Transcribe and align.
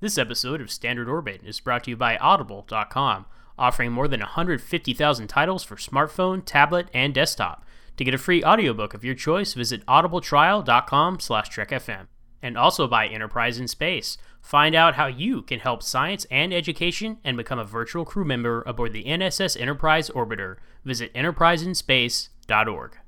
This 0.00 0.16
episode 0.16 0.60
of 0.60 0.70
Standard 0.70 1.08
Orbit 1.08 1.40
is 1.44 1.58
brought 1.58 1.82
to 1.84 1.90
you 1.90 1.96
by 1.96 2.16
Audible.com, 2.18 3.26
offering 3.58 3.90
more 3.90 4.06
than 4.06 4.20
150,000 4.20 5.26
titles 5.26 5.64
for 5.64 5.74
smartphone, 5.74 6.42
tablet, 6.44 6.86
and 6.94 7.12
desktop. 7.12 7.64
To 7.96 8.04
get 8.04 8.14
a 8.14 8.18
free 8.18 8.44
audiobook 8.44 8.94
of 8.94 9.04
your 9.04 9.16
choice, 9.16 9.54
visit 9.54 9.84
audibletrial.com 9.86 11.18
slash 11.18 11.50
trekfm. 11.50 12.06
And 12.40 12.56
also 12.56 12.86
by 12.86 13.08
Enterprise 13.08 13.58
in 13.58 13.66
Space. 13.66 14.16
Find 14.40 14.76
out 14.76 14.94
how 14.94 15.08
you 15.08 15.42
can 15.42 15.58
help 15.58 15.82
science 15.82 16.24
and 16.30 16.54
education 16.54 17.18
and 17.24 17.36
become 17.36 17.58
a 17.58 17.64
virtual 17.64 18.04
crew 18.04 18.24
member 18.24 18.62
aboard 18.66 18.92
the 18.92 19.02
NSS 19.02 19.60
Enterprise 19.60 20.10
Orbiter. 20.10 20.58
Visit 20.84 21.12
enterpriseinspace.org. 21.14 22.98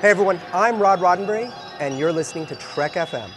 Hey 0.00 0.08
everyone, 0.10 0.40
I'm 0.54 0.80
Rod 0.80 1.00
Roddenberry, 1.00 1.52
and 1.80 1.98
you're 1.98 2.12
listening 2.12 2.46
to 2.46 2.56
Trek 2.56 2.92
FM. 2.92 3.30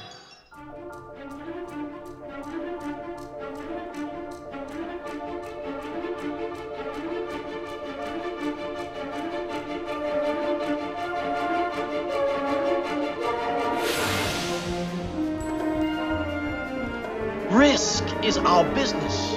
Risk 17.52 18.04
is 18.24 18.38
our 18.38 18.64
business. 18.76 19.34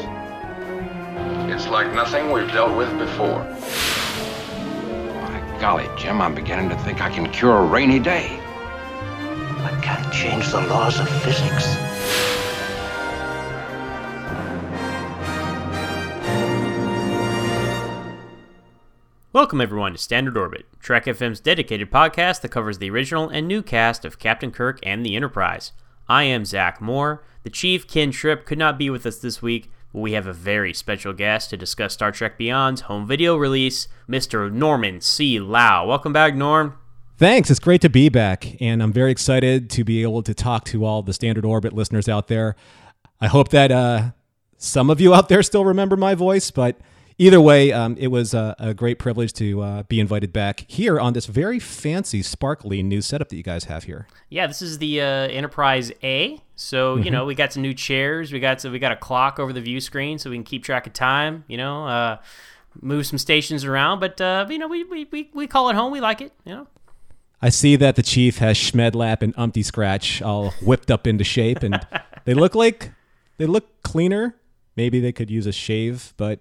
It's 1.51 1.69
like 1.69 1.93
nothing 1.95 2.31
we've 2.33 2.49
dealt 2.49 2.77
with 2.77 2.91
before. 2.99 3.45
My 5.15 5.59
golly, 5.61 5.87
Jim, 5.97 6.21
I'm 6.21 6.35
beginning 6.35 6.69
to 6.71 6.77
think 6.79 7.01
I 7.01 7.11
can 7.11 7.31
cure 7.31 7.59
a 7.59 7.65
rainy 7.65 7.99
day. 7.99 8.41
Change 10.19 10.51
the 10.51 10.61
laws 10.63 10.99
of 10.99 11.09
physics. 11.23 11.77
Welcome, 19.33 19.61
everyone, 19.61 19.93
to 19.93 19.99
Standard 19.99 20.37
Orbit, 20.37 20.67
Trek 20.81 21.05
FM's 21.05 21.39
dedicated 21.39 21.93
podcast 21.93 22.41
that 22.41 22.51
covers 22.51 22.79
the 22.79 22.91
original 22.91 23.29
and 23.29 23.47
new 23.47 23.63
cast 23.63 24.05
of 24.05 24.19
Captain 24.19 24.51
Kirk 24.51 24.81
and 24.83 25.07
the 25.07 25.15
Enterprise. 25.15 25.71
I 26.09 26.25
am 26.25 26.45
Zach 26.45 26.81
Moore. 26.81 27.23
The 27.45 27.51
Chief, 27.51 27.87
Ken 27.87 28.11
Tripp, 28.11 28.45
could 28.45 28.59
not 28.59 28.77
be 28.77 28.91
with 28.91 29.07
us 29.07 29.19
this 29.19 29.41
week, 29.41 29.71
but 29.93 30.01
we 30.01 30.15
have 30.15 30.27
a 30.27 30.33
very 30.33 30.75
special 30.75 31.13
guest 31.13 31.51
to 31.51 31.57
discuss 31.57 31.95
Star 31.95 32.11
Trek 32.11 32.37
Beyond's 32.37 32.81
home 32.81 33.07
video 33.07 33.37
release, 33.37 33.87
Mr. 34.11 34.51
Norman 34.51 35.01
C. 35.01 35.39
Lao. 35.39 35.87
Welcome 35.87 36.13
back, 36.13 36.35
Norm. 36.35 36.77
Thanks. 37.19 37.51
It's 37.51 37.59
great 37.59 37.81
to 37.81 37.89
be 37.89 38.09
back, 38.09 38.63
and 38.63 38.81
I'm 38.81 38.93
very 38.93 39.11
excited 39.11 39.71
to 39.71 39.83
be 39.83 40.03
able 40.03 40.23
to 40.23 40.33
talk 40.33 40.65
to 40.67 40.85
all 40.85 41.03
the 41.03 41.13
Standard 41.13 41.45
Orbit 41.45 41.73
listeners 41.73 42.09
out 42.09 42.29
there. 42.29 42.55
I 43.21 43.27
hope 43.27 43.49
that 43.49 43.73
uh, 43.73 44.11
some 44.57 44.89
of 44.89 45.01
you 45.01 45.13
out 45.13 45.29
there 45.29 45.43
still 45.43 45.65
remember 45.65 45.97
my 45.97 46.15
voice, 46.15 46.53
but 46.53 46.79
either 47.19 47.41
way, 47.41 47.73
um, 47.73 47.97
it 47.99 48.07
was 48.07 48.35
a, 48.35 48.55
a 48.61 48.73
great 48.73 49.01
privilege 49.01 49.33
to 49.33 49.61
uh, 49.63 49.83
be 49.83 49.99
invited 49.99 50.33
back 50.33 50.65
here 50.69 51.01
on 51.01 51.13
this 51.13 51.27
very 51.27 51.59
fancy, 51.59 52.23
sparkly 52.23 52.85
new 52.85 53.03
setup 53.03 53.31
that 53.31 53.37
you 53.37 53.43
guys 53.43 53.65
have 53.65 53.83
here. 53.83 54.07
Yeah, 54.29 54.47
this 54.47 54.63
is 54.63 54.79
the 54.79 55.01
uh, 55.01 55.05
Enterprise 55.05 55.91
A. 56.05 56.41
So 56.55 56.95
you 56.99 57.11
know 57.11 57.25
we 57.25 57.35
got 57.35 57.53
some 57.53 57.63
new 57.65 57.75
chairs. 57.75 58.33
We 58.33 58.39
got 58.39 58.61
so 58.61 58.71
we 58.71 58.79
got 58.79 58.93
a 58.93 58.97
clock 58.97 59.41
over 59.41 59.53
the 59.53 59.61
view 59.61 59.81
screen 59.81 60.21
so 60.21 60.31
we 60.31 60.37
can 60.37 60.45
keep 60.45 60.63
track 60.63 60.87
of 60.87 60.93
time. 60.93 61.43
You 61.49 61.57
know, 61.57 61.85
uh, 61.89 62.19
move 62.81 63.09
some 63.09 63.19
stations 63.19 63.65
around. 63.65 63.99
But 63.99 64.21
uh, 64.21 64.47
you 64.49 64.59
know 64.59 64.69
we, 64.69 64.85
we 64.85 65.09
we 65.11 65.31
we 65.35 65.47
call 65.49 65.69
it 65.69 65.75
home. 65.75 65.91
We 65.91 66.01
like 66.01 66.21
it. 66.21 66.33
You 66.45 66.53
know. 66.55 66.67
I 67.41 67.51
see 67.51 67.77
that 67.77 67.97
the 67.97 68.03
chief 68.03 68.39
has 68.39 68.57
Schmedlap 68.57 69.23
and 69.23 69.33
Umpty 69.37 69.63
Scratch 69.63 70.21
all 70.21 70.51
whipped 70.63 70.91
up 70.91 71.07
into 71.07 71.25
shape, 71.25 71.63
and 71.63 71.87
they 72.25 72.35
look 72.35 72.55
like 72.55 72.93
they 73.37 73.47
look 73.47 73.83
cleaner. 73.83 74.35
Maybe 74.77 75.01
they 75.01 75.13
could 75.13 75.31
use 75.31 75.47
a 75.47 75.53
shave, 75.53 76.15
but 76.17 76.41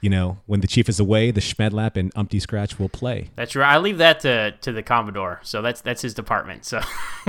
you 0.00 0.08
know, 0.08 0.38
when 0.46 0.60
the 0.60 0.68
chief 0.68 0.88
is 0.88 1.00
away, 1.00 1.30
the 1.32 1.40
Schmedlap 1.40 1.96
and 1.96 2.12
Umpty 2.14 2.38
Scratch 2.38 2.78
will 2.78 2.88
play. 2.88 3.30
That's 3.34 3.56
right. 3.56 3.74
I 3.74 3.78
leave 3.78 3.98
that 3.98 4.20
to, 4.20 4.52
to 4.52 4.72
the 4.72 4.82
Commodore. 4.82 5.40
So 5.42 5.60
that's 5.60 5.80
that's 5.80 6.02
his 6.02 6.14
department. 6.14 6.64
So 6.64 6.80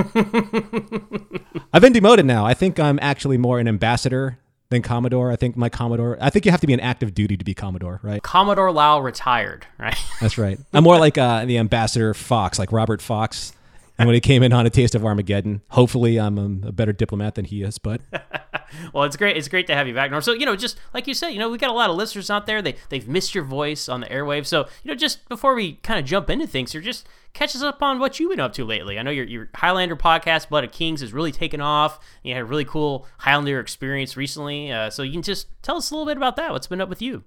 I've 1.73 1.81
been 1.81 1.93
demoted 1.93 2.25
now. 2.25 2.45
I 2.45 2.53
think 2.53 2.79
I'm 2.79 2.99
actually 3.01 3.37
more 3.37 3.59
an 3.59 3.67
ambassador 3.67 4.37
than 4.69 4.81
Commodore. 4.81 5.31
I 5.31 5.35
think 5.35 5.57
my 5.57 5.69
Commodore. 5.69 6.17
I 6.21 6.29
think 6.29 6.45
you 6.45 6.51
have 6.51 6.61
to 6.61 6.67
be 6.67 6.73
an 6.73 6.79
active 6.79 7.13
duty 7.13 7.37
to 7.37 7.43
be 7.43 7.53
Commodore, 7.53 7.99
right? 8.03 8.21
Commodore 8.21 8.71
Lao 8.71 8.99
retired. 8.99 9.65
Right. 9.79 9.97
That's 10.21 10.37
right. 10.37 10.59
I'm 10.73 10.83
more 10.83 10.99
like 10.99 11.17
uh, 11.17 11.45
the 11.45 11.57
ambassador 11.57 12.13
Fox, 12.13 12.59
like 12.59 12.71
Robert 12.71 13.01
Fox. 13.01 13.53
And 13.97 14.07
when 14.07 14.13
he 14.13 14.21
came 14.21 14.43
in 14.43 14.53
on 14.53 14.65
a 14.65 14.69
taste 14.69 14.95
of 14.95 15.03
Armageddon, 15.03 15.61
hopefully 15.71 16.17
I'm 16.17 16.37
a 16.63 16.71
better 16.71 16.93
diplomat 16.93 17.35
than 17.35 17.43
he 17.43 17.63
is. 17.63 17.77
But 17.79 17.99
well, 18.93 19.03
it's 19.03 19.17
great. 19.17 19.35
It's 19.35 19.49
great 19.49 19.67
to 19.67 19.75
have 19.75 19.89
you 19.89 19.93
back, 19.93 20.09
Norm. 20.09 20.21
So 20.21 20.31
you 20.31 20.45
know, 20.45 20.55
just 20.55 20.79
like 20.93 21.05
you 21.05 21.13
said, 21.13 21.29
you 21.29 21.39
know, 21.39 21.49
we 21.49 21.57
got 21.57 21.69
a 21.69 21.73
lot 21.73 21.89
of 21.89 21.97
listeners 21.97 22.29
out 22.29 22.45
there. 22.45 22.61
They 22.61 22.75
they've 22.89 23.07
missed 23.07 23.35
your 23.35 23.43
voice 23.43 23.89
on 23.89 23.99
the 23.99 24.07
airwaves. 24.07 24.45
So 24.45 24.67
you 24.83 24.89
know, 24.89 24.95
just 24.95 25.27
before 25.27 25.53
we 25.53 25.73
kind 25.83 25.99
of 25.99 26.05
jump 26.05 26.29
into 26.29 26.47
things, 26.47 26.73
you're 26.73 26.83
just 26.83 27.07
catch 27.33 27.55
us 27.55 27.61
up 27.61 27.81
on 27.81 27.99
what 27.99 28.19
you've 28.19 28.31
been 28.31 28.39
up 28.39 28.53
to 28.53 28.65
lately. 28.65 28.99
I 28.99 29.03
know 29.03 29.11
your 29.11 29.25
your 29.25 29.49
Highlander 29.55 29.95
podcast, 29.95 30.49
Blood 30.49 30.63
of 30.63 30.71
Kings, 30.71 31.01
has 31.01 31.13
really 31.13 31.31
taken 31.31 31.61
off. 31.61 31.99
You 32.23 32.33
had 32.33 32.41
a 32.41 32.45
really 32.45 32.65
cool 32.65 33.07
Highlander 33.19 33.59
experience 33.59 34.17
recently. 34.17 34.71
Uh, 34.71 34.89
so 34.89 35.03
you 35.03 35.13
can 35.13 35.21
just 35.21 35.47
tell 35.61 35.77
us 35.77 35.91
a 35.91 35.93
little 35.93 36.05
bit 36.05 36.17
about 36.17 36.35
that. 36.35 36.51
What's 36.51 36.67
been 36.67 36.81
up 36.81 36.89
with 36.89 37.01
you? 37.01 37.23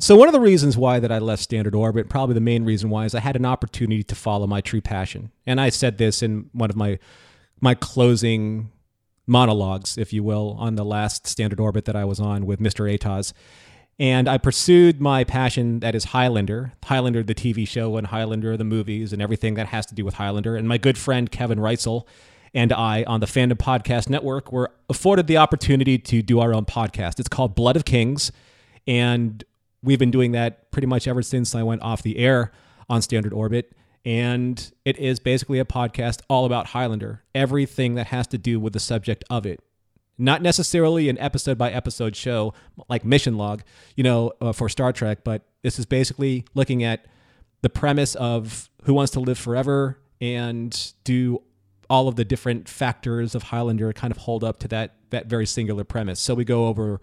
So 0.00 0.14
one 0.14 0.28
of 0.28 0.32
the 0.32 0.40
reasons 0.40 0.76
why 0.76 1.00
that 1.00 1.10
I 1.10 1.18
left 1.18 1.42
Standard 1.42 1.74
Orbit, 1.74 2.08
probably 2.08 2.34
the 2.34 2.40
main 2.40 2.64
reason 2.64 2.88
why, 2.88 3.04
is 3.04 3.16
I 3.16 3.20
had 3.20 3.34
an 3.34 3.44
opportunity 3.44 4.04
to 4.04 4.14
follow 4.14 4.46
my 4.46 4.60
true 4.60 4.80
passion, 4.80 5.32
and 5.44 5.60
I 5.60 5.70
said 5.70 5.98
this 5.98 6.22
in 6.22 6.50
one 6.52 6.70
of 6.70 6.76
my 6.76 6.98
my 7.60 7.74
closing 7.74 8.70
monologues, 9.26 9.98
if 9.98 10.12
you 10.12 10.22
will, 10.22 10.56
on 10.58 10.76
the 10.76 10.84
last 10.84 11.26
Standard 11.26 11.60
Orbit 11.60 11.84
that 11.84 11.96
I 11.96 12.04
was 12.04 12.20
on 12.20 12.46
with 12.46 12.60
Mr. 12.60 12.96
Ataz. 12.96 13.32
And 13.98 14.28
I 14.28 14.38
pursued 14.38 15.00
my 15.00 15.24
passion 15.24 15.80
that 15.80 15.94
is 15.94 16.04
Highlander, 16.04 16.72
Highlander 16.84 17.24
the 17.24 17.34
TV 17.34 17.66
show 17.66 17.96
and 17.96 18.06
Highlander 18.06 18.56
the 18.56 18.64
movies 18.64 19.12
and 19.12 19.20
everything 19.20 19.54
that 19.54 19.68
has 19.68 19.86
to 19.86 19.94
do 19.94 20.04
with 20.04 20.14
Highlander. 20.14 20.54
And 20.56 20.68
my 20.68 20.78
good 20.78 20.96
friend 20.96 21.30
Kevin 21.30 21.58
Reitzel 21.58 22.06
and 22.54 22.72
I 22.72 23.02
on 23.04 23.20
the 23.20 23.26
Fandom 23.26 23.54
Podcast 23.54 24.08
Network 24.08 24.52
were 24.52 24.70
afforded 24.88 25.26
the 25.26 25.36
opportunity 25.36 25.98
to 25.98 26.22
do 26.22 26.40
our 26.40 26.54
own 26.54 26.64
podcast. 26.64 27.18
It's 27.18 27.28
called 27.28 27.54
Blood 27.54 27.76
of 27.76 27.84
Kings, 27.84 28.32
and 28.86 29.44
we've 29.82 29.98
been 29.98 30.10
doing 30.10 30.32
that 30.32 30.70
pretty 30.70 30.86
much 30.86 31.06
ever 31.06 31.22
since 31.22 31.54
I 31.54 31.62
went 31.62 31.82
off 31.82 32.02
the 32.02 32.18
air 32.18 32.52
on 32.88 33.02
Standard 33.02 33.32
Orbit. 33.32 33.72
And 34.04 34.72
it 34.84 34.96
is 34.96 35.20
basically 35.20 35.58
a 35.58 35.64
podcast 35.64 36.22
all 36.30 36.46
about 36.46 36.68
Highlander, 36.68 37.24
everything 37.34 37.96
that 37.96 38.06
has 38.06 38.26
to 38.28 38.38
do 38.38 38.58
with 38.58 38.72
the 38.72 38.80
subject 38.80 39.24
of 39.28 39.44
it. 39.44 39.60
Not 40.18 40.42
necessarily 40.42 41.08
an 41.08 41.18
episode 41.18 41.56
by 41.56 41.70
episode 41.70 42.16
show 42.16 42.52
like 42.88 43.04
Mission 43.04 43.36
Log, 43.36 43.62
you 43.94 44.02
know, 44.02 44.32
uh, 44.40 44.52
for 44.52 44.68
Star 44.68 44.92
Trek, 44.92 45.20
but 45.22 45.42
this 45.62 45.78
is 45.78 45.86
basically 45.86 46.44
looking 46.54 46.82
at 46.82 47.06
the 47.62 47.70
premise 47.70 48.14
of 48.16 48.68
Who 48.84 48.94
Wants 48.94 49.12
to 49.12 49.20
Live 49.20 49.38
Forever 49.38 49.98
and 50.20 50.92
do 51.04 51.42
all 51.90 52.08
of 52.08 52.16
the 52.16 52.24
different 52.24 52.68
factors 52.68 53.34
of 53.34 53.44
Highlander 53.44 53.92
kind 53.92 54.10
of 54.10 54.18
hold 54.18 54.44
up 54.44 54.58
to 54.60 54.68
that 54.68 54.96
that 55.10 55.26
very 55.26 55.46
singular 55.46 55.84
premise. 55.84 56.20
So 56.20 56.34
we 56.34 56.44
go 56.44 56.66
over 56.66 57.00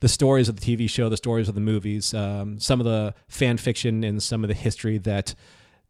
the 0.00 0.08
stories 0.08 0.48
of 0.48 0.58
the 0.58 0.76
TV 0.76 0.88
show, 0.88 1.08
the 1.08 1.16
stories 1.16 1.48
of 1.48 1.54
the 1.54 1.60
movies, 1.60 2.14
um, 2.14 2.58
some 2.58 2.80
of 2.80 2.86
the 2.86 3.14
fan 3.28 3.56
fiction, 3.56 4.04
and 4.04 4.22
some 4.22 4.44
of 4.44 4.48
the 4.48 4.54
history 4.54 4.98
that 4.98 5.34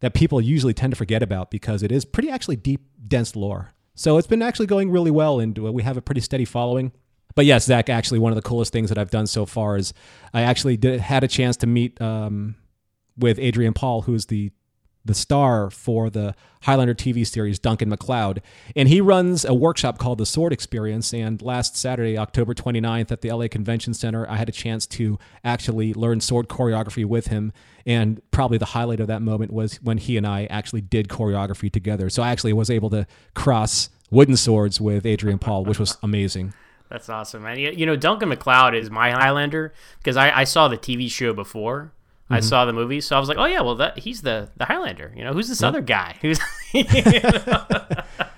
that 0.01 0.15
people 0.15 0.41
usually 0.41 0.73
tend 0.73 0.93
to 0.93 0.97
forget 0.97 1.23
about 1.23 1.51
because 1.51 1.83
it 1.83 1.93
is 1.93 2.05
pretty 2.05 2.31
actually 2.31 2.57
deep, 2.57 2.81
dense 3.07 3.37
lore. 3.37 3.73
So 3.95 4.17
it's 4.17 4.27
been 4.27 4.43
actually 4.43 4.67
going 4.67 4.91
really 4.91 5.11
well, 5.11 5.41
and 5.41 5.57
we 5.59 5.83
have 5.83 5.97
a 5.97 6.03
pretty 6.03 6.21
steady 6.21 6.45
following. 6.45 6.93
But 7.35 7.47
yes, 7.47 7.65
Zach, 7.65 7.89
actually, 7.89 8.19
one 8.19 8.33
of 8.33 8.37
the 8.37 8.43
coolest 8.43 8.73
things 8.73 8.89
that 8.89 8.99
I've 8.99 9.11
done 9.11 9.27
so 9.27 9.47
far 9.47 9.77
is 9.77 9.93
I 10.35 10.43
actually 10.43 10.77
did, 10.77 11.01
had 11.01 11.23
a 11.23 11.29
chance 11.29 11.57
to 11.59 11.67
meet 11.67 12.01
um, 12.01 12.57
with 13.17 13.39
Adrian 13.39 13.73
Paul, 13.73 14.03
who's 14.03 14.27
the 14.27 14.51
the 15.11 15.15
star 15.15 15.71
for 15.71 16.09
the 16.09 16.35
Highlander 16.63 16.95
TV 16.95 17.27
series, 17.27 17.59
Duncan 17.59 17.89
MacLeod. 17.89 18.41
And 18.77 18.89
he 18.89 19.01
runs 19.01 19.45
a 19.45 19.53
workshop 19.53 19.99
called 19.99 20.19
the 20.19 20.27
Sword 20.27 20.53
Experience. 20.53 21.13
And 21.13 21.43
last 21.43 21.77
Saturday, 21.77 22.17
October 22.17 22.55
29th, 22.55 23.11
at 23.11 23.21
the 23.21 23.33
LA 23.33 23.49
Convention 23.49 23.93
Center, 23.93 24.29
I 24.31 24.37
had 24.37 24.49
a 24.49 24.53
chance 24.53 24.87
to 24.87 25.19
actually 25.43 25.93
learn 25.93 26.21
sword 26.21 26.49
choreography 26.49 27.05
with 27.05 27.27
him. 27.27 27.53
And 27.85 28.23
probably 28.31 28.59
the 28.59 28.67
highlight 28.67 29.01
of 29.01 29.09
that 29.09 29.21
moment 29.21 29.53
was 29.53 29.83
when 29.83 29.99
he 29.99 30.17
and 30.17 30.27
I 30.27 30.45
actually 30.47 30.83
did 30.83 31.09
choreography 31.09 31.73
together. 31.73 32.09
So 32.09 32.23
I 32.23 32.31
actually 32.31 32.53
was 32.53 32.71
able 32.71 32.91
to 32.91 33.07
cross 33.35 33.89
wooden 34.11 34.37
swords 34.37 34.81
with 34.81 35.05
Adrian 35.07 35.39
Paul, 35.39 35.65
which 35.65 35.79
was 35.79 35.99
amazing. 36.03 36.55
That's 36.91 37.09
awesome, 37.09 37.45
man. 37.45 37.59
You, 37.59 37.87
know, 37.87 37.95
Duncan 37.97 38.29
MacLeod 38.29 38.75
is 38.75 38.91
my 38.91 39.13
Highlander 39.13 39.73
because 39.99 40.17
I, 40.17 40.41
I 40.41 40.45
saw 40.45 40.67
the 40.69 40.77
TV 40.77 41.11
show 41.11 41.33
before. 41.33 41.93
I 42.31 42.39
mm-hmm. 42.39 42.47
saw 42.47 42.65
the 42.65 42.73
movie, 42.73 43.01
so 43.01 43.17
I 43.17 43.21
was 43.21 43.29
like, 43.29 43.39
"Oh 43.39 43.45
yeah, 43.47 43.61
well 43.61 43.75
that 43.77 43.99
he's 43.99 44.23
the 44.23 44.49
the 44.57 44.65
Highlander." 44.65 45.13
You 45.17 45.25
know, 45.25 45.33
who's 45.33 45.49
this 45.49 45.63
other 45.63 45.81
guy? 45.81 46.17
Who's 46.23 46.39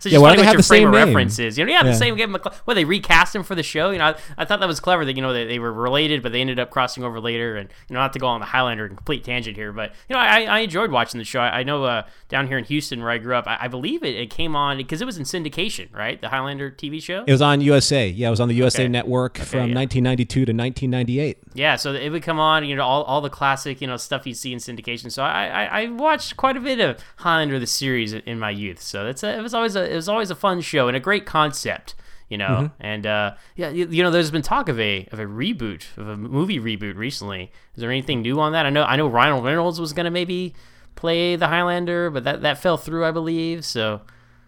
so 0.00 0.08
Yeah, 0.08 0.18
why 0.18 0.34
do 0.34 0.40
they 0.40 0.46
have 0.46 0.56
the 0.56 0.62
same 0.62 0.88
of 0.88 0.94
name? 0.94 1.06
reference 1.08 1.38
is. 1.38 1.58
You 1.58 1.64
know, 1.64 1.72
yeah, 1.72 1.78
Yeah. 1.84 1.90
the 1.92 1.94
same. 1.94 2.14
Give 2.16 2.28
'em 2.28 2.36
a 2.36 2.52
well, 2.66 2.74
they 2.74 2.84
recast 2.84 3.34
him 3.34 3.42
for 3.42 3.54
the 3.54 3.62
show. 3.62 3.90
You 3.90 3.98
know, 3.98 4.06
I, 4.06 4.14
I 4.38 4.44
thought 4.44 4.60
that 4.60 4.68
was 4.68 4.80
clever 4.80 5.04
that 5.04 5.16
you 5.16 5.22
know 5.22 5.32
they, 5.32 5.46
they 5.46 5.58
were 5.58 5.72
related, 5.72 6.22
but 6.22 6.32
they 6.32 6.40
ended 6.40 6.58
up 6.58 6.70
crossing 6.70 7.04
over 7.04 7.20
later. 7.20 7.56
And 7.56 7.68
you 7.88 7.94
know, 7.94 8.00
not 8.00 8.12
to 8.14 8.18
go 8.18 8.26
on 8.26 8.40
the 8.40 8.46
Highlander 8.46 8.84
and 8.86 8.96
complete 8.96 9.24
tangent 9.24 9.56
here, 9.56 9.72
but 9.72 9.92
you 10.08 10.14
know, 10.14 10.20
I, 10.20 10.42
I 10.42 10.58
enjoyed 10.60 10.90
watching 10.90 11.18
the 11.18 11.24
show. 11.24 11.40
I, 11.40 11.60
I 11.60 11.62
know 11.62 11.84
uh, 11.84 12.02
down 12.28 12.46
here 12.48 12.58
in 12.58 12.64
Houston 12.64 13.00
where 13.00 13.10
I 13.10 13.18
grew 13.18 13.34
up, 13.34 13.46
I, 13.46 13.58
I 13.62 13.68
believe 13.68 14.02
it, 14.02 14.14
it 14.16 14.30
came 14.30 14.54
on 14.56 14.76
because 14.76 15.00
it 15.00 15.04
was 15.04 15.16
in 15.18 15.24
syndication, 15.24 15.94
right? 15.94 16.20
The 16.20 16.28
Highlander 16.28 16.70
TV 16.70 17.02
show. 17.02 17.24
It 17.26 17.32
was 17.32 17.42
on 17.42 17.60
USA. 17.60 18.08
Yeah, 18.08 18.28
it 18.28 18.30
was 18.30 18.40
on 18.40 18.48
the 18.48 18.54
USA 18.54 18.82
Okay. 18.82 18.88
Network 18.88 19.38
from 19.38 19.70
yeah. 19.70 19.74
1992 19.74 20.44
to 20.46 20.52
1998. 20.52 21.38
Yeah, 21.54 21.76
so 21.76 21.92
it 21.94 22.10
would 22.10 22.22
come 22.22 22.38
on, 22.38 22.64
you 22.64 22.76
know, 22.76 22.84
all, 22.84 23.02
all 23.04 23.20
the 23.20 23.30
classic, 23.30 23.80
you 23.80 23.86
know, 23.86 23.96
stuff 23.96 24.26
you 24.26 24.34
see 24.34 24.52
in 24.52 24.58
syndication. 24.58 25.10
So 25.10 25.22
I, 25.22 25.46
I, 25.46 25.82
I 25.82 25.86
watched 25.88 26.36
quite 26.36 26.56
a 26.56 26.60
bit 26.60 26.80
of 26.80 26.98
Highlander 27.16 27.58
the 27.58 27.66
series 27.66 28.12
in 28.12 28.38
my 28.38 28.50
youth. 28.50 28.80
So 28.80 29.04
that's 29.04 29.22
a, 29.22 29.36
it 29.38 29.42
was 29.42 29.54
always 29.54 29.74
a 29.78 29.92
it 29.92 29.94
was 29.94 30.08
always 30.08 30.30
a 30.30 30.34
fun 30.34 30.60
show 30.60 30.88
and 30.88 30.96
a 30.96 31.00
great 31.00 31.24
concept, 31.24 31.94
you 32.28 32.36
know. 32.36 32.70
And 32.80 33.06
uh, 33.06 33.34
yeah, 33.56 33.70
you, 33.70 33.88
you 33.88 34.02
know, 34.02 34.10
there's 34.10 34.30
been 34.30 34.42
talk 34.42 34.68
of 34.68 34.78
a 34.78 35.08
of 35.12 35.18
a 35.18 35.24
reboot 35.24 35.84
of 35.96 36.08
a 36.08 36.16
movie 36.16 36.58
reboot 36.60 36.96
recently. 36.96 37.50
Is 37.74 37.80
there 37.80 37.90
anything 37.90 38.22
new 38.22 38.38
on 38.40 38.52
that? 38.52 38.66
I 38.66 38.70
know 38.70 38.84
I 38.84 38.96
know 38.96 39.08
Ryan 39.08 39.42
Reynolds 39.42 39.80
was 39.80 39.92
gonna 39.92 40.10
maybe 40.10 40.54
play 40.94 41.36
the 41.36 41.46
Highlander, 41.46 42.10
but 42.10 42.24
that 42.24 42.42
that 42.42 42.58
fell 42.58 42.76
through, 42.76 43.04
I 43.04 43.12
believe. 43.12 43.64
So 43.64 44.02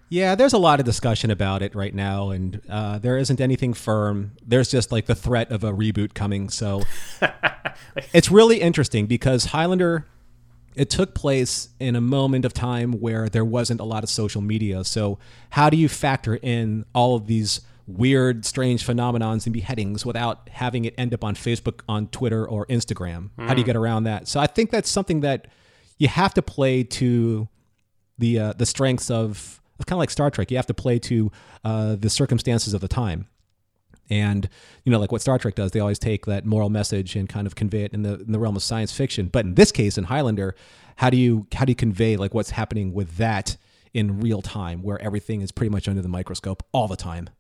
Yeah, 0.09 0.35
there's 0.35 0.53
a 0.53 0.59
lot 0.59 0.81
of 0.81 0.87
discussion 0.87 1.31
about 1.31 1.63
it 1.63 1.75
right 1.75 1.95
now, 1.95 2.31
and 2.31 2.61
uh, 2.69 2.99
there 2.99 3.17
isn't 3.17 3.41
anything 3.41 3.73
firm. 3.75 4.33
There's 4.45 4.69
just 4.69 4.91
like 4.91 5.07
the 5.07 5.15
threat 5.15 5.53
of 5.53 5.63
a 5.63 5.73
reboot 5.73 6.15
coming. 6.15 6.49
So 6.51 6.83
it's 8.13 8.31
really 8.31 8.61
interesting 8.61 9.07
because 9.07 9.47
Highlander, 9.47 10.07
it 10.75 10.91
took 10.91 11.15
place 11.15 11.69
in 11.79 11.97
a 11.97 12.01
moment 12.01 12.45
of 12.45 12.53
time 12.53 12.93
where 12.93 13.29
there 13.29 13.45
wasn't 13.45 13.81
a 13.81 13.85
lot 13.85 14.05
of 14.05 14.11
social 14.11 14.41
media. 14.41 14.85
So 14.85 15.19
how 15.51 15.71
do 15.71 15.77
you 15.77 15.89
factor 15.89 16.37
in 16.37 16.85
all 16.95 17.17
of 17.17 17.27
these 17.27 17.61
weird, 17.87 18.45
strange 18.45 18.87
phenomenons 18.87 19.47
and 19.47 19.53
beheadings 19.53 20.07
without 20.07 20.49
having 20.49 20.85
it 20.85 20.95
end 20.97 21.13
up 21.13 21.25
on 21.25 21.35
Facebook, 21.35 21.81
on 21.89 22.07
Twitter, 22.09 22.47
or 22.47 22.67
Instagram? 22.67 23.31
How 23.37 23.55
do 23.55 23.61
you 23.61 23.67
get 23.67 23.77
around 23.77 24.05
that? 24.05 24.29
So 24.29 24.39
I 24.39 24.47
think 24.47 24.71
that's 24.71 24.89
something 24.89 25.21
that 25.21 25.49
you 25.99 26.09
have 26.09 26.35
to 26.35 26.43
play 26.43 26.83
to 26.85 27.49
the 28.19 28.39
uh, 28.39 28.53
the 28.53 28.67
strengths 28.67 29.11
of 29.11 29.61
it's 29.77 29.87
kind 29.87 29.97
of 29.97 30.01
like 30.01 30.11
Star 30.11 30.31
Trek. 30.31 30.51
You 30.51 30.57
have 30.59 30.67
to 30.67 30.75
play 30.75 30.99
to 31.01 31.33
uh, 31.65 31.97
the 31.97 32.11
circumstances 32.11 32.75
of 32.75 32.81
the 32.81 32.89
time, 32.89 33.27
and 34.11 34.49
you 34.85 34.93
know, 34.93 34.99
like 34.99 35.13
what 35.13 35.23
Star 35.23 35.39
Trek 35.39 35.55
does, 35.55 35.71
they 35.71 35.81
always 35.81 35.99
take 35.99 36.27
that 36.27 36.45
moral 36.45 36.69
message 36.69 37.17
and 37.17 37.29
kind 37.29 37.47
of 37.47 37.55
convey 37.55 37.85
it 37.85 37.93
in 37.93 38.03
the 38.03 38.21
in 38.21 38.33
the 38.33 38.39
realm 38.39 38.57
of 38.57 38.63
science 38.63 38.93
fiction. 38.93 39.29
But 39.29 39.45
in 39.45 39.55
this 39.55 39.73
case, 39.73 39.97
in 39.97 40.05
Highlander, 40.05 40.55
how 40.97 41.11
do 41.11 41.17
you 41.17 41.47
how 41.55 41.65
do 41.65 41.71
you 41.71 41.77
convey 41.77 42.17
like 42.17 42.35
what's 42.35 42.51
happening 42.51 42.93
with 42.93 43.17
that 43.17 43.57
in 43.95 44.21
real 44.21 44.43
time, 44.43 44.83
where 44.83 45.01
everything 45.01 45.41
is 45.41 45.53
pretty 45.53 45.71
much 45.71 45.89
under 45.89 46.03
the 46.03 46.09
microscope 46.09 46.63
all 46.73 46.89
the 46.89 46.97
time? 46.97 47.31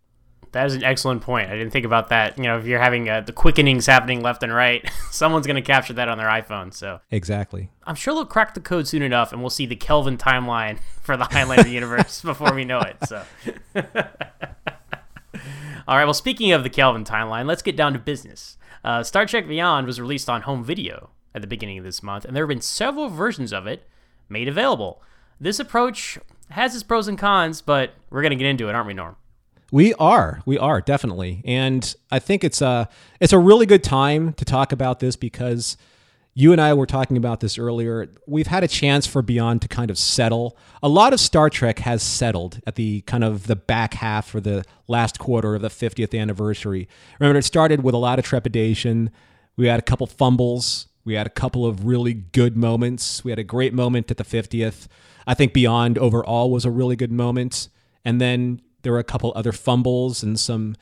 That 0.52 0.67
is 0.67 0.75
an 0.75 0.82
excellent 0.82 1.22
point. 1.22 1.49
I 1.49 1.52
didn't 1.52 1.70
think 1.70 1.87
about 1.87 2.08
that. 2.08 2.37
You 2.37 2.44
know, 2.44 2.58
if 2.58 2.67
you're 2.67 2.81
having 2.81 3.08
uh, 3.08 3.20
the 3.20 3.32
quickenings 3.32 3.87
happening 3.87 4.20
left 4.20 4.43
and 4.43 4.52
right, 4.52 4.88
someone's 5.11 5.46
going 5.46 5.56
to 5.56 5.62
capture 5.62 5.93
that 5.93 6.08
on 6.08 6.19
their 6.19 6.26
iPhone. 6.26 6.75
So 6.75 7.00
Exactly. 7.11 7.70
I'm 7.84 7.94
sure 7.94 8.14
they'll 8.14 8.25
crack 8.25 8.55
the 8.55 8.61
code 8.61 8.88
soon 8.88 9.02
enough, 9.02 9.32
and 9.32 9.43
we'll 9.43 9.50
see 9.50 9.66
the 9.66 9.76
Kelvin 9.76 10.19
timeline 10.19 10.78
for 11.02 11.16
the 11.16 11.25
Highlander 11.25 11.69
universe 11.69 12.23
before 12.25 12.52
we 12.52 12.64
know 12.64 12.81
it. 12.81 12.96
So, 13.06 13.25
all 15.86 15.96
right. 15.96 16.04
Well, 16.04 16.14
speaking 16.14 16.52
of 16.52 16.62
the 16.62 16.70
Kelvin 16.70 17.04
timeline, 17.04 17.46
let's 17.46 17.62
get 17.62 17.76
down 17.76 17.92
to 17.92 17.98
business. 17.98 18.56
Uh, 18.84 19.02
Star 19.02 19.26
Trek 19.26 19.46
Beyond 19.46 19.86
was 19.86 20.00
released 20.00 20.28
on 20.28 20.42
home 20.42 20.64
video 20.64 21.10
at 21.34 21.42
the 21.42 21.48
beginning 21.48 21.78
of 21.78 21.84
this 21.84 22.02
month, 22.02 22.24
and 22.24 22.34
there 22.34 22.44
have 22.44 22.48
been 22.48 22.60
several 22.60 23.08
versions 23.08 23.52
of 23.52 23.66
it 23.66 23.86
made 24.28 24.48
available. 24.48 25.02
This 25.40 25.58
approach 25.58 26.18
has 26.50 26.74
its 26.74 26.82
pros 26.82 27.08
and 27.08 27.18
cons, 27.18 27.62
but 27.62 27.94
we're 28.10 28.22
going 28.22 28.30
to 28.30 28.36
get 28.36 28.46
into 28.46 28.68
it, 28.68 28.74
aren't 28.74 28.86
we, 28.86 28.94
Norm? 28.94 29.16
We 29.72 29.94
are, 29.94 30.42
we 30.46 30.58
are 30.58 30.80
definitely, 30.80 31.42
and 31.44 31.94
I 32.10 32.18
think 32.18 32.42
it's 32.42 32.60
a 32.60 32.88
it's 33.20 33.32
a 33.32 33.38
really 33.38 33.66
good 33.66 33.84
time 33.84 34.32
to 34.34 34.44
talk 34.44 34.72
about 34.72 34.98
this 34.98 35.14
because 35.14 35.76
you 36.40 36.52
and 36.52 36.60
I 36.60 36.72
were 36.72 36.87
talking 36.87 37.19
about 37.19 37.40
this 37.40 37.58
earlier. 37.58 38.08
We've 38.26 38.46
had 38.46 38.64
a 38.64 38.69
chance 38.69 39.06
for 39.06 39.20
Beyond 39.20 39.60
to 39.62 39.69
kind 39.69 39.90
of 39.90 39.98
settle. 39.98 40.56
A 40.82 40.88
lot 40.88 41.12
of 41.12 41.20
Star 41.20 41.50
Trek 41.50 41.81
has 41.81 42.02
settled 42.02 42.60
at 42.66 42.76
the 42.76 43.02
kind 43.02 43.22
of 43.22 43.46
the 43.46 43.56
back 43.56 43.94
half 43.94 44.34
or 44.34 44.40
the 44.40 44.64
last 44.88 45.19
quarter 45.19 45.54
of 45.54 45.60
the 45.60 45.69
50th 45.69 46.19
anniversary. 46.19 46.88
Remember, 47.19 47.38
it 47.38 47.44
started 47.44 47.82
with 47.82 47.94
a 47.94 47.98
lot 47.98 48.19
of 48.19 48.25
trepidation. 48.25 49.10
We 49.56 49.66
had 49.66 49.78
a 49.78 49.82
couple 49.82 50.06
fumbles. 50.06 50.87
We 51.04 51.12
had 51.14 51.26
a 51.26 51.31
couple 51.31 51.66
of 51.66 51.84
really 51.84 52.14
good 52.14 52.56
moments. 52.56 53.22
We 53.22 53.31
had 53.31 53.38
a 53.38 53.44
great 53.44 53.75
moment 53.75 54.10
at 54.10 54.16
the 54.16 54.25
50th. 54.25 54.87
I 55.26 55.34
think 55.34 55.52
Beyond 55.52 55.98
overall 55.98 56.50
was 56.50 56.64
a 56.64 56.70
really 56.70 56.96
good 56.96 57.12
moment. 57.12 57.69
And 58.02 58.19
then 58.19 58.62
there 58.81 58.92
were 58.92 58.98
a 58.98 59.04
couple 59.04 59.32
other 59.37 59.52
fumbles 59.52 60.22
and 60.22 60.40
some 60.40 60.76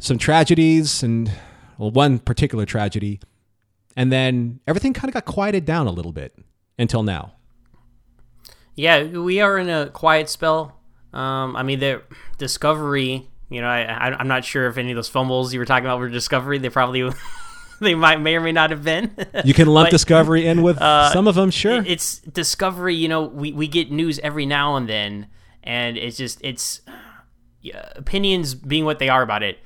some 0.00 0.18
tragedies 0.18 1.02
and 1.02 1.30
well 1.76 1.90
one 1.90 2.18
particular 2.18 2.64
tragedy. 2.64 3.20
And 3.96 4.10
then 4.12 4.60
everything 4.66 4.92
kind 4.92 5.08
of 5.08 5.14
got 5.14 5.24
quieted 5.24 5.64
down 5.64 5.86
a 5.86 5.90
little 5.92 6.12
bit 6.12 6.36
until 6.78 7.02
now. 7.02 7.34
Yeah, 8.76 9.04
we 9.04 9.40
are 9.40 9.56
in 9.58 9.68
a 9.68 9.88
quiet 9.90 10.28
spell. 10.28 10.80
Um, 11.12 11.54
I 11.56 11.62
mean, 11.62 11.78
the 11.78 12.02
Discovery. 12.38 13.28
You 13.50 13.60
know, 13.60 13.68
I, 13.68 14.10
I'm 14.18 14.26
not 14.26 14.44
sure 14.44 14.66
if 14.66 14.78
any 14.78 14.90
of 14.90 14.96
those 14.96 15.08
fumbles 15.08 15.52
you 15.52 15.60
were 15.60 15.64
talking 15.66 15.84
about 15.84 16.00
were 16.00 16.08
Discovery. 16.08 16.58
They 16.58 16.70
probably 16.70 17.08
they 17.80 17.94
might 17.94 18.20
may 18.20 18.34
or 18.34 18.40
may 18.40 18.50
not 18.52 18.70
have 18.70 18.82
been. 18.82 19.14
You 19.44 19.54
can 19.54 19.68
lump 19.68 19.86
But, 19.86 19.90
Discovery 19.92 20.46
in 20.46 20.62
with 20.62 20.78
some 20.78 21.28
of 21.28 21.36
them, 21.36 21.50
sure. 21.50 21.76
it- 21.82 21.86
It's 21.88 22.18
Discovery. 22.18 22.96
You 22.96 23.06
know, 23.08 23.22
we 23.22 23.52
we 23.52 23.68
get 23.68 23.92
news 23.92 24.18
every 24.20 24.46
now 24.46 24.74
and 24.74 24.88
then, 24.88 25.28
and 25.62 25.96
it's 25.96 26.16
just 26.16 26.38
it's 26.42 26.80
yeah, 27.60 27.90
opinions 27.94 28.54
being 28.56 28.84
what 28.84 28.98
they 28.98 29.08
are 29.08 29.22
about 29.22 29.44
it. 29.44 29.58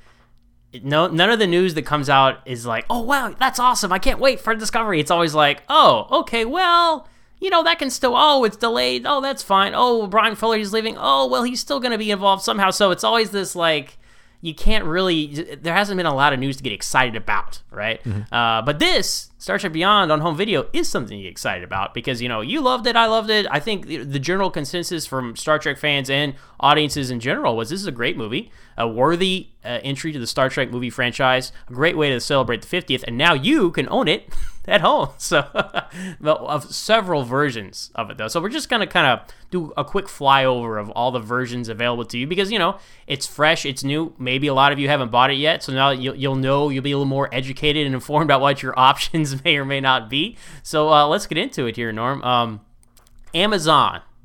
No, 0.83 1.07
none 1.07 1.29
of 1.29 1.39
the 1.39 1.47
news 1.47 1.73
that 1.73 1.83
comes 1.83 2.09
out 2.09 2.39
is 2.45 2.65
like, 2.65 2.85
oh 2.89 3.01
wow, 3.01 3.33
that's 3.39 3.59
awesome! 3.59 3.91
I 3.91 3.99
can't 3.99 4.19
wait 4.19 4.39
for 4.39 4.53
Discovery. 4.55 4.99
It's 4.99 5.11
always 5.11 5.33
like, 5.33 5.63
oh, 5.69 6.07
okay, 6.21 6.45
well, 6.45 7.07
you 7.39 7.49
know 7.49 7.63
that 7.63 7.79
can 7.79 7.89
still, 7.89 8.13
oh, 8.15 8.43
it's 8.43 8.57
delayed. 8.57 9.05
Oh, 9.05 9.21
that's 9.21 9.43
fine. 9.43 9.73
Oh, 9.75 10.07
Bryan 10.07 10.35
Fuller 10.35 10.57
he's 10.57 10.73
leaving. 10.73 10.95
Oh, 10.99 11.27
well, 11.27 11.43
he's 11.43 11.61
still 11.61 11.79
going 11.79 11.91
to 11.91 11.97
be 11.97 12.11
involved 12.11 12.43
somehow. 12.43 12.71
So 12.71 12.91
it's 12.91 13.03
always 13.03 13.31
this 13.31 13.55
like 13.55 13.97
you 14.41 14.53
can't 14.53 14.85
really 14.85 15.27
there 15.61 15.73
hasn't 15.73 15.97
been 15.97 16.05
a 16.05 16.15
lot 16.15 16.31
of 16.33 16.39
news 16.39 16.57
to 16.57 16.63
get 16.63 16.73
excited 16.73 17.15
about 17.15 17.61
right? 17.71 18.01
Uh, 18.31 18.61
but 18.61 18.79
this 18.79 19.29
star 19.37 19.57
trek 19.57 19.71
beyond 19.71 20.11
on 20.11 20.21
home 20.21 20.35
video 20.35 20.67
is 20.73 20.87
something 20.87 21.17
to 21.17 21.23
get 21.23 21.31
excited 21.31 21.63
about 21.63 21.93
because 21.93 22.21
you 22.21 22.27
know 22.27 22.41
you 22.41 22.59
loved 22.61 22.85
it 22.87 22.95
i 22.95 23.05
loved 23.05 23.29
it. 23.29 23.45
I 23.49 23.59
think 23.59 23.87
the 23.87 23.97
the 23.97 24.19
general 24.19 24.49
consensus 24.49 25.05
from 25.05 25.35
star 25.35 25.59
trek 25.59 25.77
fans 25.77 26.09
and 26.09 26.35
audiences 26.59 27.11
in 27.11 27.19
general 27.19 27.55
was 27.55 27.69
this 27.69 27.79
is 27.81 27.87
a 27.87 27.91
great 27.91 28.17
movie 28.17 28.51
a 28.77 28.87
worthy 28.87 29.47
uh, 29.65 29.79
entry 29.83 30.11
to 30.13 30.19
the 30.19 30.27
star 30.27 30.49
trek 30.49 30.71
movie 30.71 30.89
franchise 30.89 31.51
a 31.69 31.73
great 31.73 31.97
way 31.97 32.09
to 32.09 32.19
celebrate 32.19 32.61
the 32.61 32.81
50th 32.81 33.03
and 33.07 33.17
now 33.17 33.33
you 33.33 33.71
can 33.71 33.87
own 33.89 34.07
it 34.07 34.33
at 34.73 34.81
home. 34.81 35.09
So 35.17 35.39
of 36.23 36.73
several 36.73 37.23
versions 37.23 37.91
of 37.95 38.09
it 38.09 38.17
though. 38.17 38.27
So 38.27 38.39
we're 38.39 38.49
just 38.49 38.69
gonna 38.69 38.87
kind 38.87 39.07
of 39.07 39.27
do 39.49 39.73
a 39.75 39.83
quick 39.83 40.05
flyover 40.05 40.79
of 40.79 40.89
all 40.91 41.11
the 41.11 41.19
versions 41.19 41.69
available 41.69 42.05
to 42.05 42.17
you 42.17 42.27
because 42.27 42.51
you 42.51 42.59
know 42.59 42.77
it's 43.07 43.25
fresh 43.25 43.65
it's 43.65 43.83
new. 43.83 44.13
Maybe 44.19 44.47
a 44.47 44.53
lot 44.53 44.71
of 44.71 44.79
you 44.79 44.87
haven't 44.87 45.09
bought 45.09 45.31
it 45.31 45.37
yet 45.37 45.63
so 45.63 45.73
now 45.73 45.89
you'll, 45.89 46.15
you'll 46.15 46.35
know 46.35 46.69
you'll 46.69 46.83
be 46.83 46.91
a 46.91 46.97
little 46.97 47.09
more 47.09 47.33
educated 47.33 47.85
and 47.85 47.95
informed 47.95 48.27
about 48.27 48.41
what 48.41 48.61
your 48.61 48.73
options 48.79 49.43
may 49.43 49.57
or 49.57 49.65
may 49.65 49.81
not 49.81 50.09
be. 50.09 50.37
So 50.63 50.93
uh, 50.93 51.07
let's 51.07 51.25
get 51.25 51.37
into 51.37 51.65
it 51.65 51.75
here 51.75 51.91
norm. 51.91 52.21
Um, 52.23 52.61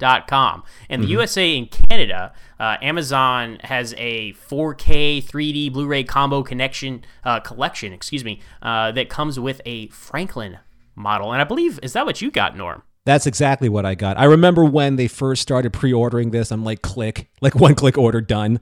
amazon.com 0.04 0.62
in 0.88 1.00
the 1.00 1.06
usa 1.08 1.58
and 1.58 1.70
canada 1.70 2.32
uh, 2.60 2.76
amazon 2.82 3.58
has 3.64 3.94
a 3.96 4.32
4k 4.34 5.24
3d 5.24 5.72
blu-ray 5.72 6.04
combo 6.04 6.42
connection 6.42 7.04
uh, 7.24 7.40
collection 7.40 7.92
excuse 7.92 8.24
me 8.24 8.40
uh, 8.62 8.92
that 8.92 9.08
comes 9.08 9.38
with 9.38 9.60
a 9.64 9.88
franklin 9.88 10.58
model 10.94 11.32
and 11.32 11.40
i 11.40 11.44
believe 11.44 11.78
is 11.82 11.92
that 11.92 12.06
what 12.06 12.20
you 12.22 12.30
got 12.30 12.56
norm 12.56 12.82
That's 13.06 13.26
exactly 13.26 13.68
what 13.68 13.84
I 13.84 13.94
got. 13.94 14.16
I 14.16 14.24
remember 14.24 14.64
when 14.64 14.96
they 14.96 15.08
first 15.08 15.42
started 15.42 15.74
pre-ordering 15.74 16.30
this, 16.30 16.50
I'm 16.50 16.64
like, 16.64 16.80
click, 16.80 17.28
like 17.42 17.54
one 17.66 17.74
click 17.74 17.98
order 17.98 18.22
done. 18.22 18.58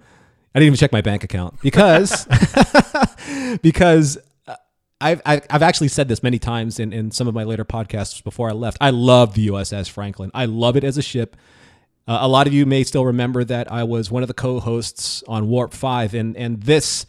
I 0.52 0.58
didn't 0.58 0.66
even 0.66 0.78
check 0.78 0.90
my 0.90 1.00
bank 1.00 1.22
account 1.22 1.60
because 1.62 2.26
because 3.62 4.18
I've 5.02 5.20
I've 5.24 5.62
actually 5.62 5.88
said 5.88 6.08
this 6.08 6.22
many 6.22 6.38
times 6.38 6.78
in 6.78 6.92
in 6.92 7.10
some 7.10 7.28
of 7.28 7.34
my 7.34 7.44
later 7.44 7.64
podcasts 7.64 8.22
before 8.22 8.48
I 8.48 8.52
left. 8.52 8.78
I 8.80 8.90
love 8.90 9.34
the 9.34 9.48
USS 9.48 9.90
Franklin. 9.90 10.30
I 10.34 10.44
love 10.46 10.76
it 10.76 10.84
as 10.84 10.96
a 10.96 11.02
ship. 11.02 11.36
Uh, 12.06 12.18
a 12.22 12.28
lot 12.28 12.46
of 12.46 12.52
you 12.52 12.66
may 12.66 12.82
still 12.82 13.04
remember 13.04 13.44
that 13.44 13.70
I 13.70 13.84
was 13.84 14.10
one 14.10 14.22
of 14.22 14.28
the 14.28 14.34
co-hosts 14.34 15.22
on 15.28 15.48
Warp 15.48 15.72
Five, 15.72 16.14
and 16.14 16.36
and 16.36 16.62
this 16.62 17.06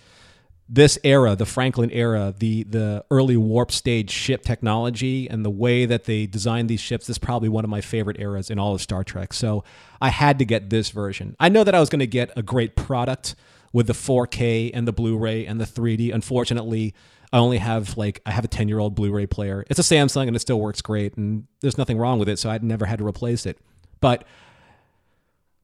this 0.70 0.98
era, 1.04 1.36
the 1.36 1.46
Franklin 1.46 1.92
era, 1.92 2.34
the 2.38 2.64
the 2.64 3.06
early 3.12 3.38
warp 3.38 3.72
stage 3.72 4.10
ship 4.10 4.44
technology 4.44 5.30
and 5.30 5.44
the 5.44 5.50
way 5.50 5.86
that 5.86 6.06
they 6.06 6.26
designed 6.26 6.70
these 6.70 6.80
ships 6.80 7.10
is 7.10 7.18
probably 7.18 7.50
one 7.50 7.64
of 7.64 7.70
my 7.70 7.82
favorite 7.82 8.20
eras 8.20 8.50
in 8.50 8.58
all 8.58 8.74
of 8.74 8.82
Star 8.82 9.04
Trek. 9.04 9.34
So 9.34 9.64
I 10.02 10.10
had 10.10 10.40
to 10.40 10.46
get 10.46 10.70
this 10.70 10.90
version. 10.90 11.36
I 11.40 11.50
know 11.50 11.64
that 11.64 11.76
I 11.76 11.80
was 11.80 11.90
going 11.90 12.00
to 12.00 12.08
get 12.08 12.32
a 12.36 12.42
great 12.42 12.76
product 12.76 13.36
with 13.72 13.88
the 13.88 13.94
4K 13.94 14.72
and 14.74 14.88
the 14.88 14.94
Blu-ray 14.94 15.46
and 15.46 15.60
the 15.60 15.66
3D. 15.66 16.14
Unfortunately, 16.14 16.94
I 17.34 17.40
only 17.40 17.58
have 17.58 17.98
like 17.98 18.22
I 18.28 18.32
have 18.32 18.46
a 18.46 18.48
10-year-old 18.48 18.94
Blu-ray 18.94 19.26
player. 19.26 19.66
It's 19.68 19.80
a 19.80 19.84
Samsung 19.84 20.28
and 20.28 20.36
it 20.36 20.40
still 20.40 20.60
works 20.60 20.82
great 20.82 21.18
and 21.18 21.48
there's 21.62 21.80
nothing 21.80 21.98
wrong 21.98 22.20
with 22.20 22.30
it, 22.30 22.38
so 22.38 22.50
I'd 22.50 22.64
never 22.64 22.86
had 22.86 23.00
to 23.00 23.06
replace 23.06 23.48
it. 23.48 23.58
But 24.00 24.24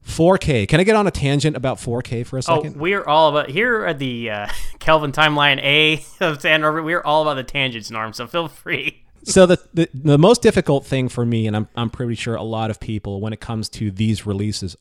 4K. 0.04 0.66
Can 0.66 0.80
I 0.80 0.84
get 0.84 0.96
on 0.96 1.06
a 1.06 1.10
tangent 1.10 1.56
about 1.56 1.76
4K 1.78 2.26
for 2.26 2.38
a 2.38 2.42
second? 2.42 2.58
Oh, 2.58 2.62
second? 2.64 2.80
we're 2.80 3.04
all 3.04 3.28
about 3.28 3.50
here 3.50 3.84
at 3.84 3.98
the 4.00 4.30
uh, 4.30 4.48
Kelvin 4.80 5.12
Timeline 5.12 5.62
A 5.62 6.04
of 6.20 6.40
Standard 6.40 6.66
Orbit. 6.66 6.84
We're 6.84 7.02
all 7.02 7.22
about 7.22 7.34
the 7.34 7.44
tangents, 7.44 7.90
Norm. 7.90 8.12
So 8.14 8.26
feel 8.26 8.48
free. 8.48 9.04
so 9.22 9.46
the, 9.46 9.60
the 9.72 9.88
the 9.94 10.18
most 10.18 10.42
difficult 10.42 10.84
thing 10.84 11.08
for 11.08 11.24
me, 11.24 11.46
and 11.46 11.54
I'm 11.54 11.68
I'm 11.76 11.90
pretty 11.90 12.16
sure 12.16 12.34
a 12.34 12.42
lot 12.42 12.70
of 12.70 12.80
people 12.80 13.20
when 13.20 13.32
it 13.32 13.40
comes 13.40 13.68
to 13.70 13.90
these 13.90 14.26
releases, 14.26 14.74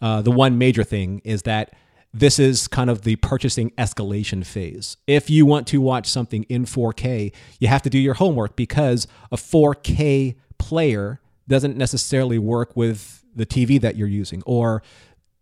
uh, 0.00 0.22
the 0.22 0.30
one 0.30 0.58
major 0.58 0.84
thing 0.84 1.22
is 1.24 1.42
that 1.42 1.74
this 2.18 2.38
is 2.38 2.66
kind 2.66 2.88
of 2.88 3.02
the 3.02 3.16
purchasing 3.16 3.70
escalation 3.72 4.44
phase. 4.44 4.96
If 5.06 5.28
you 5.28 5.44
want 5.44 5.66
to 5.68 5.82
watch 5.82 6.06
something 6.06 6.44
in 6.44 6.64
4K, 6.64 7.32
you 7.60 7.68
have 7.68 7.82
to 7.82 7.90
do 7.90 7.98
your 7.98 8.14
homework 8.14 8.56
because 8.56 9.06
a 9.30 9.36
4K 9.36 10.36
player 10.58 11.20
doesn't 11.46 11.76
necessarily 11.76 12.38
work 12.38 12.74
with 12.74 13.22
the 13.34 13.44
TV 13.44 13.78
that 13.82 13.96
you're 13.96 14.08
using 14.08 14.42
or 14.46 14.82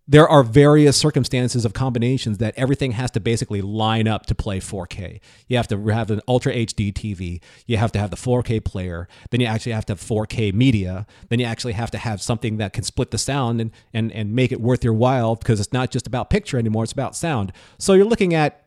there 0.07 0.29
are 0.29 0.43
various 0.43 0.99
circumstances 0.99 1.65
of 1.65 1.73
combinations 1.73 2.37
that 2.39 2.53
everything 2.59 2.93
has 2.93 3.11
to 3.13 3.21
basically 3.21 3.63
line 3.63 4.07
up 4.07 4.27
to 4.27 4.35
play 4.35 4.61
4K. 4.61 5.21
You 5.49 5.57
have 5.57 5.69
to 5.69 5.87
have 5.89 6.11
an 6.11 6.21
Ultra 6.29 6.53
HD 6.53 6.93
TV. 6.93 7.41
You 7.67 7.79
have 7.79 7.91
to 7.93 7.99
have 7.99 8.11
the 8.11 8.17
4K 8.17 8.63
player. 8.63 9.09
Then 9.31 9.41
you 9.41 9.47
actually 9.47 9.73
have 9.73 9.87
to 9.87 9.93
have 9.93 10.01
4K 10.01 10.53
media. 10.53 11.07
Then 11.31 11.41
you 11.41 11.47
actually 11.47 11.73
have 11.73 11.91
to 11.93 11.99
have 11.99 12.21
something 12.21 12.59
that 12.59 12.75
can 12.75 12.85
split 12.85 13.13
the 13.13 13.19
sound 13.19 13.63
and, 13.63 13.71
and, 13.95 14.13
and 14.13 14.35
make 14.35 14.53
it 14.53 14.61
worth 14.61 14.85
your 14.85 14.93
while 14.93 15.37
because 15.37 15.59
it's 15.59 15.73
not 15.73 15.91
just 15.91 16.07
about 16.07 16.29
picture 16.29 16.59
anymore, 16.59 16.85
it's 16.85 16.93
about 16.93 17.17
sound. 17.17 17.53
So 17.79 17.95
you're 17.95 18.05
looking 18.05 18.35
at 18.35 18.67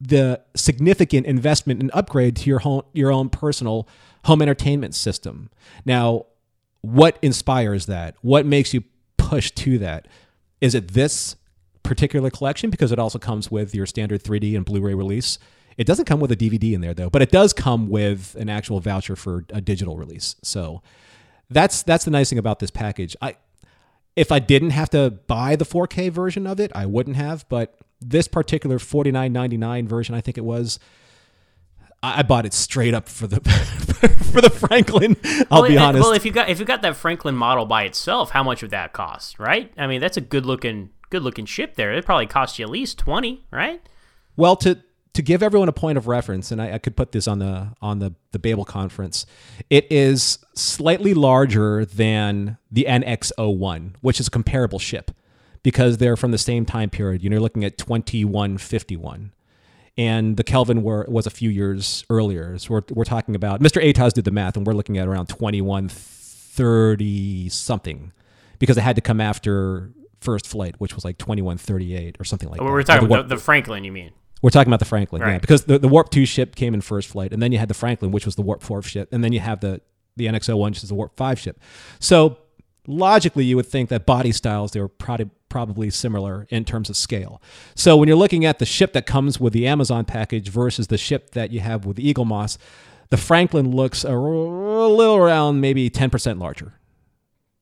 the 0.00 0.40
significant 0.54 1.26
investment 1.26 1.80
and 1.80 1.90
upgrade 1.92 2.36
to 2.36 2.48
your 2.48 2.60
home, 2.60 2.82
your 2.92 3.10
own 3.10 3.28
personal 3.28 3.88
home 4.24 4.40
entertainment 4.40 4.94
system. 4.94 5.50
Now, 5.84 6.26
what 6.80 7.18
inspires 7.22 7.86
that? 7.86 8.14
What 8.22 8.46
makes 8.46 8.72
you 8.72 8.84
push 9.18 9.50
to 9.50 9.78
that? 9.78 10.06
Is 10.60 10.74
it 10.74 10.88
this 10.88 11.36
particular 11.82 12.30
collection 12.30 12.70
because 12.70 12.92
it 12.92 12.98
also 12.98 13.18
comes 13.18 13.50
with 13.50 13.74
your 13.74 13.86
standard 13.86 14.22
3D 14.22 14.56
and 14.56 14.64
Blu-ray 14.64 14.94
release? 14.94 15.38
It 15.76 15.86
doesn't 15.86 16.04
come 16.04 16.20
with 16.20 16.30
a 16.30 16.36
DVD 16.36 16.72
in 16.74 16.80
there 16.80 16.94
though, 16.94 17.10
but 17.10 17.22
it 17.22 17.30
does 17.30 17.52
come 17.52 17.88
with 17.88 18.34
an 18.38 18.48
actual 18.48 18.80
voucher 18.80 19.16
for 19.16 19.44
a 19.50 19.60
digital 19.60 19.96
release. 19.96 20.36
So 20.42 20.82
that's 21.48 21.82
that's 21.82 22.04
the 22.04 22.10
nice 22.10 22.30
thing 22.30 22.38
about 22.38 22.58
this 22.58 22.70
package. 22.70 23.16
I 23.22 23.36
if 24.16 24.30
I 24.32 24.38
didn't 24.38 24.70
have 24.70 24.90
to 24.90 25.10
buy 25.10 25.56
the 25.56 25.64
4K 25.64 26.10
version 26.10 26.46
of 26.46 26.60
it, 26.60 26.70
I 26.74 26.84
wouldn't 26.84 27.16
have, 27.16 27.48
but 27.48 27.78
this 28.00 28.28
particular 28.28 28.78
49.99 28.78 29.86
version, 29.86 30.14
I 30.14 30.20
think 30.20 30.36
it 30.36 30.44
was 30.44 30.78
I 32.02 32.22
bought 32.22 32.46
it 32.46 32.54
straight 32.54 32.94
up 32.94 33.08
for 33.08 33.26
the 33.26 33.40
for 34.32 34.40
the 34.40 34.50
Franklin. 34.50 35.16
I'll 35.50 35.62
well, 35.62 35.70
be 35.70 35.76
honest. 35.76 36.02
Well, 36.02 36.12
if 36.12 36.24
you 36.24 36.32
got 36.32 36.48
if 36.48 36.58
you 36.58 36.64
got 36.64 36.82
that 36.82 36.96
Franklin 36.96 37.34
model 37.34 37.66
by 37.66 37.84
itself, 37.84 38.30
how 38.30 38.42
much 38.42 38.62
would 38.62 38.70
that 38.70 38.92
cost? 38.92 39.38
Right? 39.38 39.72
I 39.76 39.86
mean, 39.86 40.00
that's 40.00 40.16
a 40.16 40.22
good 40.22 40.46
looking 40.46 40.90
good 41.10 41.22
looking 41.22 41.44
ship 41.44 41.74
there. 41.74 41.92
It 41.92 42.04
probably 42.06 42.26
cost 42.26 42.58
you 42.58 42.64
at 42.64 42.70
least 42.70 42.98
twenty, 42.98 43.44
right? 43.50 43.82
Well, 44.36 44.56
to 44.56 44.78
to 45.12 45.22
give 45.22 45.42
everyone 45.42 45.68
a 45.68 45.72
point 45.72 45.98
of 45.98 46.06
reference, 46.06 46.50
and 46.50 46.62
I, 46.62 46.74
I 46.74 46.78
could 46.78 46.96
put 46.96 47.12
this 47.12 47.28
on 47.28 47.38
the 47.38 47.74
on 47.82 47.98
the 47.98 48.14
the 48.32 48.38
Babel 48.38 48.64
conference, 48.64 49.26
it 49.68 49.86
is 49.90 50.38
slightly 50.54 51.12
larger 51.12 51.84
than 51.84 52.56
the 52.70 52.86
NX01, 52.88 53.94
which 54.00 54.20
is 54.20 54.28
a 54.28 54.30
comparable 54.30 54.78
ship, 54.78 55.10
because 55.62 55.98
they're 55.98 56.16
from 56.16 56.30
the 56.30 56.38
same 56.38 56.64
time 56.64 56.88
period. 56.88 57.22
You 57.22 57.28
know, 57.28 57.34
you're 57.34 57.42
looking 57.42 57.64
at 57.64 57.76
2151, 57.76 59.32
and 59.98 60.36
the 60.36 60.44
Kelvin 60.44 60.82
were 60.82 61.04
was 61.08 61.26
a 61.26 61.30
few 61.30 61.50
years 61.50 62.04
earlier. 62.10 62.56
So 62.58 62.74
we're 62.74 62.82
we're 62.90 63.04
talking 63.04 63.34
about 63.34 63.60
Mr. 63.60 63.82
Atos 63.82 64.12
did 64.12 64.24
the 64.24 64.30
math, 64.30 64.56
and 64.56 64.66
we're 64.66 64.74
looking 64.74 64.98
at 64.98 65.08
around 65.08 65.26
2130 65.28 67.48
something, 67.48 68.12
because 68.58 68.76
it 68.76 68.82
had 68.82 68.96
to 68.96 69.02
come 69.02 69.20
after 69.20 69.90
first 70.20 70.46
flight, 70.46 70.74
which 70.78 70.94
was 70.94 71.04
like 71.04 71.18
2138 71.18 72.16
or 72.20 72.24
something 72.24 72.48
like 72.48 72.58
that. 72.58 72.64
We're 72.64 72.82
talking 72.82 73.08
the 73.08 73.14
about 73.14 73.28
the, 73.28 73.36
the 73.36 73.40
Franklin, 73.40 73.84
you 73.84 73.92
mean? 73.92 74.10
we're 74.42 74.50
talking 74.50 74.70
about 74.70 74.78
the 74.80 74.84
Franklin, 74.86 75.20
yeah, 75.22 75.28
Right. 75.32 75.40
because 75.40 75.64
the, 75.64 75.78
the 75.78 75.88
Warp 75.88 76.10
Two 76.10 76.26
ship 76.26 76.54
came 76.56 76.74
in 76.74 76.80
first 76.80 77.08
flight, 77.08 77.32
and 77.32 77.42
then 77.42 77.52
you 77.52 77.58
had 77.58 77.68
the 77.68 77.74
Franklin, 77.74 78.10
which 78.10 78.26
was 78.26 78.36
the 78.36 78.42
Warp 78.42 78.62
Four 78.62 78.82
ship, 78.82 79.08
and 79.12 79.22
then 79.24 79.32
you 79.32 79.40
have 79.40 79.60
the 79.60 79.80
the 80.16 80.26
NX-01, 80.26 80.70
which 80.70 80.82
is 80.82 80.88
the 80.88 80.94
Warp 80.94 81.16
Five 81.16 81.38
ship. 81.38 81.58
So 81.98 82.38
logically, 82.90 83.44
you 83.44 83.56
would 83.56 83.66
think 83.66 83.88
that 83.90 84.06
body 84.06 84.32
styles 84.32 84.72
they 84.72 84.80
were 84.80 84.88
probably 84.88 85.30
probably 85.48 85.90
similar 85.90 86.46
in 86.48 86.64
terms 86.64 86.88
of 86.88 86.96
scale. 86.96 87.42
So 87.74 87.96
when 87.96 88.06
you're 88.08 88.16
looking 88.16 88.44
at 88.44 88.58
the 88.60 88.64
ship 88.66 88.92
that 88.92 89.04
comes 89.04 89.40
with 89.40 89.52
the 89.52 89.66
Amazon 89.66 90.04
package 90.04 90.48
versus 90.48 90.86
the 90.86 90.96
ship 90.96 91.32
that 91.32 91.50
you 91.50 91.58
have 91.60 91.84
with 91.84 91.96
the 91.96 92.14
Eaglemoss, 92.14 92.56
the 93.10 93.16
Franklin 93.16 93.74
looks 93.74 94.04
a 94.04 94.12
r- 94.12 94.16
little 94.16 95.16
around 95.16 95.60
maybe 95.60 95.90
10% 95.90 96.40
larger. 96.40 96.74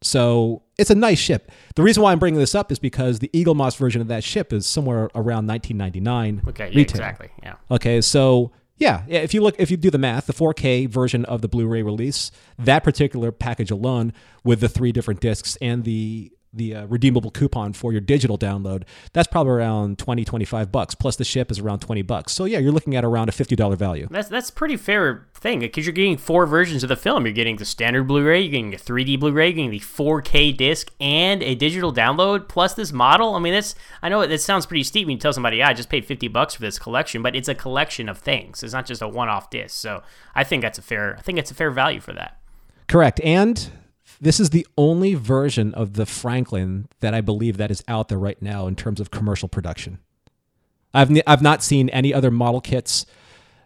So 0.03 0.63
it's 0.77 0.91
a 0.91 0.95
nice 0.95 1.19
ship. 1.19 1.51
The 1.75 1.83
reason 1.83 2.03
why 2.03 2.13
I'm 2.13 2.19
bringing 2.19 2.39
this 2.39 2.55
up 2.55 2.71
is 2.71 2.79
because 2.79 3.19
the 3.19 3.29
Eaglemoss 3.29 3.77
version 3.77 4.01
of 4.01 4.09
that 4.09 4.23
ship 4.23 4.53
is 4.53 4.67
somewhere 4.67 5.09
around 5.15 5.47
1999. 5.49 6.43
Okay, 6.49 6.65
yeah, 6.65 6.77
retail. 6.77 6.83
exactly. 6.83 7.31
Yeah. 7.43 7.55
Okay, 7.71 8.01
so 8.01 8.53
yeah, 8.79 9.03
yeah, 9.09 9.19
if 9.19 9.35
you 9.35 9.43
look, 9.43 9.57
if 9.59 9.71
you 9.71 9.77
do 9.77 9.91
the 9.91 9.99
math, 9.99 10.27
the 10.27 10.33
4K 10.33 10.89
version 10.89 11.25
of 11.25 11.43
the 11.43 11.49
Blu-ray 11.49 11.83
release, 11.83 12.31
that 12.59 12.85
particular 12.85 13.33
package 13.33 13.71
alone, 13.71 14.13
with 14.45 14.61
the 14.61 14.69
three 14.69 14.93
different 14.93 15.21
discs 15.21 15.57
and 15.61 15.85
the 15.85 16.33
the 16.59 16.75
uh, 16.75 16.87
redeemable 16.87 17.31
coupon 17.31 17.73
for 17.73 17.93
your 17.93 18.01
digital 18.01 18.37
download, 18.37 18.83
that's 19.13 19.29
probably 19.29 19.53
around 19.53 19.99
20, 19.99 20.25
25 20.25 20.71
bucks. 20.71 20.95
Plus 20.95 21.17
the 21.17 21.25
ship 21.25 21.51
is 21.51 21.59
around 21.59 21.81
20 21.81 22.03
bucks. 22.03 22.33
So 22.33 22.45
yeah, 22.45 22.59
you're 22.59 22.73
looking 22.73 22.95
at 22.95 23.05
around 23.05 23.29
a 23.29 23.33
$50 23.33 23.77
value. 23.77 24.07
That's 24.11 24.29
that's 24.29 24.51
pretty 24.51 24.77
fair 24.77 25.27
thing 25.35 25.61
because 25.61 25.87
you're 25.87 25.93
getting 25.93 26.17
four 26.17 26.47
versions 26.47 26.83
of 26.83 26.89
the 26.89 26.97
film. 26.97 27.25
You're 27.25 27.33
getting 27.33 27.57
the 27.57 27.65
standard 27.65 28.05
Blu-ray, 28.05 28.43
you're 28.43 28.51
getting 28.51 28.75
a 28.75 28.77
3D 28.77 29.19
Blu-ray, 29.19 29.47
you're 29.47 29.55
getting 29.55 29.71
the 29.71 29.81
4K 29.81 30.57
disc, 30.57 30.91
and 31.01 31.43
a 31.43 31.55
digital 31.55 31.93
download 31.93 32.49
plus 32.49 32.75
this 32.75 32.93
model. 32.93 33.35
I 33.35 33.39
mean, 33.39 33.55
that's 33.55 33.75
I 34.03 34.09
know 34.09 34.21
it, 34.21 34.31
it 34.31 34.41
sounds 34.41 34.67
pretty 34.67 34.85
steep 34.85 35.07
when 35.07 35.17
you 35.17 35.21
tell 35.21 35.33
somebody, 35.33 35.59
"Yeah, 35.59 35.69
I 35.69 35.75
just 35.75 35.89
paid 35.89 36.05
50 36.05 36.29
bucks 36.29 36.55
for 36.55 36.61
this 36.61 36.79
collection," 36.79 37.23
but 37.23 37.35
it's 37.35 37.49
a 37.49 37.55
collection 37.55 38.09
of 38.09 38.19
things. 38.19 38.63
It's 38.63 38.73
not 38.75 38.87
just 38.87 39.01
a 39.01 39.09
one-off 39.09 39.51
disc. 39.51 39.81
So 39.81 40.03
I 40.35 40.45
think 40.45 40.63
that's 40.63 40.79
a 40.79 40.83
fair. 40.83 41.17
I 41.19 41.23
think 41.23 41.39
it's 41.39 41.51
a 41.51 41.55
fair 41.55 41.71
value 41.71 42.01
for 42.01 42.13
that. 42.13 42.39
Correct. 42.89 43.21
And 43.21 43.71
this 44.21 44.41
is 44.41 44.51
the 44.51 44.67
only 44.77 45.15
version 45.15 45.75
of 45.75 45.95
the 45.95 46.07
Franklin 46.07 46.89
that 47.01 47.15
I 47.15 47.21
believe 47.21 47.57
that 47.57 47.71
is 47.71 47.85
out 47.89 48.09
there 48.09 48.19
right 48.19 48.41
now 48.41 48.67
in 48.67 48.77
terms 48.77 49.01
of 49.01 49.11
commercial 49.11 49.49
production. 49.49 49.99
I've 50.95 51.11
I've 51.27 51.43
not 51.43 51.63
seen 51.63 51.89
any 51.91 52.13
other 52.13 52.31
model 52.31 52.61
kits. 52.61 53.07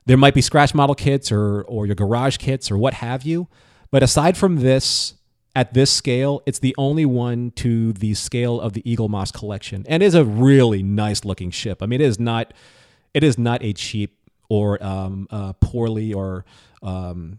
There 0.07 0.17
might 0.17 0.35
be 0.35 0.41
scratch 0.41 0.75
model 0.75 0.95
kits 0.95 1.31
or 1.31 1.63
or 1.63 1.87
your 1.87 1.95
garage 1.95 2.37
kits 2.37 2.71
or 2.71 2.77
what 2.77 2.95
have 2.95 3.23
you, 3.23 3.49
but 3.91 4.03
aside 4.03 4.37
from 4.37 4.57
this 4.57 5.15
at 5.55 5.75
this 5.75 5.91
scale, 5.91 6.43
it's 6.47 6.59
the 6.59 6.75
only 6.79 7.05
one 7.05 7.51
to 7.53 7.93
the 7.93 8.15
scale 8.15 8.61
of 8.61 8.73
the 8.73 8.83
Eaglemoss 8.83 9.33
collection, 9.33 9.85
and 9.87 10.03
is 10.03 10.15
a 10.15 10.25
really 10.25 10.83
nice 10.83 11.25
looking 11.25 11.51
ship. 11.51 11.83
I 11.83 11.87
mean, 11.87 12.01
it 12.01 12.07
is 12.07 12.19
not 12.19 12.53
it 13.15 13.23
is 13.23 13.39
not 13.39 13.63
a 13.63 13.73
cheap 13.73 14.19
or 14.49 14.83
um, 14.85 15.27
uh, 15.31 15.53
poorly 15.61 16.13
or 16.13 16.45
um, 16.83 17.39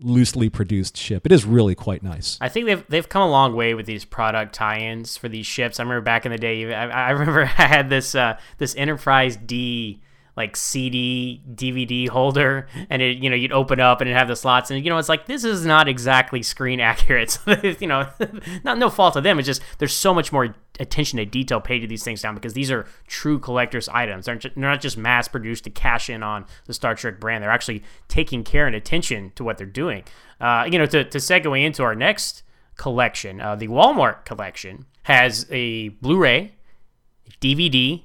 loosely 0.00 0.50
produced 0.50 0.96
ship. 0.96 1.24
It 1.26 1.32
is 1.32 1.44
really 1.44 1.74
quite 1.74 2.02
nice. 2.02 2.38
I 2.40 2.48
think 2.48 2.66
they've 2.66 2.84
they've 2.88 3.08
come 3.08 3.22
a 3.22 3.30
long 3.30 3.54
way 3.54 3.74
with 3.74 3.86
these 3.86 4.04
product 4.04 4.54
tie-ins 4.54 5.16
for 5.16 5.28
these 5.28 5.46
ships. 5.46 5.80
I 5.80 5.82
remember 5.82 6.02
back 6.02 6.26
in 6.26 6.32
the 6.32 6.38
day, 6.38 6.72
I, 6.74 7.08
I 7.08 7.10
remember 7.10 7.42
I 7.58 7.66
had 7.66 7.88
this 7.88 8.14
uh, 8.14 8.38
this 8.58 8.74
Enterprise 8.76 9.36
D 9.36 10.00
like 10.36 10.56
CD 10.56 11.42
DVD 11.54 12.08
holder, 12.08 12.66
and 12.88 13.02
it 13.02 13.18
you 13.18 13.28
know 13.28 13.36
you'd 13.36 13.52
open 13.52 13.80
up 13.80 14.00
and 14.00 14.08
it 14.08 14.14
have 14.14 14.28
the 14.28 14.36
slots, 14.36 14.70
and 14.70 14.82
you 14.84 14.90
know 14.90 14.98
it's 14.98 15.08
like 15.08 15.26
this 15.26 15.44
is 15.44 15.66
not 15.66 15.88
exactly 15.88 16.42
screen 16.42 16.80
accurate. 16.92 17.30
So, 17.30 17.56
you 17.80 17.86
know, 17.86 18.08
not 18.64 18.78
no 18.78 18.90
fault 18.90 19.16
of 19.16 19.24
them. 19.24 19.38
It's 19.38 19.46
just 19.46 19.62
there's 19.78 19.94
so 19.94 20.14
much 20.14 20.32
more 20.32 20.54
attention 20.82 21.16
to 21.18 21.24
detail 21.24 21.60
paid 21.60 21.80
to 21.80 21.86
these 21.86 22.04
things 22.04 22.22
now 22.22 22.32
because 22.32 22.52
these 22.52 22.70
are 22.70 22.86
true 23.06 23.38
collector's 23.38 23.88
items. 23.88 24.26
They're, 24.26 24.36
they're 24.36 24.52
not 24.56 24.80
just 24.80 24.98
mass 24.98 25.28
produced 25.28 25.64
to 25.64 25.70
cash 25.70 26.10
in 26.10 26.22
on 26.22 26.44
the 26.66 26.74
Star 26.74 26.94
Trek 26.94 27.18
brand. 27.20 27.42
They're 27.42 27.50
actually 27.50 27.82
taking 28.08 28.44
care 28.44 28.66
and 28.66 28.76
attention 28.76 29.32
to 29.36 29.44
what 29.44 29.56
they're 29.56 29.66
doing. 29.66 30.04
Uh, 30.40 30.68
you 30.70 30.78
know, 30.78 30.86
to, 30.86 31.04
to 31.04 31.18
segue 31.18 31.64
into 31.64 31.82
our 31.82 31.94
next 31.94 32.42
collection, 32.76 33.40
uh, 33.40 33.56
the 33.56 33.68
Walmart 33.68 34.24
collection 34.24 34.86
has 35.04 35.46
a 35.50 35.88
Blu-ray, 35.88 36.52
DVD, 37.40 38.02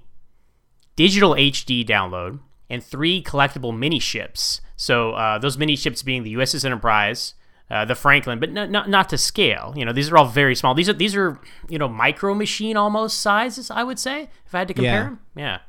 digital 0.96 1.32
HD 1.32 1.86
download, 1.86 2.40
and 2.70 2.84
three 2.84 3.24
collectible 3.24 3.78
mini 3.78 4.00
ships. 4.00 4.62
So 4.76 5.14
uh, 5.14 5.40
those 5.40 5.58
mini 5.58 5.76
ships 5.76 6.04
being 6.04 6.24
the 6.24 6.36
USS 6.36 6.64
Enterprise, 6.66 7.34
uh, 7.70 7.84
the 7.86 7.96
Franklin, 7.96 8.40
but 8.40 8.52
not, 8.52 8.70
not 8.70 8.90
not 8.90 9.10
to 9.10 9.18
scale. 9.18 9.74
You 9.76 9.86
know, 9.86 9.92
these 9.94 10.10
are 10.12 10.18
all 10.18 10.26
very 10.28 10.56
small. 10.56 10.74
These 10.74 10.90
are 10.90 10.94
these 10.94 11.16
are 11.16 11.40
you 11.70 11.78
know 11.78 11.88
micro 11.88 12.34
machine 12.34 12.78
almost 12.78 13.20
sizes. 13.20 13.70
I 13.72 13.84
would 13.84 14.00
say 14.00 14.30
if 14.46 14.56
I 14.56 14.60
had 14.60 14.68
to 14.70 14.74
compare 14.74 14.94
Yeah. 14.94 15.04
them. 15.04 15.20
Yeah. 15.36 15.60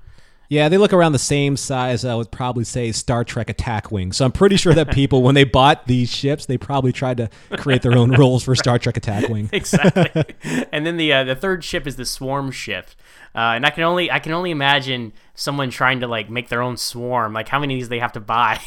Yeah, 0.51 0.71
they 0.71 0.79
look 0.79 0.95
around 0.95 1.13
the 1.13 1.19
same 1.19 1.59
size. 1.59 2.07
I 2.07 2.15
would 2.15 2.31
probably 2.31 2.65
say 2.65 2.91
Star 2.93 3.23
Trek 3.23 3.51
Attack 3.51 3.93
Wing. 3.93 4.13
So 4.13 4.25
I'm 4.25 4.33
pretty 4.33 4.57
sure 4.57 4.73
that 4.73 4.91
people, 4.95 5.23
when 5.23 5.35
they 5.35 5.45
bought 5.45 5.87
these 5.87 6.11
ships, 6.11 6.47
they 6.47 6.57
probably 6.57 6.91
tried 6.91 7.19
to 7.19 7.29
create 7.59 7.83
their 7.83 7.93
own 7.99 8.13
rules 8.13 8.45
for 8.45 8.55
Star 8.65 8.79
Trek 8.79 8.97
Attack 8.97 9.29
Wing. 9.29 9.51
exactly. 9.53 10.25
and 10.73 10.87
then 10.87 10.97
the 10.97 11.13
uh, 11.13 11.25
the 11.25 11.35
third 11.37 11.65
ship 11.65 11.87
is 11.87 11.97
the 11.97 12.07
swarm 12.07 12.51
ship, 12.51 12.89
uh, 13.35 13.53
and 13.57 13.67
I 13.67 13.71
can 13.71 13.85
only 13.85 14.11
I 14.11 14.21
can 14.21 14.33
only 14.33 14.51
imagine 14.51 15.13
someone 15.35 15.69
trying 15.69 16.01
to 16.01 16.07
like 16.07 16.31
make 16.31 16.49
their 16.49 16.63
own 16.63 16.79
swarm. 16.79 17.35
Like 17.35 17.49
how 17.49 17.59
many 17.59 17.75
of 17.75 17.81
these 17.81 17.89
they 17.91 17.99
have 17.99 18.13
to 18.13 18.21
buy. 18.21 18.59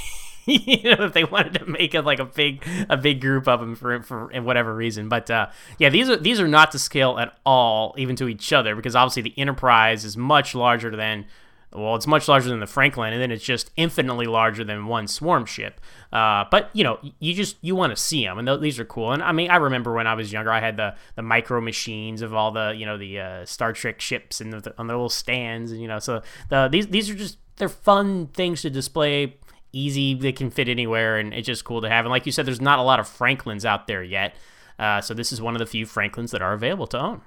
you 0.46 0.96
know, 0.96 1.06
if 1.06 1.14
they 1.14 1.24
wanted 1.24 1.54
to 1.56 1.66
make 1.66 1.94
it 1.94 2.04
like 2.04 2.20
a 2.20 2.26
big 2.26 2.66
a 2.90 2.98
big 2.98 3.22
group 3.22 3.48
of 3.48 3.60
them 3.60 3.76
for 3.76 4.02
for 4.02 4.28
whatever 4.42 4.74
reason. 4.74 5.10
But 5.10 5.30
uh, 5.30 5.48
yeah, 5.78 5.90
these 5.90 6.10
are 6.10 6.18
these 6.18 6.40
are 6.40 6.48
not 6.48 6.72
to 6.72 6.80
scale 6.80 7.20
at 7.20 7.38
all, 7.46 7.96
even 7.98 8.16
to 8.18 8.28
each 8.28 8.52
other, 8.52 8.76
because 8.76 8.96
obviously 8.96 9.22
the 9.22 9.38
Enterprise 9.38 10.06
is 10.06 10.18
much 10.18 10.56
larger 10.56 10.96
than 10.96 11.26
well, 11.74 11.96
it's 11.96 12.08
much 12.08 12.28
larger 12.28 12.50
than 12.50 12.60
the 12.60 12.68
Franklin, 12.68 13.14
and 13.14 13.22
then 13.22 13.32
it's 13.32 13.44
just 13.44 13.72
infinitely 13.78 14.26
larger 14.26 14.64
than 14.64 14.88
one 14.88 15.08
swarm 15.08 15.46
ship. 15.46 15.80
Uh, 16.12 16.44
but 16.52 16.70
you 16.74 16.84
know, 16.84 17.00
you 17.20 17.34
just 17.34 17.56
you 17.62 17.76
want 17.76 17.96
to 17.96 18.02
see 18.02 18.26
them, 18.26 18.38
and 18.38 18.48
th- 18.48 18.60
these 18.60 18.78
are 18.80 18.86
cool. 18.86 19.14
And 19.14 19.24
I 19.24 19.32
mean, 19.32 19.50
I 19.50 19.56
remember 19.56 19.94
when 19.94 20.06
I 20.06 20.14
was 20.14 20.34
younger, 20.34 20.52
I 20.52 20.60
had 20.60 20.76
the 20.76 20.96
the 21.16 21.22
micro 21.22 21.62
machines 21.62 22.22
of 22.22 22.34
all 22.34 22.52
the 22.52 22.74
you 22.76 22.86
know 22.86 22.98
the 22.98 23.20
uh, 23.20 23.46
Star 23.46 23.72
Trek 23.72 24.02
ships 24.02 24.42
and 24.42 24.52
the, 24.52 24.74
on 24.78 24.88
their 24.88 24.98
little 24.98 25.10
stands, 25.10 25.72
and 25.72 25.82
you 25.82 25.88
know, 25.88 26.00
so 26.00 26.22
the 26.50 26.68
these 26.68 26.88
these 26.88 27.10
are 27.10 27.16
just 27.16 27.38
they're 27.56 27.70
fun 27.70 28.28
things 28.28 28.64
to 28.64 28.70
display. 28.70 29.38
Easy, 29.74 30.14
they 30.14 30.32
can 30.32 30.50
fit 30.50 30.68
anywhere, 30.68 31.18
and 31.18 31.34
it's 31.34 31.46
just 31.46 31.64
cool 31.64 31.82
to 31.82 31.90
have. 31.90 32.06
And 32.06 32.12
like 32.12 32.26
you 32.26 32.32
said, 32.32 32.46
there's 32.46 32.62
not 32.62 32.80
a 32.80 32.84
lot 32.84 33.00
of 33.00 33.08
Franklins 33.08 33.66
out 33.66 33.88
there 33.88 34.04
yet, 34.04 34.36
uh, 34.78 35.02
so 35.02 35.14
this 35.14 35.32
is 35.32 35.42
one 35.42 35.56
of 35.56 35.60
the 35.60 35.66
few 35.66 35.86
Franklins 35.86 36.32
that 36.32 36.42
are 36.42 36.54
available 36.54 36.88
to 36.88 37.00
own. 37.00 37.22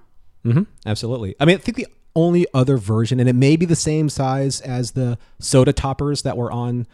Mm-hmm. 0.44 0.62
Absolutely. 0.84 1.34
I 1.40 1.46
mean, 1.46 1.56
I 1.56 1.58
think 1.58 1.76
the 1.76 1.86
only 2.14 2.46
other 2.52 2.76
version, 2.76 3.18
and 3.18 3.28
it 3.28 3.34
may 3.34 3.56
be 3.56 3.66
the 3.66 3.74
same 3.76 4.08
size 4.08 4.60
as 4.60 4.92
the 4.92 5.18
soda 5.38 5.72
toppers 5.72 6.22
that 6.22 6.36
were 6.36 6.52
on 6.52 6.86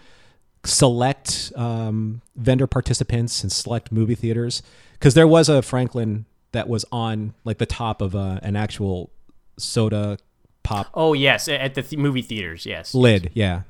select 0.65 1.53
um, 1.57 2.23
vendor 2.37 2.67
participants 2.67 3.43
and 3.43 3.51
select 3.51 3.91
movie 3.91 4.15
theaters, 4.15 4.63
because 4.93 5.15
there 5.15 5.27
was 5.27 5.49
a 5.49 5.63
Franklin 5.63 6.27
that 6.53 6.69
was 6.69 6.85
on 6.93 7.35
like 7.45 7.59
the 7.59 7.67
top 7.67 8.01
of 8.01 8.15
a, 8.15 8.41
an 8.43 8.57
actual 8.57 9.11
soda 9.57 10.19
pop. 10.63 10.89
Oh 10.95 11.13
yes, 11.13 11.49
at 11.49 11.75
the 11.75 11.83
th- 11.83 11.99
movie 11.99 12.23
theaters. 12.23 12.67
Yes, 12.67 12.95
lid. 12.95 13.31
Yeah. 13.35 13.63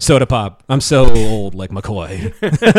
Soda 0.00 0.26
pop. 0.26 0.64
I'm 0.68 0.80
so 0.80 1.14
old, 1.14 1.54
like 1.54 1.70
McCoy. 1.70 2.34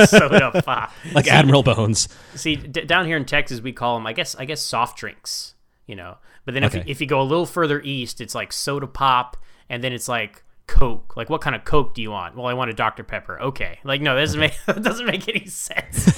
soda 0.08 0.62
pop, 0.66 0.92
like 1.13 1.25
see, 1.25 1.32
Admiral 1.32 1.63
Bones. 1.63 2.10
See, 2.36 2.56
d- 2.56 2.82
down 2.82 3.06
here 3.06 3.16
in 3.16 3.25
Texas, 3.25 3.62
we 3.62 3.72
call 3.72 3.98
them, 3.98 4.08
I 4.08 4.13
guess, 4.13 4.36
I 4.36 4.46
guess 4.46 4.62
soft 4.62 4.98
drinks. 4.98 5.54
You 5.86 5.96
know, 5.96 6.18
but 6.46 6.54
then 6.54 6.63
if, 6.63 6.74
okay. 6.74 6.86
you, 6.86 6.92
if 6.92 7.01
you 7.01 7.08
go 7.08 7.22
a 7.22 7.24
little 7.24 7.46
further 7.46 7.82
east, 7.82 8.22
it's 8.22 8.34
like 8.34 8.51
soda 8.51 8.88
pop, 8.88 9.38
and 9.70 9.84
then 9.84 9.94
it's 9.94 10.08
like 10.08 10.44
Coke. 10.68 11.16
Like, 11.18 11.30
what 11.30 11.42
kind 11.42 11.56
of 11.56 11.66
Coke 11.66 11.94
do 11.94 12.01
you 12.01 12.12
want? 12.12 12.36
Well, 12.36 12.46
I 12.48 12.54
want 12.54 12.72
a 12.72 12.74
Dr. 12.74 13.04
Pepper. 13.04 13.42
Okay. 13.42 13.80
Like, 13.84 14.01
no, 14.01 14.16
that 14.16 14.22
doesn't 14.22 14.40
make 14.40 14.54
doesn't 14.82 15.06
make 15.06 15.28
any 15.28 15.46
sense. 15.46 16.10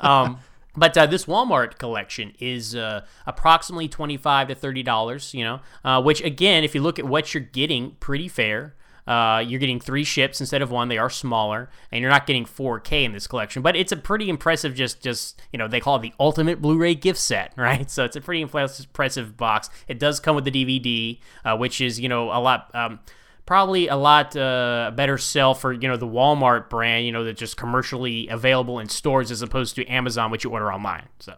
um, 0.00 0.38
but 0.76 0.96
uh, 0.96 1.06
this 1.06 1.24
Walmart 1.24 1.78
collection 1.78 2.34
is 2.38 2.76
uh, 2.76 3.04
approximately 3.26 3.88
twenty 3.88 4.16
five 4.16 4.48
to 4.48 4.54
thirty 4.54 4.82
dollars. 4.82 5.34
You 5.34 5.44
know, 5.44 5.60
uh, 5.84 6.02
which 6.02 6.22
again, 6.22 6.62
if 6.62 6.74
you 6.74 6.82
look 6.82 6.98
at 6.98 7.06
what 7.06 7.34
you're 7.34 7.42
getting, 7.42 7.96
pretty 8.00 8.28
fair. 8.28 8.76
Uh, 9.06 9.42
you're 9.46 9.60
getting 9.60 9.80
three 9.80 10.04
ships 10.04 10.40
instead 10.40 10.62
of 10.62 10.70
one. 10.70 10.88
They 10.88 10.98
are 10.98 11.10
smaller, 11.10 11.70
and 11.90 12.00
you're 12.00 12.10
not 12.10 12.26
getting 12.26 12.44
4K 12.44 13.04
in 13.04 13.12
this 13.12 13.26
collection. 13.26 13.62
But 13.62 13.76
it's 13.76 13.92
a 13.92 13.96
pretty 13.96 14.28
impressive, 14.28 14.74
just 14.74 15.02
just 15.02 15.40
you 15.52 15.58
know, 15.58 15.68
they 15.68 15.80
call 15.80 15.96
it 15.96 16.02
the 16.02 16.12
ultimate 16.20 16.62
Blu-ray 16.62 16.94
gift 16.94 17.18
set, 17.18 17.52
right? 17.56 17.90
So 17.90 18.04
it's 18.04 18.16
a 18.16 18.20
pretty 18.20 18.42
impressive 18.42 19.36
box. 19.36 19.70
It 19.88 19.98
does 19.98 20.20
come 20.20 20.36
with 20.36 20.44
the 20.44 20.50
DVD, 20.50 21.18
uh, 21.44 21.56
which 21.56 21.80
is 21.80 22.00
you 22.00 22.08
know 22.08 22.30
a 22.30 22.40
lot. 22.40 22.70
Um, 22.74 23.00
probably 23.44 23.88
a 23.88 23.96
lot 23.96 24.36
uh, 24.36 24.92
better 24.94 25.18
sell 25.18 25.54
for 25.54 25.72
you 25.72 25.88
know 25.88 25.96
the 25.96 26.06
Walmart 26.06 26.70
brand, 26.70 27.04
you 27.04 27.12
know, 27.12 27.24
that's 27.24 27.38
just 27.38 27.56
commercially 27.56 28.28
available 28.28 28.78
in 28.78 28.88
stores 28.88 29.30
as 29.30 29.42
opposed 29.42 29.74
to 29.76 29.86
Amazon, 29.86 30.30
which 30.30 30.44
you 30.44 30.50
order 30.50 30.72
online. 30.72 31.08
So, 31.18 31.34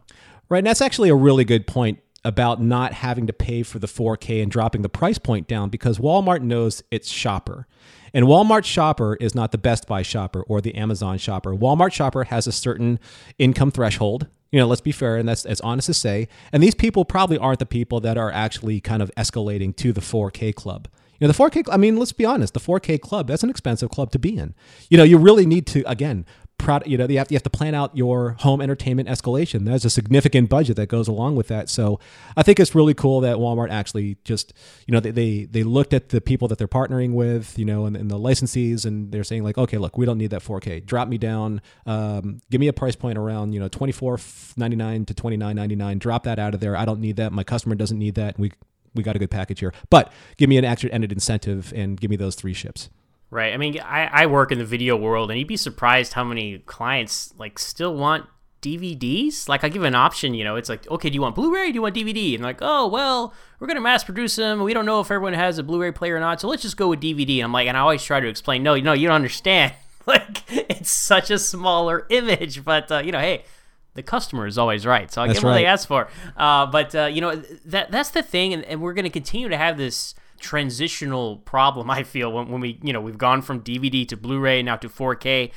right, 0.49 0.59
and 0.59 0.67
that's 0.67 0.83
actually 0.83 1.09
a 1.09 1.15
really 1.15 1.45
good 1.45 1.67
point 1.67 1.99
about 2.25 2.61
not 2.61 2.95
having 2.95 3.27
to 3.27 3.33
pay 3.33 3.63
for 3.63 3.79
the 3.79 3.87
4K 3.87 4.43
and 4.43 4.51
dropping 4.51 4.83
the 4.83 4.89
price 4.89 5.19
point 5.19 5.47
down 5.47 5.69
because 5.69 5.99
Walmart 5.99 6.43
knows 6.43 6.83
its 6.91 7.11
shopper. 7.11 7.67
And 8.15 8.27
Walmart 8.27 8.65
shopper 8.65 9.17
is 9.17 9.35
not 9.35 9.53
the 9.53 9.59
Best 9.59 9.87
Buy 9.87 10.03
shopper 10.03 10.43
or 10.43 10.61
the 10.61 10.75
Amazon 10.77 11.19
shopper. 11.19 11.55
Walmart 11.55 11.93
shopper 11.93 12.25
has 12.25 12.47
a 12.47 12.53
certain 12.53 13.01
income 13.39 13.71
threshold. 13.71 14.29
You 14.53 14.61
know, 14.61 14.67
let's 14.67 14.81
be 14.81 14.93
fair, 14.93 15.17
and 15.17 15.29
that's 15.29 15.45
as 15.45 15.61
honest 15.63 15.87
to 15.87 15.95
say. 15.95 16.29
And 16.53 16.63
these 16.63 16.77
people 16.77 17.05
probably 17.05 17.39
aren't 17.39 17.59
the 17.59 17.67
people 17.67 17.99
that 18.01 18.17
are 18.17 18.31
actually 18.31 18.81
kind 18.81 19.03
of 19.03 19.11
escalating 19.17 19.75
to 19.77 19.93
the 19.93 20.01
4K 20.01 20.55
club. 20.55 20.89
You 21.19 21.27
know, 21.27 21.33
the 21.33 21.39
4K, 21.39 21.65
I 21.73 21.77
mean, 21.77 21.97
let's 21.97 22.13
be 22.13 22.25
honest, 22.25 22.55
the 22.55 22.61
4K 22.61 23.01
club, 23.01 23.27
that's 23.27 23.43
an 23.43 23.51
expensive 23.51 23.91
club 23.91 24.13
to 24.13 24.19
be 24.19 24.37
in. 24.37 24.55
You 24.89 24.99
know, 24.99 25.05
you 25.05 25.19
really 25.19 25.45
need 25.45 25.67
to, 25.69 25.83
again, 25.89 26.25
you 26.87 26.97
know, 26.97 27.07
you 27.07 27.19
have, 27.19 27.31
you 27.31 27.37
have 27.37 27.43
to 27.43 27.51
plan 27.51 27.75
out 27.75 27.97
your 27.97 28.37
home 28.41 28.61
entertainment 28.61 29.09
escalation. 29.09 29.65
There's 29.65 29.85
a 29.85 29.91
significant 29.91 30.49
budget 30.49 30.77
that 30.77 30.87
goes 30.87 31.09
along 31.09 31.37
with 31.37 31.49
that. 31.49 31.69
So 31.69 32.01
I 32.37 32.43
think 32.43 32.59
it's 32.59 32.75
really 32.75 32.95
cool 32.95 33.21
that 33.21 33.37
Walmart 33.37 33.71
actually 33.71 34.17
just, 34.25 34.53
you 34.87 34.93
know, 34.93 35.01
they, 35.01 35.11
they, 35.11 35.45
they 35.45 35.63
looked 35.63 35.93
at 35.93 36.09
the 36.09 36.21
people 36.21 36.49
that 36.49 36.59
they're 36.59 36.69
partnering 36.69 37.13
with, 37.13 37.59
you 37.59 37.65
know, 37.65 37.87
and, 37.87 37.97
and, 37.97 38.11
the 38.11 38.19
licensees, 38.19 38.85
and 38.85 39.13
they're 39.13 39.25
saying 39.25 39.45
like, 39.45 39.59
okay, 39.59 39.79
look, 39.79 39.99
we 39.99 40.07
don't 40.07 40.19
need 40.19 40.31
that 40.31 40.43
4K. 40.43 40.85
Drop 40.85 41.09
me 41.09 41.19
down. 41.19 41.61
Um, 41.87 42.41
give 42.51 42.61
me 42.61 42.69
a 42.69 42.73
price 42.73 42.97
point 42.97 43.19
around, 43.19 43.53
you 43.53 43.61
know, 43.61 43.69
24.99 43.69 45.07
to 45.07 45.15
29.99. 45.15 45.99
Drop 45.99 46.25
that 46.25 46.39
out 46.39 46.55
of 46.55 46.61
there. 46.61 46.77
I 46.77 46.85
don't 46.85 47.01
need 47.01 47.17
that. 47.17 47.33
My 47.33 47.45
customer 47.45 47.75
doesn't 47.75 47.99
need 47.99 48.15
that. 48.15 48.39
We, 48.39 48.53
we 48.95 49.03
got 49.03 49.17
a 49.17 49.19
good 49.19 49.31
package 49.31 49.61
here, 49.61 49.73
but 49.91 50.13
give 50.37 50.49
me 50.49 50.57
an 50.57 50.65
extra 50.65 50.91
ended 50.91 51.13
incentive 51.13 51.73
and 51.75 52.01
give 52.01 52.11
me 52.11 52.17
those 52.17 52.37
three 52.37 52.55
ships. 52.55 52.91
Right. 53.35 53.53
I 53.53 53.57
mean, 53.57 53.81
I, 53.81 54.23
I 54.23 54.27
work 54.27 54.53
in 54.53 54.61
the 54.61 54.65
video 54.65 54.95
world, 54.95 55.29
and 55.29 55.37
you'd 55.37 55.49
be 55.49 55.57
surprised 55.57 56.13
how 56.13 56.23
many 56.23 56.59
clients 56.59 57.35
like 57.37 57.59
still 57.59 57.93
want 57.97 58.27
DVDs. 58.63 59.49
Like 59.49 59.65
I 59.65 59.71
give 59.71 59.83
an 59.83 59.97
option, 59.97 60.35
you 60.35 60.45
know, 60.45 60.55
it's 60.55 60.69
like, 60.69 60.89
okay, 60.89 61.11
do 61.11 61.17
you 61.17 61.21
want 61.21 61.35
Blu-ray? 61.35 61.73
Do 61.73 61.75
you 61.75 61.83
want 61.83 61.97
DVD? 61.97 62.37
And 62.37 62.45
like, 62.45 62.59
oh 62.63 62.87
well, 62.87 63.35
we're 63.59 63.67
gonna 63.67 63.81
mass 63.81 64.05
produce 64.05 64.37
them. 64.37 64.63
We 64.63 64.73
don't 64.73 64.87
know 64.87 65.01
if 65.01 65.11
everyone 65.11 65.33
has 65.33 65.59
a 65.59 65.65
Blu-ray 65.65 65.91
player 65.91 66.15
or 66.15 66.21
not, 66.21 66.41
so 66.41 66.47
let's 66.47 66.63
just 66.63 66.77
go 66.77 66.87
with 66.87 67.01
DVD. 67.01 67.39
And 67.39 67.47
I'm 67.47 67.53
like, 67.53 67.67
and 67.67 67.77
I 67.77 67.81
always 67.81 68.05
try 68.05 68.21
to 68.21 68.29
explain, 68.29 68.63
no, 68.63 68.77
no, 68.77 68.93
you 68.93 69.09
don't 69.09 69.17
understand. 69.17 69.73
like 70.07 70.45
it's 70.49 70.93
such 70.93 71.29
a 71.33 71.39
smaller 71.41 72.07
image, 72.11 72.65
but 72.65 72.93
uh, 72.93 72.99
you 72.99 73.11
know, 73.11 73.19
hey, 73.19 73.43
the 73.95 74.05
customer 74.05 74.47
is 74.47 74.59
always 74.59 74.87
right, 74.87 75.11
so 75.11 75.21
I 75.21 75.27
get 75.27 75.43
what 75.43 75.51
right. 75.51 75.55
they 75.55 75.67
ask 75.67 75.89
for. 75.89 76.07
Uh, 76.37 76.67
but 76.67 76.95
uh, 76.95 77.07
you 77.07 77.21
know, 77.21 77.35
that 77.65 77.91
that's 77.91 78.11
the 78.11 78.23
thing, 78.23 78.55
and, 78.55 78.65
and 78.65 78.81
we're 78.81 78.95
gonna 78.95 79.11
continue 79.11 79.49
to 79.49 79.57
have 79.57 79.77
this 79.77 80.15
transitional 80.45 81.39
problem 81.39 81.91
I 81.99 82.03
feel 82.03 82.31
when, 82.31 82.49
when 82.49 82.61
we 82.61 82.79
you 82.83 82.93
know 82.93 83.01
we've 83.01 83.19
gone 83.19 83.43
from 83.43 83.63
DVD 83.63 84.07
to 84.09 84.17
Blu-ray 84.17 84.63
now 84.63 84.77
to 84.77 84.89
4K 84.89 85.51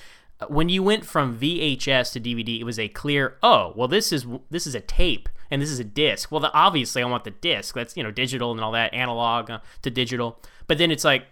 when 0.48 0.70
you 0.70 0.82
went 0.84 1.06
from 1.06 1.38
VHS 1.38 2.14
to 2.14 2.20
DVD 2.20 2.60
it 2.60 2.64
was 2.64 2.80
a 2.80 2.88
clear 2.88 3.38
oh 3.44 3.74
well 3.76 3.88
this 3.88 4.12
is 4.12 4.26
this 4.50 4.66
is 4.66 4.76
a 4.76 4.80
tape 4.80 5.28
and 5.50 5.62
this 5.62 5.70
is 5.70 5.80
a 5.80 5.84
disc. 5.84 6.32
Well 6.32 6.42
the, 6.42 6.54
obviously 6.54 7.02
I 7.02 7.06
want 7.06 7.24
the 7.24 7.32
disc. 7.32 7.76
That's 7.76 7.96
you 7.98 8.04
know 8.04 8.12
digital 8.12 8.52
and 8.52 8.62
all 8.62 8.72
that 8.72 8.94
analog 8.94 9.50
uh, 9.50 9.60
to 9.82 9.90
digital. 9.90 10.42
But 10.68 10.78
then 10.78 10.92
it's 10.92 11.04
like 11.04 11.26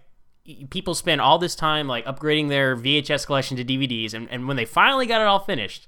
people 0.69 0.93
spend 0.93 1.21
all 1.21 1.37
this 1.37 1.55
time 1.55 1.87
like 1.87 2.05
upgrading 2.05 2.49
their 2.49 2.75
VHS 2.75 3.25
collection 3.25 3.57
to 3.57 3.65
DVDs 3.65 4.13
and, 4.13 4.29
and 4.29 4.47
when 4.47 4.57
they 4.57 4.65
finally 4.65 5.05
got 5.05 5.21
it 5.21 5.27
all 5.27 5.39
finished 5.39 5.87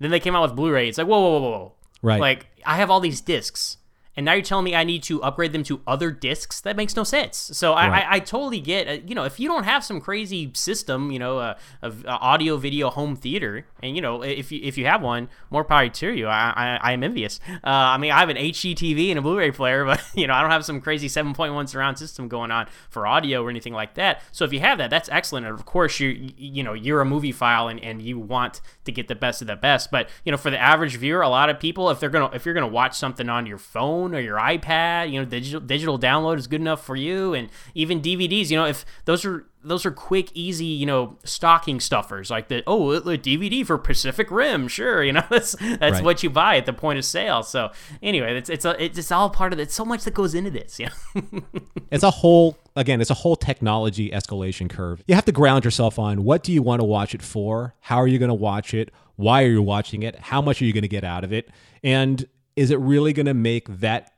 then 0.00 0.10
they 0.10 0.20
came 0.20 0.34
out 0.34 0.42
with 0.42 0.56
Blu-ray. 0.56 0.88
It's 0.88 0.98
like 0.98 1.06
whoa 1.06 1.20
whoa 1.20 1.40
whoa 1.40 1.50
whoa. 1.50 1.72
Right. 2.02 2.20
Like 2.20 2.46
I 2.64 2.76
have 2.76 2.90
all 2.90 3.00
these 3.00 3.20
discs 3.20 3.76
and 4.16 4.26
now 4.26 4.32
you're 4.34 4.42
telling 4.42 4.64
me 4.64 4.74
I 4.74 4.84
need 4.84 5.02
to 5.04 5.22
upgrade 5.22 5.52
them 5.52 5.62
to 5.64 5.80
other 5.86 6.10
discs? 6.10 6.60
That 6.60 6.76
makes 6.76 6.94
no 6.96 7.04
sense. 7.04 7.36
So 7.36 7.72
right. 7.74 7.90
I, 7.90 8.00
I, 8.00 8.14
I, 8.16 8.18
totally 8.18 8.60
get, 8.60 8.88
uh, 8.88 9.04
you 9.06 9.14
know, 9.14 9.24
if 9.24 9.40
you 9.40 9.48
don't 9.48 9.64
have 9.64 9.82
some 9.82 10.00
crazy 10.00 10.50
system, 10.54 11.10
you 11.10 11.18
know, 11.18 11.38
uh, 11.38 11.54
of 11.80 12.04
uh, 12.04 12.18
audio, 12.20 12.56
video, 12.56 12.90
home 12.90 13.16
theater, 13.16 13.66
and 13.82 13.96
you 13.96 14.02
know, 14.02 14.22
if 14.22 14.52
you 14.52 14.60
if 14.62 14.76
you 14.76 14.86
have 14.86 15.02
one, 15.02 15.28
more 15.50 15.64
power 15.64 15.88
to 15.88 16.12
you. 16.12 16.26
I 16.26 16.52
I, 16.54 16.90
I 16.90 16.92
am 16.92 17.02
envious. 17.02 17.40
Uh, 17.48 17.56
I 17.64 17.98
mean, 17.98 18.10
I 18.10 18.20
have 18.20 18.28
an 18.28 18.36
HD 18.36 18.74
TV 18.74 19.10
and 19.10 19.18
a 19.18 19.22
Blu-ray 19.22 19.52
player, 19.52 19.84
but 19.86 20.02
you 20.14 20.26
know, 20.26 20.34
I 20.34 20.42
don't 20.42 20.50
have 20.50 20.64
some 20.64 20.80
crazy 20.80 21.08
7.1 21.08 21.68
surround 21.68 21.98
system 21.98 22.28
going 22.28 22.50
on 22.50 22.66
for 22.90 23.06
audio 23.06 23.42
or 23.42 23.50
anything 23.50 23.72
like 23.72 23.94
that. 23.94 24.22
So 24.32 24.44
if 24.44 24.52
you 24.52 24.60
have 24.60 24.78
that, 24.78 24.90
that's 24.90 25.08
excellent. 25.08 25.46
And 25.46 25.54
of 25.54 25.64
course, 25.64 25.98
you 26.00 26.30
you 26.36 26.62
know, 26.62 26.74
you're 26.74 27.00
a 27.00 27.06
movie 27.06 27.32
file 27.32 27.68
and, 27.68 27.80
and 27.80 28.02
you 28.02 28.18
want 28.18 28.60
to 28.84 28.92
get 28.92 29.08
the 29.08 29.14
best 29.14 29.40
of 29.40 29.46
the 29.46 29.56
best. 29.56 29.90
But 29.90 30.10
you 30.24 30.32
know, 30.32 30.38
for 30.38 30.50
the 30.50 30.58
average 30.58 30.96
viewer, 30.96 31.22
a 31.22 31.28
lot 31.28 31.48
of 31.48 31.58
people, 31.58 31.88
if 31.90 31.98
they're 31.98 32.10
gonna 32.10 32.30
if 32.34 32.44
you're 32.44 32.54
gonna 32.54 32.66
watch 32.66 32.96
something 32.96 33.28
on 33.28 33.46
your 33.46 33.58
phone 33.58 34.01
phone 34.02 34.14
or 34.14 34.20
your 34.20 34.38
iPad. 34.38 35.10
You 35.10 35.20
know, 35.20 35.24
digital 35.24 35.60
digital 35.60 35.98
download 35.98 36.38
is 36.38 36.46
good 36.46 36.60
enough 36.60 36.84
for 36.84 36.96
you, 36.96 37.34
and 37.34 37.48
even 37.74 38.00
DVDs. 38.00 38.50
You 38.50 38.58
know, 38.58 38.66
if 38.66 38.84
those 39.04 39.24
are 39.24 39.46
those 39.64 39.86
are 39.86 39.92
quick, 39.92 40.30
easy, 40.34 40.64
you 40.64 40.86
know, 40.86 41.18
stocking 41.24 41.78
stuffers 41.78 42.30
like 42.30 42.48
the 42.48 42.62
oh, 42.66 42.92
a 42.92 43.00
DVD 43.18 43.64
for 43.64 43.78
Pacific 43.78 44.30
Rim, 44.30 44.68
sure, 44.68 45.02
you 45.04 45.12
know, 45.12 45.24
that's 45.30 45.52
that's 45.52 45.96
right. 45.96 46.04
what 46.04 46.22
you 46.22 46.30
buy 46.30 46.56
at 46.56 46.66
the 46.66 46.72
point 46.72 46.98
of 46.98 47.04
sale. 47.04 47.42
So 47.42 47.70
anyway, 48.02 48.36
it's 48.36 48.50
it's 48.50 48.64
a, 48.64 48.82
it's 48.82 49.10
all 49.12 49.30
part 49.30 49.52
of 49.52 49.58
it. 49.58 49.70
So 49.70 49.84
much 49.84 50.04
that 50.04 50.14
goes 50.14 50.34
into 50.34 50.50
this, 50.50 50.78
yeah. 50.78 50.90
it's 51.90 52.04
a 52.04 52.10
whole 52.10 52.58
again, 52.76 53.00
it's 53.00 53.10
a 53.10 53.14
whole 53.14 53.36
technology 53.36 54.10
escalation 54.10 54.68
curve. 54.68 55.02
You 55.06 55.14
have 55.14 55.24
to 55.26 55.32
ground 55.32 55.64
yourself 55.64 55.98
on 55.98 56.24
what 56.24 56.42
do 56.42 56.52
you 56.52 56.62
want 56.62 56.80
to 56.80 56.84
watch 56.84 57.14
it 57.14 57.22
for? 57.22 57.74
How 57.80 57.96
are 57.96 58.08
you 58.08 58.18
going 58.18 58.30
to 58.30 58.34
watch 58.34 58.74
it? 58.74 58.90
Why 59.16 59.44
are 59.44 59.48
you 59.48 59.62
watching 59.62 60.02
it? 60.02 60.18
How 60.18 60.40
much 60.40 60.60
are 60.60 60.64
you 60.64 60.72
going 60.72 60.82
to 60.82 60.88
get 60.88 61.04
out 61.04 61.22
of 61.22 61.32
it? 61.32 61.50
And 61.84 62.26
is 62.56 62.70
it 62.70 62.78
really 62.78 63.12
going 63.12 63.26
to 63.26 63.34
make 63.34 63.66
that 63.80 64.12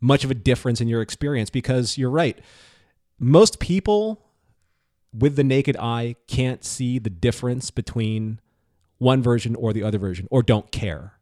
much 0.00 0.24
of 0.24 0.30
a 0.30 0.34
difference 0.34 0.80
in 0.80 0.88
your 0.88 1.02
experience? 1.02 1.50
Because 1.50 1.98
you're 1.98 2.10
right. 2.10 2.38
Most 3.18 3.58
people 3.58 4.24
with 5.12 5.36
the 5.36 5.44
naked 5.44 5.76
eye 5.76 6.16
can't 6.26 6.64
see 6.64 6.98
the 6.98 7.10
difference 7.10 7.70
between 7.70 8.40
one 8.98 9.22
version 9.22 9.54
or 9.54 9.72
the 9.72 9.82
other 9.82 9.98
version 9.98 10.28
or 10.30 10.42
don't 10.42 10.70
care. 10.70 11.14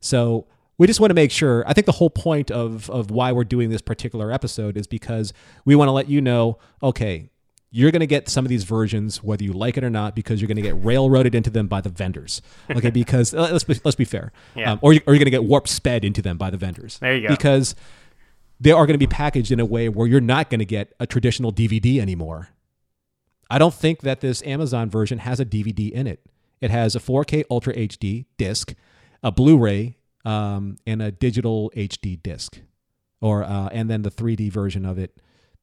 So 0.00 0.46
we 0.78 0.86
just 0.86 1.00
want 1.00 1.10
to 1.10 1.14
make 1.14 1.30
sure. 1.30 1.62
I 1.66 1.72
think 1.72 1.86
the 1.86 1.92
whole 1.92 2.10
point 2.10 2.50
of, 2.50 2.88
of 2.90 3.10
why 3.10 3.32
we're 3.32 3.44
doing 3.44 3.70
this 3.70 3.82
particular 3.82 4.32
episode 4.32 4.76
is 4.76 4.86
because 4.86 5.32
we 5.64 5.74
want 5.74 5.88
to 5.88 5.92
let 5.92 6.08
you 6.08 6.20
know 6.20 6.58
okay, 6.82 7.30
you're 7.70 7.90
going 7.90 8.00
to 8.00 8.06
get 8.06 8.28
some 8.28 8.44
of 8.44 8.48
these 8.48 8.64
versions 8.64 9.22
whether 9.22 9.44
you 9.44 9.52
like 9.52 9.76
it 9.76 9.84
or 9.84 9.90
not 9.90 10.16
because 10.16 10.40
you're 10.40 10.48
going 10.48 10.56
to 10.56 10.62
get 10.62 10.84
railroaded 10.84 11.34
into 11.34 11.50
them 11.50 11.68
by 11.68 11.80
the 11.80 11.88
vendors. 11.88 12.42
Okay, 12.68 12.90
because 12.90 13.32
uh, 13.32 13.48
let's 13.52 13.64
be, 13.64 13.80
let's 13.84 13.96
be 13.96 14.04
fair. 14.04 14.32
Yeah. 14.56 14.72
Um, 14.72 14.78
or, 14.82 14.92
you, 14.92 15.00
or 15.06 15.14
you're 15.14 15.18
going 15.18 15.26
to 15.26 15.30
get 15.30 15.44
warp 15.44 15.68
sped 15.68 16.04
into 16.04 16.20
them 16.20 16.36
by 16.36 16.50
the 16.50 16.56
vendors. 16.56 16.98
There 16.98 17.14
you 17.14 17.28
go. 17.28 17.34
Because 17.34 17.76
they 18.58 18.72
are 18.72 18.86
going 18.86 18.94
to 18.94 18.98
be 18.98 19.06
packaged 19.06 19.52
in 19.52 19.60
a 19.60 19.64
way 19.64 19.88
where 19.88 20.06
you're 20.06 20.20
not 20.20 20.50
going 20.50 20.58
to 20.58 20.66
get 20.66 20.94
a 20.98 21.06
traditional 21.06 21.52
DVD 21.52 22.00
anymore. 22.00 22.48
I 23.48 23.58
don't 23.58 23.74
think 23.74 24.00
that 24.00 24.20
this 24.20 24.42
Amazon 24.42 24.90
version 24.90 25.18
has 25.18 25.40
a 25.40 25.44
DVD 25.44 25.90
in 25.90 26.06
it. 26.06 26.20
It 26.60 26.70
has 26.70 26.94
a 26.94 27.00
4K 27.00 27.44
Ultra 27.50 27.74
HD 27.74 28.26
disc, 28.36 28.74
a 29.22 29.32
Blu-ray, 29.32 29.96
um, 30.24 30.76
and 30.86 31.00
a 31.00 31.10
digital 31.10 31.72
HD 31.74 32.22
disc, 32.22 32.60
or 33.20 33.42
uh, 33.42 33.68
and 33.72 33.88
then 33.90 34.02
the 34.02 34.10
3D 34.10 34.52
version 34.52 34.84
of 34.84 34.98
it. 34.98 35.20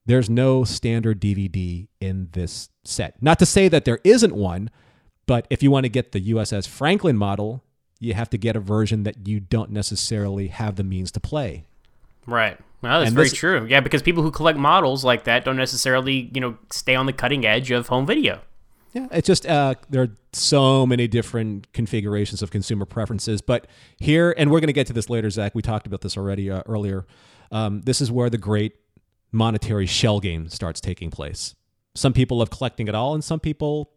There's 0.08 0.30
no 0.30 0.64
standard 0.64 1.22
DVD 1.22 1.88
in 2.02 2.30
this 2.32 2.70
set. 2.84 3.22
Not 3.22 3.38
to 3.40 3.46
say 3.46 3.68
that 3.68 3.86
there 3.86 4.00
isn't 4.04 4.34
one, 4.34 4.70
but 5.26 5.46
if 5.50 5.62
you 5.62 5.70
want 5.70 5.84
to 5.84 5.90
get 5.90 6.14
the 6.14 6.22
USS 6.34 6.68
Franklin 6.68 7.18
model, 7.18 7.64
you 8.00 8.14
have 8.14 8.30
to 8.32 8.38
get 8.38 8.56
a 8.56 8.60
version 8.60 9.04
that 9.04 9.28
you 9.28 9.40
don't 9.40 9.70
necessarily 9.70 10.48
have 10.48 10.78
the 10.78 10.84
means 10.84 11.12
to 11.12 11.20
play. 11.20 11.66
Right. 12.26 12.58
Well, 12.82 13.00
that's 13.00 13.10
And 13.10 13.16
very 13.16 13.28
this- 13.30 13.38
true. 13.38 13.66
Yeah, 13.70 13.82
because 13.82 14.02
people 14.02 14.24
who 14.24 14.32
collect 14.32 14.58
models 14.58 15.04
like 15.04 15.26
that 15.26 15.44
don't 15.44 15.58
necessarily, 15.58 16.30
you 16.34 16.40
know, 16.42 16.58
stay 16.72 16.96
on 16.96 17.06
the 17.06 17.14
cutting 17.14 17.46
edge 17.46 17.70
of 17.72 17.88
home 17.88 18.06
video. 18.06 18.40
Yeah, 18.94 19.08
it's 19.12 19.28
just 19.28 19.46
uh, 19.46 19.76
there 19.90 20.04
are 20.04 20.18
so 20.32 20.86
many 20.86 21.08
different 21.08 21.72
configurations 21.74 22.42
of 22.42 22.50
consumer 22.52 22.86
preferences. 22.86 23.42
But 23.42 23.68
here, 24.00 24.34
and 24.38 24.50
we're 24.52 24.60
going 24.62 24.68
to 24.68 24.74
get 24.74 24.88
to 24.88 24.94
this 24.94 25.10
later, 25.10 25.30
Zach. 25.30 25.54
We 25.54 25.62
talked 25.62 25.86
about 25.86 26.02
this 26.02 26.16
already 26.18 26.50
uh, 26.50 26.64
earlier. 26.66 27.06
Um, 27.52 27.82
this 27.82 28.00
is 28.00 28.10
where 28.12 28.30
the 28.30 28.38
great 28.38 28.74
monetary 29.38 29.86
shell 29.86 30.20
game 30.20 30.50
starts 30.50 30.82
taking 30.82 31.12
place. 31.12 31.56
Some 31.96 32.14
people 32.14 32.40
love 32.40 32.50
collecting 32.50 32.88
it 32.88 32.96
all, 32.96 33.14
and 33.14 33.24
some 33.24 33.40
people 33.40 33.92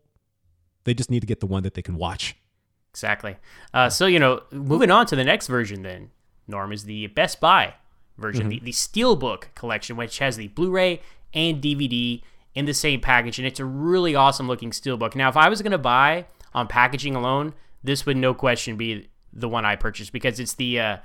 they 0.85 0.94
just 0.94 1.11
need 1.11 1.20
to 1.20 1.26
get 1.26 1.40
the 1.40 1.46
one 1.46 1.62
that 1.62 1.74
they 1.74 1.83
can 1.83 1.96
watch. 1.96 2.37
Exactly. 2.90 3.37
Uh, 3.72 3.88
so, 3.88 4.07
you 4.07 4.18
know, 4.18 4.42
moving 4.50 4.90
on 4.90 5.07
to 5.07 5.16
the 5.16 5.24
next 5.24 5.46
version 5.46 5.83
then, 5.83 6.11
Norm, 6.48 6.72
is 6.72 6.85
the 6.85 7.07
Best 7.09 7.40
Buy 7.40 7.74
version, 8.18 8.48
the, 8.48 8.61
the 8.61 8.72
Steelbook 8.72 9.55
collection, 9.55 9.96
which 9.96 10.18
has 10.18 10.37
the 10.37 10.48
Blu 10.48 10.70
ray 10.70 11.00
and 11.33 11.62
DVD 11.62 12.22
in 12.55 12.64
the 12.64 12.74
same 12.74 13.00
package. 13.00 13.38
And 13.38 13.46
it's 13.46 13.61
a 13.61 13.64
really 13.64 14.14
awesome 14.14 14.48
looking 14.48 14.70
Steelbook. 14.70 15.14
Now, 15.14 15.29
if 15.29 15.37
I 15.37 15.48
was 15.48 15.62
going 15.62 15.72
to 15.72 15.79
buy 15.79 16.26
on 16.53 16.66
packaging 16.66 17.14
alone, 17.14 17.55
this 17.85 18.05
would 18.07 18.16
no 18.16 18.35
question 18.35 18.76
be 18.76 19.09
the 19.33 19.48
one 19.48 19.64
I 19.64 19.76
purchased 19.76 20.12
because 20.12 20.40
it's 20.40 20.55
the 20.55 20.81
uh, 20.81 20.96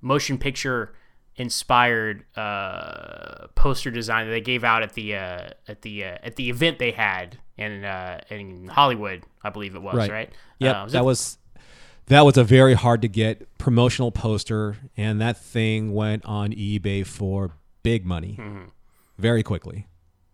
motion 0.00 0.38
picture 0.38 0.94
inspired 1.38 2.24
uh, 2.36 3.46
poster 3.54 3.90
design 3.90 4.26
that 4.26 4.32
they 4.32 4.40
gave 4.40 4.64
out 4.64 4.82
at 4.82 4.92
the 4.92 5.14
uh, 5.16 5.48
at 5.66 5.82
the 5.82 6.04
uh, 6.04 6.18
at 6.22 6.36
the 6.36 6.50
event 6.50 6.78
they 6.78 6.90
had 6.90 7.38
in 7.56 7.84
uh, 7.84 8.20
in 8.30 8.68
Hollywood, 8.68 9.22
I 9.42 9.50
believe 9.50 9.74
it 9.74 9.82
was, 9.82 10.08
right? 10.08 10.30
Yep, 10.58 10.76
Uh, 10.76 10.86
that 10.86 10.98
it- 10.98 11.04
was 11.04 11.38
that 12.06 12.24
was 12.24 12.36
a 12.36 12.44
very 12.44 12.74
hard 12.74 13.02
to 13.02 13.08
get 13.08 13.58
promotional 13.58 14.10
poster, 14.10 14.76
and 14.96 15.20
that 15.20 15.36
thing 15.38 15.92
went 15.94 16.24
on 16.24 16.52
eBay 16.52 17.06
for 17.06 17.52
big 17.82 18.04
money 18.04 18.36
Mm-hmm. 18.38 18.64
very 19.18 19.42
quickly. 19.42 19.86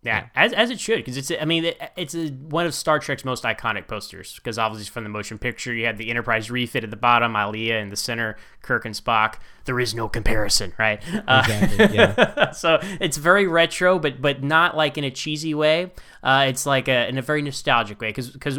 Yeah, 0.04 0.26
as, 0.34 0.52
as 0.52 0.70
it 0.70 0.78
should, 0.78 0.98
because 0.98 1.16
it's 1.16 1.32
I 1.40 1.46
mean 1.46 1.64
it, 1.64 1.80
it's 1.96 2.14
a, 2.14 2.28
one 2.28 2.66
of 2.66 2.74
Star 2.74 2.98
Trek's 2.98 3.24
most 3.24 3.42
iconic 3.44 3.88
posters. 3.88 4.34
Because 4.34 4.58
obviously 4.58 4.90
from 4.90 5.02
the 5.02 5.08
motion 5.08 5.38
picture, 5.38 5.72
you 5.72 5.86
had 5.86 5.96
the 5.96 6.10
Enterprise 6.10 6.50
refit 6.50 6.84
at 6.84 6.90
the 6.90 6.96
bottom, 6.96 7.34
Ilia 7.34 7.78
in 7.78 7.88
the 7.88 7.96
center, 7.96 8.36
Kirk 8.60 8.84
and 8.84 8.94
Spock. 8.94 9.36
There 9.64 9.80
is 9.80 9.94
no 9.94 10.08
comparison, 10.08 10.74
right? 10.78 11.02
Uh, 11.26 11.42
Exactly. 11.46 11.96
yeah. 11.96 12.50
so 12.52 12.78
it's 13.00 13.16
very 13.16 13.46
retro, 13.46 13.98
but 13.98 14.20
but 14.20 14.42
not 14.42 14.76
like 14.76 14.98
in 14.98 15.04
a 15.04 15.10
cheesy 15.10 15.54
way. 15.54 15.90
Uh, 16.22 16.44
it's 16.48 16.66
like 16.66 16.86
a, 16.86 17.08
in 17.08 17.16
a 17.16 17.22
very 17.22 17.40
nostalgic 17.40 17.98
way. 18.00 18.10
Because 18.10 18.28
because 18.28 18.58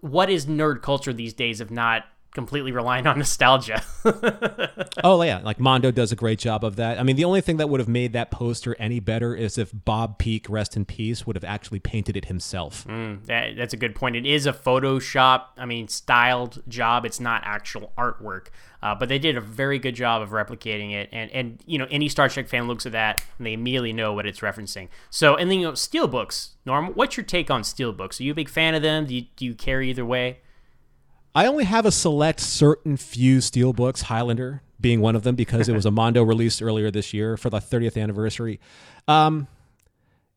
what 0.00 0.28
is 0.28 0.46
nerd 0.46 0.82
culture 0.82 1.12
these 1.12 1.32
days 1.32 1.60
if 1.60 1.70
not 1.70 2.04
completely 2.32 2.72
relying 2.72 3.06
on 3.06 3.18
nostalgia? 3.18 3.82
Oh 5.04 5.22
yeah, 5.22 5.40
like 5.44 5.60
Mondo 5.60 5.90
does 5.90 6.10
a 6.12 6.16
great 6.16 6.38
job 6.38 6.64
of 6.64 6.76
that. 6.76 6.98
I 6.98 7.02
mean, 7.02 7.16
the 7.16 7.24
only 7.24 7.40
thing 7.40 7.58
that 7.58 7.68
would 7.68 7.78
have 7.78 7.88
made 7.88 8.12
that 8.14 8.30
poster 8.30 8.74
any 8.78 9.00
better 9.00 9.34
is 9.34 9.58
if 9.58 9.70
Bob 9.72 10.18
Peak, 10.18 10.46
rest 10.48 10.76
in 10.76 10.84
peace, 10.84 11.26
would 11.26 11.36
have 11.36 11.44
actually 11.44 11.78
painted 11.78 12.16
it 12.16 12.24
himself. 12.24 12.84
That, 13.26 13.56
that's 13.56 13.72
a 13.72 13.76
good 13.76 13.94
point. 13.94 14.16
It 14.16 14.26
is 14.26 14.46
a 14.46 14.52
Photoshop, 14.52 15.44
I 15.56 15.66
mean, 15.66 15.86
styled 15.88 16.62
job. 16.68 17.04
It's 17.04 17.20
not 17.20 17.42
actual 17.44 17.92
artwork, 17.96 18.48
uh, 18.82 18.94
but 18.94 19.08
they 19.08 19.18
did 19.18 19.36
a 19.36 19.40
very 19.40 19.78
good 19.78 19.94
job 19.94 20.20
of 20.20 20.30
replicating 20.30 20.92
it. 20.92 21.08
And 21.12 21.30
and 21.30 21.62
you 21.66 21.78
know, 21.78 21.86
any 21.90 22.08
Star 22.08 22.28
Trek 22.28 22.48
fan 22.48 22.66
looks 22.66 22.86
at 22.86 22.92
that 22.92 23.22
and 23.38 23.46
they 23.46 23.52
immediately 23.52 23.92
know 23.92 24.12
what 24.12 24.26
it's 24.26 24.40
referencing. 24.40 24.88
So, 25.10 25.36
and 25.36 25.50
then 25.50 25.60
you 25.60 25.66
know, 25.66 25.72
steelbooks. 25.72 26.50
Norm, 26.66 26.88
what's 26.88 27.16
your 27.16 27.24
take 27.24 27.50
on 27.50 27.62
steelbooks? 27.62 28.20
Are 28.20 28.24
you 28.24 28.32
a 28.32 28.34
big 28.34 28.48
fan 28.48 28.74
of 28.74 28.82
them? 28.82 29.06
Do 29.06 29.14
you, 29.14 29.26
do 29.36 29.44
you 29.44 29.54
care 29.54 29.80
either 29.80 30.04
way? 30.04 30.40
I 31.34 31.46
only 31.46 31.64
have 31.64 31.86
a 31.86 31.92
select 31.92 32.40
certain 32.40 32.96
few 32.96 33.38
steelbooks, 33.38 34.02
Highlander 34.02 34.62
being 34.80 35.00
one 35.00 35.16
of 35.16 35.22
them, 35.22 35.34
because 35.34 35.68
it 35.68 35.74
was 35.74 35.86
a 35.86 35.90
Mondo 35.92 36.22
released 36.22 36.62
earlier 36.62 36.90
this 36.90 37.12
year 37.12 37.36
for 37.36 37.50
the 37.50 37.58
30th 37.58 38.00
anniversary. 38.00 38.60
Um, 39.06 39.48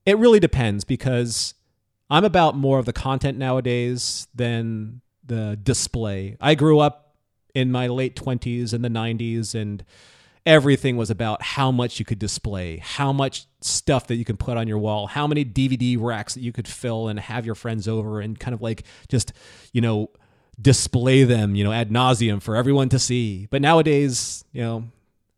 it 0.06 0.17
really 0.17 0.39
depends 0.39 0.84
because 0.84 1.54
I'm 2.10 2.25
about 2.25 2.56
more 2.56 2.80
of 2.80 2.86
the 2.86 2.93
content 2.93 3.38
nowadays 3.38 4.27
than 4.34 5.01
the 5.25 5.58
display. 5.62 6.38
I 6.41 6.56
grew 6.56 6.80
up 6.80 7.15
in 7.54 7.71
my 7.71 7.88
late 7.88 8.15
20s 8.15 8.73
and 8.73 8.84
the 8.84 8.89
90s, 8.89 9.54
and 9.54 9.84
everything 10.45 10.97
was 10.97 11.10
about 11.10 11.41
how 11.41 11.71
much 11.71 11.99
you 11.99 12.06
could 12.06 12.19
display, 12.19 12.77
how 12.77 13.13
much 13.13 13.45
stuff 13.62 14.08
that 14.08 14.15
you 14.15 14.25
can 14.25 14.38
put 14.38 14.58
on 14.58 14.67
your 14.67 14.77
wall, 14.77 15.08
how 15.08 15.27
many 15.27 15.45
DVD 15.45 15.97
racks 15.99 16.34
that 16.34 16.41
you 16.41 16.51
could 16.51 16.67
fill 16.67 17.08
and 17.08 17.19
have 17.19 17.45
your 17.45 17.56
friends 17.56 17.88
over 17.88 18.19
and 18.19 18.39
kind 18.39 18.54
of 18.54 18.62
like 18.62 18.84
just, 19.08 19.34
you 19.71 19.82
know, 19.82 20.10
display 20.59 21.23
them, 21.23 21.55
you 21.55 21.63
know, 21.63 21.71
ad 21.71 21.89
nauseum 21.89 22.41
for 22.41 22.55
everyone 22.55 22.89
to 22.89 22.99
see. 22.99 23.47
But 23.49 23.61
nowadays, 23.61 24.43
you 24.51 24.61
know, 24.61 24.89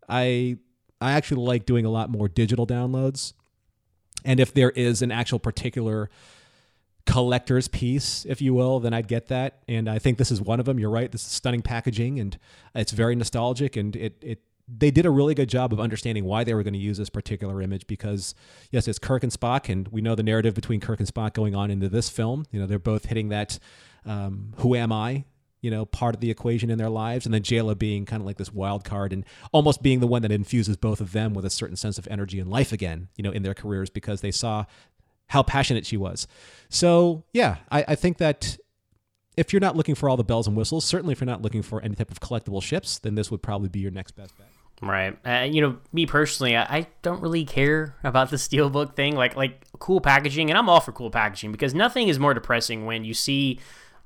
I 0.08 0.58
I 1.02 1.14
actually 1.14 1.44
like 1.44 1.66
doing 1.66 1.86
a 1.86 1.90
lot 1.90 2.10
more 2.10 2.28
digital 2.28 2.66
downloads. 2.66 3.34
And 4.26 4.40
if 4.40 4.54
there 4.54 4.72
is 4.72 5.02
an 5.02 5.12
actual 5.12 5.40
particular 5.40 6.10
collector's 7.06 7.68
piece, 7.68 8.26
if 8.26 8.42
you 8.42 8.54
will, 8.54 8.80
then 8.80 8.94
I'd 8.94 9.08
get 9.08 9.28
that. 9.28 9.60
And 9.68 9.90
I 9.90 10.00
think 10.00 10.18
this 10.18 10.32
is 10.32 10.42
one 10.42 10.60
of 10.60 10.66
them. 10.66 10.80
You're 10.80 10.90
right. 10.90 11.12
This 11.12 11.26
is 11.26 11.32
stunning 11.32 11.62
packaging 11.62 12.20
and 12.20 12.38
it's 12.74 12.92
very 12.92 13.16
nostalgic 13.16 13.76
and 13.76 13.96
it 13.96 14.18
it 14.22 14.40
they 14.68 14.92
did 14.92 15.06
a 15.06 15.10
really 15.10 15.36
good 15.36 15.50
job 15.50 15.74
of 15.74 15.80
understanding 15.80 16.26
why 16.26 16.44
they 16.44 16.54
were 16.54 16.64
going 16.64 16.74
to 16.74 16.80
use 16.80 16.98
this 16.98 17.10
particular 17.10 17.62
image 17.62 17.86
because 17.88 18.34
yes, 18.72 18.88
it's 18.88 19.00
Kirk 19.00 19.24
and 19.24 19.32
Spock, 19.32 19.70
and 19.70 19.88
we 19.90 20.02
know 20.02 20.16
the 20.16 20.24
narrative 20.24 20.54
between 20.54 20.80
Kirk 20.80 21.00
and 21.00 21.08
Spock 21.08 21.34
going 21.34 21.56
on 21.56 21.70
into 21.70 21.90
this 21.90 22.10
film. 22.10 22.46
You 22.52 22.60
know, 22.60 22.66
they're 22.66 22.80
both 22.80 23.06
hitting 23.06 23.30
that 23.30 23.60
um, 24.06 24.54
"Who 24.58 24.76
am 24.76 24.92
I?" 24.92 25.26
you 25.64 25.72
know, 25.72 25.86
part 25.86 26.14
of 26.14 26.20
the 26.20 26.30
equation 26.30 26.70
in 26.70 26.78
their 26.78 26.90
lives, 26.90 27.26
and 27.26 27.34
then 27.34 27.42
Jaylah 27.42 27.80
being 27.80 28.06
kind 28.06 28.22
of 28.22 28.26
like 28.26 28.36
this 28.36 28.52
wild 28.52 28.84
card 28.84 29.14
and 29.14 29.24
almost 29.54 29.82
being 29.82 30.02
the 30.02 30.08
one 30.08 30.22
that 30.22 30.32
infuses 30.32 30.76
both 30.76 31.00
of 31.00 31.14
them 31.14 31.34
with 31.34 31.46
a 31.46 31.50
certain 31.50 31.78
sense 31.78 31.98
of 31.98 32.06
energy 32.12 32.38
and 32.38 32.50
life 32.50 32.74
again, 32.74 33.08
you 33.16 33.24
know, 33.24 33.32
in 33.32 33.44
their 33.44 33.54
careers 33.54 33.90
because 33.90 34.20
they 34.20 34.30
saw 34.30 34.66
how 35.28 35.42
passionate 35.42 35.86
she 35.86 35.96
was. 35.96 36.28
So 36.68 37.24
yeah, 37.32 37.58
I, 37.72 37.86
I 37.88 37.96
think 37.96 38.18
that 38.18 38.58
if 39.38 39.54
you're 39.54 39.62
not 39.62 39.78
looking 39.78 39.96
for 39.96 40.10
all 40.10 40.18
the 40.18 40.24
bells 40.24 40.48
and 40.48 40.56
whistles, 40.58 40.84
certainly 40.84 41.14
if 41.14 41.22
you're 41.22 41.26
not 41.26 41.42
looking 41.42 41.62
for 41.62 41.82
any 41.82 41.96
type 41.96 42.12
of 42.12 42.20
collectible 42.20 42.62
ships, 42.62 43.00
then 43.00 43.16
this 43.16 43.32
would 43.32 43.42
probably 43.42 43.70
be 43.70 43.80
your 43.80 43.90
next 43.90 44.12
best 44.12 44.38
bet. 44.38 44.48
Right. 44.88 45.18
Uh, 45.26 45.46
you 45.50 45.62
know, 45.62 45.78
me 45.94 46.06
personally, 46.06 46.58
I, 46.58 46.64
I 46.64 46.88
don't 47.02 47.22
really 47.22 47.46
care 47.46 47.96
about 48.04 48.30
the 48.30 48.36
steelbook 48.36 48.96
thing. 48.96 49.16
Like 49.16 49.36
like 49.36 49.66
cool 49.80 50.02
packaging, 50.02 50.50
and 50.50 50.58
I'm 50.58 50.68
all 50.70 50.82
for 50.82 50.92
cool 50.92 51.10
packaging 51.10 51.52
because 51.52 51.74
nothing 51.74 52.10
is 52.10 52.20
more 52.20 52.34
depressing 52.34 52.86
when 52.86 53.06
you 53.06 53.14
see 53.14 53.60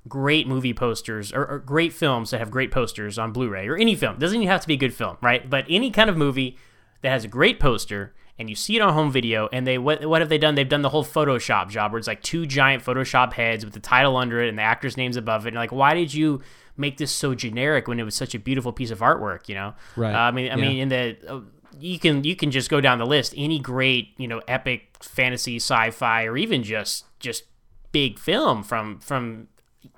great 0.07 0.47
movie 0.47 0.73
posters 0.73 1.33
or, 1.33 1.45
or 1.45 1.59
great 1.59 1.93
films 1.93 2.29
that 2.29 2.39
have 2.39 2.51
great 2.51 2.71
posters 2.71 3.17
on 3.17 3.31
Blu-ray 3.33 3.67
or 3.67 3.75
any 3.75 3.95
film. 3.95 4.17
doesn't 4.17 4.37
even 4.37 4.47
have 4.47 4.61
to 4.61 4.67
be 4.67 4.75
a 4.75 4.77
good 4.77 4.93
film, 4.93 5.17
right? 5.21 5.49
But 5.49 5.65
any 5.67 5.91
kind 5.91 6.09
of 6.09 6.15
movie 6.15 6.57
that 7.01 7.09
has 7.09 7.25
a 7.25 7.27
great 7.27 7.59
poster 7.59 8.13
and 8.39 8.49
you 8.49 8.55
see 8.55 8.75
it 8.75 8.81
on 8.81 8.93
home 8.93 9.11
video 9.11 9.49
and 9.51 9.65
they 9.65 9.77
what, 9.77 10.05
what 10.05 10.21
have 10.21 10.29
they 10.29 10.37
done 10.37 10.55
they've 10.55 10.69
done 10.69 10.81
the 10.81 10.89
whole 10.89 11.03
photoshop 11.03 11.69
job 11.69 11.91
where 11.91 11.99
it's 11.99 12.07
like 12.07 12.21
two 12.21 12.45
giant 12.45 12.83
photoshop 12.83 13.33
heads 13.33 13.65
with 13.65 13.73
the 13.73 13.79
title 13.79 14.15
under 14.15 14.41
it 14.41 14.49
and 14.49 14.57
the 14.57 14.63
actor's 14.63 14.97
names 14.97 15.17
above 15.17 15.45
it 15.45 15.49
and 15.49 15.57
like 15.57 15.71
why 15.71 15.93
did 15.93 16.13
you 16.13 16.41
make 16.77 16.97
this 16.97 17.11
so 17.11 17.33
generic 17.35 17.87
when 17.87 17.99
it 17.99 18.03
was 18.03 18.15
such 18.15 18.33
a 18.35 18.39
beautiful 18.39 18.71
piece 18.71 18.91
of 18.91 18.99
artwork 18.99 19.49
you 19.49 19.55
know 19.55 19.73
Right. 19.95 20.13
uh, 20.15 20.19
i 20.19 20.31
mean 20.31 20.45
i 20.51 20.55
Yeah. 20.55 20.55
mean 20.55 20.77
in 20.79 20.89
the 20.89 21.17
uh, 21.27 21.39
you 21.79 21.99
can 21.99 22.23
you 22.23 22.35
can 22.35 22.49
just 22.51 22.69
go 22.69 22.79
down 22.81 22.97
the 22.97 23.05
list 23.05 23.33
any 23.37 23.59
great 23.59 24.09
you 24.17 24.27
know 24.27 24.41
epic 24.47 24.95
fantasy 25.01 25.57
sci-fi 25.57 26.23
or 26.25 26.37
even 26.37 26.63
just 26.63 27.05
just 27.19 27.43
big 27.91 28.17
film 28.19 28.63
from 28.63 28.99
from 28.99 29.47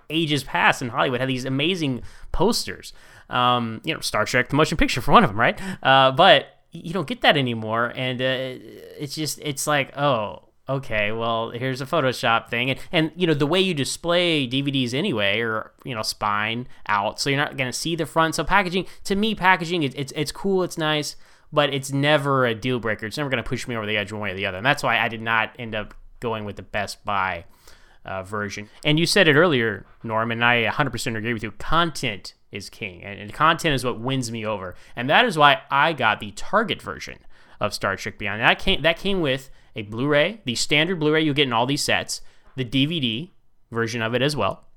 ages 0.10 0.44
past 0.44 0.82
in 0.82 0.90
Hollywood 0.90 1.20
had 1.20 1.30
these 1.30 1.46
amazing 1.46 2.02
posters. 2.32 2.94
Um, 3.30 3.80
you 3.84 3.94
know, 3.94 4.00
Star 4.00 4.26
Trek, 4.26 4.50
the 4.50 4.56
motion 4.56 4.76
picture 4.78 5.02
for 5.02 5.12
one 5.12 5.24
of 5.24 5.30
them, 5.30 5.40
right? 5.40 5.60
Uh, 5.84 6.12
but 6.12 6.48
you 6.72 6.94
don't 6.94 7.08
get 7.08 7.22
that 7.22 7.38
anymore, 7.38 7.94
and 7.96 8.20
uh, 8.22 8.26
it's 9.00 9.14
just 9.16 9.40
it's 9.44 9.68
like, 9.68 9.96
oh, 9.98 10.49
okay, 10.70 11.12
well, 11.12 11.50
here's 11.50 11.82
a 11.82 11.86
Photoshop 11.86 12.50
thing, 12.50 12.70
and 12.70 12.80
and 12.92 13.12
you 13.16 13.28
know 13.28 13.34
the 13.34 13.48
way 13.48 13.60
you 13.60 13.74
display 13.74 14.48
DVDs 14.48 14.94
anyway, 14.94 15.40
or 15.40 15.72
you 15.84 15.96
know, 15.96 16.04
spine 16.04 16.68
out, 16.88 17.20
so 17.20 17.30
you're 17.30 17.40
not 17.40 17.58
gonna 17.58 17.74
see 17.74 17.96
the 17.96 18.06
front. 18.06 18.36
So 18.36 18.44
packaging, 18.44 18.86
to 19.06 19.16
me, 19.16 19.36
packaging, 19.36 19.84
it, 19.84 19.94
it's 19.98 20.14
it's 20.16 20.32
cool, 20.32 20.64
it's 20.64 20.78
nice. 20.78 21.16
But 21.52 21.74
it's 21.74 21.92
never 21.92 22.46
a 22.46 22.54
deal 22.54 22.80
breaker. 22.80 23.08
It's 23.08 23.18
never 23.18 23.28
going 23.28 23.44
to 23.44 23.50
push 23.50 23.68
me 23.68 23.76
over 23.76 23.88
the 23.88 23.98
edge 23.98 24.12
one 24.12 24.22
way 24.22 24.30
or 24.30 24.36
the 24.36 24.46
other. 24.46 24.58
And 24.58 24.66
that's 24.66 24.84
why 24.84 25.00
I 25.00 25.08
did 25.08 25.20
not 25.20 25.56
end 25.58 25.74
up 25.74 25.96
going 26.20 26.46
with 26.46 26.58
the 26.58 26.62
Best 26.62 27.04
Buy 27.04 27.46
uh, 28.06 28.24
version. 28.24 28.70
And 28.84 29.00
you 29.00 29.06
said 29.06 29.28
it 29.28 29.36
earlier, 29.36 29.86
Norm, 30.04 30.32
and 30.32 30.44
I 30.44 30.66
100% 30.66 31.18
agree 31.18 31.34
with 31.34 31.44
you. 31.44 31.52
Content 31.52 32.34
is 32.52 32.70
king, 32.70 33.04
and, 33.04 33.20
and 33.20 33.34
content 33.34 33.76
is 33.76 33.86
what 33.86 34.00
wins 34.00 34.32
me 34.32 34.46
over, 34.46 34.76
and 34.96 35.10
that 35.10 35.26
is 35.26 35.38
why 35.38 35.62
I 35.70 35.94
got 35.94 36.20
the 36.20 36.32
Target 36.32 36.82
version 36.82 37.20
of 37.60 37.74
Star 37.74 37.96
Trek 37.96 38.18
Beyond. 38.18 38.42
That 38.42 38.60
came 38.60 38.82
that 38.82 38.98
came 38.98 39.22
with 39.22 39.50
a 39.76 39.84
Blu-ray, 39.84 40.42
the 40.46 40.56
standard 40.56 41.00
Blu-ray 41.00 41.22
you 41.22 41.34
get 41.34 41.48
in 41.48 41.54
all 41.54 41.66
these 41.66 41.84
sets, 41.84 42.22
the 42.56 42.66
DVD 42.66 43.30
version 43.72 44.02
of 44.02 44.16
it 44.16 44.22
as 44.22 44.36
well 44.36 44.69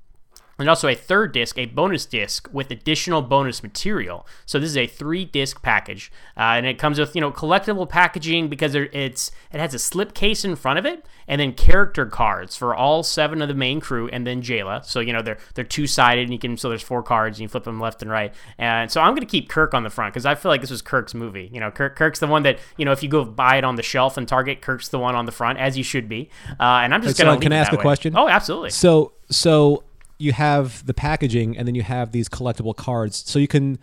and 0.59 0.69
also 0.69 0.89
a 0.89 0.95
third 0.95 1.33
disc, 1.33 1.59
a 1.59 1.67
bonus 1.67 2.07
disc 2.07 2.49
with 2.53 2.71
additional 2.71 3.23
bonus 3.23 3.63
material. 3.63 4.27
So 4.47 4.59
this 4.59 4.71
is 4.71 4.77
a 4.77 4.87
three 4.87 5.25
disc 5.25 5.63
package, 5.63 6.13
uh, 6.37 6.41
and 6.57 6.67
it 6.67 6.79
comes 6.79 6.99
with 6.99 7.15
you 7.15 7.21
know 7.21 7.33
collectible 7.33 7.89
packaging 7.89 8.49
because 8.49 8.75
it's 8.75 9.31
it 9.53 9.61
has 9.61 9.75
a 9.75 9.79
slip 9.79 10.15
case 10.15 10.45
in 10.45 10.57
front 10.57 10.79
of 10.79 10.87
it, 10.87 11.05
and 11.27 11.41
then 11.41 11.53
character 11.53 12.07
cards 12.07 12.57
for 12.57 12.75
all 12.75 13.03
seven 13.03 13.43
of 13.43 13.49
the 13.49 13.55
main 13.55 13.81
crew, 13.81 14.09
and 14.09 14.27
then 14.27 14.43
Jaylah. 14.43 14.85
So 14.85 15.01
you 15.01 15.13
know 15.13 15.23
they're 15.23 15.39
they're 15.55 15.65
two 15.65 15.87
sided, 15.87 16.23
and 16.23 16.33
you 16.33 16.39
can 16.39 16.57
so 16.57 16.69
there's 16.69 16.83
four 16.83 17.03
cards, 17.03 17.39
and 17.39 17.43
you 17.43 17.49
flip 17.49 17.65
them 17.65 17.81
left 17.81 18.03
and 18.03 18.11
right. 18.11 18.33
And 18.59 18.91
so 18.91 19.01
I'm 19.01 19.15
gonna 19.15 19.27
keep 19.27 19.49
Kirk 19.49 19.75
on 19.75 19.83
the 19.83 19.91
front 19.91 20.13
because 20.13 20.27
I 20.27 20.35
feel 20.35 20.51
like 20.51 20.61
this 20.61 20.71
was 20.71 20.83
Kirk's 20.83 21.15
movie. 21.15 21.49
You 21.53 21.61
know, 21.61 21.71
Kirk, 21.71 21.97
Kirk's 21.97 22.21
the 22.21 22.27
one 22.27 22.43
that 22.45 22.59
you 22.77 22.85
know 22.85 22.93
if 22.93 23.03
you 23.03 23.09
go 23.09 23.25
buy 23.25 23.57
it 23.57 23.65
on 23.65 23.77
the 23.77 23.83
shelf 23.83 24.17
and 24.17 24.29
Target, 24.29 24.61
Kirk's 24.61 24.89
the 24.89 24.99
one 24.99 25.15
on 25.15 25.27
the 25.27 25.33
front 25.33 25.59
as 25.59 25.77
you 25.79 25.85
should 25.85 26.09
be. 26.09 26.29
Uh, 26.61 26.81
and 26.83 26.95
I'm 26.95 27.03
just 27.03 27.17
So 27.17 27.25
gonna 27.25 27.41
can 27.41 27.53
I 27.53 27.57
ask 27.57 27.73
a 27.73 27.77
way. 27.77 27.83
question? 27.83 28.15
Oh, 28.17 28.29
absolutely. 28.29 28.71
So 28.71 29.13
so 29.31 29.83
you 30.23 30.33
have 30.33 30.87
the 30.87 30.95
packaging 30.95 31.59
and 31.59 31.67
then 31.67 31.75
you 31.75 31.83
have 31.83 32.13
these 32.13 32.29
collectible 32.29 32.77
cards. 32.77 33.25
So 33.27 33.39
you 33.39 33.49
can 33.49 33.79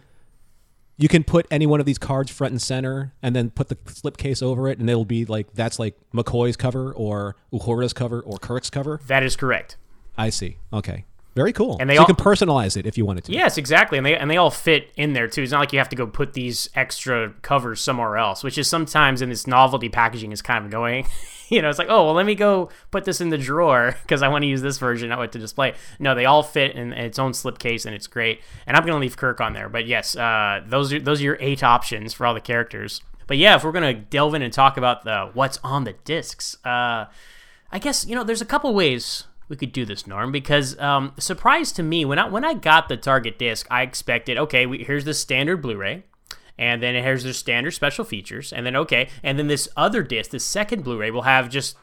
you 0.97 1.08
can 1.08 1.23
put 1.23 1.45
any 1.52 1.65
one 1.65 1.80
of 1.80 1.86
these 1.86 1.97
cards 1.97 2.32
front 2.32 2.52
and 2.52 2.62
center 2.62 3.13
and 3.21 3.36
then 3.36 3.49
put 3.49 3.67
the 3.67 3.75
slipcase 3.75 4.41
over 4.41 4.67
it 4.69 4.80
and 4.80 4.89
it'll 4.89 5.06
be 5.06 5.25
like 5.25 5.54
that's 5.54 5.80
like 5.80 5.95
McCoy's 6.13 6.56
cover 6.56 6.93
or 6.93 7.36
Uhura's 7.54 7.93
cover 7.93 8.21
or 8.21 8.38
Kirk's 8.38 8.69
cover. 8.69 9.02
That 9.08 9.23
is 9.23 9.36
correct. 9.36 9.75
I 10.17 10.30
see. 10.30 10.58
Okay. 10.71 11.06
Very 11.36 11.54
cool. 11.54 11.78
And 11.80 11.89
they 11.89 11.95
so 11.95 12.02
all- 12.02 12.08
you 12.08 12.13
can 12.13 12.23
personalize 12.23 12.75
it 12.78 12.86
if 12.86 12.97
you 12.97 13.06
wanted 13.06 13.25
to. 13.25 13.32
Yes, 13.34 13.58
exactly, 13.58 13.97
and 13.97 14.06
they 14.06 14.15
and 14.15 14.32
they 14.32 14.38
all 14.38 14.49
fit 14.49 14.91
in 14.95 15.13
there 15.13 15.28
too. 15.28 15.43
It's 15.43 15.52
not 15.52 15.60
like 15.60 15.73
you 15.73 15.80
have 15.80 15.89
to 15.89 15.95
go 15.95 16.08
put 16.08 16.34
these 16.34 16.69
extra 16.73 17.34
covers 17.41 17.82
somewhere 17.82 18.17
else, 18.17 18.43
which 18.43 18.58
is 18.58 18.67
sometimes 18.67 19.21
in 19.21 19.30
this 19.30 19.45
novelty 19.45 19.89
packaging 19.89 20.32
is 20.32 20.41
kind 20.41 20.65
of 20.65 20.71
annoying. 20.71 21.06
you 21.51 21.62
know, 21.62 21.69
it's 21.69 21.79
like, 21.79 21.89
oh 21.89 22.05
well, 22.05 22.13
let 22.13 22.25
me 22.25 22.35
go 22.35 22.69
put 22.91 23.05
this 23.05 23.21
in 23.21 23.29
the 23.29 23.38
drawer 23.38 23.95
because 24.03 24.21
I 24.21 24.27
want 24.27 24.43
to 24.43 24.47
use 24.47 24.62
this 24.62 24.77
version, 24.77 25.09
not 25.09 25.19
what 25.19 25.31
to 25.33 25.39
display. 25.39 25.73
No, 25.99 26.15
they 26.15 26.25
all 26.25 26.43
fit 26.43 26.75
in 26.75 26.93
its 26.93 27.19
own 27.19 27.31
slipcase, 27.31 27.85
and 27.85 27.95
it's 27.95 28.07
great. 28.07 28.41
And 28.65 28.77
I'm 28.77 28.85
gonna 28.85 28.99
leave 28.99 29.17
Kirk 29.17 29.41
on 29.41 29.53
there, 29.53 29.69
but 29.69 29.85
yes, 29.88 30.15
uh, 30.15 30.62
those 30.65 30.93
are 30.93 30.99
those 30.99 31.21
are 31.21 31.25
your 31.25 31.38
eight 31.39 31.63
options 31.63 32.13
for 32.13 32.25
all 32.25 32.33
the 32.33 32.41
characters. 32.41 33.01
But 33.27 33.38
yeah, 33.38 33.55
if 33.55 33.63
we're 33.63 33.71
gonna 33.71 33.93
delve 33.93 34.33
in 34.33 34.41
and 34.41 34.53
talk 34.53 34.77
about 34.77 35.03
the 35.03 35.29
what's 35.33 35.59
on 35.63 35.83
the 35.83 35.93
discs, 35.93 36.57
uh, 36.65 37.05
I 37.71 37.79
guess 37.79 38.05
you 38.05 38.15
know 38.15 38.23
there's 38.23 38.41
a 38.41 38.45
couple 38.45 38.73
ways 38.73 39.25
we 39.49 39.55
could 39.55 39.71
do 39.71 39.83
this, 39.83 40.05
Norm, 40.05 40.31
because 40.31 40.77
um, 40.79 41.13
surprise 41.17 41.71
to 41.73 41.83
me 41.83 42.05
when 42.05 42.19
I 42.19 42.27
when 42.27 42.45
I 42.45 42.53
got 42.53 42.88
the 42.88 42.97
Target 42.97 43.39
disc, 43.39 43.67
I 43.69 43.81
expected 43.81 44.38
okay, 44.38 44.65
we, 44.65 44.83
here's 44.83 45.05
the 45.05 45.13
standard 45.13 45.62
Blu-ray, 45.62 46.03
and 46.60 46.84
then 46.84 46.93
here's 47.02 47.24
their 47.24 47.32
standard 47.32 47.72
special 47.72 48.04
features, 48.04 48.52
and 48.52 48.65
then 48.65 48.76
okay, 48.76 49.10
and 49.24 49.39
then 49.39 49.48
this 49.48 49.69
other 49.78 50.04
disc, 50.04 50.32
the 50.32 50.41
second 50.41 50.84
Blu-ray, 50.84 51.10
will 51.10 51.22
have 51.22 51.50
just 51.50 51.78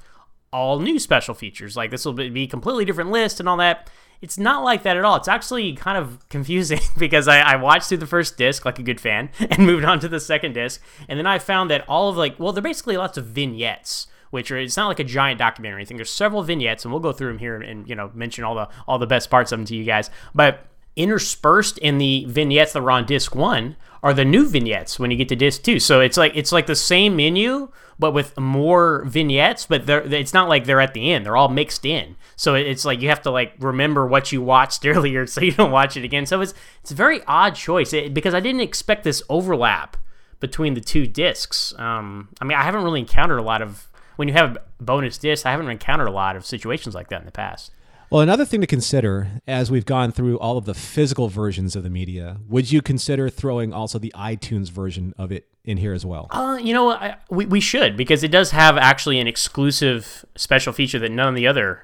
all 0.52 0.78
new 0.78 0.98
special 0.98 1.34
features. 1.34 1.78
Like 1.78 1.90
this 1.90 2.04
will 2.04 2.12
be 2.12 2.42
a 2.42 2.46
completely 2.46 2.84
different 2.84 3.10
list 3.10 3.40
and 3.40 3.48
all 3.48 3.56
that. 3.56 3.90
It's 4.20 4.38
not 4.38 4.62
like 4.62 4.82
that 4.82 4.98
at 4.98 5.04
all. 5.04 5.16
It's 5.16 5.28
actually 5.28 5.72
kind 5.72 5.96
of 5.96 6.28
confusing 6.28 6.80
because 6.98 7.26
I, 7.26 7.40
I 7.40 7.56
watched 7.56 7.88
through 7.88 7.98
the 7.98 8.06
first 8.06 8.36
disc 8.36 8.66
like 8.66 8.78
a 8.78 8.82
good 8.82 9.00
fan 9.00 9.30
and 9.40 9.64
moved 9.66 9.86
on 9.86 9.98
to 10.00 10.08
the 10.08 10.20
second 10.20 10.52
disc, 10.52 10.82
and 11.08 11.18
then 11.18 11.26
I 11.26 11.38
found 11.38 11.70
that 11.70 11.88
all 11.88 12.10
of 12.10 12.18
like 12.18 12.38
well, 12.38 12.52
they're 12.52 12.62
basically 12.62 12.98
lots 12.98 13.16
of 13.16 13.24
vignettes 13.24 14.06
which 14.30 14.50
are 14.50 14.58
it's 14.58 14.76
not 14.76 14.88
like 14.88 15.00
a 15.00 15.04
giant 15.04 15.38
documentary. 15.38 15.80
I 15.80 15.84
think 15.86 15.96
there's 15.96 16.10
several 16.10 16.42
vignettes, 16.42 16.84
and 16.84 16.92
we'll 16.92 17.00
go 17.00 17.12
through 17.12 17.28
them 17.28 17.38
here 17.38 17.54
and, 17.54 17.64
and, 17.64 17.88
you 17.88 17.94
know 17.94 18.10
mention 18.12 18.44
all 18.44 18.54
the 18.54 18.68
all 18.86 18.98
the 18.98 19.06
best 19.06 19.30
parts 19.30 19.52
of 19.52 19.58
them 19.58 19.64
to 19.66 19.74
you 19.74 19.84
guys. 19.84 20.10
But 20.34 20.66
interspersed 20.96 21.78
in 21.78 21.98
the 21.98 22.24
vignettes 22.26 22.72
that 22.72 22.82
were 22.82 22.90
on 22.90 23.06
disc 23.06 23.34
one 23.34 23.76
are 24.02 24.14
the 24.14 24.24
new 24.24 24.46
vignettes 24.48 24.98
when 24.98 25.10
you 25.10 25.16
get 25.16 25.28
to 25.28 25.36
disc 25.36 25.62
two. 25.62 25.78
So 25.78 26.00
it's 26.00 26.16
like 26.16 26.32
it's 26.34 26.52
like 26.52 26.66
the 26.66 26.76
same 26.76 27.16
menu 27.16 27.68
but 27.98 28.12
with 28.12 28.38
more 28.38 29.04
vignettes. 29.06 29.66
But 29.66 29.88
it's 29.88 30.34
not 30.34 30.48
like 30.48 30.64
they're 30.64 30.80
at 30.80 30.94
the 30.94 31.12
end; 31.12 31.24
they're 31.24 31.36
all 31.36 31.48
mixed 31.48 31.84
in. 31.84 32.16
So 32.36 32.54
it's 32.54 32.84
like 32.84 33.00
you 33.00 33.08
have 33.08 33.22
to 33.22 33.30
like 33.30 33.54
remember 33.58 34.06
what 34.06 34.32
you 34.32 34.42
watched 34.42 34.84
earlier 34.86 35.26
so 35.26 35.40
you 35.40 35.52
don't 35.52 35.70
watch 35.70 35.96
it 35.96 36.04
again. 36.04 36.26
So 36.26 36.40
it's 36.40 36.54
it's 36.80 36.90
a 36.90 36.94
very 36.94 37.22
odd 37.26 37.54
choice 37.54 37.92
it, 37.92 38.14
because 38.14 38.34
I 38.34 38.40
didn't 38.40 38.60
expect 38.60 39.04
this 39.04 39.22
overlap 39.28 39.96
between 40.40 40.74
the 40.74 40.80
two 40.80 41.06
discs. 41.06 41.74
Um, 41.78 42.28
I 42.40 42.44
mean, 42.44 42.58
I 42.58 42.62
haven't 42.62 42.84
really 42.84 43.00
encountered 43.00 43.38
a 43.38 43.42
lot 43.42 43.62
of 43.62 43.88
when 44.16 44.28
you 44.28 44.34
have 44.34 44.58
bonus 44.80 45.18
discs. 45.18 45.46
I 45.46 45.50
haven't 45.50 45.68
encountered 45.68 46.08
a 46.08 46.12
lot 46.12 46.36
of 46.36 46.44
situations 46.44 46.94
like 46.94 47.08
that 47.08 47.20
in 47.20 47.26
the 47.26 47.32
past. 47.32 47.72
Well, 48.08 48.20
another 48.20 48.44
thing 48.44 48.60
to 48.60 48.68
consider 48.68 49.28
as 49.48 49.70
we've 49.70 49.84
gone 49.84 50.12
through 50.12 50.38
all 50.38 50.56
of 50.56 50.64
the 50.64 50.74
physical 50.74 51.28
versions 51.28 51.74
of 51.74 51.82
the 51.82 51.90
media, 51.90 52.38
would 52.48 52.70
you 52.70 52.80
consider 52.80 53.28
throwing 53.28 53.72
also 53.72 53.98
the 53.98 54.12
iTunes 54.16 54.70
version 54.70 55.12
of 55.18 55.32
it 55.32 55.48
in 55.64 55.78
here 55.78 55.92
as 55.92 56.06
well? 56.06 56.28
Uh, 56.30 56.56
you 56.62 56.72
know, 56.72 56.92
I, 56.92 57.16
we 57.30 57.46
we 57.46 57.60
should 57.60 57.96
because 57.96 58.22
it 58.22 58.30
does 58.30 58.52
have 58.52 58.76
actually 58.76 59.18
an 59.18 59.26
exclusive 59.26 60.24
special 60.36 60.72
feature 60.72 61.00
that 61.00 61.10
none 61.10 61.28
of 61.28 61.34
the 61.34 61.48
other 61.48 61.82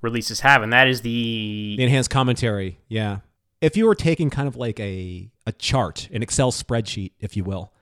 releases 0.00 0.40
have, 0.40 0.62
and 0.62 0.72
that 0.72 0.86
is 0.86 1.00
the 1.00 1.74
The 1.76 1.82
enhanced 1.82 2.10
commentary, 2.10 2.78
yeah. 2.88 3.18
If 3.60 3.76
you 3.76 3.86
were 3.86 3.96
taking 3.96 4.30
kind 4.30 4.46
of 4.46 4.54
like 4.54 4.78
a 4.78 5.30
a 5.44 5.52
chart, 5.52 6.08
an 6.12 6.22
Excel 6.22 6.52
spreadsheet, 6.52 7.12
if 7.18 7.36
you 7.36 7.42
will, 7.42 7.72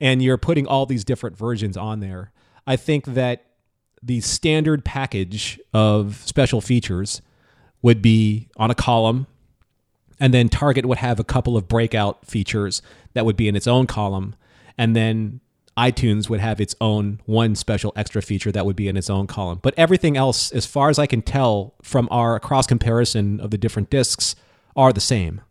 and 0.00 0.20
you're 0.20 0.36
putting 0.38 0.66
all 0.66 0.84
these 0.84 1.04
different 1.04 1.36
versions 1.36 1.76
on 1.76 2.00
there, 2.00 2.32
I 2.66 2.74
think 2.74 3.04
that 3.04 3.44
the 4.02 4.20
standard 4.20 4.84
package 4.84 5.60
of 5.72 6.22
special 6.24 6.60
features 6.60 7.22
would 7.86 8.02
be 8.02 8.48
on 8.56 8.68
a 8.68 8.74
column, 8.74 9.28
and 10.18 10.34
then 10.34 10.48
Target 10.48 10.86
would 10.86 10.98
have 10.98 11.20
a 11.20 11.24
couple 11.24 11.56
of 11.56 11.68
breakout 11.68 12.26
features 12.26 12.82
that 13.14 13.24
would 13.24 13.36
be 13.36 13.46
in 13.46 13.54
its 13.54 13.68
own 13.68 13.86
column, 13.86 14.34
and 14.76 14.96
then 14.96 15.38
iTunes 15.78 16.28
would 16.28 16.40
have 16.40 16.60
its 16.60 16.74
own 16.80 17.20
one 17.26 17.54
special 17.54 17.92
extra 17.94 18.20
feature 18.20 18.50
that 18.50 18.66
would 18.66 18.74
be 18.74 18.88
in 18.88 18.96
its 18.96 19.08
own 19.08 19.28
column. 19.28 19.60
But 19.62 19.72
everything 19.76 20.16
else, 20.16 20.50
as 20.50 20.66
far 20.66 20.90
as 20.90 20.98
I 20.98 21.06
can 21.06 21.22
tell 21.22 21.74
from 21.80 22.08
our 22.10 22.40
cross 22.40 22.66
comparison 22.66 23.38
of 23.38 23.52
the 23.52 23.58
different 23.58 23.88
discs, 23.88 24.34
are 24.74 24.92
the 24.92 24.98
same. 24.98 25.42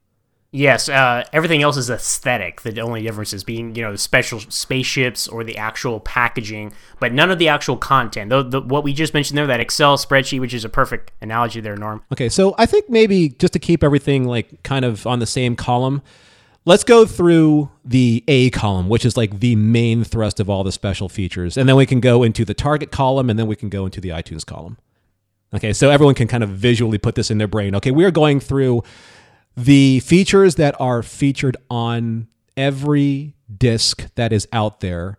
Yes, 0.55 0.87
uh, 0.87 1.25
everything 1.33 1.63
else 1.63 1.75
is 1.75 1.89
aesthetic. 1.89 2.61
The 2.61 2.79
only 2.79 3.01
difference 3.01 3.33
is 3.33 3.43
being, 3.43 3.75
you 3.75 3.81
know, 3.81 3.91
the 3.91 3.97
special 3.97 4.39
spaceships 4.39 5.27
or 5.27 5.43
the 5.43 5.57
actual 5.57 5.99
packaging, 5.99 6.71
but 7.01 7.11
none 7.11 7.29
of 7.29 7.39
the 7.39 7.49
actual 7.49 7.75
content. 7.75 8.29
The, 8.29 8.41
the, 8.41 8.61
what 8.61 8.85
we 8.85 8.93
just 8.93 9.13
mentioned 9.13 9.37
there, 9.37 9.47
that 9.47 9.59
Excel 9.59 9.97
spreadsheet, 9.97 10.39
which 10.39 10.53
is 10.53 10.63
a 10.63 10.69
perfect 10.69 11.11
analogy 11.19 11.59
there, 11.59 11.75
Norm. 11.75 12.03
Okay, 12.13 12.29
so 12.29 12.55
I 12.57 12.67
think 12.67 12.89
maybe 12.89 13.29
just 13.37 13.51
to 13.51 13.59
keep 13.59 13.83
everything 13.83 14.23
like 14.23 14.63
kind 14.63 14.85
of 14.85 15.05
on 15.05 15.19
the 15.19 15.25
same 15.25 15.57
column, 15.57 16.01
let's 16.63 16.85
go 16.85 17.05
through 17.05 17.69
the 17.83 18.23
A 18.29 18.49
column, 18.51 18.87
which 18.87 19.03
is 19.03 19.17
like 19.17 19.41
the 19.41 19.57
main 19.57 20.05
thrust 20.05 20.39
of 20.39 20.49
all 20.49 20.63
the 20.63 20.71
special 20.71 21.09
features. 21.09 21.57
And 21.57 21.67
then 21.67 21.75
we 21.75 21.85
can 21.85 21.99
go 21.99 22.23
into 22.23 22.45
the 22.45 22.53
target 22.53 22.91
column 22.91 23.29
and 23.29 23.37
then 23.37 23.47
we 23.47 23.57
can 23.57 23.67
go 23.67 23.83
into 23.83 23.99
the 23.99 24.09
iTunes 24.09 24.45
column. 24.45 24.77
Okay, 25.53 25.73
so 25.73 25.89
everyone 25.89 26.15
can 26.15 26.29
kind 26.29 26.43
of 26.43 26.49
visually 26.49 26.97
put 26.97 27.15
this 27.15 27.29
in 27.29 27.39
their 27.39 27.47
brain. 27.49 27.75
Okay, 27.75 27.91
we 27.91 28.05
are 28.05 28.11
going 28.11 28.39
through 28.39 28.83
the 29.55 29.99
features 30.01 30.55
that 30.55 30.79
are 30.79 31.01
featured 31.01 31.57
on 31.69 32.27
every 32.57 33.35
disc 33.55 34.07
that 34.15 34.33
is 34.33 34.47
out 34.51 34.79
there 34.81 35.17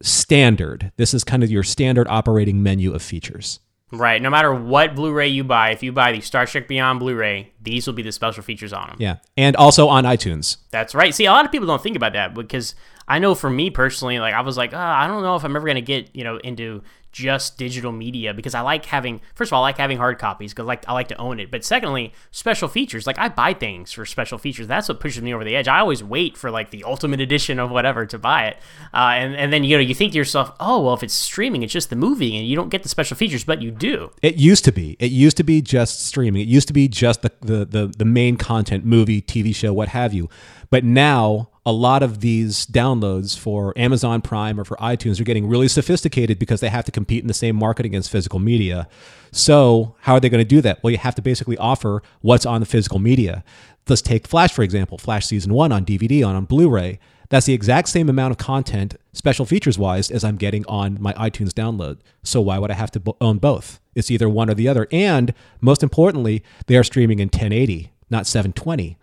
standard. 0.00 0.92
This 0.96 1.14
is 1.14 1.24
kind 1.24 1.42
of 1.42 1.50
your 1.50 1.62
standard 1.62 2.06
operating 2.08 2.62
menu 2.62 2.92
of 2.94 3.02
features. 3.02 3.60
Right. 3.92 4.22
No 4.22 4.30
matter 4.30 4.54
what 4.54 4.94
Blu-ray 4.94 5.28
you 5.28 5.44
buy, 5.44 5.70
if 5.70 5.82
you 5.82 5.92
buy 5.92 6.12
the 6.12 6.22
Star 6.22 6.46
Trek 6.46 6.66
Beyond 6.66 6.98
Blu-ray, 6.98 7.52
these 7.60 7.86
will 7.86 7.92
be 7.92 8.02
the 8.02 8.10
special 8.10 8.42
features 8.42 8.72
on 8.72 8.88
them. 8.88 8.96
Yeah. 8.98 9.16
And 9.36 9.54
also 9.54 9.88
on 9.88 10.04
iTunes. 10.04 10.56
That's 10.70 10.94
right. 10.94 11.14
See, 11.14 11.26
a 11.26 11.30
lot 11.30 11.44
of 11.44 11.52
people 11.52 11.66
don't 11.66 11.82
think 11.82 11.96
about 11.96 12.14
that 12.14 12.32
because 12.32 12.74
I 13.06 13.18
know 13.18 13.34
for 13.34 13.50
me 13.50 13.68
personally, 13.68 14.18
like 14.18 14.32
I 14.32 14.40
was 14.40 14.56
like, 14.56 14.72
oh, 14.72 14.78
I 14.78 15.06
don't 15.06 15.22
know 15.22 15.36
if 15.36 15.44
I'm 15.44 15.54
ever 15.54 15.66
gonna 15.66 15.82
get 15.82 16.14
you 16.16 16.24
know 16.24 16.38
into 16.38 16.82
just 17.12 17.58
digital 17.58 17.92
media 17.92 18.34
because 18.34 18.54
I 18.54 18.62
like 18.62 18.86
having 18.86 19.20
first 19.34 19.50
of 19.50 19.52
all 19.54 19.62
I 19.62 19.68
like 19.68 19.78
having 19.78 19.98
hard 19.98 20.18
copies 20.18 20.52
because 20.52 20.66
like 20.66 20.88
I 20.88 20.92
like 20.92 21.08
to 21.08 21.16
own 21.16 21.38
it. 21.38 21.50
But 21.50 21.64
secondly, 21.64 22.12
special 22.30 22.68
features 22.68 23.06
like 23.06 23.18
I 23.18 23.28
buy 23.28 23.54
things 23.54 23.92
for 23.92 24.04
special 24.06 24.38
features. 24.38 24.66
That's 24.66 24.88
what 24.88 24.98
pushes 24.98 25.22
me 25.22 25.34
over 25.34 25.44
the 25.44 25.54
edge. 25.54 25.68
I 25.68 25.78
always 25.78 26.02
wait 26.02 26.36
for 26.36 26.50
like 26.50 26.70
the 26.70 26.84
ultimate 26.84 27.20
edition 27.20 27.58
of 27.58 27.70
whatever 27.70 28.06
to 28.06 28.18
buy 28.18 28.46
it, 28.46 28.56
uh, 28.94 29.12
and 29.14 29.36
and 29.36 29.52
then 29.52 29.64
you 29.64 29.76
know 29.76 29.82
you 29.82 29.94
think 29.94 30.12
to 30.12 30.18
yourself, 30.18 30.52
oh 30.58 30.82
well, 30.82 30.94
if 30.94 31.02
it's 31.02 31.14
streaming, 31.14 31.62
it's 31.62 31.72
just 31.72 31.90
the 31.90 31.96
movie 31.96 32.36
and 32.36 32.46
you 32.46 32.56
don't 32.56 32.70
get 32.70 32.82
the 32.82 32.88
special 32.88 33.16
features, 33.16 33.44
but 33.44 33.62
you 33.62 33.70
do. 33.70 34.10
It 34.22 34.36
used 34.36 34.64
to 34.64 34.72
be. 34.72 34.96
It 34.98 35.12
used 35.12 35.36
to 35.36 35.44
be 35.44 35.60
just 35.60 36.04
streaming. 36.06 36.42
It 36.42 36.48
used 36.48 36.68
to 36.68 36.74
be 36.74 36.88
just 36.88 37.22
the, 37.22 37.32
the, 37.40 37.64
the, 37.64 37.94
the 37.96 38.04
main 38.04 38.36
content, 38.36 38.84
movie, 38.84 39.22
TV 39.22 39.54
show, 39.54 39.72
what 39.72 39.88
have 39.88 40.14
you. 40.14 40.28
But 40.70 40.84
now 40.84 41.50
a 41.64 41.72
lot 41.72 42.02
of 42.02 42.20
these 42.20 42.66
downloads 42.66 43.38
for 43.38 43.72
Amazon 43.78 44.20
Prime 44.20 44.58
or 44.58 44.64
for 44.64 44.76
iTunes 44.78 45.20
are 45.20 45.24
getting 45.24 45.46
really 45.46 45.68
sophisticated 45.68 46.38
because 46.38 46.60
they 46.60 46.68
have 46.68 46.84
to 46.84 46.92
compete 46.92 47.22
in 47.22 47.28
the 47.28 47.34
same 47.34 47.54
market 47.54 47.86
against 47.86 48.10
physical 48.10 48.40
media. 48.40 48.88
So, 49.30 49.94
how 50.00 50.14
are 50.14 50.20
they 50.20 50.28
going 50.28 50.44
to 50.44 50.48
do 50.48 50.60
that? 50.62 50.82
Well, 50.82 50.90
you 50.90 50.98
have 50.98 51.14
to 51.14 51.22
basically 51.22 51.56
offer 51.58 52.02
what's 52.20 52.44
on 52.44 52.60
the 52.60 52.66
physical 52.66 52.98
media. 52.98 53.44
Let's 53.88 54.02
take 54.02 54.26
Flash, 54.26 54.52
for 54.52 54.62
example. 54.62 54.98
Flash 54.98 55.26
Season 55.26 55.54
1 55.54 55.70
on 55.70 55.84
DVD, 55.84 56.26
on, 56.26 56.34
on 56.34 56.44
Blu 56.46 56.68
ray. 56.68 56.98
That's 57.28 57.46
the 57.46 57.54
exact 57.54 57.88
same 57.88 58.10
amount 58.10 58.32
of 58.32 58.38
content, 58.38 58.96
special 59.12 59.46
features 59.46 59.78
wise, 59.78 60.10
as 60.10 60.22
I'm 60.22 60.36
getting 60.36 60.66
on 60.66 61.00
my 61.00 61.14
iTunes 61.14 61.50
download. 61.50 61.98
So 62.22 62.42
why 62.42 62.58
would 62.58 62.70
I 62.70 62.74
have 62.74 62.90
to 62.90 63.16
own 63.20 63.38
both? 63.38 63.80
It's 63.94 64.10
either 64.10 64.28
one 64.28 64.50
or 64.50 64.54
the 64.54 64.68
other. 64.68 64.86
And 64.92 65.32
most 65.60 65.82
importantly, 65.82 66.42
they 66.66 66.76
are 66.76 66.84
streaming 66.84 67.20
in 67.20 67.28
1080, 67.28 67.90
not 68.10 68.26
720. 68.26 68.98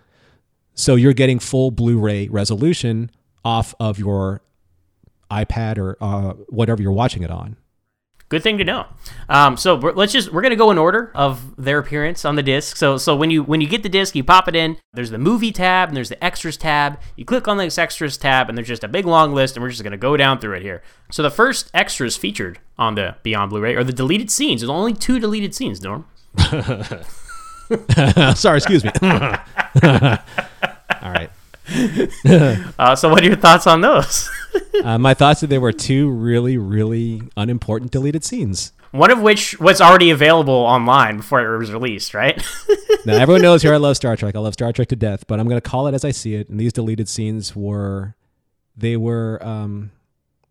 So 0.79 0.95
you're 0.95 1.11
getting 1.11 1.39
full 1.39 1.71
Blu-ray 1.71 2.29
resolution 2.29 3.11
off 3.43 3.75
of 3.81 3.99
your 3.99 4.41
iPad 5.29 5.77
or 5.77 5.97
uh, 5.99 6.35
whatever 6.47 6.81
you're 6.81 6.93
watching 6.93 7.21
it 7.21 7.29
on. 7.29 7.57
Good 8.29 8.43
thing 8.43 8.57
to 8.59 8.63
know. 8.63 8.85
Um, 9.27 9.57
so 9.57 9.75
let's 9.75 10.13
just 10.13 10.31
we're 10.31 10.41
gonna 10.41 10.55
go 10.55 10.71
in 10.71 10.77
order 10.77 11.11
of 11.13 11.53
their 11.57 11.79
appearance 11.79 12.23
on 12.23 12.35
the 12.37 12.43
disc. 12.43 12.77
So 12.77 12.95
so 12.95 13.13
when 13.13 13.29
you 13.29 13.43
when 13.43 13.59
you 13.59 13.67
get 13.67 13.83
the 13.83 13.89
disc, 13.89 14.15
you 14.15 14.23
pop 14.23 14.47
it 14.47 14.55
in. 14.55 14.77
There's 14.93 15.09
the 15.09 15.17
movie 15.17 15.51
tab 15.51 15.89
and 15.89 15.97
there's 15.97 16.07
the 16.07 16.23
extras 16.23 16.55
tab. 16.55 16.97
You 17.17 17.25
click 17.25 17.49
on 17.49 17.57
this 17.57 17.77
extras 17.77 18.15
tab 18.15 18.47
and 18.47 18.57
there's 18.57 18.67
just 18.69 18.85
a 18.85 18.87
big 18.87 19.05
long 19.05 19.33
list, 19.33 19.57
and 19.57 19.63
we're 19.63 19.71
just 19.71 19.83
gonna 19.83 19.97
go 19.97 20.15
down 20.15 20.39
through 20.39 20.53
it 20.53 20.61
here. 20.61 20.81
So 21.11 21.23
the 21.23 21.31
first 21.31 21.69
extras 21.73 22.15
featured 22.15 22.59
on 22.77 22.95
the 22.95 23.17
Beyond 23.23 23.49
Blu-ray 23.49 23.75
are 23.75 23.83
the 23.83 23.91
deleted 23.91 24.31
scenes. 24.31 24.61
There's 24.61 24.69
only 24.69 24.93
two 24.93 25.19
deleted 25.19 25.53
scenes, 25.53 25.81
Norm. 25.81 26.05
Sorry, 28.35 28.57
excuse 28.57 28.83
me. 28.83 28.91
All 29.01 29.11
right. 31.11 31.29
Uh, 32.79 32.95
so 32.95 33.09
what 33.09 33.23
are 33.23 33.27
your 33.27 33.35
thoughts 33.35 33.67
on 33.67 33.81
those? 33.81 34.29
Uh, 34.83 34.97
my 34.97 35.13
thoughts 35.13 35.43
are 35.43 35.47
there 35.47 35.59
were 35.59 35.73
two 35.73 36.09
really, 36.09 36.57
really 36.57 37.21
unimportant 37.35 37.91
deleted 37.91 38.23
scenes. 38.23 38.71
One 38.91 39.11
of 39.11 39.21
which 39.21 39.59
was 39.59 39.81
already 39.81 40.09
available 40.09 40.53
online 40.53 41.17
before 41.17 41.41
it 41.41 41.59
was 41.59 41.71
released, 41.71 42.13
right? 42.13 42.41
Now, 43.05 43.17
everyone 43.17 43.41
knows 43.41 43.61
here 43.61 43.73
I 43.73 43.77
love 43.77 43.97
Star 43.97 44.15
Trek. 44.15 44.35
I 44.35 44.39
love 44.39 44.53
Star 44.53 44.71
Trek 44.73 44.87
to 44.89 44.95
death, 44.95 45.27
but 45.27 45.39
I'm 45.39 45.47
going 45.47 45.61
to 45.61 45.69
call 45.69 45.87
it 45.87 45.93
as 45.93 46.03
I 46.03 46.11
see 46.11 46.35
it. 46.35 46.49
And 46.49 46.59
these 46.59 46.73
deleted 46.73 47.07
scenes 47.07 47.55
were, 47.55 48.15
they 48.75 48.97
were, 48.97 49.39
um, 49.45 49.91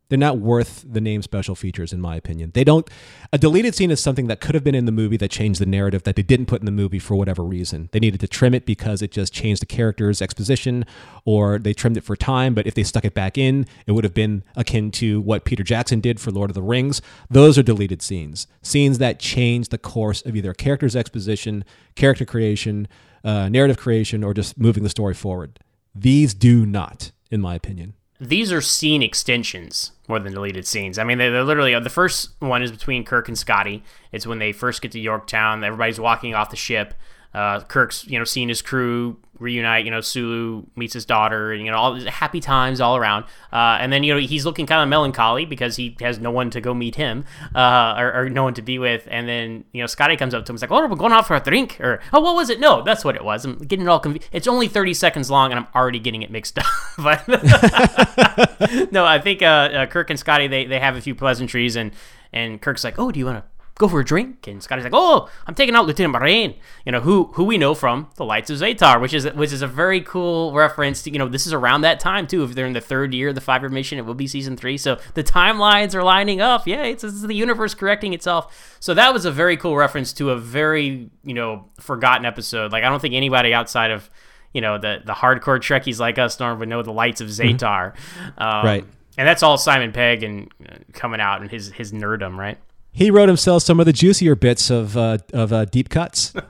they're 0.08 0.18
not 0.18 0.38
worth 0.38 0.84
the 0.88 1.00
name 1.00 1.22
special 1.22 1.54
features, 1.54 1.92
in 1.92 2.00
my 2.00 2.16
opinion. 2.16 2.50
They 2.54 2.64
don't, 2.64 2.88
a 3.32 3.38
deleted 3.38 3.74
scene 3.74 3.90
is 3.90 4.02
something 4.02 4.26
that 4.28 4.40
could 4.40 4.54
have 4.54 4.64
been 4.64 4.74
in 4.74 4.86
the 4.86 4.92
movie 4.92 5.18
that 5.18 5.30
changed 5.30 5.60
the 5.60 5.66
narrative 5.66 6.04
that 6.04 6.16
they 6.16 6.22
didn't 6.22 6.46
put 6.46 6.60
in 6.60 6.66
the 6.66 6.72
movie 6.72 6.98
for 6.98 7.14
whatever 7.14 7.44
reason. 7.44 7.90
They 7.92 8.00
needed 8.00 8.20
to 8.20 8.28
trim 8.28 8.54
it 8.54 8.64
because 8.64 9.02
it 9.02 9.10
just 9.10 9.32
changed 9.32 9.60
the 9.60 9.66
character's 9.66 10.22
exposition, 10.22 10.86
or 11.24 11.58
they 11.58 11.74
trimmed 11.74 11.98
it 11.98 12.04
for 12.04 12.16
time, 12.16 12.54
but 12.54 12.66
if 12.66 12.74
they 12.74 12.84
stuck 12.84 13.04
it 13.04 13.14
back 13.14 13.36
in, 13.36 13.66
it 13.86 13.92
would 13.92 14.04
have 14.04 14.14
been 14.14 14.44
akin 14.56 14.90
to 14.92 15.20
what 15.20 15.44
Peter 15.44 15.62
Jackson 15.62 16.00
did 16.00 16.20
for 16.20 16.30
Lord 16.30 16.50
of 16.50 16.54
the 16.54 16.62
Rings. 16.62 17.02
Those 17.28 17.58
are 17.58 17.62
deleted 17.62 18.00
scenes. 18.00 18.46
Scenes 18.62 18.98
that 18.98 19.18
change 19.18 19.68
the 19.68 19.78
course 19.78 20.22
of 20.22 20.34
either 20.34 20.52
a 20.52 20.54
character's 20.54 20.96
exposition, 20.96 21.64
character 21.94 22.24
creation, 22.24 22.88
uh, 23.24 23.48
narrative 23.50 23.76
creation, 23.76 24.24
or 24.24 24.32
just 24.32 24.58
moving 24.58 24.84
the 24.84 24.88
story 24.88 25.14
forward. 25.14 25.58
These 25.94 26.32
do 26.32 26.64
not, 26.64 27.12
in 27.30 27.40
my 27.40 27.54
opinion. 27.54 27.94
These 28.20 28.52
are 28.52 28.60
scene 28.60 29.02
extensions 29.02 29.92
more 30.08 30.18
than 30.18 30.32
deleted 30.32 30.66
scenes. 30.66 30.98
I 30.98 31.04
mean, 31.04 31.18
they're, 31.18 31.30
they're 31.30 31.44
literally 31.44 31.78
the 31.78 31.90
first 31.90 32.30
one 32.40 32.62
is 32.62 32.72
between 32.72 33.04
Kirk 33.04 33.28
and 33.28 33.38
Scotty. 33.38 33.84
It's 34.10 34.26
when 34.26 34.38
they 34.38 34.52
first 34.52 34.82
get 34.82 34.92
to 34.92 35.00
Yorktown. 35.00 35.62
Everybody's 35.62 36.00
walking 36.00 36.34
off 36.34 36.50
the 36.50 36.56
ship. 36.56 36.94
Uh, 37.34 37.60
Kirk's 37.60 38.06
you 38.06 38.18
know 38.18 38.24
seeing 38.24 38.48
his 38.48 38.62
crew 38.62 39.18
reunite. 39.38 39.84
You 39.84 39.90
know, 39.90 40.00
Sulu 40.00 40.64
meets 40.76 40.94
his 40.94 41.04
daughter, 41.04 41.52
and 41.52 41.64
you 41.64 41.70
know 41.70 41.76
all 41.76 42.00
happy 42.00 42.40
times 42.40 42.80
all 42.80 42.96
around. 42.96 43.24
Uh, 43.52 43.78
and 43.80 43.92
then 43.92 44.02
you 44.02 44.14
know 44.14 44.20
he's 44.20 44.44
looking 44.44 44.66
kind 44.66 44.82
of 44.82 44.88
melancholy 44.88 45.44
because 45.44 45.76
he 45.76 45.96
has 46.00 46.18
no 46.18 46.30
one 46.30 46.50
to 46.50 46.60
go 46.60 46.74
meet 46.74 46.94
him, 46.96 47.24
uh, 47.54 47.94
or, 47.98 48.12
or 48.22 48.30
no 48.30 48.44
one 48.44 48.54
to 48.54 48.62
be 48.62 48.78
with. 48.78 49.06
And 49.10 49.28
then 49.28 49.64
you 49.72 49.82
know 49.82 49.86
Scotty 49.86 50.16
comes 50.16 50.34
up 50.34 50.44
to 50.44 50.52
him, 50.52 50.54
he's 50.56 50.62
like, 50.62 50.70
"Oh, 50.70 50.86
we're 50.86 50.96
going 50.96 51.12
out 51.12 51.26
for 51.26 51.36
a 51.36 51.40
drink," 51.40 51.80
or 51.80 52.00
"Oh, 52.12 52.20
what 52.20 52.34
was 52.34 52.50
it?" 52.50 52.60
No, 52.60 52.82
that's 52.82 53.04
what 53.04 53.16
it 53.16 53.24
was. 53.24 53.44
I'm 53.44 53.58
getting 53.58 53.86
it 53.86 53.88
all 53.88 54.00
confused. 54.00 54.28
It's 54.32 54.46
only 54.48 54.68
thirty 54.68 54.94
seconds 54.94 55.30
long, 55.30 55.50
and 55.52 55.60
I'm 55.60 55.66
already 55.74 55.98
getting 55.98 56.22
it 56.22 56.30
mixed 56.30 56.58
up. 56.58 56.66
but 56.98 57.26
no, 58.92 59.04
I 59.04 59.18
think 59.18 59.42
uh, 59.42 59.46
uh, 59.46 59.86
Kirk 59.86 60.10
and 60.10 60.18
Scotty 60.18 60.46
they 60.46 60.64
they 60.66 60.80
have 60.80 60.96
a 60.96 61.00
few 61.00 61.14
pleasantries, 61.14 61.76
and 61.76 61.92
and 62.32 62.60
Kirk's 62.60 62.84
like, 62.84 62.98
"Oh, 62.98 63.10
do 63.10 63.18
you 63.18 63.26
want 63.26 63.38
to?" 63.38 63.57
Go 63.78 63.86
for 63.88 64.00
a 64.00 64.04
drink, 64.04 64.46
and 64.48 64.60
Scotty's 64.62 64.82
like, 64.84 64.92
"Oh, 64.92 65.28
I'm 65.46 65.54
taking 65.54 65.76
out 65.76 65.86
Lieutenant 65.86 66.12
Moraine, 66.12 66.56
you 66.84 66.90
know 66.90 67.00
who 67.00 67.30
who 67.34 67.44
we 67.44 67.58
know 67.58 67.74
from 67.74 68.08
the 68.16 68.24
Lights 68.24 68.50
of 68.50 68.58
Zetar, 68.58 69.00
which 69.00 69.14
is 69.14 69.24
which 69.34 69.52
is 69.52 69.62
a 69.62 69.68
very 69.68 70.00
cool 70.00 70.52
reference. 70.52 71.02
To, 71.02 71.10
you 71.10 71.18
know, 71.18 71.28
this 71.28 71.46
is 71.46 71.52
around 71.52 71.82
that 71.82 72.00
time 72.00 72.26
too. 72.26 72.42
If 72.42 72.54
they're 72.54 72.66
in 72.66 72.72
the 72.72 72.80
third 72.80 73.14
year 73.14 73.28
of 73.28 73.36
the 73.36 73.40
five 73.40 73.62
year 73.62 73.68
mission, 73.70 73.96
it 73.98 74.04
will 74.04 74.14
be 74.14 74.26
season 74.26 74.56
three. 74.56 74.76
So 74.78 74.98
the 75.14 75.22
timelines 75.22 75.94
are 75.94 76.02
lining 76.02 76.40
up. 76.40 76.66
Yeah, 76.66 76.82
it's, 76.82 77.04
it's 77.04 77.22
the 77.22 77.34
universe 77.34 77.74
correcting 77.74 78.14
itself. 78.14 78.76
So 78.80 78.94
that 78.94 79.14
was 79.14 79.24
a 79.24 79.30
very 79.30 79.56
cool 79.56 79.76
reference 79.76 80.12
to 80.14 80.30
a 80.30 80.36
very 80.36 81.10
you 81.22 81.34
know 81.34 81.66
forgotten 81.78 82.26
episode. 82.26 82.72
Like 82.72 82.82
I 82.84 82.88
don't 82.88 83.00
think 83.00 83.14
anybody 83.14 83.54
outside 83.54 83.92
of 83.92 84.10
you 84.52 84.60
know 84.60 84.78
the 84.78 85.02
the 85.04 85.12
hardcore 85.12 85.60
Trekkies 85.60 86.00
like 86.00 86.18
us, 86.18 86.40
Norm, 86.40 86.58
would 86.58 86.68
know 86.68 86.82
the 86.82 86.92
Lights 86.92 87.20
of 87.20 87.28
Zetar. 87.28 87.94
Um, 88.36 88.64
Right. 88.66 88.84
And 89.16 89.26
that's 89.26 89.42
all 89.42 89.58
Simon 89.58 89.90
Pegg 89.92 90.22
and 90.22 90.48
uh, 90.68 90.76
coming 90.92 91.20
out 91.20 91.42
and 91.42 91.50
his 91.50 91.72
his 91.72 91.92
nerdum, 91.92 92.36
right? 92.36 92.58
He 92.98 93.10
wrote 93.12 93.28
himself 93.28 93.62
some 93.62 93.78
of 93.78 93.86
the 93.86 93.92
juicier 93.92 94.34
bits 94.34 94.70
of 94.70 94.96
uh, 94.96 95.18
of 95.32 95.52
uh, 95.52 95.64
deep 95.66 95.88
cuts. 95.88 96.34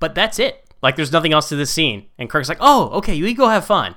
But 0.00 0.14
that's 0.14 0.38
it. 0.38 0.62
Like 0.82 0.96
there's 0.96 1.12
nothing 1.12 1.32
else 1.32 1.48
to 1.48 1.56
this 1.56 1.70
scene. 1.70 2.06
And 2.18 2.28
Kirk's 2.28 2.48
like, 2.48 2.58
"Oh, 2.60 2.90
okay, 2.98 3.14
you 3.14 3.34
go 3.34 3.48
have 3.48 3.64
fun." 3.64 3.94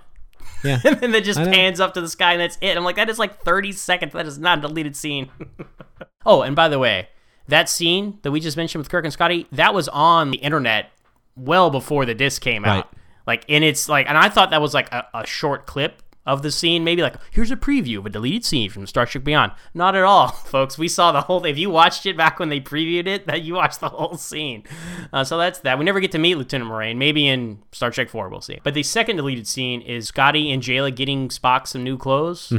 Yeah, 0.64 0.80
and 0.86 1.00
then 1.02 1.14
it 1.16 1.24
just 1.26 1.38
pans 1.40 1.80
up 1.82 1.94
to 1.96 2.02
the 2.02 2.08
sky 2.08 2.32
and 2.34 2.42
that's 2.42 2.58
it. 2.62 2.78
I'm 2.78 2.84
like, 2.86 2.96
that 2.96 3.10
is 3.10 3.20
like 3.20 3.42
30 3.42 3.74
seconds. 3.74 4.14
That 4.14 4.26
is 4.26 4.40
not 4.40 4.60
a 4.60 4.62
deleted 4.62 4.96
scene. 4.96 5.30
oh, 6.26 6.44
and 6.44 6.56
by 6.56 6.70
the 6.70 6.80
way, 6.80 7.10
that 7.48 7.68
scene 7.70 8.20
that 8.22 8.32
we 8.32 8.40
just 8.40 8.56
mentioned 8.58 8.80
with 8.80 8.90
Kirk 8.90 9.04
and 9.04 9.12
Scotty, 9.14 9.48
that 9.52 9.74
was 9.74 9.88
on 9.90 10.32
the 10.32 10.38
internet 10.38 10.92
well 11.36 11.70
before 11.70 12.06
the 12.06 12.16
disc 12.16 12.42
came 12.42 12.64
Right. 12.64 12.78
out. 12.80 12.94
Like, 13.26 13.44
and 13.50 13.64
it's 13.64 13.90
like, 13.90 14.08
and 14.08 14.18
I 14.18 14.30
thought 14.30 14.52
that 14.52 14.62
was 14.62 14.74
like 14.74 14.92
a, 14.94 15.06
a 15.14 15.28
short 15.28 15.66
clip 15.68 16.02
of 16.28 16.44
the 16.44 16.52
scene, 16.52 16.84
maybe 16.84 17.02
like, 17.02 17.16
here's 17.32 17.50
a 17.50 17.56
preview 17.56 17.98
of 17.98 18.06
a 18.06 18.10
deleted 18.10 18.46
scene 18.46 18.70
from 18.70 18.86
Star 18.86 19.06
Trek 19.08 19.24
Beyond. 19.24 19.54
Not 19.74 19.96
at 19.96 20.04
all, 20.04 20.28
folks. 20.46 20.78
We 20.78 20.88
saw 20.90 21.12
the 21.12 21.22
whole. 21.22 21.44
If 21.46 21.58
you 21.58 21.72
watched 21.72 22.06
it 22.06 22.16
back 22.18 22.38
when 22.38 22.50
they 22.50 22.60
previewed 22.60 23.08
it, 23.08 23.26
that 23.26 23.42
you 23.42 23.56
watched 23.56 23.80
the 23.80 23.90
whole 23.90 24.18
scene. 24.18 24.64
Uh, 25.12 25.24
so 25.24 25.38
that's 25.38 25.60
that. 25.60 25.80
We 25.80 25.86
never 25.86 26.00
get 26.02 26.12
to 26.12 26.20
meet 26.20 26.36
Lieutenant 26.36 26.70
Moraine. 26.70 27.00
Maybe 27.00 27.28
in 27.28 27.60
Star 27.72 27.90
Trek 27.90 28.10
Four, 28.10 28.30
we'll 28.30 28.42
see. 28.42 28.60
But 28.64 28.74
the 28.74 28.84
second 28.84 29.16
deleted 29.16 29.48
scene 29.48 29.82
is 29.82 30.10
Scotty 30.10 30.52
and 30.52 30.62
Jaylah 30.62 30.96
getting 30.96 31.30
Spock 31.30 31.66
some 31.66 31.84
new 31.84 31.98
clothes 31.98 32.54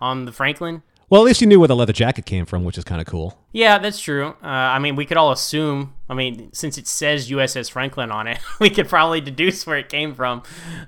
on 0.00 0.26
the 0.26 0.32
Franklin. 0.32 0.82
well, 1.08 1.22
at 1.22 1.24
least 1.24 1.40
you 1.40 1.46
knew 1.46 1.58
where 1.58 1.68
the 1.68 1.76
leather 1.76 1.92
jacket 1.94 2.26
came 2.26 2.44
from, 2.44 2.64
which 2.64 2.76
is 2.76 2.84
kind 2.84 3.00
of 3.00 3.06
cool. 3.06 3.38
Yeah, 3.52 3.78
that's 3.78 4.00
true. 4.00 4.34
Uh, 4.42 4.46
I 4.46 4.78
mean, 4.78 4.96
we 4.96 5.06
could 5.06 5.16
all 5.16 5.32
assume. 5.32 5.94
I 6.10 6.14
mean, 6.14 6.52
since 6.52 6.76
it 6.76 6.86
says 6.86 7.30
USS 7.30 7.70
Franklin 7.70 8.10
on 8.10 8.26
it, 8.26 8.38
we 8.60 8.68
could 8.68 8.88
probably 8.88 9.22
deduce 9.22 9.66
where 9.66 9.78
it 9.78 9.88
came 9.88 10.14
from. 10.14 10.42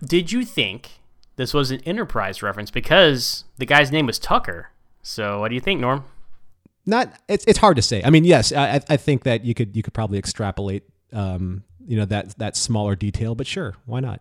Did 0.05 0.33
you 0.33 0.45
think 0.45 0.96
this 1.37 1.55
was 1.55 1.71
an 1.71 1.81
Enterprise 1.85 2.43
reference 2.43 2.71
because 2.71 3.45
the 3.59 3.67
guy's 3.67 3.93
name 3.93 4.07
was 4.07 4.19
Tucker? 4.19 4.71
So, 5.03 5.41
what 5.41 5.49
do 5.49 5.55
you 5.55 5.61
think, 5.61 5.81
Norm? 5.81 6.05
Not 6.85 7.19
it's 7.29 7.45
it's 7.47 7.59
hard 7.59 7.77
to 7.77 7.83
say. 7.83 8.03
I 8.05 8.11
mean, 8.11 8.25
yes, 8.25 8.53
I 8.53 8.81
I- 8.89 8.97
think 8.97 9.25
that 9.25 9.45
you 9.45 9.55
could 9.55 9.77
you 9.77 9.83
could 9.83 9.93
probably 9.95 10.19
extrapolate, 10.19 10.85
um, 11.13 11.65
you 11.87 11.97
know 11.97 12.05
that 12.07 12.39
that 12.39 12.57
smaller 12.57 12.95
detail, 12.95 13.35
but 13.35 13.47
sure, 13.47 13.75
why 13.87 14.01
not? 14.01 14.21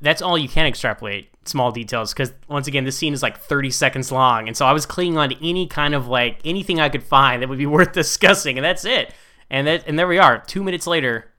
That's 0.00 0.22
all 0.22 0.38
you 0.38 0.48
can 0.48 0.66
extrapolate 0.66 1.28
small 1.44 1.72
details 1.72 2.12
because 2.14 2.32
once 2.48 2.66
again, 2.68 2.84
this 2.84 2.96
scene 2.96 3.12
is 3.12 3.22
like 3.22 3.38
30 3.38 3.70
seconds 3.70 4.10
long, 4.12 4.46
and 4.48 4.56
so 4.56 4.66
I 4.66 4.72
was 4.72 4.86
clinging 4.86 5.18
on 5.18 5.30
to 5.30 5.46
any 5.48 5.66
kind 5.66 5.94
of 5.94 6.06
like 6.06 6.38
anything 6.44 6.80
I 6.80 6.88
could 6.88 7.02
find 7.02 7.42
that 7.42 7.48
would 7.48 7.58
be 7.58 7.66
worth 7.76 7.92
discussing, 7.92 8.56
and 8.56 8.64
that's 8.64 8.84
it. 8.84 9.12
And 9.50 9.66
that 9.66 9.84
and 9.88 9.98
there 9.98 10.06
we 10.08 10.18
are, 10.18 10.38
two 10.38 10.62
minutes 10.62 10.86
later, 10.86 11.29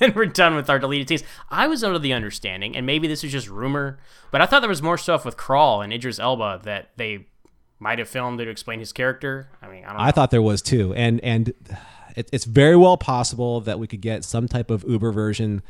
and 0.02 0.14
we're 0.14 0.26
done 0.26 0.54
with 0.54 0.68
our 0.70 0.78
deleted 0.78 1.08
scenes. 1.08 1.22
I 1.50 1.66
was 1.66 1.84
under 1.84 1.98
the 1.98 2.12
understanding, 2.12 2.76
and 2.76 2.86
maybe 2.86 3.06
this 3.08 3.22
is 3.24 3.32
just 3.32 3.48
rumor, 3.48 3.98
but 4.30 4.40
I 4.40 4.46
thought 4.46 4.60
there 4.60 4.68
was 4.68 4.82
more 4.82 4.98
stuff 4.98 5.24
with 5.24 5.36
Krall 5.36 5.82
and 5.82 5.92
Idris 5.92 6.18
Elba 6.18 6.60
that 6.64 6.90
they 6.96 7.26
might 7.78 7.98
have 7.98 8.08
filmed 8.08 8.38
to 8.38 8.48
explain 8.48 8.78
his 8.80 8.92
character. 8.92 9.48
I 9.62 9.68
mean, 9.68 9.84
I 9.84 9.88
don't 9.88 9.96
know. 9.98 10.02
I 10.04 10.10
thought 10.10 10.30
there 10.30 10.42
was 10.42 10.62
too, 10.62 10.92
and 10.94 11.20
and 11.24 11.52
it, 12.16 12.28
it's 12.32 12.44
very 12.44 12.76
well 12.76 12.96
possible 12.96 13.60
that 13.62 13.78
we 13.78 13.86
could 13.86 14.00
get 14.00 14.24
some 14.24 14.48
type 14.48 14.70
of 14.70 14.84
Uber 14.86 15.12
version, 15.12 15.62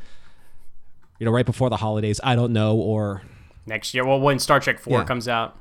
you 1.19 1.25
know, 1.25 1.31
right 1.31 1.45
before 1.45 1.69
the 1.69 1.77
holidays. 1.77 2.19
I 2.23 2.35
don't 2.35 2.51
know, 2.53 2.75
or 2.75 3.21
next 3.65 3.93
year. 3.93 4.05
Well, 4.05 4.19
when 4.19 4.39
Star 4.39 4.59
Trek 4.59 4.79
Four 4.79 4.99
Yeah. 4.99 5.05
comes 5.05 5.27
out, 5.27 5.55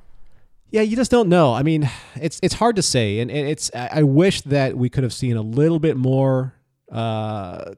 yeah, 0.70 0.82
you 0.82 0.96
just 0.96 1.10
don't 1.10 1.28
know. 1.28 1.52
I 1.54 1.62
mean, 1.62 1.88
it's 2.16 2.40
it's 2.42 2.54
hard 2.54 2.76
to 2.76 2.82
say, 2.82 3.20
and, 3.20 3.30
and 3.30 3.48
it's 3.48 3.70
I 3.74 3.88
I 3.94 4.02
wish 4.02 4.42
that 4.42 4.76
we 4.76 4.88
could 4.88 5.02
have 5.04 5.12
seen 5.12 5.36
a 5.36 5.42
little 5.42 5.78
bit 5.78 5.96
more 5.96 6.54
uh, 6.90 7.72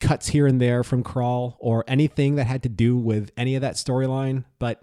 cuts 0.00 0.28
here 0.28 0.46
and 0.46 0.60
there 0.60 0.84
from 0.84 1.02
Krall 1.02 1.56
or 1.58 1.84
anything 1.86 2.36
that 2.36 2.44
had 2.44 2.62
to 2.64 2.68
do 2.68 2.96
with 2.96 3.30
any 3.36 3.54
of 3.54 3.62
that 3.62 3.74
storyline, 3.74 4.44
but 4.58 4.82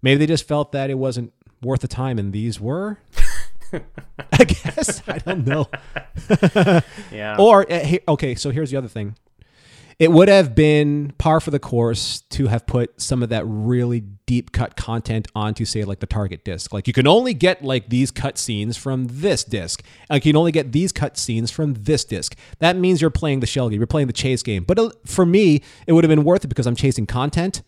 maybe 0.00 0.18
they 0.18 0.26
just 0.26 0.46
felt 0.46 0.72
that 0.72 0.90
it 0.90 0.94
wasn't 0.98 1.32
worth 1.62 1.80
the 1.80 1.88
time, 1.88 2.18
and 2.18 2.32
these 2.32 2.60
were. 2.60 2.98
I 4.32 4.44
guess 4.44 5.02
I 5.08 5.18
don't 5.18 5.46
know. 5.46 5.68
yeah. 7.10 7.36
Or 7.38 7.70
uh, 7.72 7.96
okay, 8.08 8.34
so 8.34 8.50
here's 8.50 8.70
the 8.70 8.76
other 8.76 8.88
thing. 8.88 9.16
It 10.02 10.10
would 10.10 10.26
have 10.28 10.56
been 10.56 11.12
par 11.18 11.38
for 11.38 11.52
the 11.52 11.60
course 11.60 12.22
to 12.30 12.48
have 12.48 12.66
put 12.66 13.00
some 13.00 13.22
of 13.22 13.28
that 13.28 13.44
really 13.46 14.00
deep 14.26 14.50
cut 14.50 14.74
content 14.76 15.28
onto, 15.34 15.64
say, 15.64 15.84
like 15.84 16.00
the 16.00 16.06
target 16.06 16.44
disc. 16.44 16.72
Like 16.72 16.88
you 16.88 16.92
can 16.92 17.06
only 17.06 17.34
get 17.34 17.62
like 17.62 17.88
these 17.88 18.10
cut 18.10 18.36
scenes 18.36 18.76
from 18.76 19.06
this 19.08 19.44
disc. 19.44 19.80
Like 20.10 20.24
you 20.24 20.32
can 20.32 20.38
only 20.38 20.50
get 20.50 20.72
these 20.72 20.90
cut 20.90 21.16
scenes 21.16 21.52
from 21.52 21.74
this 21.74 22.04
disc. 22.04 22.34
That 22.58 22.74
means 22.76 23.00
you're 23.00 23.10
playing 23.10 23.40
the 23.40 23.46
shell 23.46 23.68
game. 23.68 23.78
You're 23.78 23.86
playing 23.86 24.08
the 24.08 24.12
chase 24.12 24.42
game. 24.42 24.64
But 24.64 24.78
uh, 24.80 24.90
for 25.06 25.24
me, 25.24 25.62
it 25.86 25.92
would 25.92 26.02
have 26.02 26.08
been 26.08 26.24
worth 26.24 26.44
it 26.44 26.48
because 26.48 26.66
I'm 26.66 26.74
chasing 26.76 27.06
content. 27.06 27.62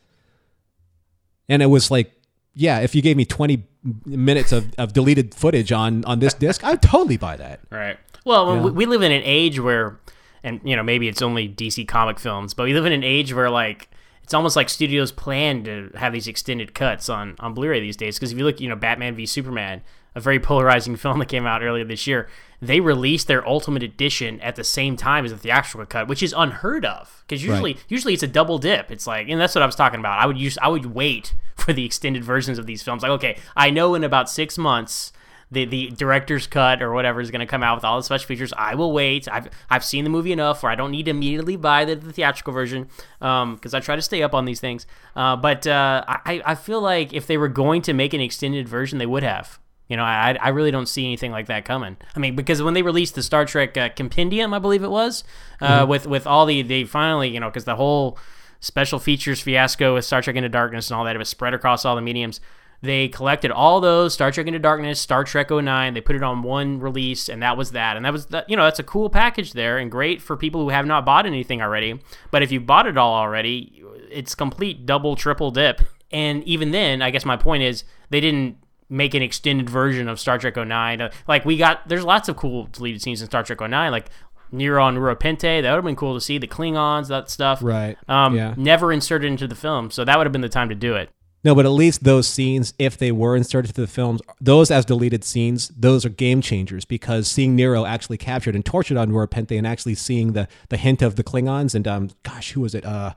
and 1.48 1.62
it 1.62 1.66
was 1.66 1.88
like, 1.90 2.10
yeah, 2.54 2.80
if 2.80 2.96
you 2.96 3.02
gave 3.02 3.16
me 3.16 3.24
20 3.24 3.62
minutes 4.06 4.50
of, 4.50 4.72
of 4.76 4.92
deleted 4.92 5.34
footage 5.36 5.70
on 5.70 6.04
on 6.04 6.18
this 6.18 6.34
disc, 6.34 6.64
I'd 6.64 6.82
totally 6.82 7.16
buy 7.16 7.36
that. 7.36 7.60
Right. 7.70 7.96
Well, 8.24 8.56
Yeah. 8.56 8.62
we, 8.62 8.70
we 8.72 8.86
live 8.86 9.02
in 9.02 9.12
an 9.12 9.22
age 9.24 9.60
where, 9.60 10.00
and 10.44 10.60
you 10.62 10.76
know, 10.76 10.82
maybe 10.84 11.08
it's 11.08 11.22
only 11.22 11.48
DC 11.48 11.88
comic 11.88 12.20
films, 12.20 12.54
but 12.54 12.64
we 12.64 12.74
live 12.74 12.86
in 12.86 12.92
an 12.92 13.02
age 13.02 13.32
where 13.32 13.50
like 13.50 13.88
it's 14.22 14.34
almost 14.34 14.56
like 14.56 14.68
studios 14.68 15.10
plan 15.10 15.64
to 15.64 15.90
have 15.96 16.12
these 16.12 16.28
extended 16.28 16.74
cuts 16.74 17.08
on 17.08 17.34
on 17.40 17.54
Blu-ray 17.54 17.80
these 17.80 17.96
days. 17.96 18.18
Because 18.18 18.30
if 18.30 18.38
you 18.38 18.44
look, 18.44 18.60
you 18.60 18.68
know, 18.68 18.76
Batman 18.76 19.16
v 19.16 19.26
Superman, 19.26 19.82
a 20.14 20.20
very 20.20 20.38
polarizing 20.50 20.96
film 20.96 21.18
that 21.18 21.26
came 21.26 21.46
out 21.46 21.62
earlier 21.62 21.84
this 21.84 22.06
year, 22.06 22.28
they 22.60 22.80
released 22.80 23.26
their 23.26 23.46
Ultimate 23.48 23.82
Edition 23.82 24.40
at 24.40 24.54
the 24.56 24.64
same 24.64 24.96
time 24.96 25.24
as 25.24 25.30
the 25.30 25.38
theatrical 25.38 25.86
cut, 25.86 26.08
which 26.08 26.22
is 26.22 26.34
unheard 26.36 26.84
of. 26.84 27.24
Because 27.26 27.42
usually, 27.42 27.78
usually 27.88 28.14
it's 28.14 28.22
a 28.22 28.28
double 28.28 28.58
dip. 28.58 28.90
It's 28.90 29.06
like, 29.06 29.28
and 29.28 29.40
that's 29.40 29.54
what 29.54 29.62
I 29.62 29.66
was 29.66 29.76
talking 29.76 30.00
about. 30.00 30.20
I 30.20 30.26
would 30.26 30.38
use, 30.38 30.58
I 30.60 30.68
would 30.68 30.86
wait 30.86 31.34
for 31.56 31.72
the 31.72 31.84
extended 31.84 32.22
versions 32.22 32.58
of 32.58 32.66
these 32.66 32.82
films. 32.82 33.02
Like, 33.02 33.12
okay, 33.12 33.38
I 33.56 33.70
know 33.70 33.94
in 33.94 34.04
about 34.04 34.28
six 34.28 34.58
months 34.58 35.12
the 35.50 35.64
the 35.64 35.90
director's 35.90 36.46
cut 36.46 36.82
or 36.82 36.92
whatever 36.92 37.20
is 37.20 37.30
going 37.30 37.40
to 37.40 37.46
come 37.46 37.62
out 37.62 37.76
with 37.76 37.84
all 37.84 37.96
the 37.96 38.02
special 38.02 38.26
features. 38.26 38.52
I 38.56 38.74
will 38.74 38.92
wait. 38.92 39.28
I've 39.28 39.48
I've 39.70 39.84
seen 39.84 40.04
the 40.04 40.10
movie 40.10 40.32
enough 40.32 40.62
where 40.62 40.72
I 40.72 40.74
don't 40.74 40.90
need 40.90 41.04
to 41.04 41.10
immediately 41.10 41.56
buy 41.56 41.84
the, 41.84 41.96
the 41.96 42.12
theatrical 42.12 42.52
version 42.52 42.88
because 43.18 43.74
I 43.74 43.80
try 43.80 43.96
to 43.96 44.02
stay 44.02 44.22
up 44.22 44.34
on 44.34 44.44
these 44.44 44.60
things. 44.60 44.86
Uh, 45.16 45.36
but 45.36 45.66
uh, 45.66 46.04
I 46.06 46.42
I 46.44 46.54
feel 46.54 46.80
like 46.80 47.12
if 47.12 47.26
they 47.26 47.36
were 47.36 47.48
going 47.48 47.82
to 47.82 47.92
make 47.92 48.14
an 48.14 48.20
extended 48.20 48.68
version, 48.68 48.98
they 48.98 49.06
would 49.06 49.22
have. 49.22 49.58
You 49.88 49.98
know, 49.98 50.04
I 50.04 50.36
I 50.40 50.48
really 50.48 50.70
don't 50.70 50.88
see 50.88 51.04
anything 51.04 51.30
like 51.30 51.46
that 51.46 51.64
coming. 51.64 51.96
I 52.16 52.18
mean, 52.18 52.34
because 52.36 52.62
when 52.62 52.74
they 52.74 52.82
released 52.82 53.14
the 53.14 53.22
Star 53.22 53.44
Trek 53.44 53.76
uh, 53.76 53.90
Compendium, 53.90 54.54
I 54.54 54.58
believe 54.58 54.82
it 54.82 54.90
was, 54.90 55.24
uh, 55.60 55.84
with 55.88 56.06
with 56.06 56.26
all 56.26 56.46
the 56.46 56.62
they 56.62 56.84
finally 56.84 57.28
you 57.28 57.40
know 57.40 57.48
because 57.48 57.64
the 57.64 57.76
whole 57.76 58.18
special 58.60 58.98
features 58.98 59.42
fiasco 59.42 59.94
with 59.94 60.06
Star 60.06 60.22
Trek 60.22 60.36
Into 60.36 60.48
Darkness 60.48 60.90
and 60.90 60.96
all 60.96 61.04
that 61.04 61.14
it 61.14 61.18
was 61.18 61.28
spread 61.28 61.52
across 61.52 61.84
all 61.84 61.96
the 61.96 62.02
mediums. 62.02 62.40
They 62.84 63.08
collected 63.08 63.50
all 63.50 63.80
those 63.80 64.12
Star 64.12 64.30
Trek 64.30 64.46
Into 64.46 64.58
Darkness, 64.58 65.00
Star 65.00 65.24
Trek 65.24 65.50
09. 65.50 65.94
They 65.94 66.02
put 66.02 66.16
it 66.16 66.22
on 66.22 66.42
one 66.42 66.78
release, 66.80 67.30
and 67.30 67.42
that 67.42 67.56
was 67.56 67.70
that. 67.70 67.96
And 67.96 68.04
that 68.04 68.12
was 68.12 68.26
that. 68.26 68.48
You 68.50 68.56
know, 68.56 68.64
that's 68.64 68.78
a 68.78 68.82
cool 68.84 69.08
package 69.08 69.54
there, 69.54 69.78
and 69.78 69.90
great 69.90 70.20
for 70.20 70.36
people 70.36 70.60
who 70.62 70.68
have 70.68 70.84
not 70.84 71.06
bought 71.06 71.24
anything 71.24 71.62
already. 71.62 71.98
But 72.30 72.42
if 72.42 72.52
you've 72.52 72.66
bought 72.66 72.86
it 72.86 72.98
all 72.98 73.14
already, 73.14 73.82
it's 74.10 74.34
complete 74.34 74.84
double, 74.84 75.16
triple 75.16 75.50
dip. 75.50 75.80
And 76.12 76.44
even 76.44 76.72
then, 76.72 77.00
I 77.00 77.10
guess 77.10 77.24
my 77.24 77.36
point 77.38 77.62
is 77.62 77.84
they 78.10 78.20
didn't 78.20 78.58
make 78.90 79.14
an 79.14 79.22
extended 79.22 79.70
version 79.70 80.06
of 80.06 80.20
Star 80.20 80.36
Trek 80.36 80.56
09. 80.56 81.00
Uh, 81.00 81.10
Like 81.26 81.46
we 81.46 81.56
got, 81.56 81.88
there's 81.88 82.04
lots 82.04 82.28
of 82.28 82.36
cool 82.36 82.68
deleted 82.70 83.00
scenes 83.00 83.22
in 83.22 83.26
Star 83.28 83.42
Trek 83.42 83.60
09, 83.60 83.90
like 83.90 84.10
Nero 84.52 84.86
and 84.86 84.98
Rura 84.98 85.16
Penthe. 85.18 85.62
That 85.62 85.70
would 85.70 85.76
have 85.78 85.84
been 85.84 85.96
cool 85.96 86.14
to 86.14 86.20
see. 86.20 86.36
The 86.38 86.46
Klingons, 86.46 87.08
that 87.08 87.30
stuff. 87.30 87.60
Right. 87.62 87.96
Um, 88.08 88.36
Yeah. 88.36 88.54
Never 88.56 88.92
inserted 88.92 89.28
into 89.30 89.48
the 89.48 89.54
film, 89.56 89.90
so 89.90 90.04
that 90.04 90.18
would 90.18 90.26
have 90.26 90.32
been 90.32 90.42
the 90.42 90.48
time 90.48 90.68
to 90.68 90.74
do 90.74 90.94
it. 90.94 91.08
No, 91.44 91.54
but 91.54 91.66
at 91.66 91.72
least 91.72 92.04
those 92.04 92.26
scenes, 92.26 92.72
if 92.78 92.96
they 92.96 93.12
were 93.12 93.36
inserted 93.36 93.74
to 93.74 93.80
the 93.82 93.86
films, 93.86 94.22
those 94.40 94.70
as 94.70 94.86
deleted 94.86 95.22
scenes, 95.24 95.68
those 95.76 96.04
are 96.06 96.08
game 96.08 96.40
changers 96.40 96.86
because 96.86 97.28
seeing 97.28 97.54
Nero 97.54 97.84
actually 97.84 98.16
captured 98.16 98.54
and 98.54 98.64
tortured 98.64 98.96
on 98.96 99.10
Penthe 99.28 99.56
and 99.56 99.66
actually 99.66 99.94
seeing 99.94 100.32
the 100.32 100.48
the 100.70 100.78
hint 100.78 101.02
of 101.02 101.16
the 101.16 101.22
Klingons 101.22 101.74
and 101.74 101.86
um, 101.86 102.10
gosh, 102.22 102.52
who 102.52 102.62
was 102.62 102.74
it? 102.74 102.84
Uh, 102.86 103.12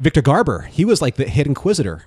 Victor 0.00 0.22
Garber. 0.22 0.62
He 0.62 0.84
was 0.86 1.02
like 1.02 1.16
the 1.16 1.24
hit 1.28 1.46
inquisitor. 1.46 2.04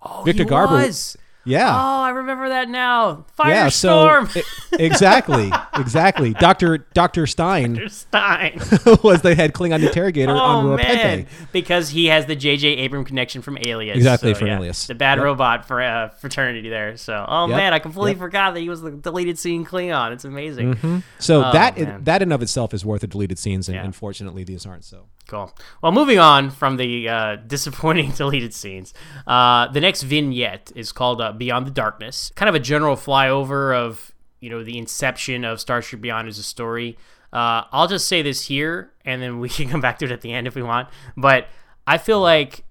Oh, 0.00 0.22
Victor 0.24 0.44
he 0.44 0.48
Garber- 0.48 0.74
was. 0.74 1.16
Yeah. 1.46 1.68
Oh, 1.70 2.02
I 2.02 2.10
remember 2.10 2.48
that 2.48 2.68
now. 2.68 3.26
yeah, 3.44 3.68
so 3.68 4.08
Firestorm. 4.08 4.42
exactly, 4.78 5.50
exactly. 5.74 6.32
Doctor 6.34 6.78
Doctor 6.94 7.26
Stein 7.26 7.74
Dr. 7.74 7.88
Stein. 7.88 8.58
was 9.02 9.22
the 9.22 9.34
head 9.34 9.52
Klingon 9.52 9.86
interrogator 9.86 10.32
Oh 10.32 10.36
on 10.38 10.76
man, 10.76 11.26
because 11.52 11.90
he 11.90 12.06
has 12.06 12.26
the 12.26 12.34
J.J. 12.36 12.84
Abram 12.86 13.04
connection 13.04 13.42
from 13.42 13.58
Alias. 13.66 13.96
Exactly, 13.96 14.32
So, 14.32 14.38
from 14.40 14.48
yeah, 14.48 14.58
Alias. 14.58 14.86
the 14.86 14.94
bad 14.94 15.18
Yep. 15.18 15.24
robot 15.24 15.68
for 15.68 15.82
uh, 15.82 16.08
fraternity 16.10 16.68
there. 16.68 16.96
So, 16.96 17.24
oh 17.28 17.46
Yep, 17.48 17.56
man, 17.56 17.72
I 17.74 17.78
completely 17.78 18.12
yep. 18.12 18.18
forgot 18.20 18.54
that 18.54 18.60
he 18.60 18.68
was 18.68 18.80
the 18.82 18.90
deleted 18.92 19.38
scene 19.38 19.64
Klingon. 19.66 20.12
It's 20.12 20.24
amazing. 20.24 21.02
So 21.18 21.44
Oh, 21.44 21.52
that 21.52 21.78
man. 21.78 22.04
that 22.04 22.22
in 22.22 22.32
of 22.32 22.40
itself 22.42 22.72
is 22.72 22.84
worth 22.84 23.02
the 23.02 23.06
deleted 23.06 23.38
scenes, 23.38 23.68
and 23.68 23.76
Yeah. 23.76 23.84
unfortunately 23.84 24.44
these 24.44 24.64
aren't. 24.64 24.84
So 24.84 25.06
Cool. 25.26 25.54
Well, 25.82 25.92
moving 25.92 26.18
on 26.18 26.50
from 26.50 26.76
the 26.76 27.08
uh, 27.08 27.36
disappointing 27.46 28.10
deleted 28.10 28.52
scenes, 28.52 28.92
uh, 29.26 29.68
the 29.68 29.80
next 29.80 30.02
vignette 30.02 30.70
is 30.74 30.92
called 30.92 31.20
uh, 31.20 31.32
"Beyond 31.32 31.66
the 31.66 31.70
Darkness." 31.70 32.30
Kind 32.34 32.48
of 32.48 32.54
a 32.54 32.60
general 32.60 32.96
flyover 32.96 33.74
of 33.76 34.12
you 34.40 34.50
know 34.50 34.62
the 34.62 34.76
inception 34.76 35.44
of 35.44 35.60
Starship 35.60 36.00
Beyond 36.00 36.28
as 36.28 36.38
a 36.38 36.42
story. 36.42 36.98
Uh, 37.32 37.64
I'll 37.72 37.88
just 37.88 38.06
say 38.06 38.22
this 38.22 38.46
here, 38.46 38.92
and 39.04 39.22
then 39.22 39.40
we 39.40 39.48
can 39.50 39.68
come 39.68 39.80
back 39.80 39.98
to 40.00 40.04
it 40.04 40.12
at 40.12 40.20
the 40.20 40.32
end 40.32 40.46
if 40.46 40.54
we 40.54 40.62
want. 40.62 40.88
But 41.16 41.48
I 41.86 41.98
feel 41.98 42.20
like 42.20 42.64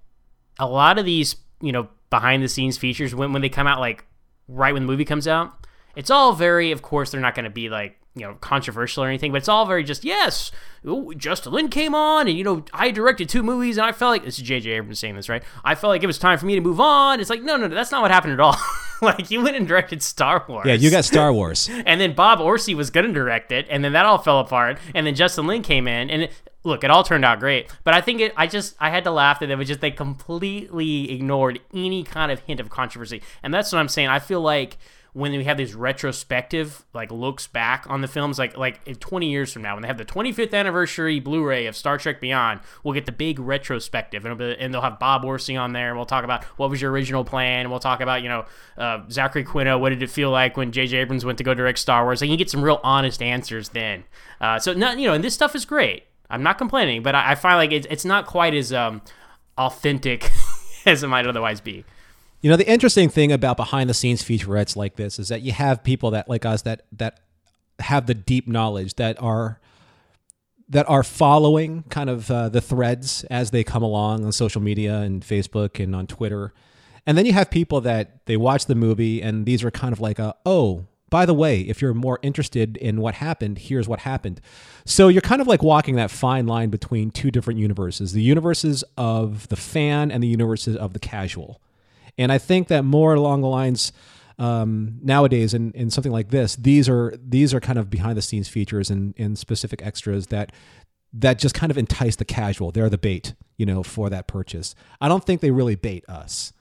a 0.58 0.66
lot 0.66 0.98
of 0.98 1.04
these, 1.04 1.36
you 1.60 1.72
know, 1.72 1.88
behind 2.10 2.42
the 2.42 2.48
scenes 2.48 2.78
features 2.78 3.14
when 3.14 3.32
when 3.32 3.42
they 3.42 3.48
come 3.48 3.66
out 3.66 3.80
like 3.80 4.06
right 4.46 4.72
when 4.72 4.82
the 4.82 4.86
movie 4.86 5.04
comes 5.04 5.26
out, 5.26 5.66
it's 5.96 6.10
all 6.10 6.32
very 6.32 6.70
of 6.70 6.82
course 6.82 7.10
they're 7.10 7.20
not 7.20 7.34
going 7.34 7.44
to 7.44 7.50
be 7.50 7.68
like, 7.68 7.98
you 8.14 8.22
know, 8.22 8.34
controversial 8.40 9.02
or 9.02 9.08
anything, 9.08 9.32
but 9.32 9.38
it's 9.38 9.48
all 9.48 9.66
very 9.66 9.82
just 9.82 10.04
yes, 10.04 10.52
ooh, 10.86 11.12
Justin 11.16 11.52
Lin 11.52 11.68
came 11.68 11.94
on 11.94 12.28
and 12.28 12.36
you 12.36 12.44
know, 12.44 12.64
I 12.72 12.90
directed 12.90 13.28
two 13.28 13.42
movies 13.42 13.76
and 13.76 13.86
I 13.86 13.92
felt 13.92 14.10
like 14.12 14.24
this 14.24 14.38
is 14.38 14.48
JJ 14.48 14.66
Abrams 14.66 14.98
saying 14.98 15.16
this, 15.16 15.28
right? 15.28 15.42
I 15.64 15.74
felt 15.74 15.90
like 15.90 16.02
it 16.02 16.06
was 16.06 16.18
time 16.18 16.38
for 16.38 16.46
me 16.46 16.54
to 16.54 16.60
move 16.60 16.80
on. 16.80 17.20
It's 17.20 17.30
like, 17.30 17.42
no, 17.42 17.56
no, 17.56 17.66
no, 17.66 17.74
that's 17.74 17.90
not 17.90 18.02
what 18.02 18.10
happened 18.10 18.34
at 18.34 18.40
all. 18.40 18.56
like 19.02 19.30
you 19.30 19.42
went 19.42 19.56
and 19.56 19.66
directed 19.66 20.02
Star 20.02 20.44
Wars. 20.48 20.66
yeah, 20.66 20.74
you 20.74 20.90
got 20.90 21.04
Star 21.04 21.32
Wars. 21.32 21.68
And 21.86 22.00
then 22.00 22.14
Bob 22.14 22.38
Orci 22.38 22.74
was 22.74 22.90
going 22.90 23.06
to 23.06 23.12
direct 23.12 23.52
it, 23.52 23.66
and 23.68 23.84
then 23.84 23.92
that 23.92 24.06
all 24.06 24.18
fell 24.18 24.40
apart. 24.40 24.78
And 24.94 25.06
then 25.06 25.14
Justin 25.14 25.46
Lin 25.46 25.62
came 25.62 25.88
in, 25.88 26.10
and 26.10 26.22
it, 26.22 26.32
look, 26.62 26.84
it 26.84 26.90
all 26.90 27.04
turned 27.04 27.24
out 27.24 27.40
great. 27.40 27.70
But 27.84 27.94
I 27.94 28.00
think 28.00 28.20
it, 28.20 28.32
I 28.36 28.46
just, 28.46 28.76
I 28.80 28.90
had 28.90 29.04
to 29.04 29.10
laugh 29.10 29.40
that 29.40 29.50
it 29.50 29.56
was 29.56 29.68
just 29.68 29.80
they 29.80 29.90
completely 29.90 31.10
ignored 31.12 31.60
any 31.72 32.02
kind 32.04 32.30
of 32.32 32.40
hint 32.40 32.60
of 32.60 32.70
controversy, 32.70 33.22
and 33.42 33.52
that's 33.52 33.72
what 33.72 33.78
I'm 33.78 33.88
saying. 33.88 34.08
I 34.08 34.18
feel 34.18 34.40
like 34.40 34.78
when 35.14 35.30
we 35.30 35.44
have 35.44 35.56
these 35.56 35.76
retrospective 35.76 36.84
like 36.92 37.10
looks 37.12 37.46
back 37.46 37.86
on 37.88 38.00
the 38.00 38.08
films, 38.08 38.36
like 38.36 38.56
like 38.56 38.80
if 38.84 38.98
20 38.98 39.30
years 39.30 39.52
from 39.52 39.62
now, 39.62 39.74
when 39.74 39.82
they 39.82 39.88
have 39.88 39.96
the 39.96 40.04
25th 40.04 40.52
anniversary 40.52 41.20
Blu-ray 41.20 41.66
of 41.66 41.76
Star 41.76 41.98
Trek 41.98 42.20
Beyond, 42.20 42.60
we'll 42.82 42.94
get 42.94 43.06
the 43.06 43.12
big 43.12 43.38
retrospective, 43.38 44.26
and, 44.26 44.36
be, 44.36 44.56
and 44.58 44.74
they'll 44.74 44.82
have 44.82 44.98
Bob 44.98 45.22
Orci 45.22 45.58
on 45.58 45.72
there, 45.72 45.88
and 45.88 45.96
we'll 45.96 46.04
talk 46.04 46.24
about 46.24 46.42
what 46.58 46.68
was 46.68 46.82
your 46.82 46.90
original 46.90 47.24
plan, 47.24 47.60
and 47.60 47.70
we'll 47.70 47.78
talk 47.78 48.00
about 48.00 48.22
you 48.22 48.28
know 48.28 48.44
uh, 48.76 49.02
Zachary 49.08 49.44
Quinto, 49.44 49.78
what 49.78 49.90
did 49.90 50.02
it 50.02 50.10
feel 50.10 50.30
like 50.30 50.56
when 50.56 50.72
J.J. 50.72 50.98
Abrams 50.98 51.24
went 51.24 51.38
to 51.38 51.44
go 51.44 51.54
direct 51.54 51.78
Star 51.78 52.02
Wars, 52.02 52.20
and 52.20 52.30
you 52.30 52.36
get 52.36 52.50
some 52.50 52.62
real 52.62 52.80
honest 52.82 53.22
answers 53.22 53.68
then. 53.68 54.02
Uh, 54.40 54.58
so 54.58 54.72
not 54.72 54.98
you 54.98 55.06
know, 55.06 55.14
and 55.14 55.22
this 55.22 55.34
stuff 55.34 55.54
is 55.54 55.64
great. 55.64 56.04
I'm 56.28 56.42
not 56.42 56.58
complaining, 56.58 57.04
but 57.04 57.14
I, 57.14 57.32
I 57.32 57.34
find 57.36 57.56
like 57.56 57.70
it's 57.70 57.86
it's 57.88 58.04
not 58.04 58.26
quite 58.26 58.52
as 58.52 58.72
um, 58.72 59.00
authentic 59.56 60.32
as 60.86 61.04
it 61.04 61.06
might 61.06 61.24
otherwise 61.24 61.60
be. 61.60 61.84
You 62.44 62.50
know, 62.50 62.56
the 62.58 62.70
interesting 62.70 63.08
thing 63.08 63.32
about 63.32 63.56
behind 63.56 63.88
the 63.88 63.94
scenes 63.94 64.22
featurettes 64.22 64.76
like 64.76 64.96
this 64.96 65.18
is 65.18 65.28
that 65.28 65.40
you 65.40 65.52
have 65.52 65.82
people 65.82 66.10
that 66.10 66.28
like 66.28 66.44
us 66.44 66.60
that 66.60 66.82
that 66.92 67.20
have 67.78 68.04
the 68.04 68.12
deep 68.12 68.46
knowledge 68.46 68.96
that 68.96 69.16
are 69.18 69.62
that 70.68 70.86
are 70.86 71.02
following 71.02 71.84
kind 71.84 72.10
of 72.10 72.30
uh, 72.30 72.50
the 72.50 72.60
threads 72.60 73.24
as 73.30 73.50
they 73.50 73.64
come 73.64 73.82
along 73.82 74.26
on 74.26 74.32
social 74.32 74.60
media 74.60 74.98
and 74.98 75.22
Facebook 75.22 75.82
and 75.82 75.96
on 75.96 76.06
Twitter. 76.06 76.52
And 77.06 77.16
then 77.16 77.24
you 77.24 77.32
have 77.32 77.50
people 77.50 77.80
that 77.80 78.26
they 78.26 78.36
watch 78.36 78.66
the 78.66 78.74
movie 78.74 79.22
and 79.22 79.46
these 79.46 79.64
are 79.64 79.70
kind 79.70 79.94
of 79.94 80.00
like 80.00 80.18
a 80.18 80.34
oh, 80.44 80.84
by 81.08 81.24
the 81.24 81.32
way, 81.32 81.60
if 81.60 81.80
you're 81.80 81.94
more 81.94 82.18
interested 82.20 82.76
in 82.76 83.00
what 83.00 83.14
happened, 83.14 83.56
here's 83.56 83.88
what 83.88 84.00
happened. 84.00 84.42
So 84.84 85.08
you're 85.08 85.22
kind 85.22 85.40
of 85.40 85.46
like 85.46 85.62
walking 85.62 85.96
that 85.96 86.10
fine 86.10 86.46
line 86.46 86.68
between 86.68 87.10
two 87.10 87.30
different 87.30 87.58
universes, 87.58 88.12
the 88.12 88.20
universes 88.20 88.84
of 88.98 89.48
the 89.48 89.56
fan 89.56 90.10
and 90.10 90.22
the 90.22 90.28
universes 90.28 90.76
of 90.76 90.92
the 90.92 90.98
casual. 90.98 91.62
And 92.18 92.30
I 92.32 92.38
think 92.38 92.68
that 92.68 92.84
more 92.84 93.14
along 93.14 93.40
the 93.40 93.48
lines 93.48 93.92
um, 94.38 94.98
nowadays 95.02 95.54
in, 95.54 95.72
in 95.72 95.90
something 95.90 96.12
like 96.12 96.30
this, 96.30 96.56
these 96.56 96.88
are 96.88 97.14
these 97.22 97.54
are 97.54 97.60
kind 97.60 97.78
of 97.78 97.90
behind 97.90 98.16
the 98.16 98.22
scenes 98.22 98.48
features 98.48 98.90
and, 98.90 99.14
and 99.16 99.38
specific 99.38 99.84
extras 99.84 100.28
that 100.28 100.52
that 101.12 101.38
just 101.38 101.54
kind 101.54 101.70
of 101.70 101.78
entice 101.78 102.16
the 102.16 102.24
casual. 102.24 102.72
They're 102.72 102.90
the 102.90 102.98
bait, 102.98 103.34
you 103.56 103.66
know, 103.66 103.82
for 103.82 104.10
that 104.10 104.26
purchase. 104.26 104.74
I 105.00 105.08
don't 105.08 105.24
think 105.24 105.40
they 105.40 105.52
really 105.52 105.76
bait 105.76 106.04
us. 106.08 106.52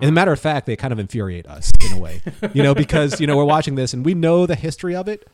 As 0.00 0.08
a 0.08 0.12
matter 0.12 0.32
of 0.32 0.40
fact, 0.40 0.64
they 0.64 0.74
kind 0.74 0.92
of 0.92 0.98
infuriate 0.98 1.46
us 1.46 1.70
in 1.84 1.92
a 1.92 2.00
way, 2.00 2.22
you 2.54 2.62
know, 2.62 2.74
because 2.74 3.20
you 3.20 3.26
know 3.26 3.36
we're 3.36 3.44
watching 3.44 3.74
this 3.74 3.92
and 3.92 4.04
we 4.04 4.14
know 4.14 4.46
the 4.46 4.54
history 4.54 4.94
of 4.94 5.06
it, 5.06 5.28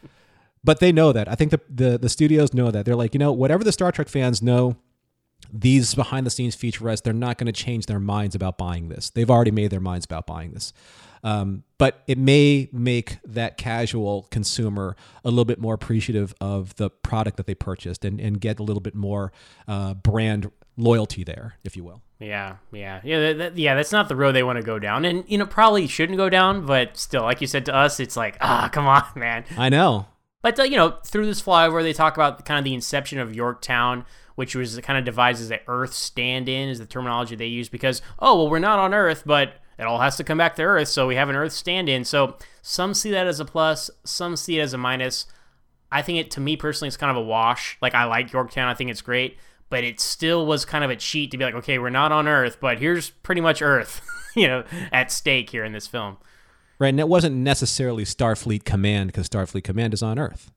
but 0.64 0.80
they 0.80 0.90
know 0.90 1.12
that. 1.12 1.28
I 1.28 1.36
think 1.36 1.52
the 1.52 1.60
the, 1.68 1.98
the 1.98 2.08
studios 2.08 2.52
know 2.52 2.70
that. 2.72 2.84
They're 2.84 2.96
like, 2.96 3.14
you 3.14 3.20
know, 3.20 3.30
whatever 3.30 3.62
the 3.62 3.70
Star 3.70 3.92
Trek 3.92 4.08
fans 4.08 4.42
know, 4.42 4.76
these 5.52 5.94
behind 5.94 6.26
the 6.26 6.30
scenes 6.30 6.56
featurettes, 6.56 7.02
they're 7.02 7.12
not 7.12 7.38
going 7.38 7.46
to 7.46 7.52
change 7.52 7.86
their 7.86 8.00
minds 8.00 8.34
about 8.34 8.58
buying 8.58 8.88
this. 8.88 9.10
They've 9.10 9.30
already 9.30 9.50
made 9.50 9.70
their 9.70 9.80
minds 9.80 10.04
about 10.04 10.26
buying 10.26 10.52
this. 10.52 10.72
Um, 11.24 11.64
but 11.78 12.02
it 12.06 12.16
may 12.18 12.68
make 12.72 13.18
that 13.24 13.56
casual 13.56 14.28
consumer 14.30 14.94
a 15.24 15.30
little 15.30 15.44
bit 15.44 15.58
more 15.60 15.74
appreciative 15.74 16.32
of 16.40 16.76
the 16.76 16.90
product 16.90 17.36
that 17.38 17.46
they 17.46 17.54
purchased 17.54 18.04
and, 18.04 18.20
and 18.20 18.40
get 18.40 18.60
a 18.60 18.62
little 18.62 18.80
bit 18.80 18.94
more 18.94 19.32
uh, 19.66 19.94
brand 19.94 20.50
loyalty 20.76 21.24
there, 21.24 21.54
if 21.64 21.76
you 21.76 21.82
will. 21.82 22.02
Yeah, 22.20 22.56
yeah, 22.72 23.00
yeah, 23.04 23.20
that, 23.20 23.38
that- 23.38 23.58
yeah. 23.58 23.74
That's 23.74 23.92
not 23.92 24.08
the 24.08 24.16
road 24.16 24.32
they 24.32 24.42
want 24.42 24.58
to 24.58 24.62
go 24.64 24.78
down, 24.80 25.04
and 25.04 25.24
you 25.28 25.38
know 25.38 25.46
probably 25.46 25.86
shouldn't 25.86 26.18
go 26.18 26.28
down. 26.28 26.66
But 26.66 26.96
still, 26.96 27.22
like 27.22 27.40
you 27.40 27.46
said 27.46 27.64
to 27.66 27.74
us, 27.74 28.00
it's 28.00 28.16
like 28.16 28.36
ah, 28.40 28.68
come 28.72 28.86
on, 28.86 29.04
man. 29.14 29.44
I 29.56 29.68
know. 29.68 30.06
But 30.42 30.58
uh, 30.58 30.64
you 30.64 30.76
know, 30.76 30.98
through 31.04 31.26
this 31.26 31.40
flyover, 31.42 31.80
they 31.82 31.92
talk 31.92 32.16
about 32.16 32.44
kind 32.44 32.58
of 32.58 32.64
the 32.64 32.74
inception 32.74 33.20
of 33.20 33.34
Yorktown, 33.36 34.04
which 34.38 34.54
was 34.54 34.76
the 34.76 34.82
kind 34.82 34.96
of 34.96 35.04
devised 35.04 35.42
as 35.42 35.58
Earth 35.66 35.92
stand-in, 35.92 36.68
is 36.68 36.78
the 36.78 36.86
terminology 36.86 37.34
they 37.34 37.46
use 37.46 37.68
because 37.68 38.00
oh 38.20 38.36
well, 38.36 38.48
we're 38.48 38.60
not 38.60 38.78
on 38.78 38.94
Earth, 38.94 39.24
but 39.26 39.54
it 39.76 39.82
all 39.82 39.98
has 39.98 40.16
to 40.18 40.22
come 40.22 40.38
back 40.38 40.54
to 40.54 40.62
Earth, 40.62 40.86
so 40.86 41.08
we 41.08 41.16
have 41.16 41.28
an 41.28 41.34
Earth 41.34 41.52
stand-in. 41.52 42.04
So 42.04 42.36
some 42.62 42.94
see 42.94 43.10
that 43.10 43.26
as 43.26 43.40
a 43.40 43.44
plus, 43.44 43.90
some 44.04 44.36
see 44.36 44.60
it 44.60 44.62
as 44.62 44.72
a 44.72 44.78
minus. 44.78 45.26
I 45.90 46.02
think 46.02 46.20
it 46.20 46.30
to 46.30 46.40
me 46.40 46.56
personally 46.56 46.86
it's 46.86 46.96
kind 46.96 47.10
of 47.10 47.16
a 47.16 47.26
wash. 47.26 47.78
Like 47.82 47.96
I 47.96 48.04
like 48.04 48.32
Yorktown, 48.32 48.68
I 48.68 48.74
think 48.74 48.92
it's 48.92 49.00
great, 49.00 49.38
but 49.70 49.82
it 49.82 49.98
still 49.98 50.46
was 50.46 50.64
kind 50.64 50.84
of 50.84 50.90
a 50.90 50.96
cheat 50.96 51.32
to 51.32 51.36
be 51.36 51.42
like, 51.42 51.56
okay, 51.56 51.80
we're 51.80 51.90
not 51.90 52.12
on 52.12 52.28
Earth, 52.28 52.58
but 52.60 52.78
here's 52.78 53.10
pretty 53.10 53.40
much 53.40 53.60
Earth, 53.60 54.00
you 54.36 54.46
know, 54.46 54.62
at 54.92 55.10
stake 55.10 55.50
here 55.50 55.64
in 55.64 55.72
this 55.72 55.88
film. 55.88 56.16
Right, 56.78 56.90
and 56.90 57.00
it 57.00 57.08
wasn't 57.08 57.34
necessarily 57.34 58.04
Starfleet 58.04 58.62
Command 58.62 59.08
because 59.08 59.28
Starfleet 59.28 59.64
Command 59.64 59.94
is 59.94 60.02
on 60.04 60.16
Earth. 60.16 60.52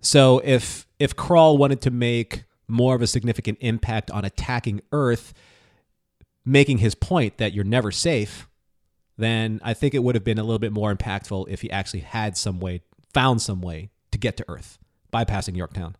So 0.00 0.40
if 0.44 0.86
if 1.00 1.16
Krall 1.16 1.58
wanted 1.58 1.80
to 1.80 1.90
make 1.90 2.44
more 2.68 2.94
of 2.94 3.02
a 3.02 3.06
significant 3.06 3.58
impact 3.60 4.10
on 4.10 4.24
attacking 4.24 4.80
Earth, 4.92 5.32
making 6.44 6.78
his 6.78 6.94
point 6.94 7.38
that 7.38 7.52
you're 7.52 7.64
never 7.64 7.90
safe, 7.90 8.46
then 9.16 9.60
I 9.64 9.74
think 9.74 9.94
it 9.94 10.02
would 10.02 10.14
have 10.14 10.24
been 10.24 10.38
a 10.38 10.42
little 10.44 10.58
bit 10.58 10.72
more 10.72 10.94
impactful 10.94 11.46
if 11.48 11.62
he 11.62 11.70
actually 11.70 12.00
had 12.00 12.36
some 12.36 12.60
way, 12.60 12.82
found 13.12 13.42
some 13.42 13.60
way 13.60 13.90
to 14.12 14.18
get 14.18 14.36
to 14.36 14.44
Earth, 14.48 14.78
bypassing 15.12 15.56
Yorktown. 15.56 15.96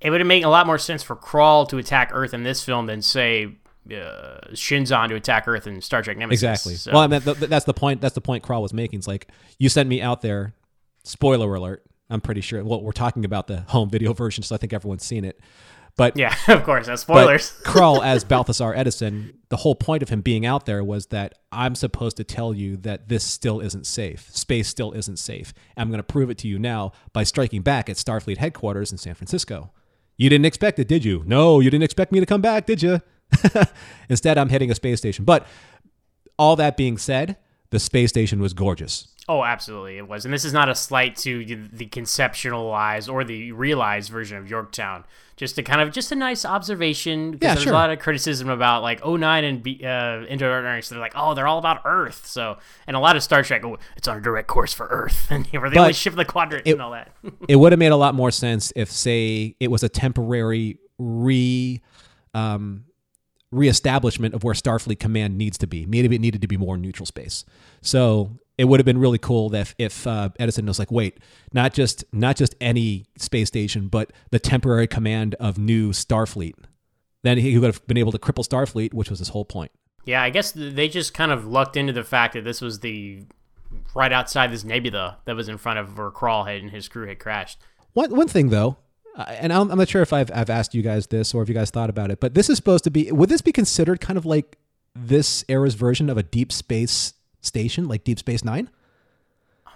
It 0.00 0.10
would 0.10 0.20
have 0.20 0.26
made 0.28 0.44
a 0.44 0.48
lot 0.48 0.66
more 0.66 0.78
sense 0.78 1.02
for 1.02 1.16
Krall 1.16 1.68
to 1.68 1.78
attack 1.78 2.10
Earth 2.12 2.34
in 2.34 2.42
this 2.42 2.62
film 2.64 2.86
than 2.86 3.02
say 3.02 3.56
uh, 3.90 4.38
Shinzon 4.52 5.08
to 5.08 5.14
attack 5.14 5.46
Earth 5.48 5.66
in 5.66 5.80
Star 5.80 6.02
Trek 6.02 6.16
Nemesis. 6.18 6.42
Exactly. 6.42 6.74
So- 6.76 6.92
Well, 6.92 7.02
I 7.02 7.06
mean, 7.06 7.20
th- 7.20 7.38
th- 7.38 7.50
that's 7.50 7.64
the 7.64 7.74
point. 7.74 8.00
That's 8.00 8.14
the 8.14 8.20
point 8.20 8.42
Krall 8.44 8.62
was 8.62 8.72
making. 8.72 8.98
It's 9.00 9.08
like 9.08 9.28
you 9.58 9.68
sent 9.68 9.88
me 9.88 10.00
out 10.02 10.20
there. 10.22 10.54
Spoiler 11.04 11.54
alert. 11.54 11.84
I'm 12.10 12.20
pretty 12.20 12.40
sure. 12.40 12.62
Well, 12.64 12.82
we're 12.82 12.92
talking 12.92 13.24
about 13.24 13.46
the 13.46 13.60
home 13.62 13.90
video 13.90 14.12
version, 14.12 14.42
so 14.42 14.54
I 14.54 14.58
think 14.58 14.72
everyone's 14.72 15.04
seen 15.04 15.24
it. 15.24 15.40
But 15.96 16.16
yeah, 16.16 16.34
of 16.48 16.64
course, 16.64 16.86
that's 16.86 17.02
spoilers. 17.02 17.52
Krall 17.64 18.04
as 18.04 18.24
Balthazar 18.24 18.74
Edison, 18.74 19.38
the 19.48 19.58
whole 19.58 19.74
point 19.74 20.02
of 20.02 20.08
him 20.08 20.20
being 20.20 20.44
out 20.44 20.66
there 20.66 20.82
was 20.82 21.06
that 21.06 21.34
I'm 21.52 21.74
supposed 21.74 22.16
to 22.16 22.24
tell 22.24 22.52
you 22.52 22.76
that 22.78 23.08
this 23.08 23.24
still 23.24 23.60
isn't 23.60 23.86
safe. 23.86 24.28
Space 24.34 24.68
still 24.68 24.92
isn't 24.92 25.18
safe. 25.18 25.54
I'm 25.76 25.88
going 25.88 25.98
to 25.98 26.04
prove 26.04 26.30
it 26.30 26.38
to 26.38 26.48
you 26.48 26.58
now 26.58 26.92
by 27.12 27.22
striking 27.22 27.62
back 27.62 27.88
at 27.88 27.96
Starfleet 27.96 28.38
headquarters 28.38 28.90
in 28.90 28.98
San 28.98 29.14
Francisco. 29.14 29.72
You 30.16 30.28
didn't 30.28 30.46
expect 30.46 30.78
it, 30.78 30.88
did 30.88 31.04
you? 31.04 31.22
No, 31.26 31.60
you 31.60 31.70
didn't 31.70 31.84
expect 31.84 32.12
me 32.12 32.20
to 32.20 32.26
come 32.26 32.40
back, 32.40 32.66
did 32.66 32.82
you? 32.82 33.00
Instead, 34.08 34.38
I'm 34.38 34.48
hitting 34.48 34.70
a 34.70 34.74
space 34.74 34.98
station. 34.98 35.24
But 35.24 35.46
all 36.38 36.56
that 36.56 36.76
being 36.76 36.98
said, 36.98 37.36
the 37.70 37.78
space 37.80 38.10
station 38.10 38.40
was 38.40 38.52
gorgeous. 38.52 39.08
Oh, 39.28 39.42
absolutely, 39.42 39.96
it 39.96 40.06
was. 40.06 40.24
And 40.26 40.34
this 40.34 40.44
is 40.44 40.52
not 40.52 40.68
a 40.68 40.74
slight 40.74 41.16
to 41.18 41.44
the 41.72 41.86
conceptualized 41.86 43.10
or 43.10 43.24
the 43.24 43.52
realized 43.52 44.10
version 44.10 44.36
of 44.36 44.48
Yorktown. 44.50 45.04
Just 45.36 45.58
a 45.58 45.62
kind 45.62 45.80
of 45.80 45.92
just 45.92 46.12
a 46.12 46.14
nice 46.14 46.44
observation. 46.44 47.32
Because 47.32 47.46
Yeah, 47.46 47.54
there's 47.54 47.64
sure. 47.64 47.72
a 47.72 47.76
lot 47.76 47.90
of 47.90 47.98
criticism 47.98 48.48
about 48.50 48.82
like 48.82 49.04
09 49.04 49.44
and 49.44 49.62
B, 49.62 49.80
uh, 49.84 50.24
Into 50.26 50.44
Darkness. 50.44 50.90
They're 50.90 51.00
like, 51.00 51.14
oh, 51.16 51.34
they're 51.34 51.46
all 51.46 51.58
about 51.58 51.80
Earth. 51.84 52.26
So, 52.26 52.58
and 52.86 52.96
a 52.96 53.00
lot 53.00 53.16
of 53.16 53.22
Star 53.22 53.42
Trek, 53.42 53.64
oh, 53.64 53.78
it's 53.96 54.06
on 54.06 54.18
a 54.18 54.20
direct 54.20 54.46
course 54.46 54.72
for 54.72 54.86
Earth, 54.88 55.26
and 55.30 55.46
where 55.46 55.70
they 55.70 55.74
But 55.76 55.80
only 55.80 55.92
shift 55.94 56.16
the 56.16 56.24
quadrant 56.24 56.66
it- 56.66 56.72
and 56.72 56.82
all 56.82 56.92
that. 56.92 57.10
it 57.48 57.56
would 57.56 57.72
have 57.72 57.78
made 57.78 57.92
a 57.92 57.96
lot 57.96 58.14
more 58.14 58.30
sense 58.30 58.72
if, 58.76 58.90
say, 58.92 59.56
it 59.58 59.70
was 59.70 59.82
a 59.82 59.88
temporary 59.88 60.78
re 60.98 61.80
um, 62.34 62.84
reestablishment 63.50 64.34
of 64.34 64.44
where 64.44 64.54
Starfleet 64.54 64.98
Command 65.00 65.38
needs 65.38 65.56
to 65.58 65.66
be. 65.66 65.86
Maybe 65.86 66.14
it 66.14 66.20
needed 66.20 66.42
to 66.42 66.48
be 66.48 66.56
more 66.56 66.76
neutral 66.76 67.06
space. 67.06 67.44
So 67.82 68.38
it 68.56 68.64
would 68.66 68.80
have 68.80 68.84
been 68.84 68.98
really 68.98 69.18
cool 69.18 69.48
that 69.50 69.60
if, 69.60 69.74
if 69.78 70.06
uh, 70.06 70.28
Edison 70.38 70.66
was 70.66 70.78
like, 70.78 70.92
wait, 70.92 71.18
not 71.52 71.74
just 71.74 72.04
not 72.12 72.36
just 72.36 72.54
any 72.60 73.06
space 73.16 73.48
station, 73.48 73.88
but 73.88 74.12
the 74.30 74.38
temporary 74.38 74.86
command 74.86 75.34
of 75.40 75.58
new 75.58 75.90
Starfleet. 75.90 76.54
Then 77.22 77.38
he 77.38 77.58
would 77.58 77.66
have 77.66 77.86
been 77.86 77.96
able 77.96 78.12
to 78.12 78.18
cripple 78.18 78.46
Starfleet, 78.46 78.92
which 78.92 79.10
was 79.10 79.18
his 79.18 79.28
whole 79.28 79.44
point. 79.44 79.72
Yeah, 80.04 80.22
I 80.22 80.30
guess 80.30 80.52
they 80.52 80.88
just 80.88 81.14
kind 81.14 81.32
of 81.32 81.46
lucked 81.46 81.76
into 81.76 81.92
the 81.92 82.04
fact 82.04 82.34
that 82.34 82.44
this 82.44 82.60
was 82.60 82.80
the 82.80 83.24
right 83.94 84.12
outside 84.12 84.52
this 84.52 84.62
nebula 84.62 85.18
that 85.24 85.34
was 85.34 85.48
in 85.48 85.56
front 85.56 85.78
of 85.78 85.96
where 85.96 86.10
Krall 86.10 86.46
had 86.46 86.60
and 86.60 86.70
his 86.70 86.88
crew 86.88 87.08
had 87.08 87.18
crashed. 87.18 87.58
One 87.94 88.14
one 88.14 88.28
thing 88.28 88.50
though, 88.50 88.76
and 89.16 89.52
I'm, 89.52 89.70
I'm 89.70 89.78
not 89.78 89.88
sure 89.88 90.02
if 90.02 90.12
I've 90.12 90.30
I've 90.32 90.50
asked 90.50 90.74
you 90.74 90.82
guys 90.82 91.06
this 91.06 91.34
or 91.34 91.42
if 91.42 91.48
you 91.48 91.54
guys 91.54 91.70
thought 91.70 91.90
about 91.90 92.10
it, 92.10 92.20
but 92.20 92.34
this 92.34 92.50
is 92.50 92.56
supposed 92.56 92.84
to 92.84 92.90
be. 92.90 93.10
Would 93.10 93.30
this 93.30 93.40
be 93.40 93.52
considered 93.52 94.00
kind 94.00 94.18
of 94.18 94.26
like 94.26 94.58
this 94.94 95.44
era's 95.48 95.74
version 95.74 96.08
of 96.08 96.16
a 96.16 96.22
deep 96.22 96.52
space 96.52 97.14
station, 97.44 97.88
like 97.88 98.04
Deep 98.04 98.18
Space 98.18 98.44
Nine? 98.44 98.70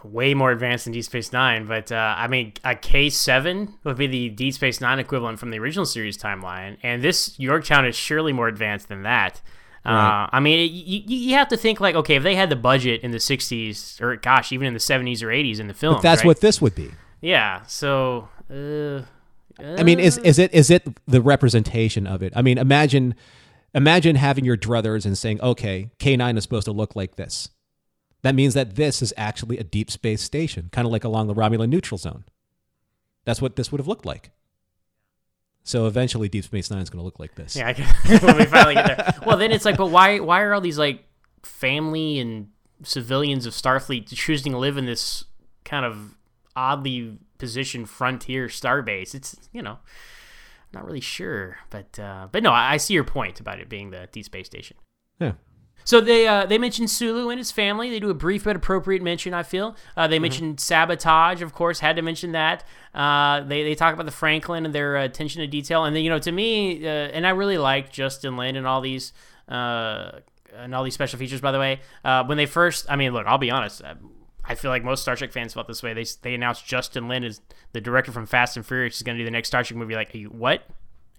way 0.04 0.34
more 0.34 0.50
advanced 0.50 0.84
than 0.84 0.92
Deep 0.92 1.04
Space 1.04 1.32
Nine, 1.32 1.66
but 1.66 1.90
uh, 1.90 2.14
I 2.16 2.28
mean, 2.28 2.52
a 2.64 2.74
K 2.74 3.10
seven 3.10 3.74
would 3.84 3.96
be 3.96 4.06
the 4.06 4.28
Deep 4.30 4.54
Space 4.54 4.80
Nine 4.80 4.98
equivalent 4.98 5.38
from 5.38 5.50
the 5.50 5.58
original 5.58 5.86
series 5.86 6.18
timeline, 6.18 6.76
and 6.82 7.02
this 7.02 7.38
Yorktown 7.38 7.86
is 7.86 7.96
surely 7.96 8.32
more 8.32 8.48
advanced 8.48 8.88
than 8.88 9.02
that. 9.02 9.40
Right. 9.84 10.24
Uh, 10.24 10.28
I 10.32 10.40
mean, 10.40 10.70
you, 10.72 11.02
you 11.06 11.34
have 11.34 11.48
to 11.48 11.56
think 11.56 11.80
like, 11.80 11.94
okay, 11.94 12.16
if 12.16 12.22
they 12.22 12.34
had 12.34 12.50
the 12.50 12.56
budget 12.56 13.02
in 13.02 13.10
the 13.10 13.18
'60s, 13.18 14.00
or 14.00 14.16
gosh, 14.16 14.52
even 14.52 14.66
in 14.66 14.74
the 14.74 14.80
'70s 14.80 15.22
or 15.22 15.28
'80s 15.28 15.60
in 15.60 15.68
the 15.68 15.74
film, 15.74 15.94
But 15.94 16.02
that's 16.02 16.24
what 16.24 16.40
this 16.40 16.60
would 16.60 16.74
be. 16.74 16.90
Yeah. 17.20 17.62
So, 17.66 18.28
uh, 18.50 19.02
I 19.60 19.82
mean, 19.82 19.98
is 19.98 20.18
is 20.18 20.38
it 20.38 20.52
is 20.54 20.70
it 20.70 20.86
the 21.06 21.20
representation 21.20 22.06
of 22.06 22.22
it? 22.22 22.32
I 22.36 22.42
mean, 22.42 22.58
imagine 22.58 23.14
imagine 23.74 24.16
having 24.16 24.44
your 24.44 24.56
druthers 24.56 25.04
and 25.04 25.16
saying, 25.16 25.40
okay, 25.40 25.90
K 25.98 26.16
nine 26.16 26.36
is 26.36 26.42
supposed 26.42 26.66
to 26.66 26.72
look 26.72 26.94
like 26.94 27.16
this. 27.16 27.50
That 28.22 28.34
means 28.34 28.54
that 28.54 28.74
this 28.74 29.00
is 29.00 29.14
actually 29.16 29.58
a 29.58 29.64
deep 29.64 29.90
space 29.90 30.22
station, 30.22 30.68
kind 30.72 30.86
of 30.86 30.92
like 30.92 31.04
along 31.04 31.28
the 31.28 31.34
Romulan 31.34 31.68
neutral 31.68 31.98
zone. 31.98 32.24
That's 33.24 33.40
what 33.40 33.56
this 33.56 33.70
would 33.70 33.78
have 33.78 33.86
looked 33.86 34.06
like. 34.06 34.30
So 35.68 35.86
eventually, 35.86 36.30
Deep 36.30 36.44
Space 36.44 36.70
Nine 36.70 36.80
is 36.80 36.88
going 36.88 37.00
to 37.00 37.04
look 37.04 37.18
like 37.18 37.34
this. 37.34 37.54
Yeah, 37.54 37.68
I 37.68 37.72
guess, 37.74 38.22
when 38.22 38.38
we 38.38 38.46
finally 38.46 38.74
get 38.74 38.86
there. 38.86 39.14
Well, 39.26 39.36
then 39.36 39.52
it's 39.52 39.66
like, 39.66 39.76
but 39.76 39.88
why? 39.88 40.18
Why 40.18 40.40
are 40.40 40.54
all 40.54 40.62
these 40.62 40.78
like 40.78 41.04
family 41.42 42.18
and 42.18 42.48
civilians 42.82 43.44
of 43.44 43.52
Starfleet 43.52 44.08
choosing 44.08 44.52
to 44.52 44.58
live 44.58 44.78
in 44.78 44.86
this 44.86 45.24
kind 45.64 45.84
of 45.84 46.16
oddly 46.56 47.18
positioned 47.36 47.90
frontier 47.90 48.46
starbase? 48.46 49.14
It's 49.14 49.36
you 49.52 49.60
know, 49.60 49.76
not 50.72 50.86
really 50.86 51.02
sure, 51.02 51.58
but 51.68 51.98
uh, 51.98 52.28
but 52.32 52.42
no, 52.42 52.50
I, 52.50 52.72
I 52.72 52.76
see 52.78 52.94
your 52.94 53.04
point 53.04 53.38
about 53.38 53.60
it 53.60 53.68
being 53.68 53.90
the 53.90 54.08
deep 54.10 54.24
space 54.24 54.46
station. 54.46 54.78
Yeah. 55.20 55.32
So 55.88 56.02
they 56.02 56.28
uh, 56.28 56.44
they 56.44 56.58
mention 56.58 56.86
Sulu 56.86 57.30
and 57.30 57.38
his 57.38 57.50
family. 57.50 57.88
They 57.88 57.98
do 57.98 58.10
a 58.10 58.14
brief 58.14 58.44
but 58.44 58.54
appropriate 58.54 59.00
mention. 59.00 59.32
I 59.32 59.42
feel 59.42 59.74
uh, 59.96 60.06
they 60.06 60.18
mentioned 60.18 60.60
sabotage, 60.60 61.40
of 61.40 61.54
course. 61.54 61.80
Had 61.80 61.96
to 61.96 62.02
mention 62.02 62.32
that. 62.32 62.62
Uh, 62.92 63.40
they 63.40 63.62
they 63.62 63.74
talk 63.74 63.94
about 63.94 64.04
the 64.04 64.12
Franklin 64.12 64.66
and 64.66 64.74
their 64.74 64.98
uh, 64.98 65.04
attention 65.06 65.40
to 65.40 65.46
detail. 65.46 65.86
And 65.86 65.96
then 65.96 66.04
you 66.04 66.10
know 66.10 66.18
to 66.18 66.30
me, 66.30 66.86
uh, 66.86 66.90
and 66.90 67.26
I 67.26 67.30
really 67.30 67.56
like 67.56 67.90
Justin 67.90 68.36
Lin 68.36 68.54
and 68.56 68.66
all 68.66 68.82
these 68.82 69.14
uh, 69.48 70.18
and 70.54 70.74
all 70.74 70.84
these 70.84 70.92
special 70.92 71.18
features. 71.18 71.40
By 71.40 71.52
the 71.52 71.58
way, 71.58 71.80
uh, 72.04 72.22
when 72.24 72.36
they 72.36 72.44
first, 72.44 72.84
I 72.90 72.96
mean, 72.96 73.14
look, 73.14 73.26
I'll 73.26 73.38
be 73.38 73.50
honest. 73.50 73.80
I 74.44 74.56
feel 74.56 74.70
like 74.70 74.84
most 74.84 75.00
Star 75.00 75.16
Trek 75.16 75.32
fans 75.32 75.54
felt 75.54 75.68
this 75.68 75.82
way. 75.82 75.94
They 75.94 76.04
they 76.20 76.34
announced 76.34 76.66
Justin 76.66 77.08
Lin 77.08 77.24
as 77.24 77.40
the 77.72 77.80
director 77.80 78.12
from 78.12 78.26
Fast 78.26 78.58
and 78.58 78.66
Furious 78.66 78.96
is 78.96 79.02
going 79.04 79.16
to 79.16 79.22
do 79.22 79.24
the 79.24 79.30
next 79.30 79.48
Star 79.48 79.64
Trek 79.64 79.78
movie. 79.78 79.94
Like, 79.94 80.14
what? 80.28 80.64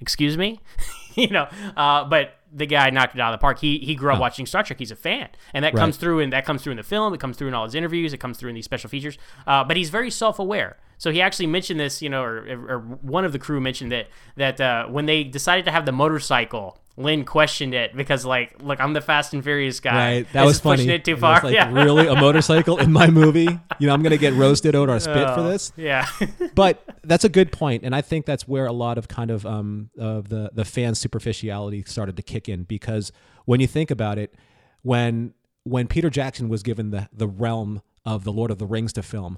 Excuse 0.01 0.37
me, 0.37 0.59
you 1.15 1.27
know. 1.29 1.47
Uh, 1.75 2.05
but 2.05 2.35
the 2.51 2.65
guy 2.65 2.89
knocked 2.89 3.13
it 3.15 3.21
out 3.21 3.33
of 3.33 3.39
the 3.39 3.41
park. 3.41 3.59
He 3.59 3.77
he 3.79 3.95
grew 3.95 4.11
up 4.11 4.19
watching 4.19 4.45
Star 4.45 4.63
Trek. 4.63 4.79
He's 4.79 4.91
a 4.91 4.95
fan, 4.95 5.29
and 5.53 5.63
that 5.65 5.73
Right. 5.73 5.79
comes 5.81 5.97
through 5.97 6.19
and 6.21 6.33
that 6.33 6.45
comes 6.45 6.61
through 6.63 6.71
in 6.71 6.77
the 6.77 6.83
film. 6.83 7.13
It 7.13 7.19
comes 7.19 7.37
through 7.37 7.49
in 7.49 7.53
all 7.53 7.65
his 7.65 7.75
interviews. 7.75 8.13
It 8.13 8.17
comes 8.19 8.37
through 8.37 8.49
in 8.49 8.55
these 8.55 8.65
special 8.65 8.89
features. 8.89 9.17
Uh, 9.45 9.63
but 9.63 9.77
he's 9.77 9.89
very 9.89 10.09
self 10.09 10.39
aware. 10.39 10.77
So 10.97 11.11
he 11.11 11.21
actually 11.21 11.47
mentioned 11.47 11.79
this, 11.79 12.01
you 12.01 12.09
know, 12.09 12.23
or, 12.23 12.37
or 12.67 12.79
one 12.79 13.23
of 13.23 13.31
the 13.31 13.39
crew 13.39 13.61
mentioned 13.61 13.91
that 13.91 14.07
that 14.35 14.59
uh, 14.59 14.87
when 14.87 15.05
they 15.05 15.23
decided 15.23 15.65
to 15.65 15.71
have 15.71 15.85
the 15.85 15.91
motorcycle, 15.91 16.77
Lin 16.99 17.23
questioned 17.23 17.73
it 17.73 17.95
because 17.95 18.25
like, 18.25 18.61
look, 18.61 18.81
I'm 18.81 18.91
the 18.91 18.99
Fast 19.01 19.33
and 19.33 19.41
Furious 19.41 19.79
guy. 19.79 19.95
Right. 20.17 20.33
That 20.33 20.41
This 20.41 20.45
was 20.45 20.55
is 20.57 20.61
pushing 20.61 20.89
it 20.89 21.05
too 21.05 21.13
was 21.13 21.21
far. 21.21 21.41
like, 21.41 21.53
yeah. 21.53 21.71
really 21.71 22.07
a 22.07 22.15
motorcycle 22.15 22.77
in 22.77 22.91
my 22.91 23.07
movie? 23.07 23.47
You 23.79 23.87
know, 23.87 23.93
I'm 23.93 24.03
going 24.03 24.11
to 24.11 24.17
get 24.17 24.33
roasted 24.33 24.75
out 24.75 24.89
or 24.89 24.99
spit 24.99 25.29
for 25.33 25.41
this. 25.43 25.71
Yeah. 25.77 26.05
but 26.55 26.83
that's 27.03 27.23
a 27.23 27.29
good 27.29 27.53
point, 27.53 27.83
and 27.85 27.95
I 27.95 28.01
think 28.01 28.25
that's 28.25 28.47
where 28.47 28.65
a 28.65 28.73
lot 28.73 28.97
of 28.97 29.07
kind 29.07 29.31
of 29.31 29.45
um 29.45 29.89
of 29.97 30.27
the 30.27 30.51
the 30.53 30.65
fan 30.65 30.93
superficiality 30.93 31.83
started 31.87 32.17
to 32.17 32.21
kick 32.21 32.49
in 32.49 32.63
because 32.63 33.11
when 33.45 33.61
you 33.61 33.67
think 33.67 33.89
about 33.89 34.17
it, 34.17 34.35
when 34.81 35.33
when 35.63 35.87
Peter 35.87 36.09
Jackson 36.09 36.49
was 36.49 36.63
given 36.63 36.91
the 36.91 37.07
the 37.13 37.27
realm 37.27 37.81
of 38.05 38.25
the 38.25 38.31
Lord 38.33 38.51
of 38.51 38.57
the 38.57 38.65
Rings 38.65 38.91
to 38.93 39.03
film, 39.03 39.37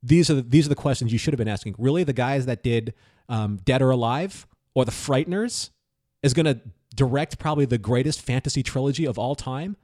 these 0.00 0.30
are 0.30 0.34
the, 0.34 0.42
these 0.42 0.66
are 0.66 0.68
the 0.70 0.74
questions 0.76 1.12
you 1.12 1.18
should 1.18 1.34
have 1.34 1.38
been 1.38 1.48
asking. 1.48 1.74
Really, 1.76 2.04
the 2.04 2.12
guys 2.12 2.46
that 2.46 2.62
did 2.62 2.94
um, 3.28 3.56
Dead 3.64 3.82
or 3.82 3.90
Alive 3.90 4.46
or 4.74 4.84
The 4.84 4.92
Frighteners 4.92 5.70
is 6.22 6.34
going 6.34 6.46
to 6.46 6.60
direct 6.94 7.38
probably 7.38 7.64
the 7.64 7.78
greatest 7.78 8.20
fantasy 8.20 8.62
trilogy 8.62 9.06
of 9.06 9.18
all 9.18 9.34
time. 9.34 9.76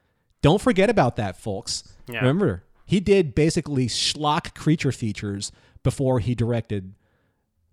Don't 0.42 0.60
forget 0.60 0.90
about 0.90 1.16
that, 1.16 1.36
folks. 1.36 1.84
Yeah. 2.08 2.18
Remember, 2.18 2.64
he 2.84 3.00
did 3.00 3.34
basically 3.34 3.86
schlock 3.86 4.54
creature 4.54 4.92
features 4.92 5.52
before 5.82 6.20
he 6.20 6.34
directed 6.34 6.94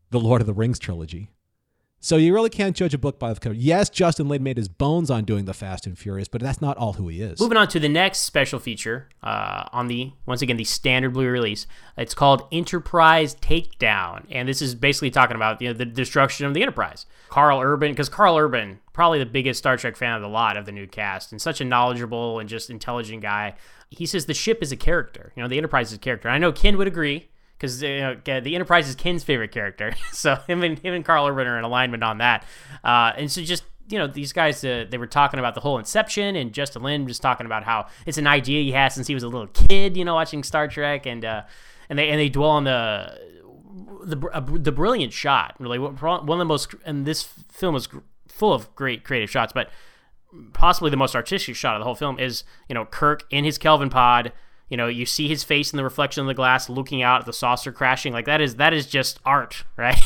the 0.09 0.19
Lord 0.19 0.41
of 0.41 0.47
the 0.47 0.53
Rings 0.53 0.79
trilogy. 0.79 1.31
So 2.03 2.17
you 2.17 2.33
really 2.33 2.49
can't 2.49 2.75
judge 2.75 2.95
a 2.95 2.97
book 2.97 3.19
by 3.19 3.31
the 3.31 3.39
cover. 3.39 3.53
Yes, 3.53 3.87
Justin 3.87 4.27
Lin 4.27 4.41
made 4.41 4.57
his 4.57 4.67
bones 4.67 5.11
on 5.11 5.23
doing 5.23 5.45
the 5.45 5.53
Fast 5.53 5.85
and 5.85 5.95
Furious, 5.95 6.27
but 6.27 6.41
that's 6.41 6.59
not 6.59 6.75
all 6.77 6.93
who 6.93 7.07
he 7.09 7.21
is. 7.21 7.39
Moving 7.39 7.59
on 7.59 7.67
to 7.67 7.79
the 7.79 7.87
next 7.87 8.21
special 8.21 8.57
feature 8.57 9.07
uh, 9.21 9.65
on 9.71 9.87
the 9.87 10.11
once 10.25 10.41
again 10.41 10.57
the 10.57 10.63
standard 10.63 11.13
Blu 11.13 11.27
release. 11.27 11.67
It's 11.95 12.15
called 12.15 12.47
Enterprise 12.51 13.35
Takedown, 13.35 14.25
and 14.31 14.49
this 14.49 14.63
is 14.63 14.73
basically 14.73 15.11
talking 15.11 15.35
about 15.35 15.61
you 15.61 15.67
know 15.67 15.73
the 15.73 15.85
destruction 15.85 16.47
of 16.47 16.55
the 16.55 16.63
Enterprise. 16.63 17.05
Karl 17.29 17.61
Urban, 17.61 17.91
because 17.91 18.09
Karl 18.09 18.35
Urban 18.35 18.79
probably 18.93 19.19
the 19.19 19.25
biggest 19.27 19.59
Star 19.59 19.77
Trek 19.77 19.95
fan 19.95 20.15
of 20.15 20.23
the 20.23 20.27
lot 20.27 20.57
of 20.57 20.65
the 20.65 20.71
new 20.71 20.87
cast, 20.87 21.31
and 21.31 21.39
such 21.39 21.61
a 21.61 21.65
knowledgeable 21.65 22.39
and 22.39 22.49
just 22.49 22.71
intelligent 22.71 23.21
guy. 23.21 23.53
He 23.91 24.07
says 24.07 24.25
the 24.25 24.33
ship 24.33 24.63
is 24.63 24.71
a 24.71 24.77
character. 24.77 25.33
You 25.35 25.43
know, 25.43 25.49
the 25.49 25.57
Enterprise 25.57 25.91
is 25.91 25.97
a 25.97 25.99
character. 25.99 26.29
I 26.29 26.39
know 26.39 26.51
Ken 26.51 26.77
would 26.77 26.87
agree 26.87 27.27
because 27.61 27.83
you 27.83 27.99
know, 27.99 28.15
the 28.39 28.55
Enterprise 28.55 28.89
is 28.89 28.95
Ken's 28.95 29.23
favorite 29.23 29.51
character. 29.51 29.93
so 30.11 30.35
him 30.47 30.63
and 30.63 30.79
him 30.79 30.95
and 30.95 31.05
Karl 31.05 31.27
Urban 31.27 31.45
are 31.45 31.59
in 31.59 31.63
alignment 31.63 32.03
on 32.03 32.17
that. 32.17 32.43
Uh, 32.83 33.11
and 33.15 33.31
so 33.31 33.41
just 33.43 33.63
you 33.87 33.99
know 33.99 34.07
these 34.07 34.33
guys 34.33 34.63
uh, 34.63 34.85
they 34.89 34.97
were 34.97 35.07
talking 35.07 35.39
about 35.39 35.53
the 35.53 35.61
whole 35.61 35.77
Inception 35.77 36.35
and 36.35 36.53
Justin 36.53 36.81
Lin 36.81 37.05
was 37.05 37.19
talking 37.19 37.45
about 37.45 37.63
how 37.63 37.87
it's 38.07 38.17
an 38.17 38.25
idea 38.25 38.63
he 38.63 38.71
had 38.71 38.89
since 38.89 39.05
he 39.05 39.13
was 39.13 39.23
a 39.23 39.27
little 39.27 39.47
kid, 39.47 39.95
you 39.95 40.03
know, 40.03 40.15
watching 40.15 40.43
Star 40.43 40.67
Trek 40.67 41.05
and 41.05 41.23
uh, 41.23 41.43
and 41.89 41.99
they 41.99 42.09
and 42.09 42.19
they 42.19 42.29
dwell 42.29 42.49
on 42.49 42.63
the 42.63 43.19
the 44.03 44.27
uh, 44.33 44.39
the 44.39 44.71
brilliant 44.71 45.13
shot. 45.13 45.55
Really, 45.59 45.77
one 45.77 45.93
of 46.03 46.39
the 46.39 46.45
most 46.45 46.73
and 46.83 47.05
this 47.05 47.21
film 47.21 47.75
is 47.75 47.87
full 48.27 48.53
of 48.53 48.73
great 48.75 49.03
creative 49.03 49.29
shots, 49.29 49.53
but 49.53 49.69
possibly 50.53 50.89
the 50.89 50.97
most 50.97 51.15
artistic 51.15 51.55
shot 51.55 51.75
of 51.75 51.81
the 51.81 51.85
whole 51.85 51.95
film 51.95 52.17
is 52.17 52.43
you 52.67 52.73
know 52.73 52.85
Kirk 52.85 53.25
in 53.29 53.43
his 53.43 53.59
Kelvin 53.59 53.91
pod 53.91 54.31
you 54.71 54.77
know 54.77 54.87
you 54.87 55.05
see 55.05 55.27
his 55.27 55.43
face 55.43 55.71
in 55.71 55.77
the 55.77 55.83
reflection 55.83 56.21
of 56.21 56.27
the 56.27 56.33
glass 56.33 56.69
looking 56.69 57.03
out 57.03 57.19
at 57.19 57.25
the 57.27 57.33
saucer 57.33 57.71
crashing 57.71 58.13
like 58.13 58.25
that 58.25 58.41
is 58.41 58.55
that 58.55 58.73
is 58.73 58.87
just 58.87 59.19
art 59.23 59.63
right? 59.77 60.01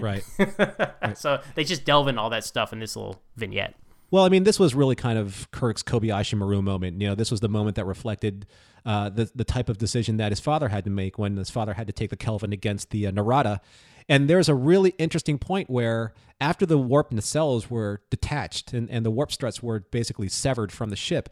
Right, 0.00 0.24
right. 0.58 1.16
so 1.16 1.40
they 1.54 1.64
just 1.64 1.84
delve 1.86 2.08
into 2.08 2.20
all 2.20 2.30
that 2.30 2.44
stuff 2.44 2.72
in 2.74 2.80
this 2.80 2.96
little 2.96 3.22
vignette. 3.36 3.74
Well 4.10 4.24
i 4.24 4.28
mean 4.28 4.44
this 4.44 4.58
was 4.58 4.74
really 4.74 4.96
kind 4.96 5.18
of 5.18 5.50
kirk's 5.52 5.82
kobayashi 5.82 6.36
maru 6.36 6.60
moment. 6.60 7.00
You 7.00 7.08
know 7.08 7.14
this 7.14 7.30
was 7.30 7.40
the 7.40 7.48
moment 7.48 7.76
that 7.76 7.86
reflected 7.86 8.46
uh, 8.84 9.10
the, 9.10 9.30
the 9.34 9.44
type 9.44 9.68
of 9.68 9.76
decision 9.76 10.16
that 10.16 10.32
his 10.32 10.40
father 10.40 10.68
had 10.68 10.84
to 10.84 10.90
make 10.90 11.18
when 11.18 11.36
his 11.36 11.50
father 11.50 11.74
had 11.74 11.86
to 11.86 11.92
take 11.92 12.10
the 12.10 12.16
kelvin 12.16 12.52
against 12.52 12.90
the 12.90 13.06
uh, 13.06 13.10
narada. 13.10 13.60
And 14.08 14.30
there's 14.30 14.48
a 14.48 14.54
really 14.54 14.94
interesting 14.98 15.38
point 15.38 15.68
where 15.68 16.14
after 16.40 16.64
the 16.64 16.78
warp 16.78 17.10
nacelles 17.10 17.68
were 17.68 18.00
detached 18.08 18.72
and, 18.72 18.88
and 18.88 19.04
the 19.04 19.10
warp 19.10 19.30
struts 19.30 19.62
were 19.62 19.80
basically 19.80 20.28
severed 20.28 20.72
from 20.72 20.88
the 20.90 20.96
ship 20.96 21.28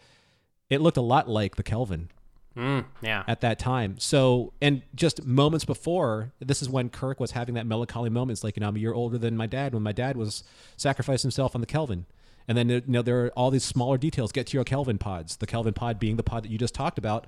it 0.68 0.80
looked 0.80 0.96
a 0.96 1.02
lot 1.02 1.28
like 1.28 1.56
the 1.56 1.62
kelvin 1.62 2.10
Mm, 2.56 2.86
yeah. 3.02 3.22
At 3.28 3.42
that 3.42 3.58
time. 3.58 3.96
So, 3.98 4.52
and 4.62 4.82
just 4.94 5.24
moments 5.24 5.64
before, 5.64 6.32
this 6.40 6.62
is 6.62 6.70
when 6.70 6.88
Kirk 6.88 7.20
was 7.20 7.32
having 7.32 7.54
that 7.54 7.66
melancholy 7.66 8.08
moments 8.08 8.42
like, 8.42 8.56
you 8.56 8.62
know, 8.62 8.68
I'm 8.68 8.76
a 8.76 8.78
year 8.78 8.94
older 8.94 9.18
than 9.18 9.36
my 9.36 9.46
dad 9.46 9.74
when 9.74 9.82
my 9.82 9.92
dad 9.92 10.16
was 10.16 10.42
sacrificed 10.76 11.22
himself 11.22 11.54
on 11.54 11.60
the 11.60 11.66
Kelvin. 11.66 12.06
And 12.48 12.56
then, 12.56 12.68
you 12.68 12.82
know, 12.86 13.02
there 13.02 13.26
are 13.26 13.30
all 13.30 13.50
these 13.50 13.64
smaller 13.64 13.98
details. 13.98 14.32
Get 14.32 14.46
to 14.48 14.56
your 14.56 14.64
Kelvin 14.64 14.98
pods. 14.98 15.36
The 15.36 15.46
Kelvin 15.46 15.74
pod 15.74 15.98
being 15.98 16.16
the 16.16 16.22
pod 16.22 16.44
that 16.44 16.50
you 16.50 16.58
just 16.58 16.74
talked 16.74 16.96
about 16.96 17.26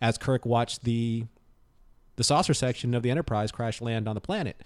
as 0.00 0.18
Kirk 0.18 0.46
watched 0.46 0.84
the 0.84 1.24
the 2.16 2.24
saucer 2.24 2.52
section 2.52 2.92
of 2.94 3.02
the 3.02 3.10
Enterprise 3.10 3.50
crash 3.50 3.80
land 3.80 4.06
on 4.06 4.14
the 4.14 4.20
planet. 4.20 4.62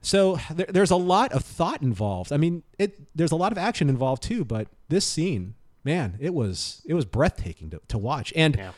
So 0.00 0.38
there, 0.52 0.66
there's 0.68 0.90
a 0.90 0.96
lot 0.96 1.32
of 1.32 1.44
thought 1.44 1.80
involved. 1.82 2.32
I 2.32 2.36
mean, 2.36 2.64
it 2.78 2.98
there's 3.14 3.32
a 3.32 3.36
lot 3.36 3.52
of 3.52 3.58
action 3.58 3.88
involved 3.88 4.22
too, 4.22 4.44
but 4.44 4.68
this 4.88 5.04
scene 5.06 5.54
man, 5.88 6.18
it 6.20 6.34
was 6.34 6.82
it 6.84 6.92
was 6.92 7.06
breathtaking 7.06 7.70
to, 7.70 7.80
to 7.88 7.96
watch. 7.96 8.30
And 8.36 8.56
yeah. 8.56 8.72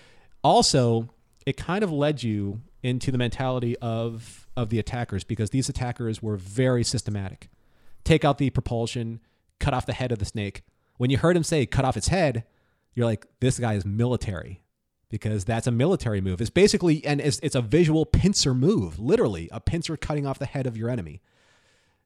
also, 0.45 1.11
it 1.45 1.57
kind 1.57 1.83
of 1.83 1.91
led 1.91 2.23
you 2.23 2.61
into 2.85 3.11
the 3.11 3.19
mentality 3.19 3.77
of 3.79 4.49
of 4.57 4.71
the 4.71 4.79
attackers 4.79 5.25
because 5.25 5.51
these 5.51 5.69
attackers 5.69 6.23
were 6.23 6.37
very 6.37 6.85
systematic. 6.85 7.49
Take 8.05 8.25
out 8.25 8.39
the 8.39 8.51
propulsion, 8.51 9.21
cut 9.59 9.75
off 9.75 9.87
the 9.87 9.93
head 9.93 10.13
of 10.13 10.21
the 10.21 10.25
snake. 10.25 10.63
When 10.99 11.11
you 11.11 11.19
heard 11.19 11.37
him 11.37 11.43
say 11.43 11.67
cut 11.67 11.85
off 11.85 11.97
its 11.97 12.09
head, 12.09 12.45
you're 12.95 13.07
like, 13.07 13.27
this 13.41 13.59
guy 13.59 13.75
is 13.75 13.85
military 13.85 14.63
because 15.09 15.45
that's 15.45 15.67
a 15.67 15.73
military 15.73 16.21
move. 16.21 16.41
It's 16.41 16.49
basically 16.49 17.05
and 17.05 17.21
it's, 17.21 17.41
it's 17.43 17.57
a 17.57 17.63
visual 17.63 18.07
pincer 18.07 18.55
move, 18.55 19.01
literally 19.01 19.49
a 19.51 19.59
pincer 19.59 19.97
cutting 19.97 20.29
off 20.29 20.39
the 20.39 20.47
head 20.47 20.69
of 20.69 20.77
your 20.77 20.89
enemy. 20.89 21.23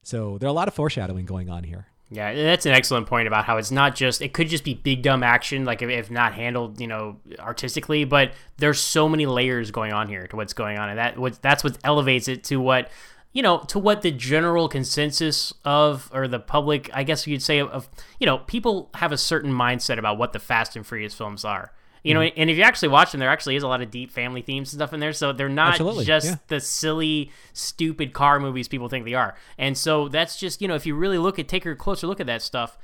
So 0.01 0.39
there 0.39 0.47
are 0.47 0.49
a 0.49 0.53
lot 0.53 0.67
of 0.67 0.73
foreshadowing 0.73 1.25
going 1.25 1.49
on 1.49 1.63
here. 1.63 1.87
Yeah, 2.11 2.33
that's 2.35 2.67
an 2.67 2.73
excellent 2.73 3.07
point 3.07 3.27
about 3.27 3.45
how 3.45 3.57
it's 3.57 3.71
not 3.71 3.95
just 3.95 4.21
it 4.21 4.31
could 4.31 4.47
just 4.47 4.63
be 4.63 4.75
big 4.75 5.01
dumb 5.01 5.23
action, 5.23 5.65
like 5.65 5.81
if, 5.81 5.89
if, 5.89 6.11
not 6.11 6.33
handled, 6.33 6.79
you 6.79 6.85
know, 6.85 7.17
artistically. 7.39 8.05
But 8.05 8.33
there's 8.57 8.79
so 8.79 9.09
many 9.09 9.25
layers 9.25 9.71
going 9.71 9.91
on 9.91 10.07
here 10.07 10.27
to 10.27 10.35
what's 10.35 10.53
going 10.53 10.77
on, 10.77 10.89
and 10.89 10.99
that 10.99 11.17
what 11.17 11.41
that's 11.41 11.63
what 11.63 11.79
elevates 11.83 12.27
it 12.27 12.43
to 12.45 12.57
what 12.57 12.91
you 13.33 13.41
know 13.41 13.59
to 13.69 13.79
what 13.79 14.03
the 14.03 14.11
general 14.11 14.69
consensus 14.69 15.51
of 15.65 16.11
or 16.13 16.27
the 16.27 16.39
public, 16.39 16.91
I 16.93 17.03
guess 17.03 17.25
you'd 17.25 17.41
say, 17.41 17.59
of 17.59 17.89
you 18.19 18.27
know, 18.27 18.37
people 18.37 18.91
have 18.95 19.11
a 19.11 19.17
certain 19.17 19.51
mindset 19.51 19.97
about 19.97 20.19
what 20.19 20.31
the 20.31 20.39
Fast 20.39 20.75
and 20.75 20.85
Furious 20.85 21.15
films 21.15 21.43
are. 21.43 21.71
You 22.05 22.13
know, 22.13 22.19
mm-hmm. 22.19 22.39
and 22.39 22.49
if 22.51 22.57
you 22.57 22.61
actually 22.61 22.89
watch 22.89 23.11
them, 23.11 23.19
there 23.19 23.29
actually 23.29 23.55
is 23.55 23.63
a 23.63 23.67
lot 23.67 23.81
of 23.81 23.89
deep 23.89 24.11
family 24.11 24.43
themes 24.43 24.71
and 24.71 24.77
stuff 24.77 24.93
in 24.93 24.99
there. 24.99 25.11
So 25.11 25.33
they're 25.33 25.49
not 25.49 25.71
Absolutely. 25.71 26.05
just 26.05 26.27
yeah. 26.27 26.35
the 26.49 26.59
silly, 26.59 27.31
stupid 27.53 28.13
car 28.13 28.39
movies 28.39 28.67
people 28.67 28.89
think 28.89 29.05
they 29.05 29.15
are. 29.15 29.35
And 29.57 29.75
so 29.75 30.07
that's 30.07 30.39
just 30.39 30.61
you 30.61 30.67
know, 30.67 30.75
if 30.75 30.85
you 30.85 30.93
really 30.93 31.17
look 31.17 31.39
at 31.39 31.47
take 31.47 31.65
a 31.65 31.75
closer 31.75 32.05
look 32.05 32.19
at 32.19 32.27
that 32.27 32.43
stuff, 32.43 32.77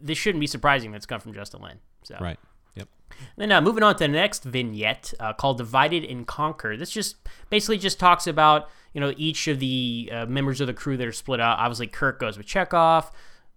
this 0.00 0.16
shouldn't 0.16 0.40
be 0.40 0.46
surprising 0.46 0.92
that's 0.92 1.04
come 1.04 1.20
from 1.20 1.34
Justin 1.34 1.62
Lin. 1.62 1.78
So 2.04 2.16
right. 2.20 2.38
Yep. 2.76 2.88
Then 3.36 3.50
uh, 3.50 3.60
moving 3.60 3.82
on 3.82 3.96
to 3.96 4.04
the 4.04 4.08
next 4.08 4.44
vignette 4.44 5.14
uh, 5.18 5.32
called 5.32 5.58
"Divided 5.58 6.04
and 6.04 6.24
Conquer." 6.24 6.76
This 6.76 6.90
just 6.90 7.16
basically 7.50 7.78
just 7.78 7.98
talks 7.98 8.28
about 8.28 8.68
you 8.94 9.00
know 9.00 9.12
each 9.16 9.48
of 9.48 9.58
the 9.58 10.10
uh, 10.12 10.26
members 10.26 10.60
of 10.60 10.68
the 10.68 10.74
crew 10.74 10.96
that 10.96 11.06
are 11.08 11.12
split 11.12 11.40
out. 11.40 11.58
Obviously, 11.58 11.88
Kirk 11.88 12.20
goes 12.20 12.38
with 12.38 12.46
Chekov. 12.46 13.10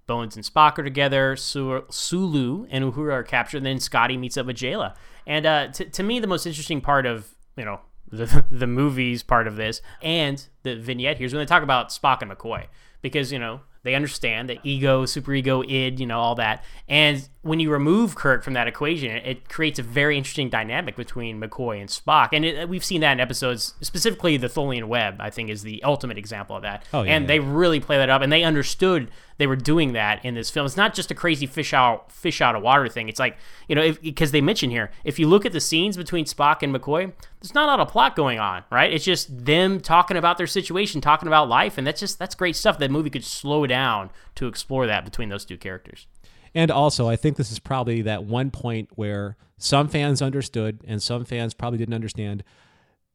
Bones 0.06 0.36
and 0.36 0.45
Spock 0.45 0.78
are 0.78 0.84
together. 0.84 1.36
Sulu 1.36 2.68
and 2.70 2.84
Uhura 2.84 3.14
are 3.14 3.24
captured. 3.24 3.58
And 3.58 3.66
then 3.66 3.80
Scotty 3.80 4.18
meets 4.18 4.38
up 4.38 4.45
with 4.45 4.58
Jaylah. 4.58 4.95
And 5.26 5.45
uh, 5.45 5.68
t- 5.70 5.86
to 5.86 6.04
me, 6.04 6.20
the 6.20 6.28
most 6.28 6.45
interesting 6.45 6.82
part 6.82 7.06
of 7.06 7.36
you 7.56 7.66
know 7.66 7.80
the 8.12 8.45
the 8.51 8.68
movies 8.68 9.24
part 9.24 9.47
of 9.47 9.56
this 9.56 9.82
and 10.01 10.47
the 10.64 10.76
vignette 10.76 11.18
here 11.18 11.26
is 11.26 11.34
when 11.34 11.41
they 11.41 11.45
talk 11.45 11.64
about 11.64 11.89
Spock 11.89 12.22
and 12.22 12.32
McCoy 12.32 12.68
because 13.01 13.32
you 13.32 13.39
know 13.39 13.62
they 13.84 13.95
understand 13.95 14.49
that 14.49 14.60
ego, 14.64 15.04
superego, 15.06 15.64
id, 15.70 15.99
you 15.99 16.08
know, 16.08 16.20
all 16.20 16.36
that. 16.36 16.64
And 16.88 17.28
when 17.44 17.60
you 17.60 17.70
remove 17.70 18.16
Kirk 18.16 18.41
from 18.41 18.54
that 18.54 18.68
equation, 18.68 19.12
it 19.12 19.50
creates 19.50 19.78
a 19.78 19.84
very 19.84 20.18
interesting 20.18 20.50
dynamic 20.50 20.96
between 20.96 21.41
McCoy 21.41 21.82
and 21.82 21.89
Spock. 21.89 22.30
And 22.32 22.46
it, 22.46 22.70
we've 22.70 22.84
seen 22.84 23.02
that 23.02 23.12
in 23.12 23.20
episodes, 23.20 23.74
specifically 23.82 24.38
the 24.38 24.48
Tholian 24.48 24.86
Web, 24.86 25.18
I 25.20 25.30
think, 25.30 25.50
is 25.50 25.62
the 25.62 25.84
ultimate 25.84 26.18
example 26.18 26.56
of 26.56 26.62
that. 26.62 26.86
Oh, 26.94 27.04
yeah, 27.04 27.16
and 27.16 27.24
yeah. 27.24 27.28
they 27.28 27.39
really 27.41 27.82
play 27.82 27.98
that 27.98 28.10
up, 28.10 28.22
and 28.22 28.32
they 28.32 28.44
understood 28.44 29.12
they 29.38 29.48
were 29.48 29.58
doing 29.58 29.91
that 29.91 30.24
in 30.24 30.36
this 30.36 30.50
film. 30.50 30.66
It's 30.66 30.78
not 30.78 30.94
just 30.94 31.12
a 31.12 31.16
crazy 31.16 31.46
fish 31.46 31.74
out 31.74 32.10
fish 32.14 32.39
out 32.39 32.56
of 32.56 32.64
water 32.64 32.88
thing. 32.88 33.10
It's 33.10 33.20
like 33.20 33.38
you 33.68 33.76
know 33.76 33.91
because 34.02 34.32
they 34.32 34.41
mention 34.41 34.70
here 34.70 34.91
if 35.04 35.20
you 35.20 35.28
look 35.28 35.46
at 35.46 35.52
the 35.52 35.60
scenes 35.60 35.98
between 35.98 36.24
Spock 36.24 36.64
and 36.64 36.74
McCoy, 36.74 37.12
there's 37.41 37.54
not 37.54 37.66
a 37.66 37.68
lot 37.68 37.80
of 37.82 37.89
plot 37.89 38.16
going 38.16 38.39
on, 38.39 38.64
right? 38.72 38.94
It's 38.94 39.04
just 39.04 39.46
them 39.46 39.82
talking 39.82 40.16
about 40.16 40.38
their 40.38 40.48
situation, 40.48 41.02
talking 41.02 41.28
about 41.28 41.50
life, 41.50 41.78
and 41.78 41.86
that's 41.86 42.00
just 42.00 42.20
that's 42.20 42.36
great 42.36 42.56
stuff. 42.56 42.80
That 42.80 42.89
movie 42.89 43.10
could 43.10 43.26
slow 43.26 43.68
down 43.68 44.12
to 44.36 44.48
explore 44.48 44.88
that 44.88 45.04
between 45.04 45.28
those 45.28 45.44
two 45.44 45.58
characters. 45.58 46.08
And 46.56 46.70
also, 46.70 47.10
I 47.10 47.16
think 47.16 47.38
this 47.38 47.51
is 47.51 47.60
probably 47.60 48.01
that 48.04 48.26
one 48.26 48.51
point 48.51 48.89
where 48.95 49.38
some 49.58 49.88
fans 49.88 50.22
understood 50.22 50.82
and 50.88 51.01
some 51.01 51.26
fans 51.26 51.54
probably 51.54 51.80
didn't 51.80 51.95
understand 51.95 52.43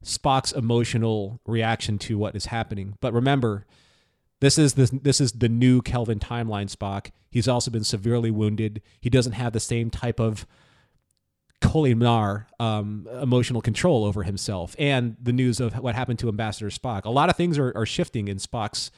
Spock's 0.03 0.51
emotional 0.51 1.39
reaction 1.45 1.97
to 1.99 2.17
what 2.17 2.35
is 2.35 2.47
happening. 2.47 2.97
But 3.01 3.13
remember, 3.13 3.65
this 4.39 4.57
is 4.57 4.73
this 4.73 4.89
this 4.89 5.19
is 5.19 5.33
the 5.33 5.49
new 5.49 5.81
Kelvin 5.81 6.19
timeline 6.19 6.73
Spock. 6.73 7.11
He's 7.29 7.47
also 7.47 7.69
been 7.71 7.83
severely 7.83 8.31
wounded. 8.31 8.81
He 8.99 9.09
doesn't 9.09 9.33
have 9.33 9.53
the 9.53 9.59
same 9.59 9.89
type 9.89 10.19
of 10.19 10.45
Kolinahr 11.61 12.45
um, 12.59 13.07
emotional 13.21 13.61
control 13.61 14.05
over 14.05 14.23
himself. 14.23 14.75
And 14.79 15.17
the 15.21 15.33
news 15.33 15.59
of 15.59 15.73
what 15.77 15.95
happened 15.95 16.19
to 16.19 16.29
Ambassador 16.29 16.69
Spock. 16.69 17.03
A 17.03 17.09
lot 17.09 17.29
of 17.29 17.35
things 17.35 17.57
are, 17.57 17.73
are 17.75 17.85
shifting 17.85 18.29
in 18.29 18.37
Spock's 18.37 18.91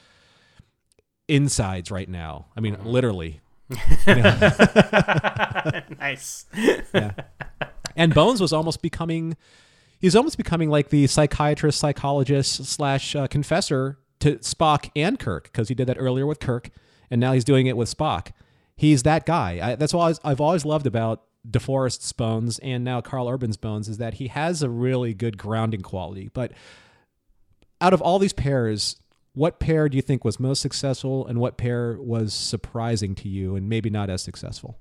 insides 1.28 1.90
right 1.90 2.08
now. 2.10 2.48
I 2.56 2.60
mean, 2.60 2.76
mm-hmm. 2.76 2.88
literally. 2.88 3.42
nice. 6.00 6.46
yeah. 6.94 7.12
And 7.96 8.14
Bones 8.14 8.42
was 8.42 8.54
almost 8.54 8.82
becoming. 8.82 9.38
He's 10.00 10.16
almost 10.16 10.38
becoming 10.38 10.70
like 10.70 10.90
the 10.90 11.08
psychiatrist, 11.08 11.80
psychologist 11.80 12.66
slash 12.66 13.16
uh, 13.16 13.28
confessor 13.28 14.00
to 14.20 14.38
Spock 14.38 14.90
and 14.96 15.20
Kirk 15.20 15.44
because 15.44 15.68
he 15.68 15.76
did 15.76 15.88
that 15.88 15.98
earlier 16.00 16.26
with 16.26 16.40
Kirk, 16.40 16.70
and 17.10 17.22
now 17.22 17.34
he's 17.34 17.44
doing 17.44 17.68
it 17.68 17.78
with 17.78 17.96
Spock. 17.96 18.32
He's 18.76 19.04
that 19.04 19.26
guy. 19.26 19.60
I, 19.62 19.76
that's 19.76 19.94
what 19.94 20.20
I've 20.24 20.42
always 20.42 20.66
loved 20.66 20.88
about 20.88 21.24
DeForest's 21.50 22.14
Bones 22.14 22.60
and 22.60 22.84
now 22.84 23.02
Karl 23.02 23.28
Urban's 23.28 23.58
Bones 23.58 23.88
is 23.88 23.98
that 23.98 24.16
he 24.16 24.28
has 24.28 24.62
a 24.62 24.70
really 24.70 25.14
good 25.14 25.38
grounding 25.38 25.82
quality. 25.82 26.30
But 26.34 26.52
out 27.80 27.94
of 27.94 28.02
all 28.02 28.20
these 28.20 28.34
pairs, 28.34 28.98
what 29.34 29.60
pair 29.60 29.88
do 29.90 29.96
you 29.96 30.02
think 30.02 30.26
was 30.26 30.40
most 30.40 30.62
successful, 30.62 31.26
and 31.28 31.40
what 31.40 31.58
pair 31.58 31.98
was 32.00 32.34
surprising 32.34 33.16
to 33.16 33.30
you 33.30 33.56
and 33.56 33.70
maybe 33.70 33.90
not 33.90 34.10
as 34.10 34.22
successful? 34.22 34.78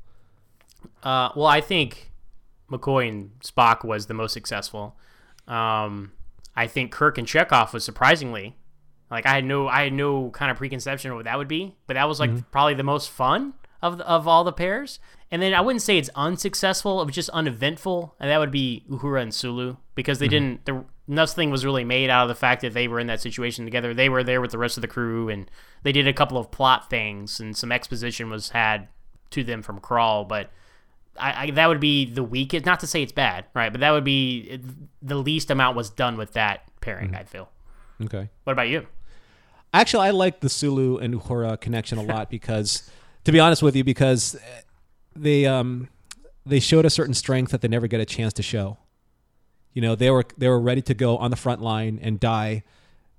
Uh, 1.03 1.31
well, 1.37 1.47
I 1.47 1.61
think 1.61 2.11
McCoy 2.71 3.09
and 3.09 3.31
Spock 3.41 3.85
was 3.85 4.07
the 4.07 4.15
most 4.15 4.33
successful. 4.33 4.97
Um, 5.47 6.13
I 6.57 6.67
think 6.67 6.91
Kirk 6.91 7.19
and 7.19 7.27
Chekov 7.27 7.73
was 7.73 7.85
surprisingly 7.85 8.57
Like 9.11 9.27
I 9.27 9.35
had 9.35 9.45
no 9.45 9.67
I 9.69 9.85
had 9.85 9.93
no 9.93 10.31
kind 10.31 10.51
of 10.51 10.57
preconception 10.57 11.11
of 11.11 11.17
what 11.17 11.25
that 11.25 11.37
would 11.37 11.49
be, 11.49 11.75
but 11.87 11.95
that 11.95 12.09
was 12.09 12.21
like 12.21 12.31
probably 12.51 12.75
the 12.75 12.85
most 12.85 13.11
fun 13.11 13.55
of 13.83 14.01
of 14.03 14.29
all 14.29 14.45
the 14.45 14.53
pairs. 14.53 15.01
And 15.33 15.43
then 15.43 15.53
I 15.55 15.61
wouldn't 15.61 15.83
say 15.83 15.99
it's 15.99 16.11
unsuccessful; 16.15 17.01
it 17.03 17.07
was 17.07 17.15
just 17.15 17.31
uneventful, 17.31 18.15
and 18.21 18.31
that 18.31 18.39
would 18.39 18.51
be 18.51 18.85
Uhura 18.89 19.23
and 19.23 19.35
Sulu 19.35 19.77
because 19.95 20.19
they 20.19 20.29
didn't. 20.29 20.65
Nothing 21.11 21.51
was 21.51 21.65
really 21.65 21.85
made 21.85 22.09
out 22.09 22.23
of 22.23 22.29
the 22.29 22.35
fact 22.35 22.63
that 22.63 22.73
they 22.73 22.87
were 22.89 23.01
in 23.01 23.09
that 23.09 23.21
situation 23.21 23.65
together. 23.65 23.93
They 23.93 24.09
were 24.09 24.23
there 24.23 24.41
with 24.41 24.53
the 24.53 24.59
rest 24.59 24.77
of 24.77 24.83
the 24.83 24.89
crew, 24.89 25.29
and 25.29 25.51
they 25.83 25.93
did 25.93 26.07
a 26.07 26.13
couple 26.13 26.39
of 26.39 26.51
plot 26.51 26.89
things, 26.89 27.41
and 27.41 27.57
some 27.57 27.73
exposition 27.73 28.31
was 28.31 28.51
had 28.51 28.89
to 29.31 29.45
them 29.45 29.63
from 29.63 29.81
Krall, 29.81 30.27
but. 30.27 30.51
I, 31.19 31.43
I, 31.43 31.51
that 31.51 31.67
would 31.67 31.81
be 31.81 32.07
the 32.07 32.23
weakest. 32.23 32.65
Not 32.65 32.81
to 32.81 32.87
say 32.87 33.03
it's 33.03 33.13
bad, 33.13 33.45
right? 33.53 33.71
But 33.71 33.81
that 33.81 33.91
would 33.91 34.05
be 34.05 34.61
the 35.03 35.17
least 35.17 35.51
amount 35.51 35.77
was 35.77 35.91
done 35.91 36.17
with 36.17 36.33
that 36.35 36.63
pairing. 36.81 37.15
I 37.17 37.25
feel. 37.25 37.51
Okay. 38.01 38.31
What 38.45 38.53
about 38.53 38.69
you? 38.69 38.87
Actually, 39.73 40.07
I 40.07 40.11
like 40.11 40.41
the 40.41 40.49
Sulu 40.49 40.99
and 40.99 41.15
Uhura 41.15 41.61
connection 41.61 41.99
a 41.99 42.03
lot 42.03 42.31
because, 42.31 42.91
to 43.25 43.33
be 43.33 43.39
honest 43.39 43.63
with 43.63 43.77
you, 43.77 43.85
because 43.85 44.39
they 45.15 45.47
um 45.47 45.89
they 46.47 46.61
showed 46.61 46.85
a 46.85 46.91
certain 46.91 47.15
strength 47.15 47.53
that 47.53 47.61
they 47.61 47.69
never 47.69 47.87
get 47.87 48.01
a 48.01 48.07
chance 48.07 48.33
to 48.35 48.43
show. 48.43 48.79
You 49.75 49.83
know, 49.83 49.95
they 49.95 50.11
were 50.11 50.25
they 50.37 50.49
were 50.49 50.61
ready 50.61 50.83
to 50.83 50.95
go 50.95 51.17
on 51.17 51.31
the 51.31 51.37
front 51.37 51.61
line 51.61 51.99
and 52.03 52.19
die, 52.19 52.65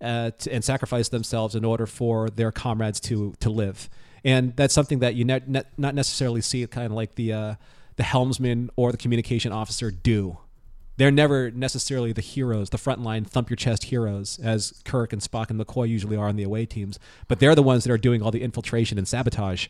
uh, 0.02 0.32
to, 0.32 0.54
and 0.54 0.64
sacrifice 0.64 1.10
themselves 1.10 1.56
in 1.56 1.64
order 1.64 1.86
for 1.86 2.30
their 2.30 2.52
comrades 2.52 3.00
to 3.02 3.34
to 3.40 3.50
live. 3.50 3.90
And 4.24 4.56
that's 4.56 4.74
something 4.74 5.00
that 5.00 5.16
you 5.16 5.26
ne- 5.26 5.42
ne- 5.48 5.64
not 5.78 5.96
necessarily 5.96 6.42
see 6.42 6.66
kind 6.68 6.88
of 6.88 6.94
like 6.94 7.16
the 7.16 7.34
uh, 7.34 7.56
the 7.96 8.04
helmsman 8.04 8.70
or 8.76 8.92
the 8.92 8.98
communication 8.98 9.52
officer 9.52 9.92
do. 9.92 10.38
They're 10.98 11.10
never 11.12 11.50
necessarily 11.50 12.14
the 12.14 12.22
heroes, 12.22 12.70
the 12.70 12.78
frontline 12.78 13.26
thump 13.26 13.50
your 13.50 13.58
chest 13.58 13.86
heroes, 13.86 14.40
as 14.44 14.82
Kirk 14.86 15.14
and 15.14 15.22
Spock 15.22 15.50
and 15.50 15.60
McCoy 15.60 15.90
usually 15.90 16.16
are 16.16 16.28
on 16.28 16.36
the 16.36 16.44
away 16.44 16.66
teams. 16.66 17.00
But 17.28 17.40
they're 17.40 17.56
the 17.56 17.64
ones 17.64 17.86
that 17.86 17.92
are 17.92 17.98
doing 17.98 18.22
all 18.22 18.30
the 18.30 18.44
infiltration 18.44 18.98
and 18.98 19.08
sabotage. 19.08 19.68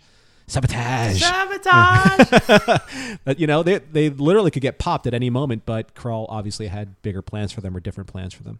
Sabotage. 0.47 1.21
Sabotage. 1.21 2.79
You 3.37 3.47
know, 3.47 3.63
they 3.63 3.79
they 3.79 4.09
literally 4.09 4.51
could 4.51 4.61
get 4.61 4.79
popped 4.79 5.07
at 5.07 5.13
any 5.13 5.29
moment, 5.29 5.63
but 5.65 5.93
Krall 5.95 6.25
obviously 6.29 6.67
had 6.67 7.01
bigger 7.01 7.21
plans 7.21 7.51
for 7.51 7.61
them 7.61 7.75
or 7.75 7.79
different 7.79 8.11
plans 8.11 8.33
for 8.33 8.43
them. 8.43 8.59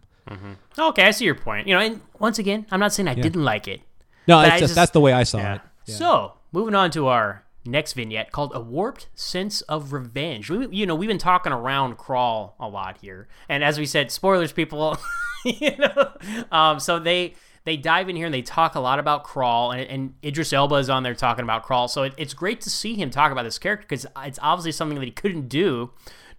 okay, 0.78 1.04
I 1.04 1.10
see 1.10 1.24
your 1.24 1.34
point. 1.34 1.66
You 1.66 1.74
know, 1.74 1.80
and 1.80 2.00
once 2.18 2.38
again, 2.38 2.66
I'm 2.70 2.80
not 2.80 2.92
saying 2.92 3.08
I 3.08 3.14
didn't 3.14 3.44
like 3.44 3.68
it. 3.68 3.80
No, 4.28 4.40
it's 4.40 4.50
just, 4.50 4.60
just- 4.60 4.74
that's 4.74 4.90
the 4.92 5.00
way 5.00 5.12
I 5.12 5.24
saw 5.24 5.38
Yeah. 5.38 5.54
it. 5.56 5.60
Yeah. 5.86 5.94
So, 5.96 6.32
moving 6.52 6.74
on 6.76 6.90
to 6.92 7.08
our 7.08 7.44
next 7.64 7.94
vignette 7.94 8.30
called 8.30 8.52
"A 8.54 8.60
Warped 8.60 9.08
Sense 9.14 9.62
of 9.62 9.92
Revenge." 9.92 10.48
We, 10.48 10.68
you 10.68 10.86
know, 10.86 10.94
we've 10.94 11.08
been 11.08 11.18
talking 11.18 11.52
around 11.52 11.98
Krall 11.98 12.52
a 12.60 12.68
lot 12.68 12.98
here, 13.00 13.26
and 13.48 13.64
as 13.64 13.78
we 13.78 13.86
said, 13.86 14.10
spoilers, 14.12 14.52
people. 14.52 14.96
you 15.44 15.76
know, 15.76 16.12
um, 16.52 16.78
so 16.78 17.00
they 17.00 17.34
they 17.64 17.76
dive 17.76 18.08
in 18.08 18.16
here 18.16 18.26
and 18.26 18.34
they 18.34 18.42
talk 18.42 18.74
a 18.74 18.80
lot 18.80 18.98
about 18.98 19.24
Krall, 19.24 19.72
and, 19.72 19.88
and 19.88 20.14
Idris 20.24 20.52
Elba 20.52 20.76
is 20.76 20.90
on 20.90 21.02
there 21.02 21.14
talking 21.14 21.44
about 21.44 21.64
Krall. 21.64 21.88
So 21.88 22.02
it, 22.02 22.14
it's 22.16 22.34
great 22.34 22.60
to 22.62 22.70
see 22.70 22.94
him 22.94 23.10
talk 23.10 23.30
about 23.30 23.44
this 23.44 23.58
character 23.58 23.86
because 23.88 24.06
it's 24.24 24.38
obviously 24.42 24.72
something 24.72 24.98
that 24.98 25.04
he 25.04 25.12
couldn't 25.12 25.48
do 25.48 25.90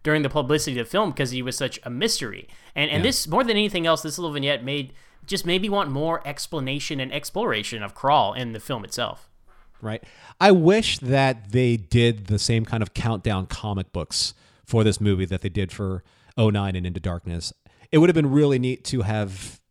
during 0.03 0.21
the 0.21 0.29
publicity 0.29 0.79
of 0.79 0.85
the 0.85 0.91
film 0.91 1.11
because 1.11 1.31
he 1.31 1.41
was 1.41 1.57
such 1.57 1.79
a 1.83 1.89
mystery. 1.89 2.47
And 2.75 2.91
and 2.91 3.05
this 3.05 3.27
more 3.27 3.43
than 3.43 3.51
anything 3.51 3.87
else, 3.87 4.01
this 4.01 4.17
little 4.17 4.33
vignette 4.33 4.63
made 4.63 4.93
just 5.25 5.45
made 5.45 5.61
me 5.61 5.69
want 5.69 5.89
more 5.89 6.25
explanation 6.27 6.99
and 6.99 7.13
exploration 7.13 7.81
of 7.81 7.95
Krall 7.95 8.35
in 8.35 8.51
the 8.51 8.59
film 8.59 8.83
itself. 8.83 9.29
right? 9.81 10.03
I 10.41 10.51
wish 10.51 10.99
that 10.99 11.51
they 11.51 11.77
did 11.77 12.27
the 12.27 12.39
same 12.39 12.65
kind 12.65 12.83
of 12.83 12.93
countdown 12.93 13.45
comic 13.45 13.93
books 13.93 14.33
for 14.65 14.83
this 14.83 14.99
movie 14.99 15.25
that 15.25 15.41
they 15.41 15.49
did 15.49 15.71
for 15.71 16.03
09 16.37 16.75
and 16.75 16.85
Into 16.85 16.99
Darkness. 16.99 17.53
It 17.91 17.99
would 17.99 18.09
have 18.09 18.15
been 18.15 18.31
really 18.31 18.59
neat 18.59 18.83
to 18.85 19.03
have. 19.03 19.61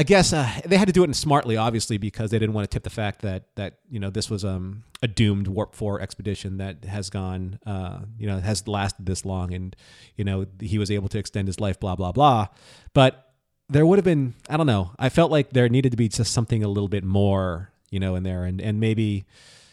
I 0.00 0.02
guess 0.02 0.32
uh, 0.32 0.50
they 0.64 0.78
had 0.78 0.86
to 0.86 0.94
do 0.94 1.04
it 1.04 1.14
smartly, 1.14 1.58
obviously, 1.58 1.98
because 1.98 2.30
they 2.30 2.38
didn't 2.38 2.54
want 2.54 2.64
to 2.64 2.74
tip 2.74 2.84
the 2.84 2.88
fact 2.88 3.20
that 3.20 3.54
that 3.56 3.80
you 3.90 4.00
know 4.00 4.08
this 4.08 4.30
was 4.30 4.46
um, 4.46 4.82
a 5.02 5.06
doomed 5.06 5.46
Warp 5.46 5.74
Four 5.74 6.00
expedition 6.00 6.56
that 6.56 6.86
has 6.86 7.10
gone, 7.10 7.58
uh, 7.66 7.98
you 8.18 8.26
know, 8.26 8.38
has 8.38 8.66
lasted 8.66 9.04
this 9.04 9.26
long, 9.26 9.52
and 9.52 9.76
you 10.16 10.24
know 10.24 10.46
he 10.58 10.78
was 10.78 10.90
able 10.90 11.10
to 11.10 11.18
extend 11.18 11.48
his 11.48 11.60
life, 11.60 11.78
blah 11.78 11.96
blah 11.96 12.12
blah. 12.12 12.46
But 12.94 13.30
there 13.68 13.84
would 13.84 13.98
have 13.98 14.04
been 14.06 14.32
I 14.48 14.56
don't 14.56 14.66
know. 14.66 14.92
I 14.98 15.10
felt 15.10 15.30
like 15.30 15.50
there 15.50 15.68
needed 15.68 15.90
to 15.90 15.98
be 15.98 16.08
just 16.08 16.32
something 16.32 16.64
a 16.64 16.68
little 16.68 16.88
bit 16.88 17.04
more, 17.04 17.70
you 17.90 18.00
know, 18.00 18.14
in 18.14 18.22
there, 18.22 18.44
and 18.44 18.58
and 18.58 18.80
maybe, 18.80 19.26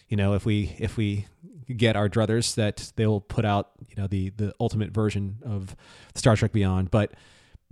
you 0.10 0.18
know, 0.18 0.34
if 0.34 0.46
we 0.46 0.76
if 0.78 0.98
we 0.98 1.26
get 1.74 1.96
our 1.96 2.10
druthers 2.10 2.56
that 2.56 2.92
they'll 2.98 3.22
put 3.22 3.46
out, 3.46 3.70
you 3.88 3.96
know, 3.96 4.08
the 4.08 4.32
the 4.32 4.54
ultimate 4.60 4.92
version 4.92 5.38
of 5.46 5.74
Star 6.16 6.36
Trek 6.36 6.52
Beyond. 6.52 6.92
But 6.92 7.14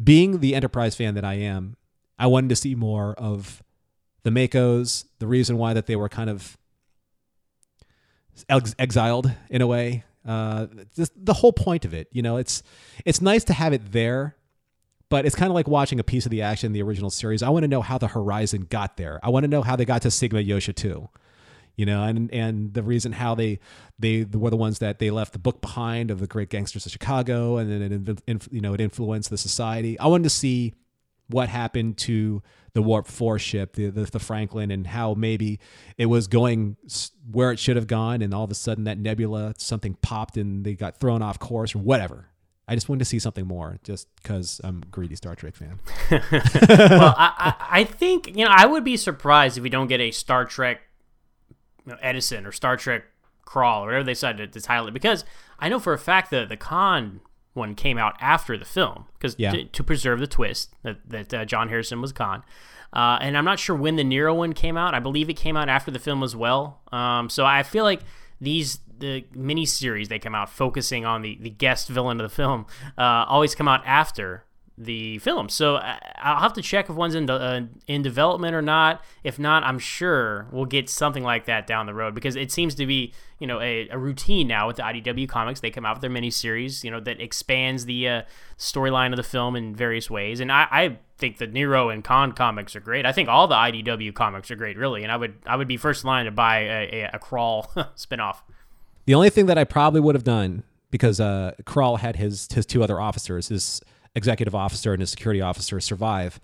being 0.01 0.39
the 0.39 0.56
Enterprise 0.56 0.95
fan 0.95 1.16
that 1.16 1.26
I 1.26 1.34
am, 1.34 1.76
I 2.18 2.28
wanted 2.28 2.49
to 2.49 2.55
see 2.55 2.76
more 2.76 3.13
of 3.13 3.63
the 4.24 4.30
MACOs. 4.30 5.05
The 5.20 5.28
reason 5.28 5.57
why 5.57 5.74
that 5.74 5.86
they 5.86 5.95
were 5.95 6.09
kind 6.09 6.30
of 6.30 6.57
ex- 8.49 8.76
exiled 8.78 9.32
in 9.49 9.61
a 9.61 9.68
way. 9.68 10.03
Uh, 10.26 10.68
just 10.95 11.11
the 11.16 11.34
whole 11.34 11.53
point 11.53 11.86
of 11.86 11.93
it, 11.93 12.07
you 12.11 12.22
know, 12.22 12.38
it's 12.38 12.63
it's 13.05 13.22
nice 13.22 13.43
to 13.43 13.53
have 13.53 13.74
it 13.74 13.91
there, 13.91 14.36
but 15.09 15.26
it's 15.26 15.36
kind 15.36 15.51
of 15.51 15.55
like 15.55 15.68
watching 15.68 15.99
a 15.99 16.03
piece 16.03 16.26
of 16.26 16.32
the 16.32 16.41
action 16.41 16.68
in 16.68 16.74
the 16.74 16.82
original 16.82 17.11
series. 17.11 17.43
I 17.43 17.49
want 17.49 17.63
to 17.63 17.68
know 17.68 17.82
how 17.82 17.99
the 17.99 18.07
Horizon 18.07 18.66
got 18.70 18.97
there. 18.97 19.20
I 19.22 19.30
want 19.30 19.43
to 19.43 19.47
know 19.47 19.61
how 19.61 19.76
they 19.76 19.86
got 19.86 20.01
to 20.01 20.11
Sigma 20.11 20.39
Iotia 20.39 20.74
2. 20.74 21.09
You 21.76 21.86
know, 21.86 22.03
and 22.03 22.34
and 22.34 22.74
the 22.74 22.82
reason 22.82 23.11
how 23.11 23.36
they 23.36 23.59
they 23.99 24.24
were 24.24 24.49
the 24.49 24.57
ones 24.57 24.80
that 24.80 24.97
they 24.97 25.11
left 25.11 25.34
the 25.34 25.39
book 25.39 25.61
behind 25.61 26.09
of 26.09 26.20
the 26.20 26.28
great 26.28 26.49
gangsters 26.49 26.86
of 26.86 26.91
Chicago, 26.91 27.57
and 27.57 27.70
then 27.70 28.22
it 28.26 28.47
you 28.49 28.61
know 28.61 28.74
it 28.74 28.82
influenced 28.82 29.30
the 29.30 29.38
society. 29.38 29.99
I 29.99 30.07
wanted 30.07 30.24
to 30.24 30.30
see 30.30 30.74
what 31.28 31.49
happened 31.49 31.97
to 31.97 32.41
the 32.73 32.82
Warp 32.82 33.07
Four 33.07 33.39
ship, 33.39 33.73
the, 33.73 33.89
the 33.89 34.03
the 34.03 34.19
Franklin, 34.19 34.71
and 34.71 34.86
how 34.86 35.13
maybe 35.13 35.59
it 35.97 36.07
was 36.07 36.28
going 36.28 36.78
where 37.32 37.51
it 37.51 37.59
should 37.59 37.76
have 37.76 37.88
gone, 37.88 38.21
and 38.21 38.34
all 38.34 38.43
of 38.43 38.51
a 38.51 38.55
sudden 38.55 38.84
that 38.84 38.97
nebula 38.97 39.53
something 39.57 39.95
popped 40.01 40.38
and 40.38 40.65
they 40.65 40.73
got 40.73 40.99
thrown 40.99 41.21
off 41.21 41.39
course 41.39 41.76
or 41.76 41.80
whatever. 41.80 42.30
I 42.67 42.73
just 42.73 42.89
wanted 42.89 42.99
to 42.99 43.05
see 43.05 43.19
something 43.19 43.45
more, 43.45 43.78
just 43.84 44.07
because 44.15 44.59
I'm 44.63 44.82
a 44.84 44.86
greedy 44.88 45.15
Star 45.15 45.36
Trek 45.36 45.55
fan. 45.55 45.80
well, 46.11 47.15
I, 47.15 47.34
I, 47.38 47.80
I 47.80 47.84
think 47.84 48.28
you 48.28 48.43
know 48.43 48.51
I 48.51 48.65
would 48.65 48.84
be 48.84 48.97
surprised 48.97 49.57
if 49.57 49.63
we 49.63 49.69
don't 49.69 49.88
get 49.88 50.01
a 50.01 50.11
Star 50.11 50.45
Trek 50.45 50.82
you 51.86 51.93
know, 51.93 51.99
Edison 52.01 52.45
or 52.45 52.51
Star 52.51 52.76
Trek 52.78 53.03
Krall 53.45 53.82
or 53.82 53.86
whatever 53.86 54.03
they 54.03 54.13
decided 54.13 54.51
to 54.53 54.61
title 54.61 54.88
it 54.88 54.93
because 54.93 55.23
I 55.59 55.69
know 55.69 55.80
for 55.80 55.93
a 55.93 55.99
fact 55.99 56.32
that 56.32 56.49
the 56.49 56.57
Khan 56.57 57.21
one 57.56 57.74
came 57.74 57.97
out 57.97 58.16
after 58.22 58.58
the 58.58 58.66
film 58.66 59.06
because 59.18 59.36
Yeah. 59.39 59.51
to, 59.51 59.64
to 59.66 59.84
preserve 59.84 60.20
the 60.20 60.28
twist 60.28 60.74
that, 60.84 60.97
that 61.10 61.34
uh, 61.34 61.45
John 61.45 61.70
Harrison 61.70 62.01
was 62.01 62.12
Khan. 62.14 62.43
Uh, 62.93 63.18
and 63.20 63.38
I'm 63.38 63.43
not 63.45 63.60
sure 63.60 63.76
when 63.76 63.95
the 63.97 64.03
Nero 64.03 64.34
one 64.34 64.53
came 64.53 64.78
out. 64.78 64.93
I 64.93 64.99
believe 64.99 65.30
it 65.30 65.34
came 65.36 65.58
out 65.58 65.68
after 65.68 65.91
the 65.91 65.99
film 65.99 66.24
as 66.24 66.36
well. 66.36 66.80
Um, 66.93 67.30
so 67.30 67.45
I 67.45 67.64
feel 67.64 67.84
like 67.84 68.01
these 68.39 68.80
the 68.97 69.26
mini 69.34 69.66
series 69.66 70.08
they 70.08 70.20
come 70.20 70.34
out 70.34 70.49
focusing 70.49 71.06
on 71.06 71.22
the, 71.22 71.38
the 71.41 71.49
guest 71.49 71.89
villain 71.89 72.22
of 72.22 72.30
the 72.30 72.34
film 72.34 72.66
uh, 72.97 73.26
always 73.28 73.53
come 73.53 73.68
out 73.68 73.82
after 73.86 74.45
the 74.78 75.19
film. 75.19 75.47
So 75.47 75.78
I, 75.78 75.99
I'll 76.17 76.41
have 76.41 76.53
to 76.53 76.61
check 76.61 76.89
if 76.89 76.95
one's 76.95 77.15
in 77.15 77.26
de- 77.28 77.34
uh, 77.34 77.61
in 77.88 78.01
development 78.01 78.55
or 78.55 78.61
not. 78.61 79.03
If 79.23 79.39
not, 79.39 79.63
I'm 79.63 79.80
sure 79.80 80.47
we'll 80.51 80.65
get 80.65 80.89
something 80.89 81.23
like 81.23 81.45
that 81.45 81.65
down 81.65 81.86
the 81.86 81.93
road 81.93 82.13
because 82.13 82.36
it 82.36 82.51
seems 82.51 82.76
to 82.76 82.86
be 82.86 83.13
you 83.39 83.47
know 83.47 83.61
a, 83.61 83.88
a 83.89 83.97
routine 83.97 84.47
now 84.47 84.67
with 84.67 84.78
the 84.78 84.84
IDW 84.84 85.30
comics. 85.30 85.61
They 85.61 85.69
come 85.69 85.86
out 85.86 85.95
with 85.95 86.01
their 86.01 86.09
miniseries, 86.09 86.84
you 86.84 86.91
know, 86.91 86.99
that 86.99 87.21
expands 87.21 87.86
the 87.86 88.07
uh, 88.07 88.21
storyline 88.57 89.11
of 89.11 89.17
the 89.17 89.23
film 89.23 89.55
in 89.55 89.76
various 89.76 90.09
ways. 90.09 90.39
And 90.41 90.51
I, 90.51 90.67
I 90.69 90.97
think 91.17 91.38
the 91.38 91.47
Nero 91.47 91.89
and 91.89 92.03
Khan 92.03 92.34
comics 92.34 92.76
are 92.76 92.82
great. 92.82 93.05
I 93.05 93.13
think 93.13 93.30
all 93.30 93.47
the 93.47 93.55
IDW 93.55 94.13
comics 94.13 94.51
are 94.51 94.55
great, 94.55 94.78
really. 94.78 95.03
And 95.03 95.11
I 95.11 95.15
would 95.15 95.36
I 95.45 95.55
would 95.55 95.69
be 95.69 95.78
first 95.78 96.03
in 96.03 96.09
line 96.09 96.26
to 96.26 96.32
buy 96.32 96.59
a, 96.59 97.03
a, 97.03 97.09
a 97.13 97.19
Krall 97.19 97.67
spinoff. 97.95 98.38
The 99.05 99.13
only 99.13 99.30
thing 99.30 99.45
that 99.45 99.57
I 99.57 99.63
probably 99.63 100.01
would 100.01 100.15
have 100.15 100.23
done 100.23 100.63
because 100.91 101.19
uh, 101.19 101.53
Krall 101.63 101.99
had 101.99 102.17
his 102.17 102.49
his 102.51 102.65
two 102.65 102.84
other 102.84 102.99
officers, 102.99 103.47
his 103.47 103.82
executive 104.16 104.55
officer 104.55 104.93
and 104.93 105.01
his 105.01 105.09
security 105.11 105.41
officer, 105.41 105.80
survive. 105.80 106.39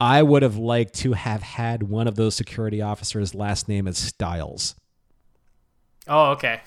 I 0.00 0.22
would 0.22 0.42
have 0.42 0.56
liked 0.56 0.94
to 1.00 1.12
have 1.14 1.42
had 1.42 1.82
one 1.82 2.06
of 2.06 2.14
those 2.14 2.34
security 2.36 2.80
officers' 2.80 3.34
last 3.34 3.68
name 3.68 3.88
as 3.88 3.98
Stiles. 3.98 4.76
Oh, 6.06 6.30
okay. 6.32 6.60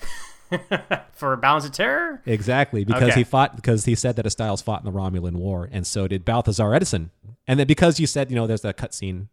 For 1.12 1.34
Balance 1.36 1.64
of 1.64 1.72
Terror. 1.72 2.20
Exactly, 2.26 2.84
because 2.84 3.04
Okay. 3.10 3.20
he 3.20 3.24
fought 3.24 3.56
because 3.56 3.86
he 3.86 3.94
said 3.94 4.16
that 4.16 4.30
Stiles 4.30 4.60
fought 4.60 4.84
in 4.84 4.92
the 4.92 4.96
Romulan 4.96 5.36
War, 5.36 5.68
and 5.72 5.86
so 5.86 6.06
did 6.06 6.24
Balthazar 6.26 6.74
Edison. 6.74 7.10
And 7.48 7.58
then 7.58 7.66
because 7.66 7.98
you 7.98 8.06
said, 8.06 8.30
you 8.30 8.36
know, 8.36 8.46
there's 8.46 8.60
that 8.60 8.76
cutscene 8.76 9.28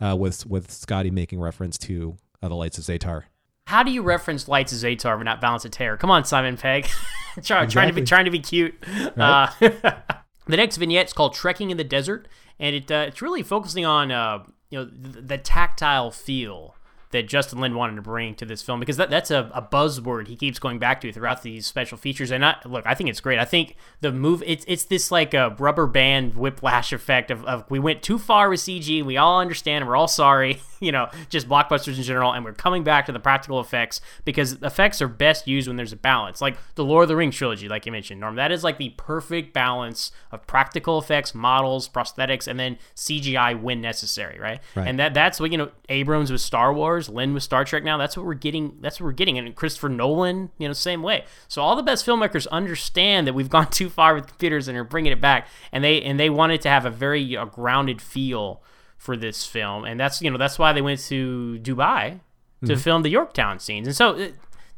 uh, 0.00 0.16
with 0.18 0.44
with 0.46 0.72
Scotty 0.72 1.10
making 1.12 1.40
reference 1.40 1.78
to 1.78 2.16
uh, 2.42 2.48
the 2.48 2.56
Lights 2.56 2.76
of 2.78 2.84
Zetar. 2.84 3.22
How 3.68 3.84
do 3.84 3.92
you 3.92 4.02
reference 4.02 4.48
Lights 4.48 4.72
of 4.72 4.78
Zetar 4.78 5.16
but 5.16 5.22
not 5.22 5.40
Balance 5.40 5.64
of 5.64 5.70
Terror? 5.70 5.96
Come 5.96 6.10
on, 6.10 6.24
Simon 6.24 6.56
Pegg. 6.56 6.86
Try, 7.44 7.66
Trying 7.66 7.88
to 7.88 7.94
be 7.94 8.02
trying 8.02 8.24
to 8.26 8.30
be 8.32 8.40
cute. 8.40 8.74
Uh, 9.16 9.48
the 10.46 10.56
next 10.56 10.76
vignette 10.76 11.06
is 11.06 11.12
called 11.12 11.34
"Trekking 11.34 11.70
in 11.70 11.76
the 11.76 11.84
Desert," 11.84 12.28
and 12.58 12.76
it 12.76 12.90
uh, 12.90 13.04
it's 13.08 13.22
really 13.22 13.42
focusing 13.42 13.84
on 13.84 14.10
uh, 14.10 14.44
you 14.70 14.78
know 14.78 14.84
the, 14.84 15.20
the 15.20 15.38
tactile 15.38 16.10
feel 16.10 16.76
that 17.14 17.28
Justin 17.28 17.60
Lin 17.60 17.76
wanted 17.76 17.94
to 17.94 18.02
bring 18.02 18.34
to 18.34 18.44
this 18.44 18.60
film 18.60 18.80
because 18.80 18.96
that, 18.96 19.08
that's 19.08 19.30
a, 19.30 19.48
a 19.54 19.62
buzzword 19.62 20.26
he 20.26 20.34
keeps 20.34 20.58
going 20.58 20.80
back 20.80 21.00
to 21.00 21.12
throughout 21.12 21.42
these 21.42 21.64
special 21.64 21.96
features. 21.96 22.32
And 22.32 22.44
I, 22.44 22.56
look, 22.64 22.84
I 22.86 22.94
think 22.94 23.08
it's 23.08 23.20
great. 23.20 23.38
I 23.38 23.44
think 23.44 23.76
the 24.00 24.10
move 24.10 24.42
it's 24.44 24.64
it's 24.66 24.84
this 24.84 25.12
like 25.12 25.32
a 25.32 25.54
rubber 25.60 25.86
band 25.86 26.34
whiplash 26.34 26.92
effect 26.92 27.30
of, 27.30 27.44
of 27.44 27.70
we 27.70 27.78
went 27.78 28.02
too 28.02 28.18
far 28.18 28.50
with 28.50 28.58
CG. 28.58 29.04
We 29.04 29.16
all 29.16 29.40
understand 29.40 29.82
and 29.82 29.88
we're 29.88 29.94
all 29.94 30.08
sorry, 30.08 30.60
you 30.80 30.90
know, 30.90 31.08
just 31.28 31.48
blockbusters 31.48 31.96
in 31.96 32.02
general, 32.02 32.32
and 32.32 32.44
we're 32.44 32.52
coming 32.52 32.82
back 32.82 33.06
to 33.06 33.12
the 33.12 33.20
practical 33.20 33.60
effects 33.60 34.00
because 34.24 34.54
effects 34.54 35.00
are 35.00 35.06
best 35.06 35.46
used 35.46 35.68
when 35.68 35.76
there's 35.76 35.92
a 35.92 35.96
balance. 35.96 36.40
Like 36.40 36.56
the 36.74 36.84
Lord 36.84 37.04
of 37.04 37.08
the 37.08 37.16
Rings 37.16 37.36
trilogy, 37.36 37.68
like 37.68 37.86
you 37.86 37.92
mentioned, 37.92 38.20
Norm. 38.20 38.34
That 38.34 38.50
is 38.50 38.64
like 38.64 38.78
the 38.78 38.90
perfect 38.96 39.54
balance 39.54 40.10
of 40.32 40.44
practical 40.48 40.98
effects, 40.98 41.32
models, 41.32 41.88
prosthetics, 41.88 42.48
and 42.48 42.58
then 42.58 42.76
CGI 42.96 43.60
when 43.60 43.80
necessary, 43.80 44.40
right? 44.40 44.58
Right. 44.74 44.88
And 44.88 44.98
that 44.98 45.14
that's 45.14 45.38
what 45.38 45.52
you 45.52 45.58
know. 45.58 45.70
Abrams 45.88 46.32
with 46.32 46.40
Star 46.40 46.72
Wars, 46.72 47.03
Lin 47.08 47.34
with 47.34 47.42
Star 47.42 47.64
Trek. 47.64 47.84
Now 47.84 47.96
that's 47.96 48.16
what 48.16 48.26
we're 48.26 48.34
getting. 48.34 48.78
That's 48.80 49.00
what 49.00 49.06
we're 49.06 49.12
getting. 49.12 49.38
And 49.38 49.54
Christopher 49.54 49.88
Nolan, 49.88 50.50
you 50.58 50.66
know, 50.68 50.72
same 50.72 51.02
way. 51.02 51.24
So 51.48 51.62
all 51.62 51.76
the 51.76 51.82
best 51.82 52.06
filmmakers 52.06 52.46
understand 52.50 53.26
that 53.26 53.32
we've 53.32 53.50
gone 53.56 53.70
too 53.70 53.88
far 53.88 54.14
with 54.14 54.26
computers 54.26 54.68
and 54.68 54.76
are 54.76 54.84
bringing 54.84 55.12
it 55.12 55.20
back, 55.20 55.48
and 55.72 55.82
they 55.82 56.02
and 56.02 56.18
they 56.18 56.30
wanted 56.30 56.60
to 56.62 56.68
have 56.68 56.84
a 56.84 56.90
very 56.90 57.36
uh, 57.36 57.44
grounded 57.44 58.00
feel 58.00 58.62
for 58.96 59.16
this 59.16 59.44
film, 59.44 59.84
and 59.84 60.00
that's 60.00 60.22
you 60.22 60.30
know 60.30 60.38
that's 60.38 60.58
why 60.58 60.72
they 60.72 60.82
went 60.82 61.00
to 61.00 61.58
Dubai 61.62 62.20
to 62.66 62.76
film 62.76 63.02
the 63.02 63.10
Yorktown 63.10 63.58
scenes. 63.58 63.86
And 63.86 63.96
so, 63.96 64.14
uh, 64.14 64.28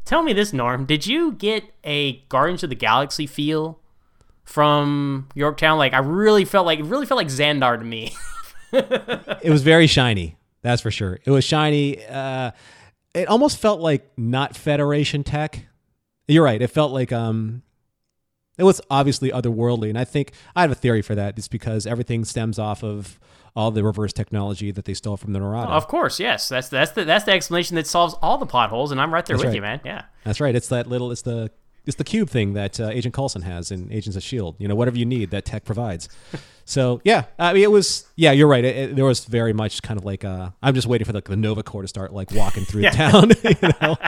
tell 0.05 0.23
me 0.23 0.33
this, 0.33 0.53
Norm, 0.53 0.85
did 0.85 1.07
you 1.07 1.33
get 1.33 1.65
a 1.85 2.19
Guardians 2.29 2.63
of 2.63 2.71
the 2.71 2.77
Galaxy 2.77 3.27
feel 3.27 3.79
from 4.45 5.29
Yorktown? 5.35 5.79
Like 5.79 5.93
I 5.93 5.99
really 5.99 6.45
felt 6.45 6.67
like 6.67 6.81
it 6.81 6.85
really 6.85 7.07
felt 7.07 7.19
like 7.19 7.29
Xandar 7.29 7.79
to 7.79 7.85
me. 7.85 8.15
it 8.73 9.51
was 9.51 9.63
very 9.63 9.87
shiny. 9.87 10.37
That's 10.67 10.83
for 10.83 10.91
sure. 10.91 11.21
It 11.25 11.31
was 11.31 11.45
shiny. 11.45 12.05
Uh, 12.05 12.51
it 13.15 13.29
almost 13.29 13.59
felt 13.59 13.81
like 13.81 14.11
not 14.17 14.57
Federation 14.57 15.23
tech. 15.23 15.65
You're 16.27 16.43
right. 16.43 16.61
It 16.61 16.67
felt 16.67 16.91
like 16.91 17.13
um, 17.13 17.63
it 18.59 18.65
was 18.65 18.81
obviously 18.91 19.31
otherworldly, 19.31 19.91
and 19.91 19.97
I 19.97 20.03
think 20.03 20.33
I 20.57 20.63
have 20.63 20.73
a 20.73 20.75
theory 20.75 21.03
for 21.03 21.15
that. 21.15 21.39
It's 21.39 21.47
because 21.47 21.87
everything 21.87 22.25
stems 22.25 22.59
off 22.59 22.83
of 22.83 23.21
all 23.55 23.71
the 23.71 23.85
reverse 23.85 24.13
technology 24.13 24.73
that 24.73 24.87
they 24.87 24.95
stole 24.95 25.17
from 25.17 25.35
the 25.35 25.39
Narada. 25.39 25.71
of 25.71 25.87
course, 25.87 26.19
yes, 26.19 26.49
that's 26.49 26.69
that's 26.69 26.91
the 26.91 27.05
that's 27.05 27.27
the 27.27 27.33
explanation 27.33 27.77
that 27.77 27.87
solves 27.87 28.17
all 28.21 28.37
the 28.37 28.45
plot 28.45 28.71
holes, 28.71 28.91
and 28.91 29.01
I'm 29.01 29.15
right 29.15 29.25
there 29.25 29.37
That's 29.37 29.45
with 29.45 29.51
right. 29.51 29.55
you, 29.55 29.63
man. 29.63 29.81
Yeah. 29.85 30.03
That's 30.25 30.41
right. 30.41 30.55
It's 30.57 30.69
that 30.71 30.89
little. 30.89 31.13
It's 31.13 31.23
the 31.23 31.53
it's 31.87 31.97
the 31.97 32.05
cube 32.05 32.29
thing 32.29 32.53
that 32.55 32.79
uh, 32.81 32.89
Agent 32.89 33.15
Coulson 33.15 33.43
has 33.43 33.71
in 33.71 33.91
Agents 33.93 34.17
of 34.17 34.23
Shield. 34.23 34.57
You 34.59 34.69
know, 34.69 34.75
whatever 34.75 34.99
you 34.99 35.07
need, 35.07 35.31
that 35.31 35.45
tech 35.45 35.65
provides. 35.65 36.09
so 36.65 37.01
yeah, 37.05 37.25
I 37.39 37.53
mean, 37.53 37.63
it 37.63 37.71
was. 37.71 38.07
Yeah, 38.17 38.33
you're 38.33 38.49
right. 38.49 38.65
It, 38.65 38.77
it- 38.77 38.97
there 38.97 39.05
was 39.05 39.25
very 39.25 39.53
much 39.53 39.83
kind 39.83 39.99
of 39.99 40.05
like. 40.05 40.25
Uh, 40.25 40.51
I'm 40.63 40.75
just 40.75 40.87
waiting 40.87 41.05
for 41.07 41.13
like 41.13 41.25
the 41.25 41.37
Nova 41.37 41.63
Corps 41.63 41.83
to 41.83 41.89
start 41.89 42.13
like 42.13 42.31
walking 42.33 42.65
through 42.65 42.83
the 42.83 42.91
town. 42.91 43.31
you 43.45 43.69
know? 43.81 43.97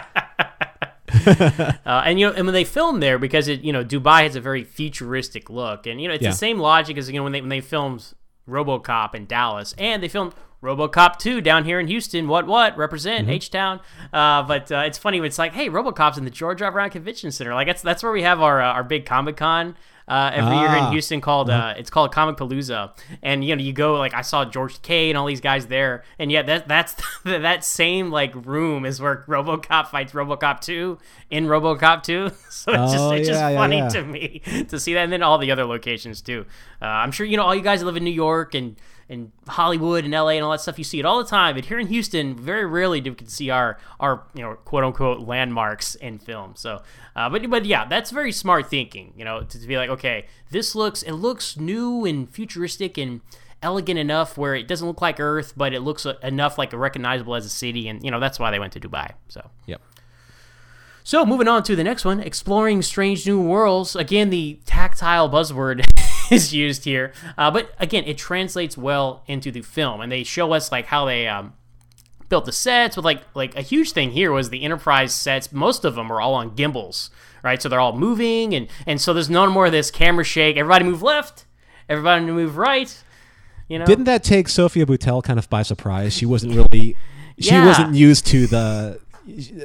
Uh, 1.27 2.03
and 2.05 2.19
you 2.21 2.27
know, 2.27 2.33
and 2.35 2.47
when 2.47 2.53
they 2.55 2.65
filmed 2.65 3.03
there, 3.03 3.19
because 3.19 3.49
it, 3.49 3.61
you 3.63 3.73
know, 3.73 3.83
Dubai 3.85 4.23
has 4.25 4.37
a 4.37 4.41
very 4.41 4.63
futuristic 4.65 5.49
look, 5.51 5.87
and 5.87 6.01
you 6.01 6.09
know, 6.09 6.15
it's 6.15 6.23
Yeah. 6.23 6.31
the 6.31 6.37
same 6.37 6.59
logic 6.59 6.97
as 6.99 7.09
you 7.11 7.17
know 7.17 7.23
when 7.23 7.33
they 7.33 7.41
when 7.41 7.49
they 7.51 7.61
filmed 7.63 8.13
RoboCop 8.49 9.15
in 9.15 9.27
Dallas, 9.27 9.75
and 9.79 10.03
they 10.03 10.09
filmed 10.09 10.35
RoboCop 10.63 11.19
2 11.19 11.41
down 11.41 11.65
here 11.65 11.79
in 11.79 11.87
Houston. 11.87 12.27
What 12.29 12.47
what 12.47 12.77
represent 12.77 13.23
Mm-hmm. 13.23 13.31
H 13.31 13.51
Town? 13.51 13.81
Uh, 14.13 14.43
but 14.43 14.71
uh, 14.73 14.79
it's 14.87 14.99
funny 14.99 15.19
it's 15.21 15.39
like, 15.39 15.53
hey, 15.53 15.69
RoboCop's 15.69 16.19
in 16.19 16.25
the 16.25 16.31
George 16.31 16.61
R. 16.63 16.73
Brown 16.73 16.91
Convention 16.91 17.31
Center. 17.31 17.55
Like 17.55 17.67
that's 17.69 17.83
that's 17.83 18.03
where 18.03 18.13
we 18.13 18.23
have 18.23 18.41
our 18.41 18.61
uh, 18.61 18.73
our 18.73 18.85
big 18.85 19.07
Comic 19.07 19.37
Con. 19.37 19.77
Uh, 20.09 20.31
every 20.33 20.57
year 20.57 20.69
in 20.69 20.85
Ah. 20.85 20.91
Houston, 20.91 21.21
called 21.21 21.51
uh, 21.51 21.75
it's 21.77 21.91
called 21.91 22.15
Comicpalooza, 22.15 22.93
and 23.23 23.45
you 23.45 23.55
know 23.55 23.61
you 23.63 23.75
go 23.75 23.99
like 23.99 24.15
I 24.15 24.23
saw 24.23 24.43
George 24.47 24.81
K 24.81 25.11
and 25.11 25.19
all 25.19 25.27
these 25.27 25.43
guys 25.43 25.67
there, 25.67 26.03
and 26.19 26.33
yet 26.33 26.47
that 26.47 26.67
that's 26.67 26.97
that 27.25 27.63
same 27.63 28.11
like 28.11 28.33
room 28.47 28.87
is 28.87 29.03
where 29.03 29.23
RoboCop 29.29 29.89
fights 29.89 30.15
RoboCop 30.15 30.63
two 30.63 30.97
in 31.29 31.45
RoboCop 31.45 32.03
two, 32.05 32.31
so 32.49 32.73
it's 32.73 32.93
just 32.93 32.99
Oh, 33.05 33.11
it's 33.13 33.29
just 33.29 33.39
yeah, 33.39 33.51
yeah, 33.51 33.59
funny 33.59 33.77
yeah. 33.81 33.89
to 33.91 34.03
me 34.03 34.39
to 34.71 34.81
see 34.81 34.95
that, 34.95 35.05
and 35.05 35.13
then 35.13 35.23
all 35.23 35.37
the 35.37 35.51
other 35.51 35.67
locations 35.67 36.23
too. 36.23 36.47
Uh, 36.81 36.87
I'm 36.87 37.13
sure 37.13 37.27
you 37.27 37.37
know 37.37 37.43
all 37.45 37.55
you 37.55 37.61
guys 37.61 37.83
live 37.83 37.99
in 37.99 38.05
New 38.05 38.11
York 38.11 38.55
and 38.55 38.77
and 39.09 39.33
Hollywood 39.47 40.05
and 40.05 40.13
LA 40.13 40.31
and 40.31 40.45
all 40.45 40.51
that 40.53 40.61
stuff. 40.61 40.79
You 40.79 40.85
see 40.85 40.99
it 40.99 41.05
all 41.05 41.23
the 41.23 41.29
time, 41.29 41.55
but 41.55 41.65
here 41.65 41.79
in 41.79 41.87
Houston, 41.89 42.35
very 42.35 42.67
rarely 42.67 43.01
do 43.01 43.11
we 43.11 43.17
can 43.17 43.29
see 43.29 43.51
our 43.51 43.79
our 44.01 44.25
you 44.35 44.43
know 44.43 44.55
quote 44.55 44.85
unquote 44.85 45.21
landmarks 45.21 45.95
in 45.95 46.19
film. 46.19 46.55
So, 46.57 46.83
uh, 47.17 47.29
but 47.29 47.49
but 47.49 47.65
yeah, 47.65 47.87
that's 47.87 48.11
very 48.11 48.33
smart 48.33 48.69
thinking. 48.69 49.13
You 49.17 49.25
know, 49.25 49.43
to, 49.43 49.61
to 49.61 49.67
be 49.67 49.77
like, 49.77 49.91
okay, 49.91 50.27
this 50.51 50.75
looks 50.75 51.03
it 51.03 51.13
looks 51.13 51.57
new 51.57 52.05
and 52.05 52.29
futuristic 52.29 52.99
and 52.99 53.21
elegant 53.63 53.99
enough 53.99 54.39
where 54.39 54.55
it 54.55 54.69
doesn't 54.69 54.87
look 54.87 55.01
like 55.01 55.19
Earth, 55.19 55.55
but 55.57 55.73
it 55.73 55.81
looks 55.81 56.07
enough 56.23 56.59
like 56.59 56.73
recognizable 56.73 57.35
as 57.35 57.45
a 57.45 57.51
city, 57.51 57.89
and 57.89 58.05
you 58.05 58.11
know 58.11 58.21
that's 58.21 58.39
why 58.39 58.51
they 58.51 58.59
went 58.59 58.73
to 58.75 58.81
Dubai. 58.81 59.13
So. 59.29 59.51
yep. 59.67 59.81
So 61.09 61.25
moving 61.25 61.49
on 61.49 61.63
to 61.63 61.75
the 61.75 61.83
next 61.83 62.05
one, 62.05 62.21
exploring 62.21 62.83
strange 62.83 63.27
new 63.27 63.41
worlds. 63.41 63.97
Again, 63.97 64.29
the 64.29 64.61
tactile 64.67 65.31
buzzword 65.31 65.83
is 66.33 66.55
used 66.55 66.85
here, 66.85 67.13
uh, 67.37 67.51
but 67.51 67.73
again, 67.79 68.05
it 68.05 68.19
translates 68.19 68.77
well 68.77 69.23
into 69.27 69.51
the 69.51 69.63
film, 69.63 70.01
and 70.01 70.11
they 70.11 70.25
show 70.25 70.53
us 70.53 70.71
like 70.73 70.87
how 70.87 71.05
they 71.07 71.27
um, 71.29 71.55
built 72.29 72.45
the 72.45 72.53
sets. 72.53 72.97
With 72.97 73.05
like 73.05 73.23
like 73.35 73.57
a 73.57 73.63
huge 73.63 73.93
thing 73.93 74.11
here 74.13 74.33
was 74.33 74.51
the 74.51 74.63
Enterprise 74.63 75.15
sets. 75.15 75.53
Most 75.53 75.85
of 75.85 75.95
them 75.95 76.11
are 76.11 76.21
all 76.21 76.35
on 76.35 76.55
gimbals, 76.55 77.11
right? 77.43 77.61
So 77.61 77.69
they're 77.69 77.81
all 77.81 77.97
moving, 77.97 78.55
and 78.55 78.69
and 78.87 79.01
so 79.01 79.13
there's 79.13 79.31
no 79.31 79.47
more 79.51 79.67
of 79.67 79.73
this 79.73 79.91
camera 79.91 80.25
shake. 80.25 80.57
Everybody 80.57 80.85
move 80.85 81.03
left, 81.03 81.45
everybody 81.89 82.25
move 82.25 82.57
right. 82.57 83.03
You 83.69 83.79
know, 83.79 83.85
Didn't 83.85 84.05
that 84.05 84.25
take 84.25 84.49
Sofia 84.49 84.87
Boutella 84.87 85.23
kind 85.23 85.39
of 85.39 85.51
by 85.51 85.63
surprise? 85.63 86.15
She 86.15 86.25
wasn't 86.27 86.55
really. 86.55 86.97
She 87.39 87.51
Yeah. 87.51 87.67
wasn't 87.67 87.95
used 87.95 88.27
to 88.29 88.47
the 88.47 88.99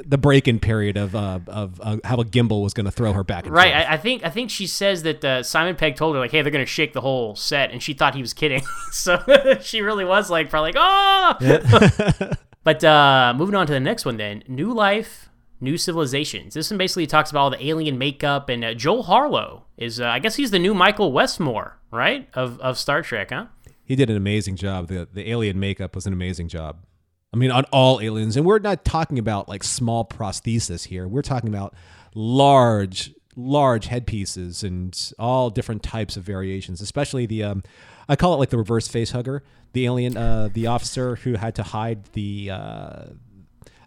the 0.06 0.18
break-in 0.18 0.60
period 0.60 0.98
of 0.98 1.16
uh, 1.16 1.40
of 1.48 1.80
uh, 1.82 1.98
how 2.04 2.18
a 2.18 2.26
gimbal 2.26 2.62
was 2.62 2.74
going 2.74 2.86
to 2.86 2.92
throw 2.92 3.14
her 3.14 3.24
back 3.24 3.46
Right. 3.48 3.74
I, 3.74 3.94
I 3.94 3.98
think 3.98 4.24
I 4.24 4.30
think 4.30 4.50
she 4.50 4.68
says 4.68 5.04
that 5.04 5.24
uh, 5.24 5.44
Simon 5.44 5.76
Pegg 5.76 5.96
told 5.96 6.16
her 6.16 6.20
like, 6.20 6.32
"Hey, 6.32 6.42
they're 6.42 6.52
gonna 6.52 6.66
shake 6.66 6.94
the 6.94 7.02
whole 7.02 7.36
set," 7.36 7.72
and 7.72 7.82
she 7.82 7.94
thought 7.94 8.16
he 8.16 8.22
was 8.22 8.34
kidding. 8.34 8.64
so 8.92 9.20
she 9.62 9.82
really 9.82 10.06
was 10.06 10.30
like, 10.30 10.50
probably 10.50 10.74
like, 10.74 11.40
"Oh!" 11.42 12.32
but 12.64 12.84
uh, 12.84 13.34
moving 13.36 13.56
on 13.56 13.68
to 13.68 13.74
the 13.74 13.80
next 13.80 14.06
one, 14.06 14.18
then, 14.18 14.44
New 14.48 14.74
Life, 14.74 15.30
New 15.62 15.78
Civilizations. 15.78 16.54
This 16.54 16.70
one 16.70 16.78
basically 16.78 17.08
talks 17.08 17.32
about 17.32 17.40
all 17.40 17.50
the 17.50 17.66
alien 17.66 17.98
makeup, 17.98 18.50
and 18.50 18.64
uh, 18.64 18.74
Joel 18.74 19.04
Harlow 19.04 19.66
is, 19.78 20.00
uh, 20.00 20.08
I 20.08 20.20
guess, 20.20 20.36
he's 20.36 20.52
the 20.52 20.60
new 20.60 20.74
Michael 20.74 21.12
Westmore, 21.12 21.78
right, 21.92 22.28
of 22.34 22.60
of 22.60 22.78
Star 22.78 23.02
Trek, 23.02 23.30
huh? 23.32 23.48
he 23.86 23.96
did 23.96 24.10
an 24.10 24.18
amazing 24.18 24.56
job. 24.56 24.88
The 24.88 25.08
the 25.12 25.30
alien 25.30 25.60
makeup 25.60 25.96
was 25.96 26.06
an 26.06 26.14
amazing 26.14 26.48
job. 26.48 26.78
I 27.34 27.38
mean, 27.38 27.50
on 27.52 27.64
all 27.72 28.00
aliens, 28.00 28.38
and 28.38 28.46
we're 28.46 28.60
not 28.60 28.86
talking 28.86 29.18
about 29.18 29.50
like 29.50 29.64
small 29.64 30.06
prosthesis 30.06 30.86
here. 30.86 31.08
We're 31.08 31.24
talking 31.24 31.50
about 31.50 31.74
large, 32.14 33.12
large 33.36 33.88
headpieces 33.88 34.64
and 34.64 34.98
all 35.20 35.50
different 35.50 35.84
types 35.84 36.16
of 36.18 36.24
variations. 36.24 36.82
Especially 36.82 37.26
the, 37.26 37.44
um, 37.44 37.64
I 38.08 38.16
call 38.16 38.34
it 38.34 38.38
like 38.38 38.50
the 38.50 38.58
reverse 38.58 38.88
face 38.88 39.12
hugger. 39.12 39.44
The 39.74 39.86
alien, 39.86 40.16
uh, 40.18 40.50
the 40.54 40.68
officer 40.68 41.16
who 41.16 41.34
had 41.34 41.56
to 41.56 41.64
hide 41.64 42.04
the, 42.14 42.52
uh, 42.52 43.04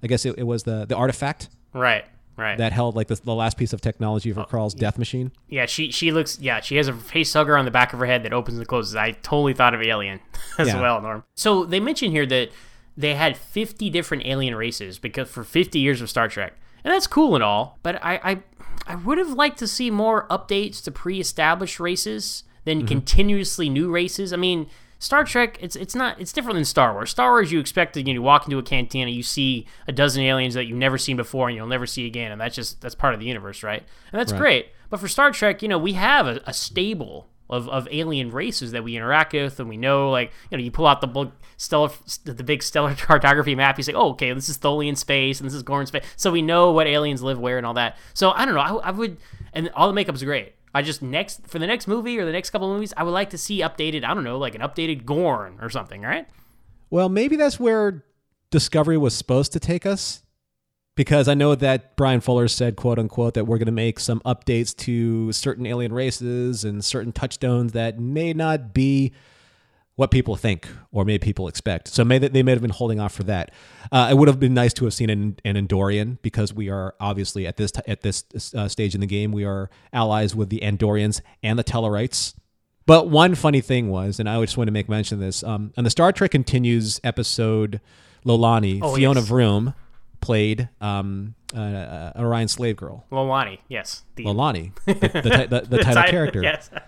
I 0.03 0.07
guess 0.09 0.25
it, 0.27 0.35
it 0.39 0.43
was 0.43 0.65
the 0.65 0.85
the 0.85 0.97
artifact 0.97 1.49
Right, 1.73 2.05
right. 2.37 2.59
that 2.59 2.73
held 2.73 2.97
like 2.97 3.07
the, 3.09 3.15
the 3.15 3.35
last 3.35 3.57
piece 3.57 3.73
of 3.73 3.81
technology 3.81 4.33
for 4.33 4.45
Krall's 4.45 4.75
death 4.75 4.99
machine. 4.99 5.31
Yeah, 5.49 5.67
she 5.67 5.91
she 5.93 6.11
looks. 6.11 6.39
Yeah, 6.41 6.61
she 6.61 6.77
has 6.77 6.89
a 6.89 6.93
face 6.93 7.33
hugger 7.33 7.57
on 7.57 7.65
the 7.65 7.71
back 7.71 7.93
of 7.93 8.01
her 8.01 8.07
head 8.07 8.25
that 8.25 8.33
opens 8.33 8.59
and 8.59 8.67
closes. 8.67 8.97
I 8.97 9.13
totally 9.13 9.55
thought 9.55 9.75
of 9.75 9.83
Alien 9.83 10.19
as 10.59 10.67
Yeah. 10.69 10.81
well, 10.81 11.01
Norm. 11.01 11.23
So 11.37 11.65
they 11.65 11.79
mention 11.79 12.11
here 12.11 12.27
that 12.27 12.51
they 12.97 13.15
had 13.15 13.37
50 13.37 13.91
different 13.91 14.27
alien 14.27 14.55
races 14.55 14.99
because 14.99 15.29
for 15.29 15.45
50 15.45 15.79
years 15.79 16.01
of 16.01 16.11
Star 16.11 16.29
Trek, 16.29 16.55
and 16.85 16.93
that's 16.93 17.07
cool 17.07 17.35
and 17.35 17.45
all. 17.45 17.79
But 17.83 18.03
I 18.05 18.21
I, 18.23 18.43
I 18.87 18.95
would 18.97 19.19
have 19.19 19.31
liked 19.31 19.59
to 19.59 19.69
see 19.69 19.91
more 19.91 20.27
updates 20.29 20.83
to 20.85 20.91
pre-established 20.91 21.81
races 21.81 22.45
than 22.65 22.79
mm-hmm. 22.79 22.89
continuously 22.89 23.69
new 23.69 23.91
races. 23.91 24.33
I 24.33 24.37
mean. 24.37 24.69
Star 24.99 25.25
Trek, 25.25 25.59
it's 25.61 25.77
it's 25.77 25.95
not 25.95 26.19
it's 26.19 26.33
different 26.33 26.55
than 26.55 26.65
Star 26.65 26.95
Wars. 26.95 27.11
Star 27.11 27.33
Wars, 27.33 27.53
you 27.53 27.61
expect 27.61 27.93
to 27.93 28.01
you, 28.01 28.07
know, 28.07 28.13
you 28.13 28.23
walk 28.23 28.47
into 28.47 28.57
a 28.57 28.63
cantina, 28.63 29.11
you 29.11 29.23
see 29.23 29.67
a 29.87 29.93
dozen 29.93 30.23
aliens 30.23 30.55
that 30.55 30.65
you've 30.65 30.79
never 30.79 30.97
seen 30.97 31.19
before, 31.19 31.49
and 31.49 31.55
you'll 31.55 31.67
never 31.67 31.85
see 31.85 32.07
again, 32.07 32.33
and 32.33 32.41
that's 32.41 32.57
just 32.57 32.81
that's 32.81 32.95
part 32.95 33.13
of 33.13 33.21
the 33.21 33.27
universe, 33.27 33.63
right? 33.63 33.83
And 34.11 34.19
that's 34.19 34.33
great. 34.33 34.69
But 34.89 34.99
for 34.99 35.07
Star 35.07 35.33
Trek, 35.33 35.61
you 35.61 35.69
know, 35.69 35.77
we 35.77 35.93
have 35.93 36.27
a, 36.27 36.41
a 36.47 36.55
stable 36.55 37.29
of, 37.49 37.69
of 37.69 37.89
alien 37.91 38.31
races 38.31 38.73
that 38.73 38.85
we 38.85 38.97
interact 38.97 39.33
with, 39.33 39.61
and 39.61 39.69
we 39.69 39.77
know, 39.77 40.11
like, 40.11 40.33
you 40.51 40.59
know, 40.59 40.63
you 40.63 40.71
pull 40.71 40.87
out 40.87 41.01
the 41.01 41.07
book, 41.07 41.33
stellar, 41.57 41.91
the 42.25 42.45
big 42.45 42.63
stellar 42.63 42.95
cartography 42.99 43.55
map. 43.55 43.77
You 43.79 43.85
say, 43.85 43.93
oh, 43.93 44.11
okay, 44.11 44.33
this 44.33 44.49
is 44.49 44.59
Tholian 44.59 44.97
space, 44.97 45.41
and 45.41 45.49
this 45.49 45.55
is 45.55 45.63
Gorn 45.63 45.87
space, 45.87 46.05
so 46.17 46.31
we 46.31 46.43
know 46.43 46.73
what 46.73 46.87
aliens 46.87 47.23
live 47.23 47.39
where 47.39 47.59
and 47.59 47.67
all 47.67 47.75
that. 47.75 47.97
So 48.15 48.31
I 48.31 48.45
don't 48.45 48.55
know. 48.55 48.61
I, 48.61 48.89
I 48.89 48.91
would, 48.91 49.19
and 49.53 49.71
all 49.75 49.89
the 49.89 49.95
makeup's 49.95 50.23
great. 50.23 50.55
I 50.75 50.83
just 50.83 51.01
next 51.01 51.47
for 51.47 51.59
the 51.59 51.67
next 51.67 51.89
movie 51.89 52.19
or 52.19 52.27
the 52.27 52.33
next 52.33 52.51
couple 52.51 52.71
of 52.71 52.75
movies, 52.75 52.93
I 52.97 53.03
would 53.03 53.13
like 53.13 53.31
to 53.31 53.39
see 53.39 53.61
updated. 53.61 54.05
I 54.05 54.13
don't 54.13 54.25
know, 54.25 54.39
like 54.39 54.55
an 54.55 54.61
updated 54.61 55.07
Gorn 55.07 55.59
or 55.63 55.71
something, 55.71 56.03
right? 56.03 56.27
Well, 56.91 57.09
maybe 57.09 57.37
that's 57.37 57.59
where 57.59 58.05
Discovery 58.51 58.99
was 58.99 59.17
supposed 59.17 59.53
to 59.55 59.61
take 59.61 59.87
us. 59.87 60.23
Because 60.97 61.29
I 61.29 61.35
know 61.35 61.55
that 61.55 61.95
Bryan 61.97 62.21
Fuller 62.21 62.49
said, 62.49 62.75
quote 62.75 62.99
unquote, 62.99 63.35
that 63.35 63.45
we're 63.45 63.59
going 63.59 63.67
to 63.67 63.73
make 63.73 64.01
some 64.01 64.21
updates 64.21 64.75
to 64.79 65.31
certain 65.31 65.67
alien 65.67 65.93
races 65.93 66.65
and 66.65 66.85
certain 66.85 67.13
touchstones 67.13 67.73
that 67.73 68.01
may 68.01 68.33
not 68.33 68.73
be 68.75 69.13
what 69.95 70.11
people 70.11 70.37
think 70.37 70.69
or 70.93 71.05
may 71.05 71.19
people 71.19 71.49
expect. 71.49 71.89
So 71.89 72.05
may 72.05 72.19
they 72.19 72.43
may 72.43 72.53
have 72.53 72.61
been 72.61 72.71
holding 72.71 72.99
off 73.01 73.15
for 73.15 73.25
that. 73.25 73.51
Uh, 73.93 74.09
it 74.11 74.15
would 74.15 74.29
have 74.29 74.41
been 74.41 74.55
nice 74.55 74.73
to 74.75 74.85
have 74.85 74.95
seen 74.95 75.09
an, 75.11 75.39
an 75.45 75.55
Andorian 75.57 76.19
because 76.23 76.53
we 76.53 76.69
are 76.71 76.95
obviously 77.01 77.47
at 77.47 77.57
this 77.57 77.73
t- 77.73 77.81
at 77.87 78.03
this 78.03 78.25
uh, 78.55 78.69
stage 78.69 78.95
in 78.95 79.01
the 79.01 79.07
game 79.07 79.33
we 79.33 79.45
are 79.45 79.71
allies 79.93 80.35
with 80.35 80.49
the 80.51 80.61
Andorians 80.61 81.21
and 81.43 81.59
the 81.59 81.65
Tellarites. 81.65 82.35
But 82.87 83.09
one 83.09 83.35
funny 83.35 83.61
thing 83.61 83.89
was, 83.91 84.21
and 84.21 84.29
I 84.29 84.41
just 84.43 84.57
want 84.57 84.69
to 84.69 84.73
make 84.73 84.89
mention 84.89 85.17
of 85.17 85.21
this, 85.21 85.43
um, 85.43 85.73
on 85.77 85.85
the 85.85 85.91
Star 85.91 86.13
Trek 86.13 86.31
Continues 86.31 87.01
episode, 87.03 87.81
Lolani, 88.25 88.81
Oh, 88.81 88.95
Fiona 88.95 89.21
yes. 89.21 89.29
Vroom 89.29 89.75
played 90.21 90.69
um, 90.81 91.35
uh, 91.55 91.61
uh, 91.61 92.13
Orion 92.17 92.49
Slave 92.49 92.77
Girl. 92.77 93.05
Lolani, 93.11 93.59
yes. 93.69 94.05
The, 94.17 94.25
Lolani, 94.25 94.73
the, 94.85 94.95
the, 94.95 95.47
the, 95.61 95.77
the 95.77 95.83
title 95.83 96.03
ti- 96.03 96.11
character. 96.11 96.43
Yes. 96.43 96.71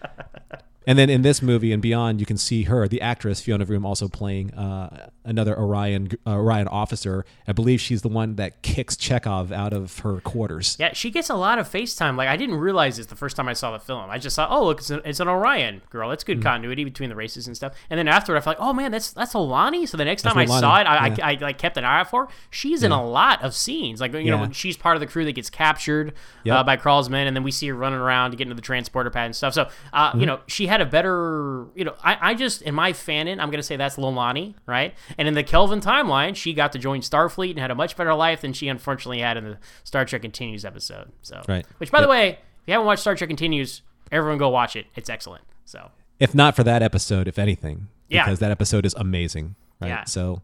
And 0.89 0.99
then 0.99 1.11
in 1.11 1.20
this 1.20 1.43
movie 1.43 1.70
and 1.70 1.82
beyond, 1.82 2.18
you 2.18 2.24
can 2.26 2.39
see 2.39 2.62
her, 2.62 2.89
the 2.89 3.03
actress 3.03 3.43
Fiona 3.43 3.64
Vroom, 3.66 3.84
also 3.84 4.09
playing 4.09 4.55
uh, 4.55 5.11
another 5.22 5.55
Orion 5.57 6.09
uh, 6.26 6.30
Orion 6.32 6.66
officer. 6.66 7.26
I 7.47 7.53
believe 7.53 7.78
she's 7.80 8.01
the 8.01 8.09
one 8.09 8.36
that 8.36 8.62
kicks 8.62 8.97
Chekov 8.97 9.53
out 9.53 9.74
of 9.74 9.99
her 9.99 10.20
quarters. 10.22 10.76
Yeah, 10.80 10.95
she 10.95 11.11
gets 11.11 11.28
a 11.28 11.34
lot 11.34 11.59
of 11.59 11.68
FaceTime. 11.68 12.16
Like 12.16 12.28
I 12.28 12.36
didn't 12.39 12.57
realize 12.57 12.97
this 12.97 13.05
the 13.05 13.16
first 13.16 13.36
time 13.36 13.49
I 13.49 13.53
saw 13.53 13.70
the 13.70 13.78
film. 13.78 14.09
I 14.09 14.16
just 14.18 14.34
thought, 14.34 14.51
oh, 14.51 14.64
look, 14.64 14.78
it's, 14.78 14.91
a, 14.91 15.07
it's 15.09 15.20
an 15.20 15.28
Orion 15.28 15.82
girl. 15.91 16.09
That's 16.09 16.24
Mm-hmm. 16.24 16.41
good 16.41 16.43
continuity 16.43 16.84
between 16.84 17.11
the 17.11 17.14
races 17.16 17.47
and 17.47 17.55
stuff. 17.55 17.74
And 17.91 17.99
then 17.99 18.09
afterward, 18.09 18.39
I 18.39 18.41
felt 18.41 18.59
like, 18.59 18.66
oh 18.66 18.72
man, 18.72 18.91
that's 18.91 19.12
that's 19.12 19.34
Olani. 19.34 19.86
So 19.86 19.97
the 19.99 20.05
next 20.07 20.22
That's 20.22 20.34
time 20.34 20.43
I 20.43 20.47
saw 20.47 20.80
it, 20.80 20.84
I, 20.86 21.07
yeah. 21.09 21.16
I, 21.22 21.32
I, 21.32 21.34
like 21.34 21.59
kept 21.59 21.76
an 21.76 21.84
eye 21.84 22.01
out 22.01 22.09
for 22.11 22.24
her. 22.26 22.32
She's 22.51 22.82
in 22.82 22.93
a 22.93 23.05
lot 23.07 23.43
of 23.43 23.55
scenes. 23.55 24.01
Like 24.01 24.14
you 24.14 24.30
know, 24.30 24.39
when 24.39 24.53
she's 24.53 24.76
part 24.78 24.97
of 24.97 25.01
the 25.01 25.07
crew 25.07 25.26
that 25.26 25.32
gets 25.32 25.51
captured 25.51 26.14
uh, 26.51 26.62
by 26.64 26.76
Krall's 26.76 27.11
men, 27.11 27.26
and 27.26 27.36
then 27.36 27.43
we 27.45 27.51
see 27.51 27.68
her 27.68 27.74
running 27.74 27.99
around 28.01 28.30
to 28.30 28.39
get 28.39 28.45
into 28.45 28.55
the 28.55 28.62
transporter 28.62 29.11
pad 29.11 29.26
and 29.26 29.36
stuff. 29.36 29.53
So 29.53 29.68
uh, 29.93 30.09
Mm-hmm. 30.12 30.20
you 30.20 30.26
know, 30.26 30.41
she 30.47 30.66
had 30.66 30.78
a 30.81 30.87
better, 30.87 31.66
you 31.74 31.85
know, 31.85 31.95
I, 32.03 32.31
I 32.31 32.35
just 32.35 32.62
in 32.62 32.74
my 32.74 32.93
fanon, 32.93 33.39
I'm 33.41 33.51
gonna 33.51 33.62
say 33.62 33.76
that's 33.76 33.97
Lolani, 33.97 34.55
right? 34.66 34.95
And 35.16 35.26
in 35.29 35.35
the 35.35 35.43
Kelvin 35.43 35.81
timeline, 35.81 36.35
she 36.37 36.53
got 36.53 36.72
to 36.72 36.79
join 36.79 37.01
Starfleet 37.01 37.51
and 37.51 37.59
had 37.59 37.70
a 37.70 37.74
much 37.74 37.97
better 37.97 38.14
life 38.14 38.41
than 38.41 38.53
she 38.53 38.68
unfortunately 38.68 39.20
had 39.20 39.37
in 39.37 39.45
the 39.45 39.59
Star 39.85 40.05
Trek 40.05 40.22
Continues 40.22 40.64
episode. 40.64 41.12
So 41.22 41.43
Right. 41.49 41.64
which, 41.79 41.91
by 41.91 42.01
the 42.01 42.09
way, 42.09 42.31
if 42.31 42.39
you 42.66 42.72
haven't 42.72 42.87
watched 42.87 43.01
Star 43.03 43.14
Trek 43.14 43.29
Continues, 43.29 43.83
everyone 44.12 44.39
go 44.39 44.49
watch 44.49 44.76
it. 44.76 44.87
It's 44.97 45.09
excellent. 45.11 45.45
So 45.64 45.91
If 46.18 46.35
not 46.35 46.57
for 46.57 46.64
that 46.64 46.83
episode, 46.83 47.29
if 47.29 47.39
anything, 47.39 47.89
Yeah. 48.09 48.24
because 48.24 48.39
that 48.41 48.51
episode 48.51 48.85
is 48.87 48.95
amazing. 48.95 49.55
Right. 49.81 49.89
Yeah. 49.89 50.05
So 50.05 50.43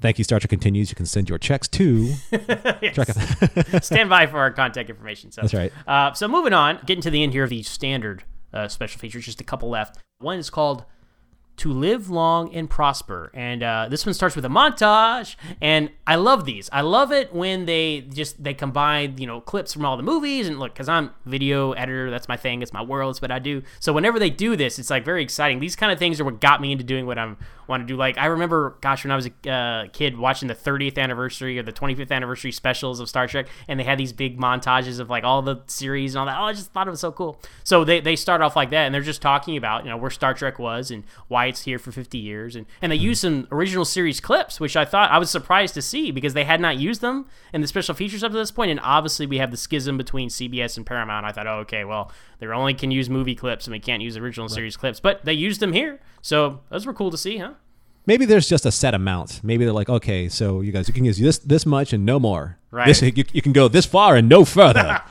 thank 0.00 0.18
you, 0.18 0.24
Star 0.24 0.38
Trek 0.40 0.50
Continues. 0.50 0.90
You 0.90 0.96
can 0.96 1.06
send 1.06 1.28
your 1.28 1.38
checks 1.38 1.68
to. 1.68 2.14
Trek- 2.92 3.82
stand 3.82 4.08
by 4.10 4.26
for 4.26 4.38
our 4.38 4.50
contact 4.50 4.90
information. 4.90 5.30
So 5.32 5.42
That's 5.42 5.54
right. 5.54 5.72
Uh, 5.86 6.12
so 6.12 6.28
moving 6.28 6.52
on, 6.52 6.80
getting 6.86 7.02
to 7.02 7.10
the 7.10 7.22
end 7.22 7.32
here 7.32 7.44
of 7.44 7.50
the 7.50 7.62
standard 7.62 8.24
uh, 8.56 8.68
special 8.68 8.98
features, 8.98 9.24
just 9.24 9.40
a 9.40 9.44
couple 9.44 9.68
left. 9.68 9.98
One 10.18 10.38
is 10.38 10.50
called 10.50 10.84
"To 11.58 11.72
Live 11.72 12.08
Long 12.08 12.54
and 12.54 12.68
Prosper," 12.68 13.30
and 13.34 13.62
uh, 13.62 13.88
this 13.88 14.06
one 14.06 14.14
starts 14.14 14.34
with 14.34 14.44
a 14.44 14.48
montage. 14.48 15.36
And 15.60 15.90
I 16.06 16.16
love 16.16 16.44
these. 16.44 16.68
I 16.72 16.80
love 16.80 17.12
it 17.12 17.34
when 17.34 17.66
they 17.66 18.00
just 18.00 18.42
they 18.42 18.54
combine 18.54 19.18
you 19.18 19.26
know 19.26 19.40
clips 19.40 19.72
from 19.72 19.84
all 19.84 19.96
the 19.96 20.02
movies 20.02 20.48
and 20.48 20.58
look 20.58 20.72
because 20.72 20.88
I'm 20.88 21.10
video 21.24 21.72
editor. 21.72 22.10
That's 22.10 22.28
my 22.28 22.36
thing. 22.36 22.62
It's 22.62 22.72
my 22.72 22.82
world. 22.82 23.10
It's 23.12 23.22
what 23.22 23.30
I 23.30 23.38
do. 23.38 23.62
So 23.78 23.92
whenever 23.92 24.18
they 24.18 24.30
do 24.30 24.56
this, 24.56 24.78
it's 24.78 24.90
like 24.90 25.04
very 25.04 25.22
exciting. 25.22 25.60
These 25.60 25.76
kind 25.76 25.92
of 25.92 25.98
things 25.98 26.20
are 26.20 26.24
what 26.24 26.40
got 26.40 26.60
me 26.60 26.72
into 26.72 26.84
doing 26.84 27.06
what 27.06 27.18
I'm 27.18 27.36
want 27.68 27.82
to 27.82 27.86
do. 27.86 27.96
Like 27.96 28.18
I 28.18 28.26
remember, 28.26 28.76
gosh, 28.80 29.04
when 29.04 29.10
I 29.10 29.16
was 29.16 29.28
a 29.44 29.50
uh, 29.50 29.86
kid 29.92 30.16
watching 30.16 30.48
the 30.48 30.54
30th 30.54 30.98
anniversary 30.98 31.58
or 31.58 31.62
the 31.62 31.72
25th 31.72 32.10
anniversary 32.10 32.52
specials 32.52 33.00
of 33.00 33.08
Star 33.08 33.26
Trek, 33.26 33.46
and 33.68 33.78
they 33.78 33.84
had 33.84 33.98
these 33.98 34.12
big 34.12 34.38
montages 34.38 35.00
of 35.00 35.10
like 35.10 35.24
all 35.24 35.42
the 35.42 35.62
series 35.66 36.14
and 36.14 36.20
all 36.20 36.26
that. 36.26 36.38
Oh, 36.38 36.44
I 36.44 36.52
just 36.52 36.72
thought 36.72 36.86
it 36.86 36.90
was 36.90 37.00
so 37.00 37.12
cool. 37.12 37.40
So 37.64 37.84
they, 37.84 38.00
they 38.00 38.16
start 38.16 38.40
off 38.40 38.56
like 38.56 38.70
that, 38.70 38.84
and 38.84 38.94
they're 38.94 39.02
just 39.02 39.22
talking 39.22 39.56
about 39.56 39.84
you 39.84 39.90
know 39.90 39.96
where 39.96 40.10
Star 40.10 40.34
Trek 40.34 40.58
was 40.58 40.90
and 40.90 41.04
why 41.28 41.46
it's 41.46 41.62
here 41.62 41.78
for 41.78 41.92
50 41.92 42.18
years, 42.18 42.56
and 42.56 42.66
and 42.82 42.92
they 42.92 42.96
use 42.96 43.20
some 43.20 43.46
original 43.50 43.84
series 43.84 44.20
clips, 44.20 44.60
which 44.60 44.76
I 44.76 44.84
thought 44.84 45.10
I 45.10 45.18
was 45.18 45.30
surprised 45.30 45.74
to 45.74 45.82
see 45.82 46.10
because 46.10 46.34
they 46.34 46.44
had 46.44 46.60
not 46.60 46.76
used 46.76 47.00
them 47.00 47.26
in 47.52 47.60
the 47.60 47.66
special 47.66 47.94
features 47.94 48.22
up 48.22 48.32
to 48.32 48.38
this 48.38 48.50
point, 48.50 48.70
and 48.70 48.80
obviously 48.80 49.26
we 49.26 49.38
have 49.38 49.50
the 49.50 49.56
schism 49.56 49.96
between 49.96 50.28
CBS 50.28 50.76
and 50.76 50.86
Paramount. 50.86 51.26
I 51.26 51.32
thought, 51.32 51.46
oh, 51.46 51.58
okay, 51.60 51.84
well 51.84 52.10
they 52.38 52.46
only 52.46 52.74
can 52.74 52.90
use 52.90 53.08
movie 53.08 53.34
clips 53.34 53.66
and 53.66 53.72
we 53.72 53.80
can't 53.80 54.02
use 54.02 54.16
original 54.16 54.48
series 54.48 54.76
clips, 54.76 55.00
but 55.00 55.24
they 55.24 55.32
used 55.32 55.60
them 55.60 55.72
here, 55.72 56.00
so 56.22 56.60
those 56.70 56.86
were 56.86 56.94
cool 56.94 57.10
to 57.10 57.18
see, 57.18 57.38
huh? 57.38 57.54
Maybe 58.06 58.24
there's 58.24 58.48
just 58.48 58.64
a 58.64 58.70
set 58.70 58.94
amount. 58.94 59.40
Maybe 59.42 59.64
they're 59.64 59.74
like, 59.74 59.88
okay, 59.88 60.28
so 60.28 60.60
you 60.60 60.70
guys, 60.70 60.86
you 60.86 60.94
can 60.94 61.04
use 61.04 61.18
this 61.18 61.38
this 61.38 61.66
much 61.66 61.92
and 61.92 62.06
no 62.06 62.20
more. 62.20 62.56
Right. 62.70 62.86
This, 62.86 63.02
you, 63.02 63.24
you 63.32 63.42
can 63.42 63.52
go 63.52 63.66
this 63.66 63.84
far 63.84 64.14
and 64.16 64.28
no 64.28 64.44
further. 64.44 64.82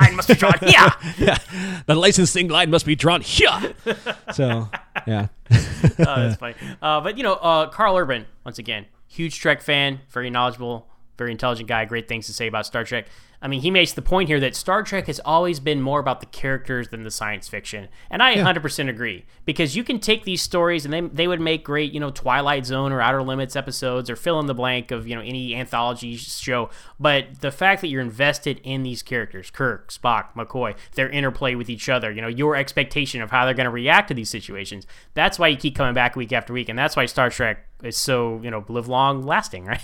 Line 0.00 0.16
must 0.16 0.28
be 0.28 0.34
drawn 0.34 0.58
here. 0.60 0.88
the 1.86 1.94
licensing 1.94 2.48
line 2.48 2.68
must 2.68 2.84
be 2.84 2.94
drawn 2.94 3.20
here. 3.20 3.74
so, 4.32 4.68
yeah. 5.06 5.28
oh, 5.50 5.88
that's 5.98 6.36
funny. 6.36 6.54
Uh, 6.82 7.00
but 7.00 7.16
you 7.16 7.22
know, 7.22 7.34
uh, 7.34 7.68
Karl 7.70 7.96
Urban, 7.96 8.26
once 8.44 8.58
again, 8.58 8.86
huge 9.06 9.38
Trek 9.38 9.62
fan, 9.62 10.00
very 10.10 10.28
knowledgeable, 10.28 10.88
very 11.22 11.30
intelligent 11.30 11.68
guy. 11.68 11.84
Great 11.84 12.08
things 12.08 12.26
to 12.26 12.32
say 12.32 12.48
about 12.48 12.66
Star 12.66 12.84
Trek. 12.84 13.06
I 13.40 13.48
mean, 13.48 13.60
he 13.60 13.72
makes 13.72 13.92
the 13.92 14.02
point 14.02 14.28
here 14.28 14.38
that 14.38 14.54
Star 14.54 14.84
Trek 14.84 15.08
has 15.08 15.18
always 15.24 15.58
been 15.58 15.82
more 15.82 15.98
about 15.98 16.20
the 16.20 16.26
characters 16.26 16.88
than 16.88 17.02
the 17.02 17.10
science 17.10 17.48
fiction, 17.48 17.88
and 18.08 18.22
I 18.22 18.36
100% 18.36 18.88
agree 18.88 19.24
because 19.44 19.74
you 19.74 19.82
can 19.82 19.98
take 19.98 20.22
these 20.22 20.40
stories 20.40 20.84
and 20.84 20.94
they 20.94 21.00
they 21.00 21.26
would 21.26 21.40
make 21.40 21.64
great, 21.64 21.92
you 21.92 21.98
know, 21.98 22.10
Twilight 22.10 22.64
Zone 22.66 22.92
or 22.92 23.00
Outer 23.00 23.22
Limits 23.22 23.56
episodes 23.56 24.08
or 24.08 24.14
fill 24.14 24.38
in 24.38 24.46
the 24.46 24.54
blank 24.54 24.92
of 24.92 25.08
you 25.08 25.16
know 25.16 25.22
any 25.22 25.56
anthology 25.56 26.16
show. 26.16 26.70
But 27.00 27.40
the 27.40 27.50
fact 27.50 27.80
that 27.80 27.88
you're 27.88 28.00
invested 28.00 28.60
in 28.62 28.84
these 28.84 29.02
characters, 29.02 29.50
Kirk, 29.50 29.90
Spock, 29.90 30.34
McCoy, 30.34 30.76
their 30.94 31.10
interplay 31.10 31.56
with 31.56 31.68
each 31.68 31.88
other, 31.88 32.12
you 32.12 32.22
know, 32.22 32.28
your 32.28 32.54
expectation 32.54 33.22
of 33.22 33.32
how 33.32 33.44
they're 33.44 33.54
going 33.54 33.64
to 33.64 33.70
react 33.70 34.08
to 34.08 34.14
these 34.14 34.30
situations, 34.30 34.86
that's 35.14 35.36
why 35.36 35.48
you 35.48 35.56
keep 35.56 35.74
coming 35.74 35.94
back 35.94 36.14
week 36.14 36.32
after 36.32 36.52
week, 36.52 36.68
and 36.68 36.78
that's 36.78 36.94
why 36.94 37.06
Star 37.06 37.28
Trek 37.28 37.66
is 37.82 37.96
so 37.96 38.40
you 38.44 38.52
know 38.52 38.64
live 38.68 38.86
long 38.86 39.22
lasting, 39.24 39.64
right? 39.66 39.82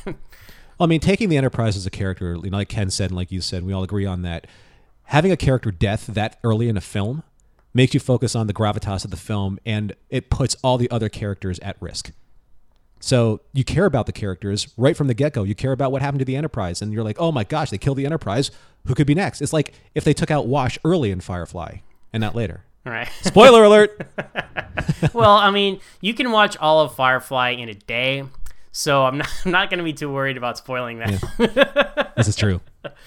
Well, 0.79 0.87
I 0.87 0.89
mean, 0.89 1.01
taking 1.01 1.29
the 1.29 1.37
Enterprise 1.37 1.76
as 1.76 1.87
a 1.87 1.91
character, 1.91 2.37
you 2.37 2.51
know, 2.51 2.59
like 2.59 2.68
Ken 2.68 2.91
said, 2.91 3.11
and 3.11 3.16
like 3.16 3.33
you 3.33 3.41
said, 3.41 3.64
we 3.64 3.72
all 3.72 3.83
agree 3.83 4.07
on 4.07 4.22
that. 4.22 4.47
Having 5.05 5.33
a 5.33 5.37
character 5.37 5.70
death 5.70 6.07
that 6.07 6.39
early 6.45 6.68
in 6.68 6.76
a 6.76 6.81
film 6.81 7.22
makes 7.74 7.95
you 7.95 8.01
focus 8.01 8.37
on 8.37 8.47
the 8.47 8.55
gravitas 8.55 9.05
of 9.05 9.11
the 9.11 9.16
film, 9.16 9.59
and 9.66 9.95
it 10.09 10.31
puts 10.31 10.55
all 10.62 10.79
the 10.79 10.91
other 10.91 11.09
characters 11.09 11.59
at 11.61 11.76
risk. 11.81 12.12
So 13.01 13.41
you 13.53 13.64
care 13.64 13.87
about 13.87 14.07
the 14.07 14.12
characters 14.12 14.68
right 14.76 14.97
from 14.97 15.07
the 15.07 15.14
get 15.14 15.33
go. 15.33 15.43
You 15.45 15.55
care 15.55 15.72
about 15.72 15.93
what 15.93 16.03
happened 16.03 16.20
to 16.20 16.24
the 16.24 16.37
Enterprise, 16.37 16.83
and 16.83 16.93
you're 16.93 17.05
like, 17.05 17.20
oh 17.20 17.33
my 17.33 17.45
gosh, 17.45 17.70
they 17.70 17.79
killed 17.79 17.97
the 17.99 18.07
Enterprise. 18.07 18.51
Who 18.87 18.95
could 18.95 19.07
be 19.07 19.14
next? 19.14 19.41
It's 19.43 19.53
like 19.53 19.74
if 19.95 20.05
they 20.05 20.14
took 20.14 20.31
out 20.31 20.47
Wash 20.47 20.79
early 20.85 21.11
in 21.11 21.20
Firefly 21.20 21.79
and 22.12 22.20
not 22.20 22.35
later. 22.35 22.64
All 22.87 22.93
right. 22.93 23.09
Spoiler 23.22 23.64
alert. 23.64 24.07
well, 25.12 25.37
I 25.37 25.51
mean, 25.51 25.81
you 26.01 26.14
can 26.14 26.33
watch 26.33 26.57
all 26.57 26.81
of 26.81 26.95
Firefly 26.95 27.51
in 27.51 27.68
a 27.68 27.74
day, 27.74 28.24
so 28.79 29.05
I'm 29.05 29.18
not, 29.18 29.29
I'm 29.45 29.51
not 29.51 29.70
going 29.70 29.79
to 29.79 29.85
be 29.85 29.93
too 29.93 30.11
worried 30.11 30.37
about 30.37 30.57
spoiling 30.57 31.01
that. 31.01 32.12
this 32.16 32.29
is 32.29 32.37
true. 32.37 32.61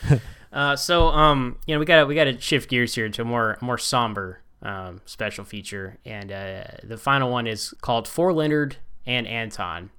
Uh, 0.54 0.76
so, 0.76 1.08
um, 1.08 1.58
you 1.66 1.74
know, 1.74 1.80
we 1.80 1.86
got 1.86 2.02
to 2.02 2.06
we 2.06 2.14
got 2.14 2.26
to 2.26 2.38
shift 2.42 2.70
gears 2.70 2.94
here 2.94 3.08
to 3.08 3.22
a 3.22 3.24
more 3.24 3.58
more 3.62 3.78
somber 3.78 4.42
um, 4.62 5.00
special 5.06 5.46
feature, 5.46 5.98
and 6.04 6.30
uh, 6.30 6.66
the 6.84 6.98
final 6.98 7.32
one 7.32 7.48
is 7.48 7.74
called 7.80 8.06
For 8.06 8.34
Leonard 8.34 8.76
and 9.06 9.26
Anton. 9.28 9.92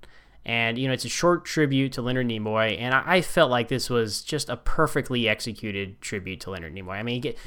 And 0.45 0.77
you 0.77 0.89
know, 0.89 0.93
it's 0.93 1.07
a 1.07 1.09
short 1.09 1.47
tribute 1.47 1.93
to 1.93 2.03
Leonard 2.03 2.27
Nimoy, 2.27 2.79
and 2.79 2.95
I, 2.95 3.03
I 3.07 3.21
felt 3.23 3.51
like 3.51 3.69
this 3.69 3.89
was 3.89 4.21
just 4.21 4.51
a 4.51 4.59
perfectly 4.59 5.27
executed 5.27 5.99
tribute 6.03 6.41
to 6.41 6.51
Leonard 6.51 6.75
Nimoy. 6.75 6.97
I 6.97 7.03
mean, 7.03 7.15
you 7.15 7.23
get, 7.23 7.39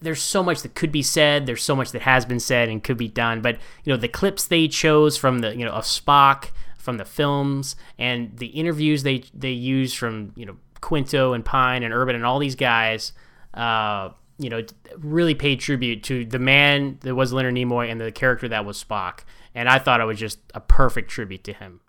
there's 0.00 0.22
so 0.22 0.42
much 0.42 0.62
that 0.62 0.74
could 0.74 0.90
be 0.90 1.02
said, 1.02 1.44
there's 1.44 1.62
so 1.62 1.76
much 1.76 1.92
that 1.92 2.00
has 2.00 2.24
been 2.24 2.40
said 2.40 2.70
and 2.70 2.82
could 2.82 2.96
be 2.96 3.08
done, 3.08 3.42
but 3.42 3.58
you 3.84 3.92
know, 3.92 3.98
the 3.98 4.08
clips 4.08 4.46
they 4.46 4.66
chose 4.66 5.18
from 5.18 5.40
the 5.40 5.54
you 5.54 5.66
know 5.66 5.72
of 5.72 5.84
Spock 5.84 6.52
from 6.86 6.96
the 6.96 7.04
films 7.04 7.76
and 7.98 8.38
the 8.38 8.46
interviews 8.46 9.02
they 9.02 9.24
they 9.34 9.50
used 9.50 9.98
from 9.98 10.32
you 10.36 10.46
know 10.46 10.56
Quinto 10.80 11.34
and 11.34 11.44
Pine 11.44 11.82
and 11.82 11.92
Urban 11.92 12.14
and 12.14 12.24
all 12.24 12.38
these 12.38 12.54
guys, 12.54 13.12
uh, 13.54 14.10
you 14.38 14.48
know, 14.48 14.62
really 14.98 15.34
paid 15.34 15.58
tribute 15.58 16.04
to 16.04 16.24
the 16.24 16.38
man 16.38 16.98
that 17.02 17.16
was 17.16 17.32
Leonard 17.32 17.54
Nimoy 17.54 17.90
and 17.90 18.00
the 18.00 18.12
character 18.12 18.46
that 18.48 18.64
was 18.64 18.82
Spock, 18.82 19.24
and 19.52 19.68
I 19.68 19.80
thought 19.80 20.00
it 20.00 20.04
was 20.04 20.18
just 20.18 20.38
a 20.54 20.60
perfect 20.60 21.10
tribute 21.10 21.42
to 21.44 21.52
him. 21.52 21.80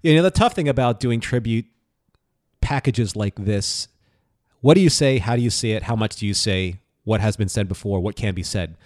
You 0.00 0.16
know, 0.16 0.22
the 0.22 0.30
tough 0.30 0.54
thing 0.54 0.66
about 0.66 0.98
doing 0.98 1.20
tribute 1.20 1.66
packages 2.62 3.14
like 3.14 3.36
this, 3.36 3.88
what 4.62 4.74
do 4.74 4.80
you 4.80 4.88
say? 4.88 5.18
How 5.18 5.36
do 5.36 5.42
you 5.42 5.50
say 5.50 5.72
it? 5.72 5.82
How 5.84 5.94
much 5.94 6.16
do 6.16 6.26
you 6.26 6.34
say? 6.34 6.80
What 7.04 7.20
has 7.20 7.36
been 7.36 7.48
said 7.48 7.68
before? 7.68 8.00
What 8.00 8.16
can 8.16 8.34
be 8.34 8.42
said? 8.42 8.76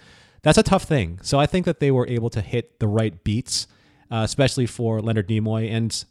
That's 0.41 0.57
a 0.57 0.63
tough 0.63 0.83
thing. 0.83 1.19
So 1.23 1.39
I 1.39 1.45
think 1.45 1.65
that 1.65 1.79
they 1.79 1.91
were 1.91 2.07
able 2.07 2.29
to 2.31 2.41
hit 2.41 2.79
the 2.79 2.87
right 2.87 3.23
beats, 3.23 3.67
uh, 4.11 4.21
especially 4.23 4.65
for 4.65 5.01
Leonard 5.01 5.27
Nimoy. 5.27 5.71
And 5.71 6.03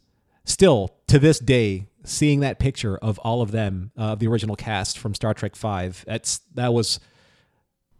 still, 0.45 0.95
to 1.07 1.19
this 1.19 1.39
day, 1.39 1.87
seeing 2.03 2.39
that 2.41 2.59
picture 2.59 2.97
of 2.97 3.19
all 3.19 3.41
of 3.41 3.51
them, 3.51 3.91
uh, 3.97 4.15
the 4.15 4.27
original 4.27 4.55
cast 4.55 4.97
from 4.97 5.13
Star 5.13 5.33
Trek 5.33 5.55
Five, 5.55 6.03
that's 6.07 6.39
that 6.55 6.73
was 6.73 6.99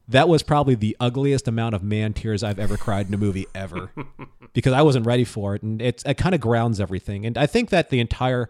that 0.10 0.30
was 0.30 0.42
probably 0.42 0.76
the 0.76 0.96
ugliest 1.00 1.48
amount 1.48 1.76
of 1.76 1.84
man 1.84 2.14
tears 2.14 2.42
I've 2.42 2.60
ever 2.60 2.78
cried 2.78 3.08
in 3.08 3.14
a 3.14 3.18
movie 3.18 3.46
ever 3.54 3.92
because 4.54 4.72
I 4.72 4.82
wasn't 4.82 5.06
ready 5.06 5.26
for 5.26 5.54
it 5.56 5.64
and 5.64 5.82
it's 5.82 6.02
it 6.06 6.16
kind 6.16 6.34
of 6.34 6.40
grounds 6.40 6.80
everything 6.80 7.26
and 7.26 7.38
I 7.38 7.46
think 7.46 7.72
that 7.72 7.90
the 7.90 8.00
entire 8.00 8.50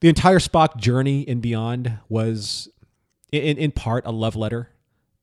the 0.00 0.08
entire 0.08 0.38
Spock 0.38 0.76
journey 0.76 1.26
and 1.26 1.42
beyond 1.42 1.98
was 2.08 2.68
in 3.32 3.58
in 3.58 3.72
part 3.72 4.06
a 4.06 4.12
love 4.12 4.36
letter 4.36 4.70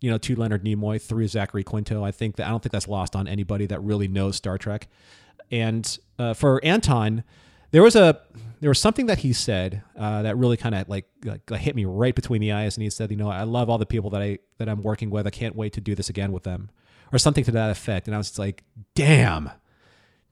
you 0.03 0.11
know, 0.11 0.17
to 0.17 0.35
Leonard 0.35 0.65
Nimoy 0.65 1.01
through 1.01 1.29
Zachary 1.29 1.63
Quinto. 1.63 2.03
I 2.03 2.11
think 2.11 2.35
that 2.35 2.45
I 2.45 2.49
don't 2.49 2.61
think 2.61 2.73
that's 2.73 2.89
lost 2.89 3.15
on 3.15 3.25
anybody 3.25 3.65
that 3.67 3.81
really 3.81 4.09
knows 4.09 4.35
Star 4.35 4.57
Trek. 4.57 4.89
And 5.51 5.97
uh, 6.19 6.33
for 6.33 6.63
Anton, 6.63 7.23
there 7.71 7.83
was 7.83 7.95
a 7.95 8.21
there 8.59 8.69
was 8.69 8.79
something 8.79 9.07
that 9.07 9.19
he 9.19 9.33
said 9.33 9.83
uh, 9.97 10.21
that 10.21 10.37
really 10.37 10.55
kind 10.55 10.73
of 10.73 10.87
like, 10.87 11.05
like 11.25 11.49
hit 11.49 11.75
me 11.75 11.83
right 11.83 12.15
between 12.15 12.39
the 12.39 12.53
eyes. 12.53 12.77
And 12.77 12.83
he 12.83 12.89
said, 12.89 13.11
you 13.11 13.17
know, 13.17 13.29
I 13.29 13.43
love 13.43 13.69
all 13.69 13.77
the 13.77 13.85
people 13.85 14.09
that 14.11 14.21
I 14.21 14.39
that 14.57 14.69
I'm 14.69 14.81
working 14.83 15.09
with. 15.09 15.27
I 15.27 15.31
can't 15.31 15.55
wait 15.55 15.73
to 15.73 15.81
do 15.81 15.95
this 15.95 16.09
again 16.09 16.31
with 16.31 16.43
them, 16.43 16.69
or 17.11 17.19
something 17.19 17.43
to 17.43 17.51
that 17.51 17.71
effect. 17.71 18.07
And 18.07 18.15
I 18.15 18.17
was 18.17 18.39
like, 18.39 18.63
damn. 18.95 19.51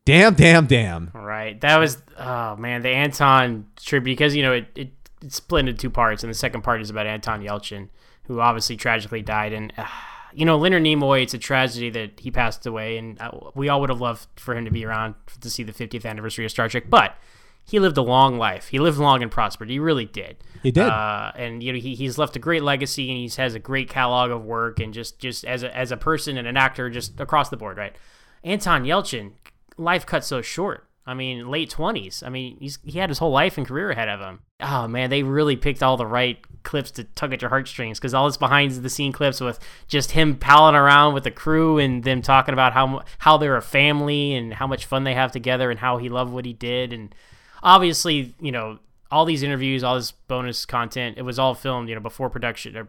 Damn, 0.04 0.34
damn, 0.34 0.66
damn. 0.66 1.12
Right. 1.14 1.60
That 1.62 1.78
was 1.78 2.02
oh 2.18 2.56
man, 2.56 2.82
the 2.82 2.90
Anton 2.90 3.68
tribute 3.76 4.14
because 4.14 4.36
you 4.36 4.42
know 4.42 4.54
it, 4.54 4.68
it 4.76 4.92
it's 5.22 5.36
split 5.36 5.68
into 5.68 5.74
two 5.74 5.90
parts, 5.90 6.24
and 6.24 6.30
the 6.30 6.38
second 6.38 6.64
part 6.64 6.82
is 6.82 6.90
about 6.90 7.06
Anton 7.06 7.42
Yelchin, 7.42 7.90
who 8.24 8.40
obviously 8.40 8.76
tragically 8.78 9.22
died. 9.22 9.54
And 9.54 9.74
uh, 9.78 9.86
you 10.34 10.46
know, 10.46 10.58
Leonard 10.58 10.84
Nimoy, 10.84 11.24
it's 11.24 11.34
a 11.34 11.38
tragedy 11.38 11.90
that 11.92 12.20
he 12.20 12.32
passed 12.32 12.66
away, 12.66 12.98
and 12.98 13.20
uh, 13.22 13.32
we 13.56 13.70
all 13.70 13.82
would 13.82 13.90
have 13.90 14.02
loved 14.02 14.28
for 14.38 14.56
him 14.56 14.66
to 14.66 14.72
be 14.72 14.86
around 14.86 15.16
to 15.42 15.50
see 15.50 15.64
the 15.64 15.74
50th 15.74 16.06
anniversary 16.06 16.46
of 16.46 16.52
Star 16.52 16.70
Trek. 16.70 16.86
But 16.90 17.16
he 17.64 17.80
lived 17.80 17.98
a 17.98 18.02
long 18.02 18.38
life. 18.38 18.68
He 18.68 18.80
lived 18.80 18.98
long 18.98 19.22
and 19.22 19.32
prospered. 19.32 19.70
He 19.70 19.80
really 19.80 20.06
did. 20.06 20.38
He 20.64 20.72
did. 20.72 20.88
Uh, 20.88 21.32
and 21.36 21.62
you 21.64 21.74
know, 21.74 21.80
he, 21.80 21.96
he's 21.96 22.18
left 22.18 22.36
a 22.36 22.40
great 22.40 22.64
legacy, 22.64 23.10
and 23.10 23.18
he 23.18 23.42
has 23.42 23.56
a 23.56 23.60
great 23.60 23.90
catalog 23.90 24.32
of 24.32 24.44
work, 24.44 24.80
and 24.80 24.94
just 24.94 25.20
just 25.20 25.46
as 25.46 25.64
a 25.64 25.76
as 25.76 25.92
a 25.92 25.98
person 25.98 26.38
and 26.38 26.48
an 26.48 26.58
actor, 26.58 26.90
just 26.90 27.20
across 27.20 27.50
the 27.50 27.58
board, 27.58 27.78
right? 27.78 27.96
Anton 28.44 28.84
Yelchin, 28.84 29.34
life 29.78 30.06
cut 30.06 30.24
so 30.24 30.42
short. 30.42 30.88
I 31.06 31.14
mean, 31.16 31.50
late 31.50 31.70
twenties. 31.70 32.22
I 32.24 32.30
mean, 32.30 32.58
he's 32.60 32.78
he 32.84 33.00
had 33.00 33.10
his 33.10 33.18
whole 33.18 33.32
life 33.32 33.58
and 33.58 33.68
career 33.68 33.90
ahead 33.90 34.10
of 34.10 34.20
him. 34.20 34.40
Oh 34.60 34.88
man, 34.88 35.10
they 35.10 35.24
really 35.24 35.56
picked 35.56 35.82
all 35.82 35.98
the 35.98 36.06
right 36.06 36.38
clips 36.64 36.92
to 36.92 37.04
tug 37.04 37.34
at 37.34 37.42
your 37.42 37.50
heartstrings 37.50 38.00
because 38.00 38.14
all 38.14 38.28
this 38.28 38.38
behind 38.38 38.72
the 38.72 38.90
scene 38.90 39.12
clips 39.12 39.42
with 39.42 39.60
just 39.88 40.12
him 40.12 40.36
palling 40.36 40.76
around 40.76 41.16
with 41.16 41.24
the 41.24 41.32
crew 41.32 41.80
and 41.80 42.04
them 42.04 42.22
talking 42.22 42.54
about 42.54 42.74
how 42.74 43.02
how 43.18 43.38
they're 43.38 43.58
a 43.58 43.62
family 43.62 44.36
and 44.36 44.54
how 44.54 44.68
much 44.68 44.86
fun 44.86 45.04
they 45.04 45.16
have 45.16 45.32
together 45.32 45.72
and 45.72 45.80
how 45.80 45.98
he 45.98 46.08
loved 46.08 46.32
what 46.32 46.46
he 46.46 46.54
did 46.54 46.94
and 46.94 47.16
obviously 47.64 48.36
you 48.40 48.52
know 48.52 48.78
all 49.12 49.26
these 49.26 49.44
interviews, 49.44 49.84
all 49.84 49.96
this 49.96 50.12
bonus 50.12 50.66
content, 50.66 51.18
it 51.18 51.24
was 51.24 51.38
all 51.38 51.54
filmed 51.54 51.90
you 51.90 51.96
know 51.96 52.02
before 52.02 52.30
production 52.30 52.78
or 52.78 52.88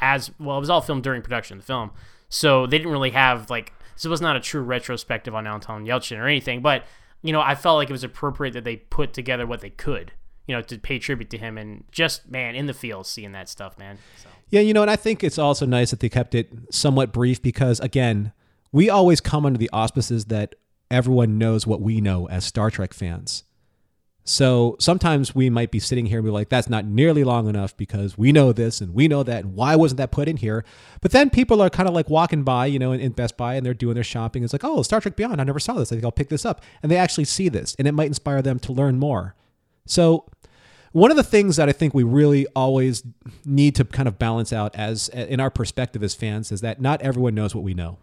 as 0.00 0.30
well. 0.40 0.56
It 0.56 0.60
was 0.60 0.70
all 0.70 0.80
filmed 0.80 1.04
during 1.04 1.22
production 1.22 1.58
of 1.58 1.62
the 1.62 1.66
film, 1.66 1.92
so 2.28 2.66
they 2.66 2.78
didn't 2.78 2.92
really 2.92 3.10
have 3.10 3.50
like 3.50 3.72
this 3.94 4.06
was 4.06 4.20
not 4.20 4.36
a 4.36 4.40
true 4.40 4.62
retrospective 4.62 5.34
on 5.34 5.46
Anton 5.46 5.84
Yelchin 5.84 6.18
or 6.18 6.26
anything, 6.26 6.62
but 6.62 6.84
you 7.22 7.32
know, 7.32 7.40
I 7.40 7.54
felt 7.54 7.76
like 7.76 7.90
it 7.90 7.92
was 7.92 8.04
appropriate 8.04 8.52
that 8.52 8.64
they 8.64 8.76
put 8.76 9.12
together 9.12 9.46
what 9.46 9.60
they 9.60 9.70
could, 9.70 10.12
you 10.46 10.54
know, 10.54 10.62
to 10.62 10.78
pay 10.78 10.98
tribute 10.98 11.30
to 11.30 11.38
him 11.38 11.58
and 11.58 11.84
just 11.90 12.28
man 12.30 12.54
in 12.54 12.66
the 12.66 12.74
field 12.74 13.06
seeing 13.06 13.32
that 13.32 13.48
stuff, 13.48 13.78
man. 13.78 13.98
So. 14.22 14.28
Yeah, 14.48 14.60
you 14.60 14.74
know, 14.74 14.82
and 14.82 14.90
I 14.90 14.96
think 14.96 15.22
it's 15.22 15.38
also 15.38 15.66
nice 15.66 15.90
that 15.90 16.00
they 16.00 16.08
kept 16.08 16.34
it 16.34 16.50
somewhat 16.70 17.12
brief 17.12 17.42
because 17.42 17.78
again, 17.80 18.32
we 18.72 18.88
always 18.88 19.20
come 19.20 19.44
under 19.44 19.58
the 19.58 19.70
auspices 19.72 20.26
that 20.26 20.54
everyone 20.90 21.38
knows 21.38 21.66
what 21.66 21.80
we 21.80 22.00
know 22.00 22.28
as 22.28 22.44
Star 22.44 22.70
Trek 22.70 22.94
fans. 22.94 23.44
So 24.30 24.76
sometimes 24.78 25.34
we 25.34 25.50
might 25.50 25.72
be 25.72 25.80
sitting 25.80 26.06
here 26.06 26.18
and 26.18 26.24
be 26.24 26.30
like, 26.30 26.50
that's 26.50 26.70
not 26.70 26.84
nearly 26.84 27.24
long 27.24 27.48
enough 27.48 27.76
because 27.76 28.16
we 28.16 28.30
know 28.30 28.52
this 28.52 28.80
and 28.80 28.94
we 28.94 29.08
know 29.08 29.24
that. 29.24 29.42
And 29.42 29.56
why 29.56 29.74
wasn't 29.74 29.96
that 29.96 30.12
put 30.12 30.28
in 30.28 30.36
here? 30.36 30.64
But 31.00 31.10
then 31.10 31.30
people 31.30 31.60
are 31.60 31.68
kind 31.68 31.88
of 31.88 31.96
like 31.96 32.08
walking 32.08 32.44
by, 32.44 32.66
you 32.66 32.78
know, 32.78 32.92
in, 32.92 33.00
in, 33.00 33.10
Best 33.10 33.36
Buy 33.36 33.56
and 33.56 33.66
they're 33.66 33.74
doing 33.74 33.94
their 33.94 34.04
shopping. 34.04 34.44
It's 34.44 34.52
like, 34.52 34.62
oh, 34.62 34.82
Star 34.82 35.00
Trek 35.00 35.16
Beyond. 35.16 35.40
I 35.40 35.44
never 35.44 35.58
saw 35.58 35.72
this. 35.72 35.90
I 35.90 35.96
think 35.96 36.04
I'll 36.04 36.12
pick 36.12 36.28
this 36.28 36.44
up. 36.44 36.62
And 36.80 36.92
they 36.92 36.96
actually 36.96 37.24
see 37.24 37.48
this 37.48 37.74
and 37.76 37.88
it 37.88 37.92
might 37.92 38.06
inspire 38.06 38.40
them 38.40 38.60
to 38.60 38.72
learn 38.72 39.00
more. 39.00 39.34
So 39.84 40.26
one 40.92 41.10
of 41.10 41.16
the 41.16 41.24
things 41.24 41.56
that 41.56 41.68
I 41.68 41.72
think 41.72 41.92
we 41.92 42.04
really 42.04 42.46
always 42.54 43.02
need 43.44 43.74
to 43.74 43.84
kind 43.84 44.06
of 44.06 44.16
balance 44.16 44.52
out 44.52 44.76
as 44.76 45.08
in 45.08 45.40
our 45.40 45.50
perspective 45.50 46.04
as 46.04 46.14
fans 46.14 46.52
is 46.52 46.60
that 46.60 46.80
not 46.80 47.02
everyone 47.02 47.34
knows 47.34 47.52
what 47.52 47.64
we 47.64 47.74
know. 47.74 47.98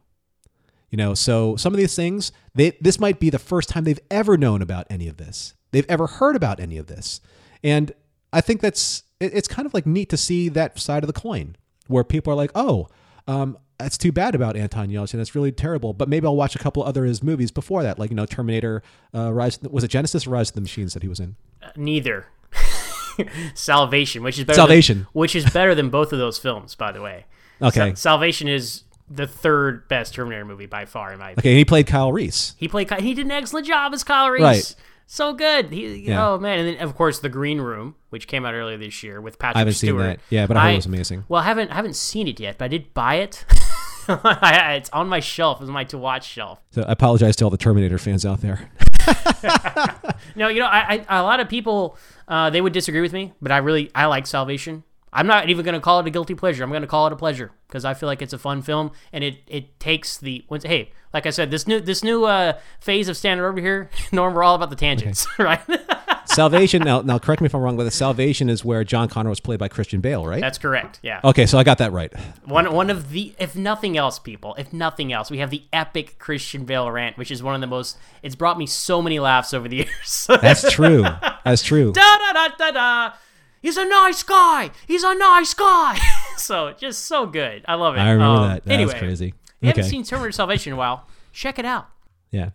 You 0.89 0.97
know, 0.97 1.13
so 1.13 1.55
some 1.55 1.73
of 1.73 1.78
these 1.78 1.95
things, 1.95 2.34
they, 2.53 2.71
this 2.82 2.99
might 2.99 3.21
be 3.21 3.30
the 3.30 3.39
first 3.39 3.69
time 3.69 3.86
they've 3.86 3.97
ever 4.11 4.36
known 4.36 4.61
about 4.61 4.88
any 4.89 5.07
of 5.07 5.15
this 5.15 5.53
they've 5.72 5.86
ever 5.89 6.07
heard 6.07 6.36
about 6.36 6.59
any 6.59 6.78
of 6.78 6.88
this. 6.88 7.22
And 7.63 7.93
I 8.34 8.41
think 8.41 8.61
that's 8.61 9.03
it's 9.20 9.47
kind 9.47 9.65
of 9.65 9.74
like 9.74 9.86
neat 9.86 10.09
to 10.09 10.18
see 10.18 10.49
that 10.49 10.80
side 10.80 11.03
of 11.03 11.07
the 11.07 11.20
coin 11.20 11.55
where 11.88 12.03
people 12.03 12.32
are 12.32 12.36
like, 12.36 12.51
oh, 12.53 12.88
um, 13.28 13.57
that's 13.80 13.97
too 13.97 14.11
bad 14.11 14.36
about 14.36 14.55
Anton 14.55 14.89
Yelchin. 14.89 15.13
That's 15.13 15.36
really 15.36 15.51
terrible. 15.51 15.93
But 15.93 16.09
maybe 16.09 16.26
I'll 16.26 16.36
watch 16.36 16.55
a 16.55 16.59
couple 16.59 16.84
other 16.84 17.05
his 17.05 17.22
movies 17.22 17.51
before 17.51 17.84
that, 17.84 17.99
like 17.99 18.09
you 18.09 18.15
know 18.15 18.26
Terminator, 18.26 18.82
uh, 19.13 19.32
Rise. 19.32 19.59
Was 19.61 19.84
it 19.84 19.89
Genesis 19.89 20.28
or 20.28 20.32
Rise 20.32 20.49
of 20.49 20.55
the 20.55 20.61
Machines 20.61 20.93
that 20.93 21.03
he 21.03 21.09
was 21.09 21.20
in? 21.20 21.36
Uh, 21.61 21.70
neither. 21.76 22.28
Salvation, 23.55 24.24
which 24.24 24.38
is 24.38 24.45
better 24.45 24.55
Salvation, 24.57 24.99
than, 24.99 25.07
which 25.13 25.36
is 25.36 25.49
better 25.49 25.74
than 25.74 25.89
both 25.89 26.13
of 26.13 26.20
those 26.20 26.38
films, 26.38 26.76
by 26.76 26.91
the 26.91 27.01
way. 27.01 27.26
Okay. 27.61 27.89
Sa- 27.91 27.95
Salvation 27.95 28.47
is 28.47 28.84
the 29.09 29.26
third 29.26 29.88
best 29.88 30.13
Terminator 30.13 30.45
movie 30.45 30.68
by 30.68 30.86
far, 30.86 31.11
in 31.11 31.20
my 31.20 31.32
opinion. 31.32 31.39
Okay, 31.39 31.49
and 31.51 31.57
he 31.57 31.65
played 31.65 31.88
Kyle 31.88 32.11
Reese. 32.11 32.53
He 32.57 32.68
played. 32.68 32.91
He 32.99 33.13
did 33.13 33.26
an 33.26 33.32
excellent 33.32 33.65
job 33.65 33.93
as 33.93 34.03
Kyle 34.03 34.30
Reese. 34.30 34.41
Right 34.41 34.76
so 35.08 35.34
good. 35.34 35.72
He, 35.72 35.95
yeah. 35.95 36.28
Oh 36.28 36.38
man, 36.38 36.60
and 36.60 36.68
then 36.68 36.84
of 36.84 36.95
course 36.95 37.20
the 37.20 37.30
Green 37.30 37.60
Room, 37.60 37.95
which 38.10 38.28
came 38.28 38.45
out 38.45 38.53
earlier 38.53 38.78
this 38.78 39.01
year 39.01 39.20
with 39.20 39.39
Patrick. 39.39 39.55
I 39.55 39.60
haven't 39.60 39.74
Stewart. 39.74 40.01
seen 40.01 40.08
that. 40.10 40.20
Yeah, 40.30 40.45
but 40.45 40.58
I 40.58 40.66
heard 40.66 40.74
it 40.74 40.76
was 40.76 40.86
amazing. 40.86 41.24
Well, 41.28 41.41
I 41.41 41.45
haven't 41.45 41.72
I 41.72 41.76
haven't 41.76 41.95
seen 41.95 42.28
it 42.28 42.39
yet, 42.39 42.58
but 42.60 42.66
I 42.66 42.68
did 42.68 42.93
buy 42.93 43.16
it. 43.16 43.45
it's 44.10 44.89
on 44.91 45.08
my 45.08 45.20
shelf. 45.20 45.62
It's 45.62 45.70
my 45.70 45.86
to 45.86 45.97
watch 45.97 46.26
shelf. 46.26 46.62
So 46.72 46.84
I 46.84 46.91
apologize 46.91 47.36
to 47.38 47.45
all 47.45 47.49
the 47.49 47.58
Terminator 47.58 47.97
fans 47.97 48.26
out 48.26 48.41
there. 48.41 48.70
no, 50.36 50.49
you 50.49 50.60
know, 50.60 50.66
I, 50.66 51.05
I, 51.08 51.20
a 51.20 51.24
lot 51.24 51.39
of 51.39 51.47
people 51.47 51.97
uh, 52.28 52.49
they 52.49 52.62
would 52.62 52.74
disagree 52.74 53.01
with 53.01 53.14
me, 53.14 53.34
but 53.41 53.51
I 53.51 53.58
really 53.58 53.89
I 53.95 54.05
like 54.05 54.28
Salvation. 54.28 54.84
I'm 55.14 55.28
not 55.28 55.49
even 55.49 55.64
going 55.64 55.76
to 55.76 55.82
call 55.82 55.99
it 55.99 56.08
a 56.08 56.10
guilty 56.10 56.36
pleasure. 56.36 56.64
I'm 56.64 56.70
going 56.70 56.82
to 56.82 56.88
call 56.88 57.08
it 57.08 57.14
a 57.14 57.16
pleasure 57.16 57.51
because 57.68 57.86
I 57.86 57.93
feel 57.93 58.08
like 58.08 58.22
it's 58.22 58.34
a 58.34 58.38
fun 58.38 58.62
film 58.62 58.91
and 59.12 59.24
it 59.24 59.38
it 59.47 59.80
takes 59.80 60.18
the 60.18 60.43
hey, 60.64 60.91
like 61.14 61.26
I 61.26 61.30
said, 61.30 61.51
this 61.51 61.68
new 61.68 61.80
this 61.80 62.03
new 62.03 62.26
uh, 62.26 62.60
phase 62.80 63.08
of 63.08 63.18
Standard 63.18 63.45
Orbit 63.45 63.64
here, 63.64 63.89
Norm, 64.12 64.34
we're 64.34 64.43
all 64.43 64.55
about 64.55 64.70
the 64.70 64.76
tangents, 64.76 65.26
okay. 65.39 65.43
right? 65.68 65.82
Salvation. 66.26 66.84
Now, 66.84 67.01
now, 67.01 67.18
correct 67.18 67.41
me 67.41 67.45
if 67.45 67.55
I'm 67.55 67.62
wrong, 67.62 67.78
but 67.78 67.86
the 67.86 67.91
Salvation 67.91 68.49
is 68.49 68.64
where 68.64 68.84
John 68.84 69.08
Connor 69.08 69.30
was 69.30 69.39
played 69.39 69.60
by 69.60 69.70
Christian 69.70 70.01
Bale, 70.01 70.26
right? 70.26 70.41
That's 70.41 70.58
correct. 70.58 70.99
Yeah. 71.01 71.22
Okay, 71.24 71.45
so 71.45 71.58
I 71.58 71.64
got 71.64 71.78
that 71.78 71.91
right. 71.91 72.14
One 72.45 72.72
one 72.74 72.89
of 72.89 73.12
the, 73.12 73.34
if 73.39 73.55
nothing 73.55 73.97
else, 73.97 74.20
people, 74.20 74.53
if 74.55 74.74
nothing 74.74 75.14
else, 75.14 75.32
we 75.32 75.39
have 75.39 75.49
the 75.49 75.64
epic 75.72 76.20
Christian 76.20 76.66
Bale 76.66 76.91
rant, 76.91 77.18
which 77.18 77.32
is 77.32 77.41
one 77.41 77.55
of 77.55 77.62
the 77.62 77.68
most. 77.68 77.97
It's 78.22 78.36
brought 78.36 78.58
me 78.58 78.68
so 78.68 79.01
many 79.01 79.20
laughs 79.20 79.53
over 79.53 79.68
the 79.68 79.76
years. 79.78 80.28
That's 80.41 80.72
true. 80.72 81.03
That's 81.45 81.64
true. 81.64 81.93
Da 81.93 82.18
da 82.18 82.34
da 82.34 82.47
da 82.58 82.72
da. 82.72 83.14
He's 83.62 83.78
a 83.78 83.86
nice 83.86 84.24
guy. 84.24 84.72
He's 84.88 85.03
a 85.03 85.16
nice 85.16 85.53
guy. 85.53 85.99
so 86.38 86.74
just 86.78 87.05
so 87.05 87.26
good. 87.26 87.64
I 87.68 87.76
love 87.76 87.95
it. 87.95 87.99
I 87.99 88.12
remember 88.12 88.41
um, 88.41 88.49
that. 88.49 88.66
That's 88.66 88.74
anyway, 88.74 88.99
crazy. 88.99 89.34
You 89.62 89.70
okay. 89.70 89.82
haven't 89.82 89.84
seen 89.86 90.03
Terminator 90.03 90.32
Salvation 90.32 90.74
in 90.74 90.76
a 90.76 90.80
while. 90.80 91.08
Check 91.32 91.60
it 91.60 91.66
out. 91.66 91.89
Yeah. 92.32 92.51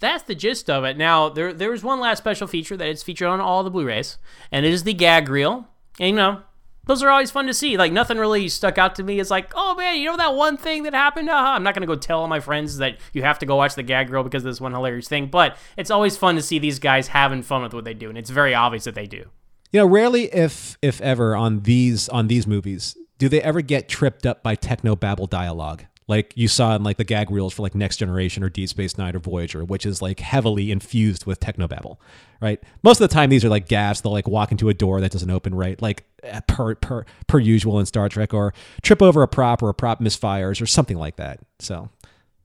That's 0.00 0.24
the 0.24 0.34
gist 0.34 0.68
of 0.68 0.84
it. 0.84 0.96
Now 0.96 1.28
there 1.28 1.52
there 1.52 1.72
is 1.72 1.84
one 1.84 2.00
last 2.00 2.18
special 2.18 2.46
feature 2.46 2.76
that 2.76 2.88
is 2.88 3.02
featured 3.02 3.28
on 3.28 3.40
all 3.40 3.62
the 3.62 3.70
Blu-rays, 3.70 4.18
and 4.50 4.66
it 4.66 4.72
is 4.72 4.82
the 4.82 4.94
gag 4.94 5.28
reel. 5.28 5.68
And 6.00 6.10
you 6.10 6.16
know, 6.16 6.42
those 6.86 7.02
are 7.02 7.10
always 7.10 7.30
fun 7.30 7.46
to 7.46 7.54
see. 7.54 7.76
Like 7.76 7.92
nothing 7.92 8.18
really 8.18 8.48
stuck 8.48 8.78
out 8.78 8.96
to 8.96 9.04
me. 9.04 9.20
It's 9.20 9.30
like, 9.30 9.52
oh 9.54 9.76
man, 9.76 10.00
you 10.00 10.06
know 10.06 10.16
that 10.16 10.34
one 10.34 10.56
thing 10.56 10.82
that 10.82 10.94
happened? 10.94 11.30
Uh-huh. 11.30 11.50
I'm 11.50 11.62
not 11.62 11.74
gonna 11.74 11.86
go 11.86 11.94
tell 11.94 12.18
all 12.18 12.28
my 12.28 12.40
friends 12.40 12.78
that 12.78 12.98
you 13.12 13.22
have 13.22 13.38
to 13.38 13.46
go 13.46 13.56
watch 13.56 13.76
the 13.76 13.84
gag 13.84 14.10
reel 14.10 14.24
because 14.24 14.42
of 14.42 14.50
this 14.50 14.60
one 14.60 14.72
hilarious 14.72 15.08
thing. 15.08 15.28
But 15.28 15.56
it's 15.76 15.90
always 15.90 16.16
fun 16.16 16.34
to 16.34 16.42
see 16.42 16.58
these 16.58 16.80
guys 16.80 17.08
having 17.08 17.42
fun 17.42 17.62
with 17.62 17.72
what 17.72 17.84
they 17.84 17.94
do, 17.94 18.08
and 18.08 18.18
it's 18.18 18.30
very 18.30 18.54
obvious 18.54 18.84
that 18.84 18.96
they 18.96 19.06
do. 19.06 19.26
You 19.72 19.80
know, 19.80 19.86
rarely, 19.86 20.24
if 20.34 20.76
if 20.82 21.00
ever, 21.00 21.34
on 21.34 21.60
these 21.60 22.08
on 22.08 22.28
these 22.28 22.46
movies, 22.46 22.96
do 23.18 23.28
they 23.28 23.40
ever 23.40 23.60
get 23.60 23.88
tripped 23.88 24.26
up 24.26 24.42
by 24.42 24.54
techno 24.54 24.94
babble 24.94 25.26
dialogue 25.26 25.84
like 26.08 26.32
you 26.36 26.48
saw 26.48 26.74
in 26.74 26.82
like 26.82 26.96
the 26.96 27.04
gag 27.04 27.30
reels 27.30 27.54
for 27.54 27.62
like 27.62 27.74
Next 27.74 27.96
Generation 27.96 28.42
or 28.42 28.48
Deep 28.48 28.68
Space 28.68 28.98
Nine 28.98 29.14
or 29.14 29.18
Voyager, 29.18 29.64
which 29.64 29.86
is 29.86 30.02
like 30.02 30.20
heavily 30.20 30.70
infused 30.70 31.26
with 31.26 31.40
techno 31.40 31.66
technobabble, 31.66 31.96
right? 32.40 32.62
Most 32.82 33.00
of 33.00 33.08
the 33.08 33.14
time, 33.14 33.30
these 33.30 33.44
are 33.44 33.48
like 33.48 33.68
gaffs. 33.68 34.00
They'll 34.00 34.12
like 34.12 34.28
walk 34.28 34.50
into 34.50 34.68
a 34.68 34.74
door 34.74 35.00
that 35.00 35.12
doesn't 35.12 35.30
open 35.30 35.54
right, 35.54 35.80
like 35.80 36.04
eh, 36.22 36.40
per 36.46 36.74
per 36.74 37.06
per 37.26 37.38
usual 37.38 37.78
in 37.78 37.86
Star 37.86 38.08
Trek, 38.08 38.34
or 38.34 38.52
trip 38.82 39.00
over 39.00 39.22
a 39.22 39.28
prop 39.28 39.62
or 39.62 39.68
a 39.68 39.74
prop 39.74 40.00
misfires 40.00 40.60
or 40.60 40.66
something 40.66 40.98
like 40.98 41.16
that. 41.16 41.40
So 41.60 41.88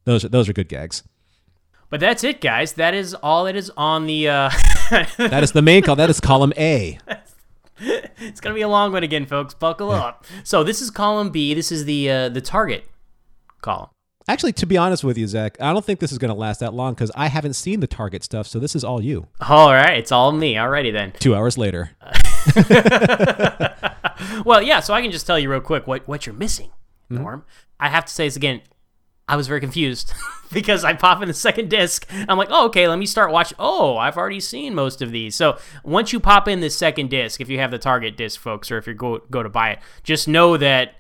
those 0.06 0.24
are 0.24 0.30
those 0.30 0.48
are 0.48 0.54
good 0.54 0.70
gags. 0.70 1.04
But 1.90 2.00
that's 2.00 2.24
it, 2.24 2.42
guys. 2.42 2.74
That 2.74 2.94
is 2.94 3.14
all 3.14 3.46
that 3.46 3.56
is 3.56 3.72
on 3.78 4.08
the. 4.08 4.28
Uh... 4.28 4.50
that 5.18 5.44
is 5.44 5.54
the 5.54 5.62
main 5.62 5.84
call. 5.84 5.96
That 5.96 6.10
is 6.10 6.20
column 6.20 6.54
A. 6.58 7.00
it's 7.80 8.42
gonna 8.42 8.56
be 8.56 8.62
a 8.62 8.68
long 8.68 8.92
one 8.92 9.04
again, 9.04 9.26
folks. 9.26 9.54
Buckle 9.54 9.90
yeah. 9.90 10.00
up. 10.00 10.26
So 10.44 10.64
this 10.64 10.82
is 10.82 10.92
column 10.92 11.30
B. 11.30 11.54
This 11.54 11.72
is 11.72 11.86
the 11.86 12.10
uh, 12.10 12.30
the 12.30 12.42
target 12.42 12.86
column. 13.62 13.90
Actually, 14.30 14.52
to 14.52 14.66
be 14.66 14.76
honest 14.76 15.06
with 15.06 15.18
you, 15.18 15.26
Zach, 15.26 15.56
I 15.62 15.72
don't 15.72 15.86
think 15.86 16.02
this 16.02 16.12
is 16.12 16.18
going 16.18 16.30
to 16.30 16.36
last 16.36 16.60
that 16.60 16.74
long 16.74 16.94
because 16.94 17.12
I 17.16 17.28
haven't 17.28 17.54
seen 17.54 17.80
the 17.80 17.88
Target 17.88 18.26
stuff, 18.26 18.46
so 18.46 18.60
this 18.60 18.76
is 18.76 18.84
all 18.84 19.02
you. 19.02 19.28
All 19.40 19.72
right, 19.72 19.98
it's 19.98 20.12
all 20.12 20.34
me. 20.34 20.56
Alrighty 20.56 20.92
then. 20.92 21.14
Two 21.18 21.34
hours 21.34 21.58
later. 21.58 21.92
well, 24.46 24.62
yeah. 24.62 24.82
So 24.82 24.94
I 24.94 25.02
can 25.02 25.12
just 25.12 25.26
tell 25.26 25.40
you 25.40 25.50
real 25.50 25.62
quick 25.62 25.88
what 25.88 26.06
what 26.10 26.26
you're 26.26 26.36
missing, 26.36 26.72
mm-hmm. 27.10 27.24
Norm. 27.24 27.40
Mm-hmm. 27.40 27.50
I 27.80 27.90
have 27.90 28.06
to 28.06 28.14
say 28.14 28.28
this 28.28 28.36
again. 28.36 28.62
I 29.28 29.36
was 29.36 29.48
very 29.48 29.60
confused 29.60 30.14
because 30.54 30.86
I 30.86 30.94
pop 30.94 31.22
in 31.22 31.28
the 31.28 31.34
second 31.34 31.70
disc. 31.70 32.08
I'm 32.30 32.38
like, 32.38 32.48
oh, 32.50 32.68
okay, 32.68 32.88
let 32.88 32.98
me 32.98 33.06
start 33.06 33.32
watching. 33.32 33.58
Oh, 33.60 33.98
I've 33.98 34.18
already 34.18 34.40
seen 34.40 34.74
most 34.74 35.02
of 35.02 35.12
these. 35.12 35.36
So 35.36 35.58
once 35.84 36.14
you 36.14 36.20
pop 36.20 36.48
in 36.48 36.62
the 36.62 36.70
second 36.70 37.10
disc, 37.10 37.42
if 37.42 37.50
you 37.50 37.60
have 37.60 37.72
the 37.72 37.78
Target 37.78 38.16
disc, 38.16 38.40
folks, 38.40 38.72
or 38.72 38.78
if 38.78 38.88
you 38.88 38.94
go 38.94 39.20
go 39.30 39.44
to 39.44 39.50
buy 39.50 39.72
it, 39.72 39.80
just 40.04 40.28
know 40.28 40.56
that 40.58 40.96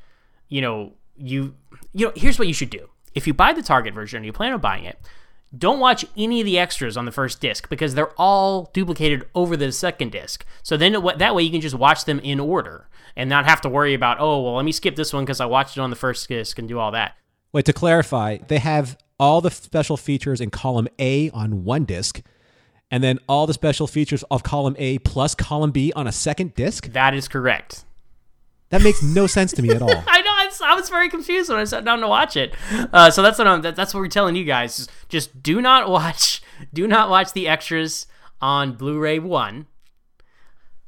you 0.49 0.61
know 0.61 0.93
you 1.17 1.55
you 1.93 2.07
know 2.07 2.13
here's 2.15 2.37
what 2.37 2.47
you 2.47 2.53
should 2.53 2.69
do. 2.69 2.89
If 3.15 3.25
you 3.27 3.33
buy 3.33 3.53
the 3.53 3.63
Target 3.63 3.93
version 3.93 4.17
and 4.17 4.25
you 4.25 4.33
plan 4.33 4.53
on 4.53 4.59
buying 4.59 4.83
it, 4.83 4.99
don't 5.57 5.79
watch 5.79 6.05
any 6.17 6.41
of 6.41 6.45
the 6.45 6.59
extras 6.59 6.97
on 6.97 7.05
the 7.05 7.11
first 7.11 7.39
disc 7.39 7.69
because 7.69 7.95
they're 7.95 8.11
all 8.17 8.69
duplicated 8.73 9.27
over 9.33 9.55
the 9.55 9.71
second 9.71 10.11
disc. 10.11 10.45
So 10.63 10.75
then 10.75 11.01
that 11.17 11.33
way 11.33 11.43
you 11.43 11.51
can 11.51 11.61
just 11.61 11.75
watch 11.75 12.03
them 12.03 12.19
in 12.19 12.41
order 12.41 12.89
and 13.15 13.29
not 13.29 13.45
have 13.45 13.61
to 13.61 13.69
worry 13.69 13.93
about 13.93 14.17
oh 14.19 14.41
well 14.41 14.55
let 14.55 14.65
me 14.65 14.73
skip 14.73 14.97
this 14.97 15.13
one 15.13 15.23
because 15.23 15.39
I 15.39 15.45
watched 15.45 15.77
it 15.77 15.79
on 15.79 15.89
the 15.91 15.95
first 15.95 16.27
disc 16.27 16.59
and 16.59 16.67
do 16.67 16.77
all 16.77 16.91
that. 16.91 17.15
Wait, 17.53 17.65
to 17.65 17.73
clarify, 17.73 18.37
they 18.47 18.59
have 18.59 18.97
all 19.19 19.41
the 19.41 19.49
special 19.49 19.97
features 19.97 20.41
in 20.41 20.49
column 20.49 20.87
A 20.99 21.29
on 21.31 21.63
one 21.63 21.85
disc, 21.85 22.21
and 22.91 23.03
then 23.03 23.19
all 23.27 23.47
the 23.47 23.53
special 23.53 23.87
features 23.87 24.23
of 24.29 24.43
column 24.43 24.75
A 24.77 24.99
plus 24.99 25.35
column 25.35 25.71
B 25.71 25.91
on 25.95 26.07
a 26.07 26.11
second 26.11 26.55
disc? 26.55 26.87
That 26.91 27.13
is 27.13 27.27
correct. 27.27 27.83
That 28.69 28.81
makes 28.81 29.01
no 29.01 29.27
sense 29.27 29.53
to 29.53 29.61
me 29.61 29.69
at 29.69 29.81
all. 29.81 29.89
I 29.89 30.21
know. 30.21 30.33
I 30.37 30.45
was, 30.45 30.61
I 30.61 30.73
was 30.75 30.89
very 30.89 31.09
confused 31.09 31.49
when 31.49 31.57
I 31.57 31.63
sat 31.63 31.85
down 31.85 32.01
to 32.01 32.07
watch 32.07 32.35
it. 32.35 32.53
Uh, 32.93 33.09
so 33.09 33.21
that's 33.21 33.37
what 33.37 33.47
I'm. 33.47 33.61
That, 33.61 33.75
that's 33.75 33.93
what 33.93 34.01
we're 34.01 34.07
telling 34.07 34.35
you 34.35 34.43
guys. 34.43 34.87
Just 35.09 35.41
do 35.41 35.61
not 35.61 35.89
watch. 35.89 36.41
Do 36.73 36.87
not 36.87 37.11
watch 37.11 37.33
the 37.33 37.47
extras 37.47 38.07
on 38.41 38.73
Blu-ray 38.73 39.19
one. 39.19 39.67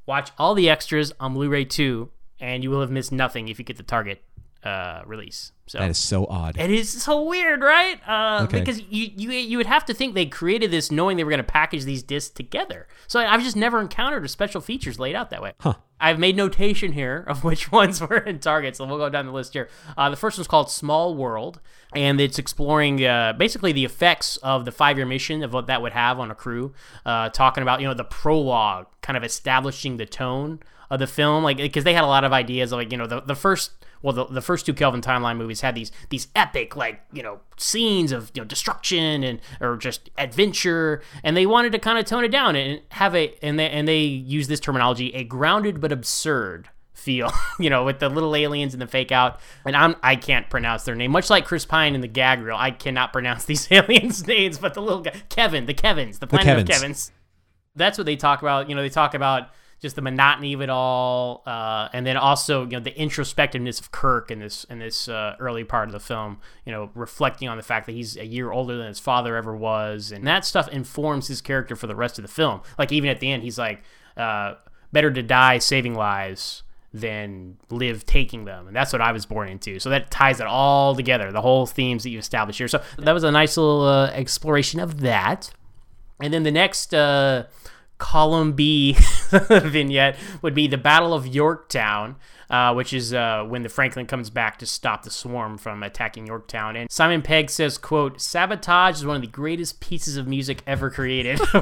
Watch 0.08 0.32
all 0.40 0.56
the 0.56 0.68
extras 0.68 1.14
on 1.20 1.36
Blu-ray 1.36 1.66
two, 1.66 2.10
and 2.40 2.64
you 2.64 2.72
will 2.72 2.82
have 2.82 2.90
missed 2.90 3.12
nothing 3.12 3.50
if 3.50 3.60
you 3.60 3.66
get 3.66 3.78
the 3.78 3.84
Target 3.84 4.24
uh, 4.64 5.02
release. 5.06 5.52
So 5.68 5.78
that 5.78 5.90
is 5.92 5.98
so 5.98 6.26
odd. 6.26 6.58
It 6.58 6.72
is 6.72 7.02
so 7.04 7.24
weird, 7.24 7.62
right? 7.62 8.00
Uh, 8.08 8.44
Okay. 8.44 8.60
Because 8.60 8.82
you, 8.90 9.12
you 9.16 9.32
you 9.32 9.58
would 9.58 9.68
have 9.68 9.86
to 9.86 9.94
think 9.94 10.16
they 10.16 10.26
created 10.26 10.72
this 10.72 10.92
knowing 10.92 11.16
they 11.18 11.24
were 11.24 11.30
going 11.30 11.38
to 11.38 11.44
package 11.44 11.84
these 11.86 12.02
discs 12.02 12.34
together. 12.34 12.88
So 13.08 13.20
I've 13.20 13.44
just 13.44 13.56
never 13.56 13.80
encountered 13.80 14.26
a 14.26 14.28
special 14.28 14.62
features 14.62 14.98
laid 15.00 15.16
out 15.16 15.30
that 15.30 15.42
way. 15.42 15.54
Huh. 15.60 15.76
I've 16.02 16.18
made 16.18 16.36
notation 16.36 16.94
here 16.94 17.24
of 17.28 17.44
which 17.44 17.72
ones 17.72 18.02
were 18.10 18.18
in 18.18 18.40
Target, 18.40 18.76
so 18.76 18.86
we'll 18.86 18.98
go 18.98 19.10
down 19.10 19.26
the 19.28 19.32
list 19.32 19.54
here. 19.54 19.70
Uh, 19.98 20.10
the 20.10 20.16
first 20.16 20.38
one's 20.38 20.48
called 20.48 20.72
Small 20.72 21.14
World, 21.16 21.60
and 21.94 22.20
it's 22.20 22.40
exploring 22.40 23.06
uh, 23.06 23.34
basically 23.34 23.72
the 23.72 23.86
effects 23.86 24.38
of 24.38 24.66
the 24.66 24.72
five-year 24.72 25.06
mission 25.06 25.44
of 25.44 25.54
what 25.54 25.68
that 25.68 25.82
would 25.84 25.94
have 25.94 26.20
on 26.20 26.32
a 26.32 26.36
crew. 26.36 26.74
Uh, 27.06 27.30
talking 27.30 27.62
about 27.62 27.80
you 27.80 27.88
know 27.88 27.94
the 27.94 28.04
prologue, 28.04 28.88
kind 29.02 29.16
of 29.18 29.24
establishing 29.24 29.98
the 29.98 30.06
tone 30.06 30.60
of 30.90 30.98
the 31.00 31.08
film, 31.08 31.44
like 31.44 31.58
because 31.58 31.84
they 31.84 31.94
had 31.94 32.04
a 32.04 32.08
lot 32.08 32.24
of 32.24 32.34
ideas, 32.34 32.72
like 32.72 32.92
you 32.92 32.98
know 32.98 33.06
the 33.08 33.22
the 33.22 33.36
first 33.36 33.72
well 34.02 34.14
the, 34.14 34.26
the 34.26 34.42
first 34.42 34.66
two 34.66 34.74
Kelvin 34.74 35.02
timeline 35.02 35.38
movies 35.38 35.62
had 35.62 35.76
these 35.76 35.92
these 36.10 36.28
epic 36.36 36.76
like 36.76 37.02
you 37.12 37.24
know 37.24 37.40
scenes 37.58 38.12
of 38.12 38.32
you 38.34 38.42
know 38.42 38.46
destruction 38.46 39.24
and 39.24 39.40
or 39.62 39.78
just 39.78 40.10
adventure 40.18 41.02
and 41.24 41.36
they 41.36 41.46
wanted 41.46 41.72
to 41.72 41.80
kind 41.80 41.98
of 41.98 42.06
tone 42.06 42.24
it 42.24 42.30
down 42.30 42.56
and 42.56 42.82
have 42.92 43.16
a 43.16 43.36
and 43.42 43.60
they 43.60 43.70
and 43.70 43.88
they 43.88 44.02
use 44.02 44.48
this 44.48 44.60
terminology 44.60 45.14
a 45.14 45.24
grounded 45.24 45.80
but 45.82 45.92
absurd 45.92 46.70
feel 46.94 47.32
you 47.60 47.70
know 47.70 47.86
with 47.86 48.00
the 48.00 48.10
little 48.10 48.36
aliens 48.36 48.74
and 48.74 48.82
the 48.82 48.88
fake 48.88 49.12
out 49.12 49.40
and 49.66 49.76
I'm 49.76 49.96
I 50.04 50.16
can't 50.16 50.50
pronounce 50.50 50.84
their 50.84 50.96
name 50.96 51.12
much 51.12 51.30
like 51.30 51.46
Chris 51.46 51.66
Pine 51.66 51.96
in 51.96 52.02
the 52.02 52.08
gag 52.08 52.42
reel 52.42 52.58
I 52.58 52.72
cannot 52.72 53.14
pronounce 53.14 53.46
these 53.46 53.72
aliens 53.72 54.28
names 54.28 54.58
but 54.58 54.74
the 54.74 54.82
little 54.82 55.02
guy 55.02 55.14
Kevin 55.30 55.66
the 55.66 55.74
Kevins 55.74 56.20
the 56.20 56.28
planet 56.28 56.60
of 56.60 56.66
Kevins. 56.66 56.80
Kevins 56.80 57.12
that's 57.76 57.98
what 57.98 58.06
they 58.06 58.16
talk 58.16 58.42
about. 58.42 58.70
You 58.70 58.76
know, 58.76 58.82
they 58.82 58.90
talk 58.90 59.14
about 59.14 59.50
just 59.82 59.96
the 59.96 60.02
monotony 60.02 60.54
of 60.54 60.62
it 60.62 60.70
all, 60.70 61.42
uh, 61.46 61.88
and 61.94 62.06
then 62.06 62.18
also 62.18 62.64
you 62.64 62.72
know 62.72 62.80
the 62.80 62.92
introspectiveness 62.92 63.80
of 63.80 63.92
Kirk 63.92 64.30
in 64.30 64.40
this 64.40 64.66
in 64.66 64.80
this 64.80 65.08
uh, 65.08 65.36
early 65.40 65.64
part 65.64 65.88
of 65.88 65.94
the 65.94 66.00
film. 66.00 66.40
You 66.66 66.72
know, 66.72 66.92
reflecting 66.94 67.48
on 67.48 67.58
the 67.58 67.64
fact 67.64 67.86
that 67.86 67.94
he's 67.94 68.18
a 68.18 68.26
year 68.26 68.52
older 68.52 68.78
than 68.78 68.88
his 68.88 69.00
father 69.00 69.36
ever 69.36 69.56
was, 69.56 70.12
and 70.12 70.28
that 70.28 70.46
stuff 70.46 70.68
informs 70.70 71.28
his 71.28 71.42
character 71.42 71.76
for 71.76 71.88
the 71.88 71.96
rest 71.96 72.20
of 72.20 72.24
the 72.24 72.32
film. 72.32 72.62
Like 72.78 72.92
even 72.92 73.10
at 73.10 73.20
the 73.20 73.32
end, 73.32 73.44
he's 73.44 73.58
like, 73.58 73.84
uh, 74.18 74.56
"Better 74.92 75.12
to 75.12 75.24
die 75.24 75.60
saving 75.60 75.96
lives." 75.96 76.64
Than 76.92 77.58
live 77.70 78.08
taking 78.08 78.46
them, 78.46 78.66
and 78.66 78.76
that's 78.76 78.92
what 78.92 79.00
I 79.00 79.12
was 79.12 79.28
born 79.28 79.48
into. 79.48 79.78
So 79.78 79.92
that 79.92 80.10
ties 80.10 80.40
it 80.40 80.48
all 80.48 80.96
together, 80.96 81.32
the 81.32 81.40
whole 81.40 81.68
themes 81.68 82.02
that 82.02 82.10
you 82.10 82.18
established 82.18 82.58
here. 82.58 82.68
So 82.68 82.82
that 82.98 83.12
was 83.12 83.24
a 83.24 83.32
nice 83.32 83.58
little 83.58 83.84
uh, 83.84 84.08
exploration 84.08 84.80
of 84.80 85.02
that. 85.02 85.52
And 86.20 86.34
then 86.34 86.42
the 86.42 86.52
next 86.52 86.96
uh, 86.96 87.44
column 88.00 88.54
B 88.54 88.94
vignette 89.30 90.18
would 90.42 90.56
be 90.56 90.68
the 90.68 90.78
Battle 90.78 91.14
of 91.14 91.28
Yorktown, 91.28 92.16
uh, 92.50 92.74
which 92.74 92.94
is 92.94 93.14
uh, 93.14 93.46
when 93.48 93.62
the 93.62 93.70
Franklin 93.70 94.08
comes 94.08 94.32
back 94.32 94.58
to 94.60 94.66
stop 94.66 95.04
the 95.04 95.12
swarm 95.12 95.58
from 95.58 95.84
attacking 95.84 96.26
Yorktown. 96.26 96.76
And 96.76 96.90
Simon 96.90 97.22
Pegg 97.22 97.52
says, 97.52 97.78
"quote 97.78 98.20
Sabotage 98.20 98.96
is 98.96 99.06
one 99.06 99.18
of 99.18 99.22
the 99.22 99.28
greatest 99.28 99.80
pieces 99.80 100.18
of 100.18 100.28
music 100.28 100.64
ever 100.66 100.90
created." 100.90 101.40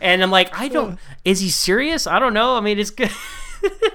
And 0.00 0.22
I'm 0.22 0.30
like, 0.30 0.58
I 0.58 0.68
don't. 0.68 0.98
Is 1.24 1.40
he 1.40 1.48
serious? 1.48 2.06
I 2.06 2.18
don't 2.18 2.34
know. 2.34 2.56
I 2.56 2.60
mean, 2.60 2.78
it's 2.78 2.90
good. 2.90 3.10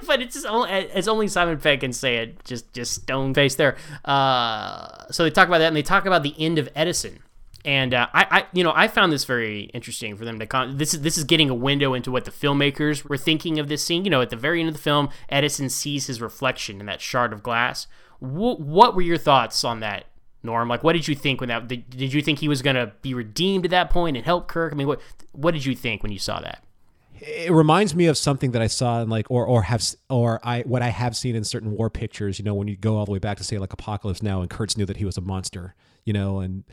but 0.07 0.21
it's 0.21 0.43
only, 0.45 0.69
it's 0.69 1.07
only 1.07 1.27
Simon 1.27 1.59
Pegg 1.59 1.81
can 1.81 1.93
say 1.93 2.17
it. 2.17 2.43
Just 2.43 2.71
just 2.73 2.93
stone 2.93 3.33
face 3.33 3.55
there. 3.55 3.77
Uh, 4.05 5.11
so 5.11 5.23
they 5.23 5.29
talk 5.29 5.47
about 5.47 5.59
that, 5.59 5.67
and 5.67 5.75
they 5.75 5.81
talk 5.81 6.05
about 6.05 6.23
the 6.23 6.35
end 6.39 6.59
of 6.59 6.69
Edison. 6.75 7.19
And 7.63 7.93
uh, 7.93 8.07
I, 8.13 8.27
I, 8.31 8.45
you 8.53 8.63
know, 8.63 8.73
I 8.75 8.87
found 8.87 9.11
this 9.11 9.25
very 9.25 9.63
interesting 9.73 10.15
for 10.15 10.25
them 10.25 10.39
to 10.39 10.45
con- 10.45 10.77
this 10.77 10.93
is 10.93 11.01
this 11.01 11.17
is 11.17 11.23
getting 11.23 11.49
a 11.49 11.55
window 11.55 11.93
into 11.93 12.11
what 12.11 12.25
the 12.25 12.31
filmmakers 12.31 13.07
were 13.07 13.17
thinking 13.17 13.59
of 13.59 13.67
this 13.67 13.83
scene. 13.83 14.03
You 14.03 14.11
know, 14.11 14.21
at 14.21 14.29
the 14.31 14.35
very 14.35 14.59
end 14.59 14.69
of 14.69 14.75
the 14.75 14.81
film, 14.81 15.09
Edison 15.29 15.69
sees 15.69 16.07
his 16.07 16.21
reflection 16.21 16.79
in 16.79 16.87
that 16.87 17.01
shard 17.01 17.33
of 17.33 17.43
glass. 17.43 17.87
Wh- 18.19 18.59
what 18.59 18.95
were 18.95 19.01
your 19.01 19.17
thoughts 19.17 19.63
on 19.63 19.79
that, 19.81 20.05
Norm? 20.41 20.69
Like, 20.69 20.83
what 20.83 20.93
did 20.93 21.07
you 21.07 21.15
think 21.15 21.39
when 21.39 21.49
that? 21.49 21.67
Did, 21.67 22.13
you 22.13 22.21
think 22.21 22.39
he 22.39 22.47
was 22.47 22.61
gonna 22.63 22.93
be 23.01 23.13
redeemed 23.13 23.65
at 23.65 23.71
that 23.71 23.91
point 23.91 24.17
and 24.17 24.25
help 24.25 24.47
Kirk? 24.47 24.73
I 24.73 24.75
mean, 24.75 24.87
what 24.87 25.01
what 25.31 25.53
did 25.53 25.65
you 25.65 25.75
think 25.75 26.01
when 26.01 26.11
you 26.11 26.19
saw 26.19 26.39
that? 26.39 26.63
it 27.21 27.51
reminds 27.51 27.93
me 27.93 28.07
of 28.07 28.17
something 28.17 28.49
that 28.51 28.63
I 28.63 28.67
saw 28.67 29.01
in 29.01 29.09
like 29.09 29.29
or 29.29 29.45
or 29.45 29.61
have 29.61 29.83
or 30.09 30.39
I 30.43 30.61
what 30.61 30.81
I 30.81 30.89
have 30.89 31.15
seen 31.15 31.35
in 31.35 31.43
certain 31.43 31.71
war 31.71 31.89
pictures. 31.89 32.39
You 32.39 32.45
know, 32.45 32.55
when 32.55 32.67
you 32.67 32.75
go 32.75 32.97
all 32.97 33.05
the 33.05 33.11
way 33.11 33.19
back 33.19 33.37
to 33.37 33.43
say 33.43 33.59
like 33.59 33.71
Apocalypse 33.71 34.23
Now, 34.23 34.41
and 34.41 34.49
Kurtz 34.49 34.75
knew 34.75 34.85
that 34.85 34.97
he 34.97 35.05
was 35.05 35.17
a 35.17 35.21
monster. 35.21 35.75
You 36.03 36.13
know, 36.13 36.39
and 36.39 36.63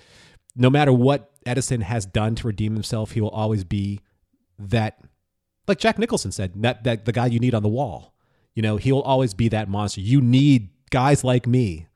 no 0.58 0.68
matter 0.68 0.92
what 0.92 1.30
Edison 1.46 1.80
has 1.80 2.04
done 2.04 2.34
to 2.34 2.46
redeem 2.46 2.74
himself, 2.74 3.12
he 3.12 3.20
will 3.20 3.30
always 3.30 3.64
be 3.64 4.00
that. 4.58 5.00
Like 5.66 5.78
Jack 5.78 5.98
Nicholson 5.98 6.32
said, 6.32 6.52
that 6.62 6.84
that 6.84 7.04
the 7.04 7.12
guy 7.12 7.26
you 7.26 7.38
need 7.38 7.54
on 7.54 7.62
the 7.62 7.68
wall. 7.68 8.14
You 8.54 8.62
know, 8.62 8.76
he'll 8.76 9.00
always 9.00 9.34
be 9.34 9.48
that 9.50 9.68
monster. 9.68 10.00
You 10.00 10.20
need 10.20 10.70
guys 10.90 11.22
like 11.22 11.46
me. 11.46 11.86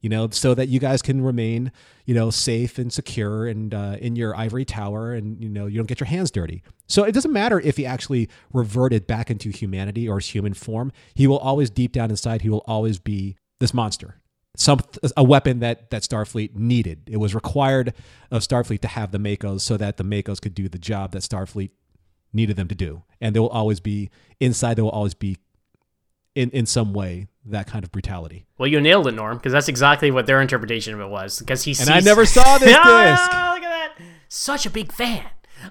You 0.00 0.10
know, 0.10 0.28
so 0.30 0.54
that 0.54 0.68
you 0.68 0.78
guys 0.78 1.02
can 1.02 1.20
remain, 1.20 1.72
you 2.04 2.14
know, 2.14 2.30
safe 2.30 2.78
and 2.78 2.92
secure 2.92 3.46
and 3.48 3.74
uh, 3.74 3.96
in 4.00 4.14
your 4.14 4.36
ivory 4.36 4.64
tower, 4.64 5.12
and 5.12 5.42
you 5.42 5.48
know 5.48 5.66
you 5.66 5.78
don't 5.78 5.88
get 5.88 5.98
your 5.98 6.06
hands 6.06 6.30
dirty. 6.30 6.62
So 6.86 7.02
it 7.02 7.12
doesn't 7.12 7.32
matter 7.32 7.58
if 7.60 7.76
he 7.76 7.84
actually 7.84 8.28
reverted 8.52 9.06
back 9.08 9.30
into 9.30 9.50
humanity 9.50 10.08
or 10.08 10.20
his 10.20 10.28
human 10.28 10.54
form. 10.54 10.92
He 11.14 11.26
will 11.26 11.38
always, 11.38 11.70
deep 11.70 11.92
down 11.92 12.10
inside, 12.10 12.42
he 12.42 12.50
will 12.50 12.62
always 12.68 13.00
be 13.00 13.36
this 13.58 13.74
monster, 13.74 14.20
some 14.56 14.80
a 15.16 15.22
weapon 15.22 15.60
that 15.60 15.90
that 15.90 16.02
Starfleet 16.02 16.54
needed. 16.54 17.08
It 17.10 17.18
was 17.18 17.34
required 17.34 17.94
of 18.30 18.42
Starfleet 18.42 18.80
to 18.80 18.88
have 18.88 19.12
the 19.12 19.18
MACOs 19.18 19.60
so 19.60 19.76
that 19.76 19.96
the 19.96 20.04
MACOs 20.04 20.40
could 20.40 20.54
do 20.54 20.68
the 20.68 20.78
job 20.78 21.12
that 21.12 21.22
Starfleet 21.22 21.70
needed 22.32 22.56
them 22.56 22.68
to 22.68 22.74
do, 22.74 23.02
and 23.20 23.34
there 23.34 23.42
will 23.42 23.48
always 23.48 23.80
be 23.80 24.10
inside. 24.40 24.74
There 24.74 24.84
will 24.84 24.90
always 24.90 25.14
be, 25.14 25.36
in 26.34 26.50
in 26.50 26.66
some 26.66 26.92
way, 26.92 27.28
that 27.46 27.66
kind 27.66 27.84
of 27.84 27.92
brutality. 27.92 28.46
Well, 28.58 28.66
you 28.66 28.80
nailed 28.80 29.06
it, 29.06 29.12
Norm, 29.12 29.36
because 29.36 29.52
that's 29.52 29.68
exactly 29.68 30.10
what 30.10 30.26
their 30.26 30.40
interpretation 30.40 30.94
of 30.94 31.00
it 31.00 31.08
was. 31.08 31.38
Because 31.38 31.62
he 31.62 31.74
sees... 31.74 31.86
And 31.86 31.96
I 31.96 32.00
never 32.00 32.26
saw 32.26 32.58
this 32.58 32.68
disc. 32.68 32.78
Ah, 32.84 33.52
look 33.54 33.64
at 33.64 33.96
that! 33.98 34.04
Such 34.28 34.66
a 34.66 34.70
big 34.70 34.92
fan. 34.92 35.24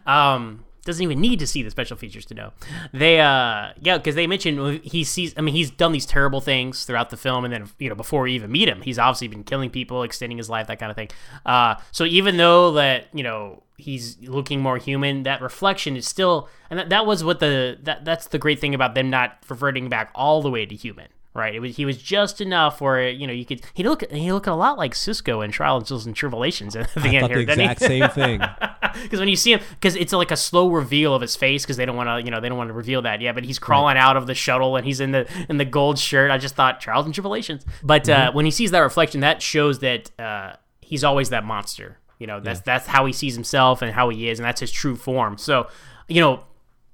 Um, 0.05 0.65
doesn't 0.85 1.03
even 1.03 1.19
need 1.19 1.39
to 1.39 1.47
see 1.47 1.63
the 1.63 1.71
special 1.71 1.97
features 1.97 2.25
to 2.27 2.33
know. 2.33 2.53
They, 2.93 3.19
uh, 3.19 3.73
yeah, 3.81 3.97
because 3.97 4.15
they 4.15 4.27
mentioned 4.27 4.81
he 4.83 5.03
sees. 5.03 5.33
I 5.35 5.41
mean, 5.41 5.53
he's 5.53 5.71
done 5.71 5.91
these 5.91 6.05
terrible 6.05 6.39
things 6.39 6.85
throughout 6.85 7.09
the 7.09 7.17
film, 7.17 7.43
and 7.43 7.53
then 7.53 7.67
you 7.79 7.89
know 7.89 7.95
before 7.95 8.21
we 8.21 8.33
even 8.33 8.51
meet 8.51 8.69
him, 8.69 8.81
he's 8.81 8.99
obviously 8.99 9.27
been 9.27 9.43
killing 9.43 9.69
people, 9.69 10.03
extending 10.03 10.37
his 10.37 10.49
life, 10.49 10.67
that 10.67 10.79
kind 10.79 10.91
of 10.91 10.95
thing. 10.95 11.09
Uh, 11.45 11.75
so 11.91 12.05
even 12.05 12.37
though 12.37 12.71
that 12.73 13.07
you 13.13 13.23
know 13.23 13.63
he's 13.77 14.17
looking 14.21 14.61
more 14.61 14.77
human, 14.77 15.23
that 15.23 15.41
reflection 15.41 15.97
is 15.97 16.07
still, 16.07 16.47
and 16.69 16.79
that, 16.79 16.89
that 16.89 17.05
was 17.05 17.23
what 17.23 17.39
the 17.39 17.77
that 17.83 18.05
that's 18.05 18.27
the 18.27 18.37
great 18.37 18.59
thing 18.59 18.75
about 18.75 18.95
them 18.95 19.09
not 19.09 19.39
reverting 19.49 19.89
back 19.89 20.11
all 20.15 20.41
the 20.41 20.51
way 20.51 20.65
to 20.65 20.75
human. 20.75 21.07
Right, 21.35 21.53
it 21.53 21.59
was 21.59 21.75
he 21.75 21.83
was 21.83 22.01
just 22.01 22.39
enough 22.39 22.79
where 22.79 23.09
you 23.09 23.27
know 23.27 23.33
you 23.33 23.43
could 23.45 23.61
he 23.73 23.83
look 23.83 24.09
he 24.09 24.31
looked 24.31 24.47
a 24.47 24.55
lot 24.55 24.77
like 24.77 24.93
Sisko 24.93 25.43
in 25.43 25.51
Trials 25.51 26.05
and 26.05 26.15
Tribulations 26.15 26.77
at 26.77 26.93
the 26.93 27.01
I 27.01 27.07
end 27.07 27.19
thought 27.19 27.29
here, 27.31 27.39
the 27.39 27.45
didn't 27.45 27.59
he? 27.59 27.65
exact 27.65 27.81
same 27.81 28.09
thing. 28.09 28.39
because 29.03 29.19
when 29.19 29.27
you 29.27 29.35
see 29.35 29.51
him 29.51 29.59
because 29.71 29.97
it's 29.97 30.13
like 30.13 30.31
a 30.31 30.37
slow 30.37 30.69
reveal 30.69 31.13
of 31.13 31.21
his 31.21 31.35
face 31.35 31.65
because 31.65 31.75
they 31.75 31.85
don't 31.85 31.97
want 31.97 32.07
to 32.07 32.23
you 32.23 32.31
know 32.31 32.39
they 32.39 32.47
don't 32.47 32.57
want 32.57 32.69
to 32.69 32.73
reveal 32.73 33.01
that 33.01 33.19
yet 33.19 33.35
but 33.35 33.43
he's 33.43 33.59
crawling 33.59 33.97
out 33.97 34.15
of 34.15 34.27
the 34.27 34.33
shuttle 34.33 34.77
and 34.77 34.85
he's 34.85 35.01
in 35.01 35.11
the 35.11 35.29
in 35.49 35.57
the 35.57 35.65
gold 35.65 35.99
shirt. 35.99 36.31
I 36.31 36.37
just 36.37 36.55
thought 36.55 36.79
trials 36.79 37.03
and 37.03 37.13
tribulations. 37.13 37.65
But 37.83 38.07
uh, 38.07 38.31
when 38.31 38.45
he 38.45 38.51
sees 38.51 38.71
that 38.71 38.79
reflection 38.79 39.19
that 39.19 39.41
shows 39.41 39.79
that 39.79 40.11
uh, 40.17 40.53
he's 40.79 41.03
always 41.03 41.29
that 41.31 41.43
monster 41.43 41.99
you 42.17 42.27
know? 42.27 42.39
That's 42.39 42.61
that's 42.61 42.87
how 42.87 43.05
he 43.05 43.11
sees 43.11 43.33
himself 43.35 43.81
and 43.81 43.91
how 43.91 44.07
he 44.07 44.29
is 44.29 44.39
and 44.39 44.45
that's 44.45 44.61
his 44.61 44.71
true 44.71 44.95
form. 44.95 45.37
So 45.37 45.67
you 46.07 46.21
know 46.21 46.45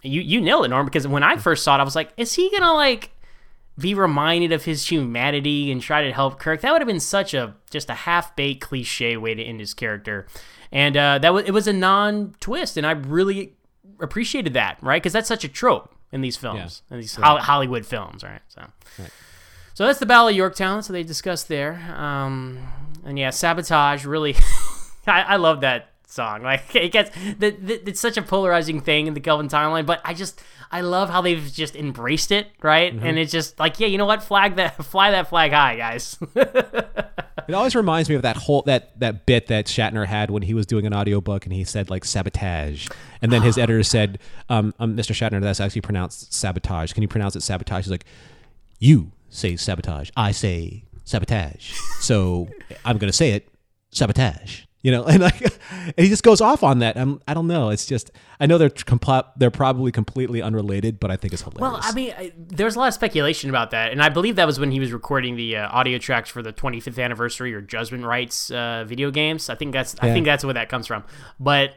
you 0.02 0.22
you 0.22 0.42
nailed 0.42 0.66
it 0.66 0.70
norm 0.70 0.86
because 0.86 1.08
when 1.08 1.22
i 1.22 1.36
first 1.36 1.64
saw 1.64 1.76
it 1.76 1.80
i 1.80 1.84
was 1.84 1.96
like 1.96 2.12
is 2.18 2.34
he 2.34 2.50
gonna 2.50 2.74
like 2.74 3.12
be 3.78 3.94
reminded 3.94 4.52
of 4.52 4.66
his 4.66 4.90
humanity 4.90 5.72
and 5.72 5.82
try 5.82 6.04
to 6.04 6.12
help 6.12 6.40
Kirk. 6.40 6.62
That 6.62 6.72
would 6.72 6.82
have 6.82 6.88
been 6.88 7.00
such 7.00 7.34
a 7.34 7.56
just 7.70 7.90
a 7.90 7.94
half 7.94 8.36
baked 8.36 8.62
cliche 8.62 9.18
way 9.18 9.34
to 9.34 9.44
end 9.44 9.60
his 9.60 9.74
character, 9.74 10.28
and 10.72 10.96
uh, 10.98 11.20
that 11.20 11.34
was 11.34 11.46
it 11.46 11.52
was 11.52 11.68
a 11.68 11.74
non 11.74 12.36
twist, 12.40 12.78
and 12.78 12.86
I 12.86 12.92
really 12.92 13.54
appreciated 14.00 14.54
that, 14.54 14.78
right? 14.82 15.02
Because 15.02 15.14
that's 15.14 15.28
such 15.28 15.44
a 15.44 15.48
trope 15.48 15.94
in 16.12 16.22
these 16.22 16.36
films, 16.38 16.84
in 16.92 16.98
these 16.98 17.16
Hol- 17.16 17.38
Hollywood 17.38 17.86
films, 17.86 18.24
right? 18.24 18.42
So. 18.48 18.64
So 19.74 19.86
that's 19.86 20.00
the 20.00 20.06
Battle 20.06 20.28
of 20.28 20.36
Yorktown. 20.36 20.84
So 20.84 20.92
they 20.94 21.02
discussed 21.02 21.48
there. 21.48 21.74
Um, 21.98 22.60
and 23.06 23.18
yeah, 23.18 23.30
sabotage 23.30 24.06
really. 24.06 24.36
I, 25.08 25.22
I 25.22 25.36
love 25.38 25.62
that 25.62 25.91
song. 26.12 26.42
Like 26.52 26.76
it 26.76 26.92
gets 26.92 27.12
the, 27.40 27.52
the, 27.52 27.90
it's 27.90 28.02
such 28.02 28.18
a 28.18 28.22
polarizing 28.22 28.82
thing 28.82 29.08
in 29.08 29.14
the 29.14 29.20
Kelvin 29.20 29.48
timeline, 29.48 29.86
but 29.86 30.02
I 30.04 30.14
just 30.14 30.42
I 30.72 30.82
love 30.82 31.10
how 31.10 31.22
they've 31.22 31.52
just 31.52 31.76
embraced 31.76 32.32
it, 32.32 32.48
right? 32.62 32.94
And 32.94 33.18
it's 33.18 33.32
just 33.32 33.60
like, 33.60 33.80
yeah, 33.80 33.88
you 33.88 33.98
know 33.98 34.06
what? 34.06 34.24
Flag 34.24 34.56
that, 34.56 34.84
fly 34.86 35.12
that 35.12 35.30
flag 35.30 35.52
high, 35.52 35.76
guys. 35.76 36.18
It 37.48 37.54
always 37.54 37.76
reminds 37.76 38.08
me 38.08 38.16
of 38.16 38.22
that 38.22 38.38
whole 38.38 38.62
that 38.64 38.98
that 39.00 39.26
bit 39.26 39.48
that 39.48 39.66
Shatner 39.66 40.06
had 40.06 40.30
when 40.30 40.44
he 40.44 40.54
was 40.54 40.66
doing 40.66 40.86
an 40.86 40.94
audiobook 40.94 41.46
and 41.46 41.52
he 41.52 41.64
said 41.64 41.90
like 41.90 42.06
sabotage. 42.06 42.88
And 43.22 43.32
then 43.32 43.42
his 43.42 43.58
editor 43.58 43.84
said, 43.84 44.20
um, 44.48 44.74
um, 44.80 44.96
Mr. 44.96 45.14
Shatner, 45.14 45.42
that's 45.42 45.60
actually 45.60 45.82
pronounced 45.82 46.34
sabotage. 46.34 46.94
Can 46.94 47.02
you 47.02 47.10
pronounce 47.10 47.36
it 47.36 47.42
sabotage? 47.42 47.86
He's 47.86 47.92
like, 47.92 48.06
You 48.80 49.12
say 49.30 49.56
sabotage. 49.56 50.12
I 50.16 50.32
say 50.32 50.84
sabotage. 51.04 51.74
So 52.00 52.48
I'm 52.86 52.98
gonna 52.98 53.12
say 53.12 53.32
it, 53.32 53.50
sabotage. 53.90 54.62
You 54.82 54.92
know, 54.92 55.04
and 55.08 55.22
like 55.22 55.42
and 55.42 55.94
he 55.98 56.08
just 56.08 56.24
goes 56.24 56.42
off 56.42 56.64
on 56.64 56.80
that. 56.80 56.98
I'm, 56.98 57.22
I 57.28 57.34
don't 57.34 57.48
know. 57.48 57.70
It's 57.70 57.86
just 57.86 58.12
I 58.40 58.46
know 58.46 58.58
they're 58.58 58.70
compl- 58.70 59.28
they're 59.38 59.52
probably 59.52 59.92
completely 59.92 60.42
unrelated, 60.42 61.00
but 61.00 61.12
I 61.12 61.16
think 61.16 61.34
it's 61.34 61.44
hilarious. 61.44 61.62
Well, 61.62 61.80
I 61.82 61.94
mean, 61.94 62.14
I, 62.18 62.32
there's 62.38 62.76
a 62.76 62.80
lot 62.80 62.88
of 62.88 62.94
speculation 62.94 63.50
about 63.50 63.72
that, 63.72 63.92
and 63.92 64.02
I 64.02 64.10
believe 64.10 64.36
that 64.38 64.48
was 64.48 64.60
when 64.60 64.72
he 64.72 64.80
was 64.80 64.92
recording 64.92 65.36
the 65.36 65.58
uh, 65.58 65.70
audio 65.70 65.98
tracks 65.98 66.30
for 66.30 66.42
the 66.42 66.52
25th 66.52 67.04
anniversary 67.04 67.54
or 67.54 67.62
Judgment 67.62 68.06
Rites 68.06 68.50
uh, 68.52 68.84
video 68.88 69.12
games. 69.12 69.50
I 69.50 69.56
think 69.56 69.74
that's 69.74 69.96
I 70.00 70.12
think 70.14 70.26
that's 70.26 70.44
where 70.44 70.56
that 70.56 70.70
comes 70.70 70.88
from. 70.88 71.04
But 71.40 71.76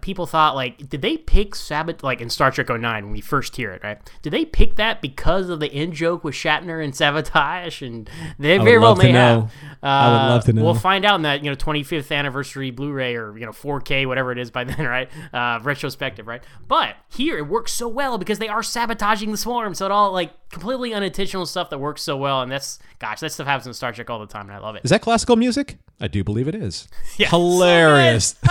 people 0.00 0.26
thought 0.26 0.54
like, 0.54 0.88
did 0.88 1.02
they 1.02 1.16
pick 1.16 1.54
Sabbat 1.54 2.02
like 2.02 2.20
in 2.20 2.28
Star 2.28 2.50
Trek 2.50 2.68
09 2.68 3.04
when 3.04 3.12
we 3.12 3.20
first 3.20 3.56
hear 3.56 3.72
it, 3.72 3.82
right? 3.82 3.98
Did 4.22 4.32
they 4.32 4.44
pick 4.44 4.76
that 4.76 5.00
because 5.00 5.48
of 5.48 5.60
the 5.60 5.70
in 5.70 5.92
joke 5.92 6.24
with 6.24 6.34
Shatner 6.34 6.82
and 6.82 6.94
sabotage? 6.96 7.82
And 7.82 8.10
they 8.38 8.58
very 8.58 8.78
well 8.78 8.96
may 8.96 9.12
have. 9.12 9.44
know. 9.44 9.50
I 9.82 10.10
would 10.10 10.28
love 10.34 10.44
to 10.44 10.52
know. 10.52 10.64
We'll 10.64 10.74
find 10.74 11.04
out 11.04 11.16
in 11.16 11.22
that 11.22 11.42
you 11.42 11.50
know 11.50 11.56
25th 11.56 12.14
anniversary 12.14 12.70
Blu-ray 12.70 13.16
or 13.16 13.38
you 13.38 13.46
know 13.46 13.52
4K 13.52 14.06
whatever 14.06 14.32
it 14.32 14.38
is 14.38 14.50
by 14.50 14.64
then, 14.64 14.84
right? 14.84 15.08
Uh, 15.32 15.60
retrospective, 15.62 16.26
right? 16.26 16.42
But 16.66 16.96
here 17.08 17.38
it 17.38 17.46
works 17.46 17.72
so 17.72 17.88
well 17.88 18.18
because 18.18 18.38
they 18.38 18.48
are 18.48 18.62
sabotaging 18.62 19.30
the 19.30 19.38
swarm, 19.38 19.74
so 19.74 19.86
it 19.86 19.92
all 19.92 20.12
like 20.12 20.32
completely 20.50 20.94
unintentional 20.94 21.46
stuff 21.46 21.70
that 21.70 21.78
works 21.78 22.02
so 22.02 22.16
well, 22.16 22.42
and 22.42 22.50
that's 22.50 22.78
gosh, 22.98 23.20
that 23.20 23.32
stuff 23.32 23.46
happens 23.46 23.66
in 23.66 23.74
Star 23.74 23.92
Trek 23.92 24.08
all 24.10 24.18
the 24.18 24.26
time, 24.26 24.48
and 24.48 24.56
I 24.56 24.58
love 24.58 24.76
it. 24.76 24.82
is 24.84 24.90
that 24.90 25.00
classical 25.02 25.36
music? 25.36 25.78
I 26.00 26.08
do 26.08 26.22
believe 26.24 26.48
it 26.48 26.54
is. 26.54 26.88
Yeah, 27.16 27.28
Hilarious. 27.28 28.36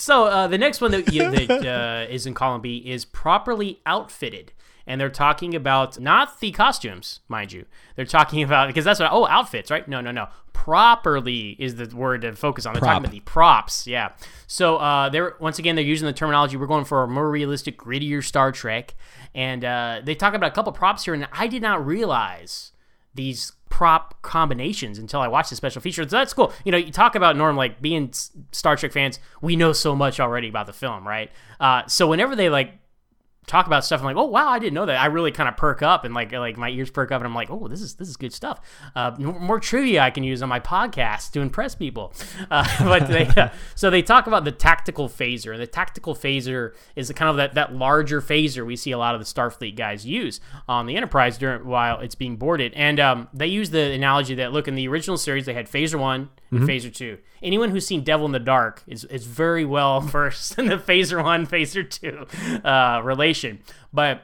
So 0.00 0.24
uh, 0.24 0.46
the 0.46 0.56
next 0.56 0.80
one 0.80 0.92
that, 0.92 1.12
you, 1.12 1.30
that 1.30 1.50
uh, 1.66 2.10
is 2.10 2.24
in 2.24 2.32
column 2.32 2.62
B 2.62 2.78
is 2.78 3.04
properly 3.04 3.80
outfitted. 3.84 4.50
And 4.90 5.00
they're 5.00 5.08
talking 5.08 5.54
about 5.54 6.00
not 6.00 6.40
the 6.40 6.50
costumes, 6.50 7.20
mind 7.28 7.52
you. 7.52 7.64
They're 7.94 8.04
talking 8.04 8.42
about 8.42 8.66
because 8.66 8.84
that's 8.84 8.98
what 8.98 9.12
oh 9.12 9.24
outfits, 9.28 9.70
right? 9.70 9.86
No, 9.86 10.00
no, 10.00 10.10
no. 10.10 10.26
Properly 10.52 11.50
is 11.60 11.76
the 11.76 11.94
word 11.94 12.22
to 12.22 12.32
focus 12.32 12.66
on. 12.66 12.74
They're 12.74 12.80
Prop. 12.80 12.94
talking 12.94 13.04
about 13.04 13.12
the 13.12 13.20
props, 13.20 13.86
yeah. 13.86 14.10
So 14.48 14.78
uh, 14.78 15.08
they're 15.08 15.36
once 15.38 15.60
again 15.60 15.76
they're 15.76 15.84
using 15.84 16.06
the 16.06 16.12
terminology. 16.12 16.56
We're 16.56 16.66
going 16.66 16.84
for 16.84 17.04
a 17.04 17.08
more 17.08 17.30
realistic, 17.30 17.78
grittier 17.78 18.22
Star 18.24 18.50
Trek, 18.50 18.96
and 19.32 19.64
uh, 19.64 20.00
they 20.02 20.16
talk 20.16 20.34
about 20.34 20.48
a 20.48 20.54
couple 20.54 20.72
props 20.72 21.04
here. 21.04 21.14
And 21.14 21.28
I 21.32 21.46
did 21.46 21.62
not 21.62 21.86
realize 21.86 22.72
these 23.14 23.52
prop 23.68 24.20
combinations 24.22 24.98
until 24.98 25.20
I 25.20 25.28
watched 25.28 25.50
the 25.50 25.56
special 25.56 25.80
feature. 25.80 26.02
So 26.02 26.16
that's 26.16 26.34
cool. 26.34 26.52
You 26.64 26.72
know, 26.72 26.78
you 26.78 26.90
talk 26.90 27.14
about 27.14 27.36
Norm 27.36 27.56
like 27.56 27.80
being 27.80 28.12
Star 28.50 28.74
Trek 28.74 28.90
fans, 28.90 29.20
we 29.40 29.54
know 29.54 29.72
so 29.72 29.94
much 29.94 30.18
already 30.18 30.48
about 30.48 30.66
the 30.66 30.72
film, 30.72 31.06
right? 31.06 31.30
Uh, 31.60 31.86
so 31.86 32.08
whenever 32.08 32.34
they 32.34 32.50
like 32.50 32.72
talk 33.46 33.66
about 33.66 33.84
stuff, 33.84 34.00
I'm 34.00 34.06
like, 34.06 34.16
oh 34.16 34.26
wow, 34.26 34.48
I 34.48 34.58
didn't 34.58 34.74
know 34.74 34.86
that. 34.86 34.96
I 34.96 35.06
really 35.06 35.32
kind 35.32 35.48
of 35.48 35.56
perk 35.56 35.82
up 35.82 36.04
and 36.04 36.14
like 36.14 36.32
like 36.32 36.56
my 36.56 36.68
ears 36.70 36.90
perk 36.90 37.10
up, 37.10 37.20
and 37.20 37.26
I'm 37.26 37.34
like, 37.34 37.50
oh, 37.50 37.68
this 37.68 37.80
is 37.80 37.94
this 37.94 38.08
is 38.08 38.16
good 38.16 38.32
stuff. 38.32 38.60
Uh, 38.94 39.12
more 39.18 39.58
trivia 39.58 40.02
I 40.02 40.10
can 40.10 40.22
use 40.22 40.42
on 40.42 40.48
my 40.48 40.60
podcast 40.60 41.32
to 41.32 41.40
impress 41.40 41.74
people. 41.74 42.12
Uh, 42.50 42.66
but 42.84 43.08
they, 43.08 43.26
uh, 43.26 43.48
so 43.74 43.90
they 43.90 44.02
talk 44.02 44.26
about 44.26 44.44
the 44.44 44.52
tactical 44.52 45.08
phaser, 45.08 45.52
and 45.52 45.60
the 45.60 45.66
tactical 45.66 46.14
phaser 46.14 46.74
is 46.96 47.10
kind 47.12 47.30
of 47.30 47.36
that 47.36 47.54
that 47.54 47.74
larger 47.74 48.20
phaser 48.20 48.64
we 48.64 48.76
see 48.76 48.92
a 48.92 48.98
lot 48.98 49.14
of 49.14 49.20
the 49.20 49.26
Starfleet 49.26 49.76
guys 49.76 50.06
use 50.06 50.40
on 50.68 50.86
the 50.86 50.96
Enterprise 50.96 51.38
during 51.38 51.66
while 51.66 52.00
it's 52.00 52.14
being 52.14 52.36
boarded, 52.36 52.72
and 52.74 53.00
um, 53.00 53.28
they 53.32 53.46
use 53.46 53.70
the 53.70 53.92
analogy 53.92 54.34
that 54.36 54.52
look 54.52 54.68
in 54.68 54.74
the 54.74 54.86
original 54.88 55.16
series 55.16 55.46
they 55.46 55.54
had 55.54 55.66
phaser 55.66 55.98
one 55.98 56.30
and 56.50 56.68
phaser 56.68 56.92
two. 56.92 57.18
Anyone 57.42 57.70
who's 57.70 57.86
seen 57.86 58.02
Devil 58.02 58.26
in 58.26 58.32
the 58.32 58.38
Dark 58.38 58.82
is 58.86 59.04
is 59.04 59.26
very 59.26 59.64
well 59.64 60.00
versed 60.00 60.58
in 60.58 60.66
the 60.66 60.76
phaser 60.76 61.22
one 61.22 61.46
phaser 61.46 61.88
two 61.88 62.26
uh, 62.66 63.00
relation, 63.02 63.60
but 63.92 64.22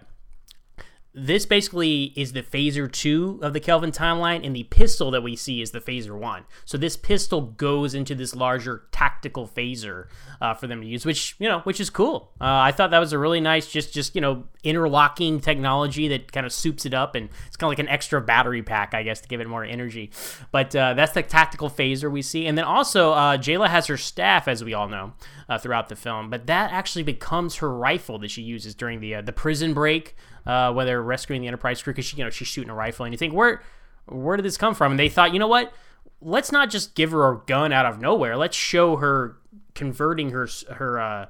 this 1.19 1.47
basically 1.47 2.13
is 2.15 2.33
the 2.33 2.43
phaser 2.43 2.93
2 2.93 3.41
of 3.43 3.55
the 3.55 3.59
Kelvin 3.59 3.91
timeline, 3.91 4.45
and 4.45 4.55
the 4.55 4.65
pistol 4.65 5.11
that 5.13 5.23
we 5.23 5.35
see 5.35 5.63
is 5.63 5.71
the 5.71 5.81
phaser 5.81 6.17
1. 6.17 6.45
So 6.67 6.77
this 6.77 6.95
pistol 6.95 7.41
goes 7.41 7.95
into 7.95 8.15
this 8.15 8.37
larger 8.37 8.83
tactical 8.93 9.49
phaser 9.49 10.09
uh, 10.43 10.53
for 10.53 10.67
them 10.67 10.83
to 10.83 10.87
use, 10.87 11.07
which, 11.07 11.35
you 11.39 11.49
know, 11.49 11.61
which 11.61 11.81
is 11.81 11.89
cool. 11.89 12.33
Uh, 12.39 12.45
I 12.45 12.71
thought 12.71 12.91
that 12.91 12.99
was 12.99 13.15
a 13.15 13.19
really 13.19 13.41
nice, 13.41 13.67
just, 13.67 13.95
just 13.95 14.15
you 14.15 14.21
know, 14.21 14.45
interlocking 14.63 15.41
technology 15.41 16.07
that 16.09 16.33
kind 16.33 16.45
of 16.45 16.53
soups 16.53 16.85
it 16.85 16.93
up, 16.93 17.15
and 17.15 17.31
it's 17.47 17.57
kind 17.57 17.69
of 17.69 17.79
like 17.79 17.87
an 17.87 17.89
extra 17.89 18.21
battery 18.21 18.63
pack, 18.63 18.93
I 18.93 19.03
guess, 19.03 19.23
to 19.23 19.29
give 19.29 19.41
it 19.41 19.49
more 19.49 19.65
energy. 19.65 20.11
But 20.53 20.77
uh, 20.77 20.93
that's 20.93 21.13
the 21.13 21.23
tactical 21.23 21.71
phaser 21.71 22.13
we 22.13 22.21
see. 22.21 22.47
And 22.47 22.59
then 22.59 22.67
also, 22.67 23.13
uh, 23.13 23.39
Jaylah 23.39 23.69
has 23.69 23.87
her 23.87 23.97
staff, 23.97 24.49
as 24.49 24.63
we 24.63 24.75
all 24.75 24.89
know, 24.89 25.15
uh, 25.49 25.57
throughout 25.57 25.89
the 25.89 25.97
film, 25.97 26.29
but 26.29 26.47
that 26.47 26.73
actually 26.73 27.05
becomes 27.05 27.57
her 27.57 27.75
rifle 27.75 28.19
that 28.19 28.31
she 28.31 28.43
uses 28.43 28.75
during 28.75 29.01
the, 29.01 29.15
uh, 29.15 29.23
the 29.23 29.33
prison 29.33 29.73
break 29.73 30.15
uh, 30.47 30.73
where 30.73 30.85
they're 30.85 31.03
rescuing 31.03 31.43
the 31.43 31.49
Enterprise 31.49 31.83
crew 31.83 31.93
because 31.93 32.07
she, 32.07 32.17
you 32.17 32.25
know, 32.25 32.31
she's 32.31 32.49
shooting 32.49 32.71
a 32.71 32.75
rifle, 32.75 33.05
and 33.05 33.13
you 33.13 33.19
think, 33.19 33.35
where, 33.35 33.63
where 34.07 34.37
did 34.37 34.45
this 34.45 34.57
come 34.57 34.75
from? 34.75 34.93
And 34.93 34.99
they 34.99 35.09
thought, 35.09 35.33
you 35.33 35.39
know 35.39 35.49
what? 35.49 35.73
Let's 36.21 36.51
not 36.51 36.71
just 36.71 36.95
give 36.95 37.11
her 37.11 37.31
a 37.31 37.39
gun 37.47 37.73
out 37.73 37.87
of 37.87 38.01
nowhere. 38.01 38.37
Let's 38.37 38.57
show 38.57 38.97
her 38.97 39.37
converting 39.75 40.31
her 40.31 40.49
her 40.71 40.99
uh, 40.99 41.27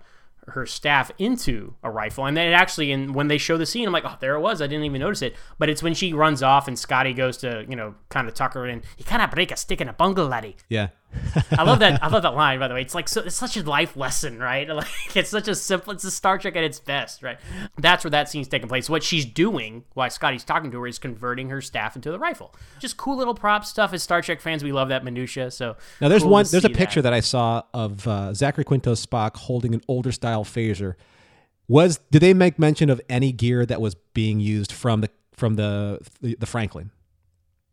her 0.49 0.65
staff 0.65 1.11
into 1.19 1.75
a 1.83 1.91
rifle. 1.91 2.25
And 2.25 2.37
then 2.37 2.49
it 2.49 2.53
actually, 2.53 2.93
and 2.93 3.15
when 3.15 3.29
they 3.29 3.39
show 3.39 3.57
the 3.57 3.67
scene, 3.67 3.87
I'm 3.87 3.93
like, 3.93 4.05
oh, 4.05 4.17
there 4.21 4.35
it 4.35 4.41
was. 4.41 4.63
I 4.63 4.67
didn't 4.67 4.85
even 4.85 5.01
notice 5.01 5.23
it. 5.23 5.35
But 5.59 5.69
it's 5.69 5.83
when 5.83 5.95
she 5.95 6.13
runs 6.13 6.43
off 6.43 6.69
and 6.69 6.79
Scotty 6.79 7.13
goes 7.15 7.37
to, 7.39 7.67
you 7.69 7.77
know, 7.77 7.95
kind 8.09 8.29
of 8.29 8.35
tuck 8.35 8.55
her 8.55 8.67
in. 8.67 8.83
You 8.97 9.05
kind 9.05 9.23
of 9.23 9.31
break 9.31 9.51
a 9.51 9.57
stick 9.57 9.81
in 9.81 9.89
a 9.89 9.93
bungle, 9.93 10.27
laddie. 10.27 10.57
Yeah. 10.69 10.89
I 11.53 11.63
love 11.63 11.79
that. 11.81 12.03
I 12.03 12.09
love 12.09 12.23
that 12.23 12.35
line. 12.35 12.59
By 12.59 12.69
the 12.69 12.75
way, 12.75 12.83
it's 12.83 12.95
like 12.95 13.09
so. 13.09 13.23
It's 13.23 13.37
such 13.37 13.57
a 13.57 13.63
life 13.63 13.97
lesson, 13.97 14.39
right? 14.39 14.69
Like 14.77 15.17
it's 15.17 15.31
such 15.31 15.49
a 15.49 15.55
simple. 15.55 15.93
It's 15.93 16.05
a 16.05 16.11
Star 16.11 16.39
Trek 16.39 16.57
at 16.57 16.65
its 16.65 16.79
best, 16.79 17.23
right? 17.23 17.39
That's 17.79 18.05
where 18.05 18.11
that 18.11 18.29
scene's 18.29 18.49
taking 18.49 18.69
place. 18.69 18.91
What 18.91 19.03
she's 19.03 19.25
doing 19.25 19.85
why 19.95 20.09
Scotty's 20.09 20.45
talking 20.45 20.71
to 20.73 20.81
her 20.81 20.87
is 20.87 20.99
converting 20.99 21.49
her 21.49 21.63
staff 21.63 21.97
into 21.97 22.11
the 22.11 22.19
rifle. 22.19 22.55
Just 22.79 22.97
cool 22.97 23.17
little 23.17 23.35
prop 23.35 23.65
stuff. 23.65 23.93
As 23.93 24.03
Star 24.03 24.21
Trek 24.21 24.41
fans, 24.41 24.63
we 24.63 24.73
love 24.73 24.89
that 24.89 25.05
minutia. 25.05 25.51
So 25.51 25.77
Now 26.01 26.09
there's 26.09 26.23
cool 26.23 26.33
one. 26.33 26.47
There's 26.51 26.65
a 26.65 26.71
picture 26.71 27.03
that. 27.03 27.13
I 27.13 27.21
saw 27.21 27.63
of 27.73 28.07
uh, 28.07 28.35
Zachary 28.35 28.65
Quinto 28.65 28.93
Spock 28.93 29.37
holding 29.37 29.75
an 29.75 29.81
older 29.89 30.13
style 30.13 30.45
phaser. 30.45 30.95
Was 31.69 31.99
did 32.11 32.21
they 32.21 32.35
make 32.35 32.59
mention 32.59 32.91
of 32.91 33.01
any 33.09 33.33
gear 33.33 33.65
that 33.67 33.81
was 33.81 33.95
being 34.13 34.41
used 34.41 34.73
from 34.73 35.01
the 35.01 35.11
from 35.33 35.55
the 35.55 36.01
the, 36.21 36.37
the 36.37 36.47
Franklin? 36.47 36.91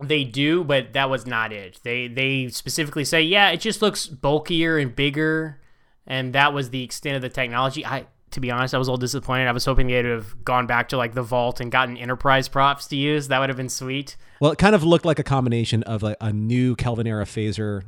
They 0.08 0.24
do, 0.24 0.64
but 0.64 0.94
that 0.94 1.10
was 1.10 1.26
not 1.26 1.52
it. 1.54 1.80
They 1.84 2.08
they 2.08 2.50
specifically 2.50 3.06
say, 3.06 3.22
yeah, 3.22 3.50
it 3.50 3.58
just 3.58 3.82
looks 3.82 4.08
bulkier 4.08 4.78
and 4.78 4.96
bigger, 4.96 5.60
and 6.06 6.34
that 6.34 6.54
was 6.54 6.70
the 6.70 6.84
extent 6.84 7.16
of 7.16 7.22
the 7.22 7.30
technology. 7.30 7.86
I, 7.86 8.08
to 8.32 8.40
be 8.40 8.52
honest, 8.52 8.74
I 8.74 8.78
was 8.78 8.88
a 8.88 8.92
little 8.92 9.00
disappointed. 9.02 9.48
I 9.48 9.52
was 9.52 9.66
hoping 9.66 9.88
they'd 9.88 10.06
have 10.06 10.44
gone 10.44 10.68
back 10.68 10.90
to 10.90 10.98
like 10.98 11.14
the 11.14 11.24
vault 11.24 11.60
and 11.60 11.72
gotten 11.72 11.98
Enterprise 11.98 12.48
props 12.48 12.88
to 12.88 12.96
use. 12.96 13.28
That 13.28 13.40
would 13.40 13.50
have 13.50 13.58
been 13.58 13.70
sweet. 13.70 14.18
Well, 14.40 14.52
it 14.52 14.58
kind 14.58 14.76
of 14.76 14.84
looked 14.84 15.06
like 15.06 15.20
a 15.20 15.24
combination 15.24 15.84
of 15.84 16.04
like 16.04 16.18
a 16.20 16.34
new 16.34 16.76
Kelvin 16.76 17.08
era 17.08 17.26
phaser, 17.26 17.84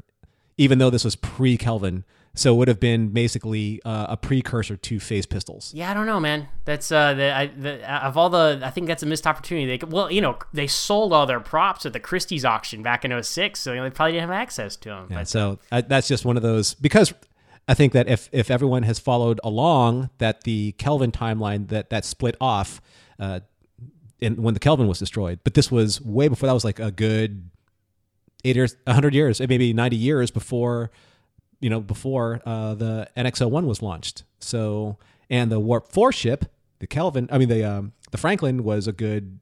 even 0.57 0.77
though 0.77 0.89
this 0.89 1.03
was 1.03 1.15
pre 1.15 1.57
Kelvin. 1.57 2.05
So 2.37 2.53
it 2.53 2.57
would 2.57 2.67
have 2.67 2.79
been 2.79 3.09
basically 3.09 3.81
uh, 3.85 4.07
a 4.09 4.17
precursor 4.17 4.75
to 4.75 4.99
phase 4.99 5.25
pistols. 5.25 5.71
Yeah, 5.73 5.89
I 5.89 5.93
don't 5.93 6.05
know, 6.05 6.19
man. 6.19 6.49
That's 6.65 6.91
uh, 6.91 7.13
the, 7.13 7.33
I, 7.33 7.47
the 7.47 8.05
of 8.05 8.17
all 8.17 8.29
the, 8.29 8.61
I 8.63 8.69
think 8.71 8.87
that's 8.87 9.03
a 9.03 9.05
missed 9.05 9.25
opportunity. 9.25 9.65
They 9.65 9.77
could, 9.77 9.91
well, 9.91 10.11
you 10.11 10.21
know, 10.21 10.37
they 10.53 10.67
sold 10.67 11.13
all 11.13 11.25
their 11.25 11.39
props 11.39 11.85
at 11.85 11.93
the 11.93 11.99
Christie's 11.99 12.43
auction 12.43 12.83
back 12.83 13.05
in 13.05 13.23
06, 13.23 13.59
so 13.59 13.71
you 13.71 13.77
know, 13.77 13.83
they 13.83 13.89
probably 13.89 14.13
didn't 14.13 14.29
have 14.29 14.37
access 14.37 14.75
to 14.77 14.89
them. 14.89 15.07
Yeah, 15.09 15.19
But 15.19 15.27
so 15.29 15.59
I, 15.71 15.81
that's 15.81 16.07
just 16.07 16.25
one 16.25 16.35
of 16.35 16.43
those 16.43 16.73
because 16.73 17.13
I 17.67 17.73
think 17.73 17.93
that 17.93 18.07
if 18.07 18.29
if 18.31 18.51
everyone 18.51 18.83
has 18.83 18.99
followed 18.99 19.39
along 19.43 20.09
that 20.19 20.43
the 20.43 20.73
Kelvin 20.73 21.11
timeline 21.11 21.69
that 21.69 21.89
that 21.89 22.05
split 22.05 22.35
off, 22.39 22.81
uh, 23.19 23.39
in, 24.19 24.41
when 24.41 24.53
the 24.53 24.59
Kelvin 24.59 24.87
was 24.87 24.99
destroyed, 24.99 25.39
but 25.43 25.53
this 25.53 25.71
was 25.71 26.01
way 26.01 26.27
before. 26.27 26.47
That 26.47 26.53
was 26.53 26.63
like 26.65 26.79
a 26.79 26.91
good 26.91 27.49
eight 28.43 28.55
years, 28.55 28.75
hundred 28.87 29.15
years, 29.15 29.39
maybe 29.39 29.73
ninety 29.73 29.95
years 29.95 30.31
before, 30.31 30.91
you 31.59 31.69
know, 31.69 31.79
before 31.79 32.41
uh, 32.45 32.73
the 32.75 33.07
NX-01 33.17 33.65
was 33.65 33.81
launched. 33.81 34.23
So 34.39 34.97
and 35.29 35.51
the 35.51 35.59
Warp 35.59 35.91
Four 35.91 36.11
ship, 36.11 36.45
the 36.79 36.87
Kelvin, 36.87 37.27
I 37.31 37.37
mean 37.37 37.49
the 37.49 37.63
um, 37.63 37.93
the 38.11 38.17
Franklin 38.17 38.63
was 38.63 38.87
a 38.87 38.91
good, 38.91 39.39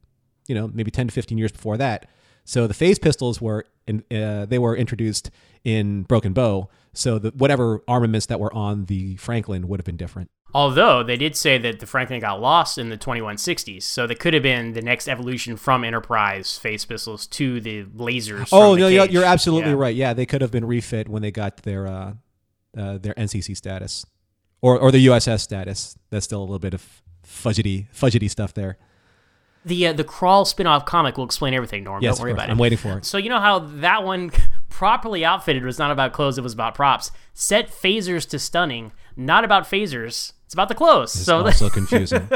you 0.48 0.56
know, 0.56 0.70
maybe 0.74 0.92
ten 0.92 1.08
to 1.08 1.14
fifteen 1.14 1.38
years 1.38 1.52
before 1.52 1.78
that. 1.78 2.10
So 2.46 2.68
the 2.68 2.74
phase 2.74 3.00
pistols 3.00 3.42
were 3.42 3.66
in, 3.88 4.04
uh, 4.12 4.46
they 4.46 4.60
were 4.60 4.76
introduced 4.76 5.30
in 5.64 6.04
Broken 6.04 6.34
Bow. 6.34 6.70
So 6.94 7.20
the 7.20 7.32
whatever 7.32 7.82
armaments 7.88 8.28
that 8.28 8.40
were 8.40 8.54
on 8.54 8.86
the 8.86 9.16
Franklin 9.18 9.68
would 9.68 9.80
have 9.80 9.86
been 9.86 9.98
different. 9.98 10.30
Although 10.56 11.02
they 11.04 11.18
did 11.18 11.36
say 11.36 11.58
that 11.58 11.80
the 11.80 11.88
Franklin 11.88 12.20
got 12.20 12.40
lost 12.40 12.78
in 12.78 12.90
the 12.90 12.98
2160s, 12.98 13.82
so 13.84 14.06
that 14.06 14.20
could 14.20 14.34
have 14.36 14.44
been 14.44 14.74
the 14.74 14.82
next 14.82 15.08
evolution 15.08 15.58
from 15.58 15.84
Enterprise 15.84 16.58
phase 16.60 16.86
pistols 16.86 17.26
to 17.28 17.60
the 17.60 17.84
lasers. 17.86 18.50
Oh 18.52 18.74
from 18.74 18.82
no, 18.82 18.88
you're, 18.88 19.06
cage. 19.06 19.14
you're 19.14 19.24
absolutely 19.26 19.72
Yeah. 19.72 19.78
right. 19.78 19.96
Yeah, 19.96 20.14
they 20.14 20.26
could 20.28 20.42
have 20.42 20.52
been 20.52 20.66
refit 20.66 21.10
when 21.10 21.22
they 21.24 21.32
got 21.32 21.58
their 21.64 21.88
uh, 21.88 22.14
uh, 22.78 22.98
their 23.00 23.14
NCC 23.16 23.58
status, 23.58 24.06
or 24.62 24.78
or 24.78 24.92
the 24.92 25.06
USS 25.08 25.40
status. 25.42 25.98
That's 26.12 26.26
still 26.26 26.40
a 26.42 26.46
little 26.46 26.60
bit 26.60 26.74
of 26.76 27.02
fudgety 27.28 27.88
fudgety 27.92 28.30
stuff 28.30 28.54
there. 28.54 28.78
The 29.66 29.88
uh, 29.88 29.94
the 29.94 30.04
Krall 30.04 30.46
spin-off 30.46 30.86
comic 30.86 31.18
will 31.18 31.26
explain 31.26 31.54
everything, 31.54 31.84
Norm. 31.86 32.04
Yes, 32.04 32.18
Don't 32.18 32.24
worry 32.26 32.32
of 32.32 32.38
course. 32.38 32.46
about 32.46 32.52
I'm 32.52 32.58
waiting 32.60 32.78
for 32.78 32.98
it. 32.98 33.06
So 33.06 33.18
you 33.18 33.30
know 33.30 33.40
how 33.40 33.60
that 33.60 34.04
one 34.04 34.32
properly 34.70 35.24
outfitted 35.26 35.64
was 35.64 35.80
not 35.80 35.90
about 35.90 36.14
clothes; 36.14 36.38
it 36.38 36.42
was 36.42 36.54
about 36.54 36.76
props. 36.76 37.12
Set 37.34 37.70
phasers 37.72 38.28
to 38.30 38.38
stunning, 38.40 38.92
not 39.16 39.44
about 39.44 39.64
phasers. 39.64 40.34
It's 40.54 40.56
about 40.56 40.70
the 40.70 40.76
clothes. 40.76 41.16
It's 41.16 41.26
so 41.26 41.44
also 41.44 41.68
confusing. 41.72 42.30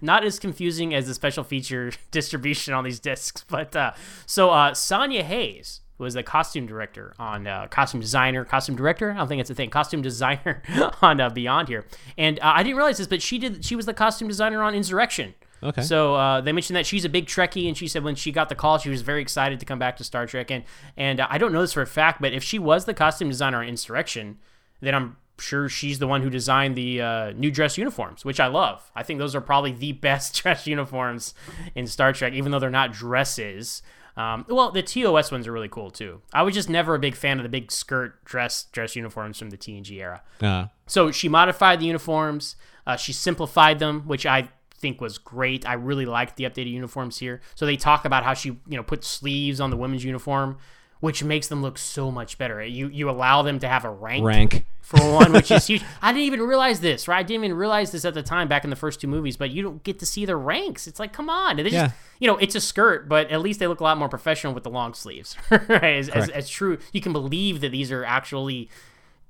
not 0.00 0.22
as 0.22 0.38
confusing 0.38 0.94
as 0.94 1.08
the 1.08 1.14
special 1.14 1.42
feature 1.42 1.90
distribution 2.12 2.72
on 2.72 2.84
these 2.84 3.00
discs. 3.00 3.44
But 3.48 3.74
uh, 3.74 3.94
so 4.26 4.50
uh, 4.50 4.74
Sanja 4.74 5.22
Hays 5.22 5.80
was 5.98 6.14
the 6.14 6.22
costume 6.22 6.66
director 6.66 7.12
on 7.18 7.48
uh, 7.48 7.66
costume 7.66 8.00
designer, 8.00 8.44
costume 8.44 8.76
director. 8.76 9.10
I 9.10 9.16
don't 9.16 9.26
think 9.26 9.40
it's 9.40 9.50
a 9.50 9.56
thing. 9.56 9.70
Costume 9.70 10.02
designer 10.02 10.62
on 11.02 11.20
uh, 11.20 11.30
Beyond 11.30 11.66
here, 11.66 11.84
and 12.16 12.38
uh, 12.38 12.52
I 12.54 12.62
didn't 12.62 12.76
realize 12.76 12.98
this, 12.98 13.08
but 13.08 13.20
she 13.20 13.40
did. 13.40 13.64
She 13.64 13.74
was 13.74 13.86
the 13.86 13.94
costume 13.94 14.28
designer 14.28 14.62
on 14.62 14.72
Insurrection. 14.76 15.34
Okay. 15.64 15.82
So 15.82 16.14
uh, 16.14 16.40
they 16.40 16.52
mentioned 16.52 16.76
that 16.76 16.86
she's 16.86 17.04
a 17.04 17.08
big 17.08 17.26
Trekkie, 17.26 17.66
and 17.66 17.76
she 17.76 17.88
said 17.88 18.04
when 18.04 18.14
she 18.14 18.30
got 18.30 18.50
the 18.50 18.54
call, 18.54 18.78
she 18.78 18.88
was 18.88 19.02
very 19.02 19.20
excited 19.20 19.58
to 19.58 19.66
come 19.66 19.80
back 19.80 19.96
to 19.96 20.04
Star 20.04 20.28
Trek. 20.28 20.52
And 20.52 20.62
and 20.96 21.18
uh, 21.18 21.26
I 21.28 21.38
don't 21.38 21.52
know 21.52 21.60
this 21.60 21.72
for 21.72 21.82
a 21.82 21.88
fact, 21.88 22.22
but 22.22 22.32
if 22.32 22.44
she 22.44 22.60
was 22.60 22.84
the 22.84 22.94
costume 22.94 23.30
designer 23.30 23.58
on 23.58 23.66
Insurrection, 23.66 24.38
then 24.80 24.94
I'm 24.94 25.16
sure 25.40 25.68
she's 25.68 25.98
the 25.98 26.06
one 26.06 26.22
who 26.22 26.30
designed 26.30 26.76
the 26.76 27.00
uh, 27.00 27.30
new 27.32 27.50
dress 27.50 27.76
uniforms, 27.78 28.24
which 28.24 28.38
I 28.40 28.46
love. 28.46 28.90
I 28.94 29.02
think 29.02 29.18
those 29.18 29.34
are 29.34 29.40
probably 29.40 29.72
the 29.72 29.92
best 30.08 30.40
dress 30.42 30.66
uniforms 30.66 31.34
in 31.74 31.86
Star 31.86 32.12
Trek, 32.12 32.32
even 32.34 32.52
though 32.52 32.58
they're 32.58 32.70
not 32.70 32.92
dresses. 32.92 33.82
Um, 34.16 34.44
well, 34.48 34.70
the 34.70 34.82
TOS 34.82 35.30
ones 35.32 35.46
are 35.46 35.52
really 35.52 35.68
cool 35.68 35.90
too. 35.90 36.20
I 36.32 36.42
was 36.42 36.54
just 36.54 36.68
never 36.68 36.94
a 36.94 36.98
big 36.98 37.14
fan 37.14 37.38
of 37.38 37.42
the 37.44 37.48
big 37.48 37.70
skirt 37.72 38.24
dress 38.24 38.64
dress 38.72 38.94
uniforms 38.96 39.38
from 39.38 39.50
the 39.50 39.56
TNG 39.56 39.92
era. 40.00 40.22
Uh, 40.42 40.66
So 40.86 41.10
she 41.12 41.28
modified 41.28 41.80
the 41.80 41.86
uniforms. 41.86 42.56
Uh, 42.86 42.96
she 42.96 43.12
simplified 43.12 43.78
them, 43.78 44.02
which 44.06 44.26
I 44.26 44.48
think 44.74 45.00
was 45.00 45.16
great. 45.18 45.66
I 45.66 45.74
really 45.74 46.06
liked 46.06 46.36
the 46.36 46.44
updated 46.44 46.72
uniforms 46.72 47.18
here. 47.18 47.40
So 47.54 47.66
they 47.66 47.76
talk 47.76 48.04
about 48.04 48.24
how 48.24 48.34
she, 48.34 48.48
you 48.48 48.76
know, 48.76 48.82
put 48.82 49.04
sleeves 49.04 49.60
on 49.60 49.70
the 49.70 49.76
women's 49.76 50.04
uniform, 50.04 50.56
which 51.00 51.24
makes 51.24 51.48
them 51.48 51.62
look 51.62 51.78
so 51.78 52.10
much 52.10 52.38
better. 52.38 52.62
You 52.62 52.88
you 52.88 53.08
allow 53.10 53.42
them 53.42 53.58
to 53.60 53.68
have 53.68 53.84
a 53.84 53.90
rank, 53.90 54.24
rank. 54.24 54.66
for 54.82 54.98
one, 55.12 55.32
which 55.32 55.50
is 55.50 55.66
huge. 55.68 55.82
I 56.02 56.12
didn't 56.12 56.24
even 56.26 56.40
realize 56.42 56.80
this, 56.80 57.08
right? 57.08 57.18
I 57.18 57.22
didn't 57.22 57.44
even 57.44 57.56
realize 57.56 57.90
this 57.92 58.04
at 58.04 58.14
the 58.14 58.22
time 58.22 58.48
back 58.48 58.64
in 58.64 58.70
the 58.70 58.76
first 58.76 59.00
two 59.00 59.06
movies, 59.08 59.36
but 59.36 59.50
you 59.50 59.62
don't 59.62 59.82
get 59.82 59.98
to 60.00 60.06
see 60.06 60.24
the 60.26 60.36
ranks. 60.36 60.86
It's 60.86 61.00
like, 61.00 61.12
come 61.12 61.30
on. 61.30 61.56
They 61.56 61.62
just, 61.64 61.74
Yeah. 61.74 61.90
you 62.18 62.26
know, 62.26 62.36
it's 62.36 62.54
a 62.54 62.60
skirt, 62.60 63.08
but 63.08 63.30
at 63.30 63.40
least 63.40 63.60
they 63.60 63.66
look 63.66 63.80
a 63.80 63.84
lot 63.84 63.96
more 63.98 64.08
professional 64.08 64.52
with 64.52 64.62
the 64.64 64.70
long 64.70 64.92
sleeves, 64.94 65.36
right? 65.50 65.82
As, 65.84 66.08
as, 66.10 66.28
as 66.30 66.48
true, 66.48 66.78
you 66.92 67.00
can 67.00 67.12
believe 67.12 67.60
that 67.62 67.70
these 67.72 67.90
are 67.90 68.04
actually 68.04 68.68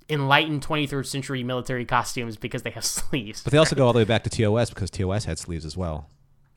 enlightened 0.08 0.66
23rd 0.66 1.06
century 1.06 1.44
military 1.44 1.84
costumes 1.84 2.36
because 2.36 2.62
they 2.62 2.70
have 2.70 2.84
sleeves. 2.98 3.42
But 3.42 3.52
they 3.52 3.58
also 3.58 3.76
go 3.76 3.86
all 3.86 3.92
the 3.92 3.98
way 3.98 4.04
back 4.04 4.24
to 4.24 4.30
TOS 4.30 4.70
because 4.70 4.90
TOS 4.90 5.24
had 5.24 5.38
sleeves 5.38 5.64
as 5.64 5.76
well. 5.76 6.08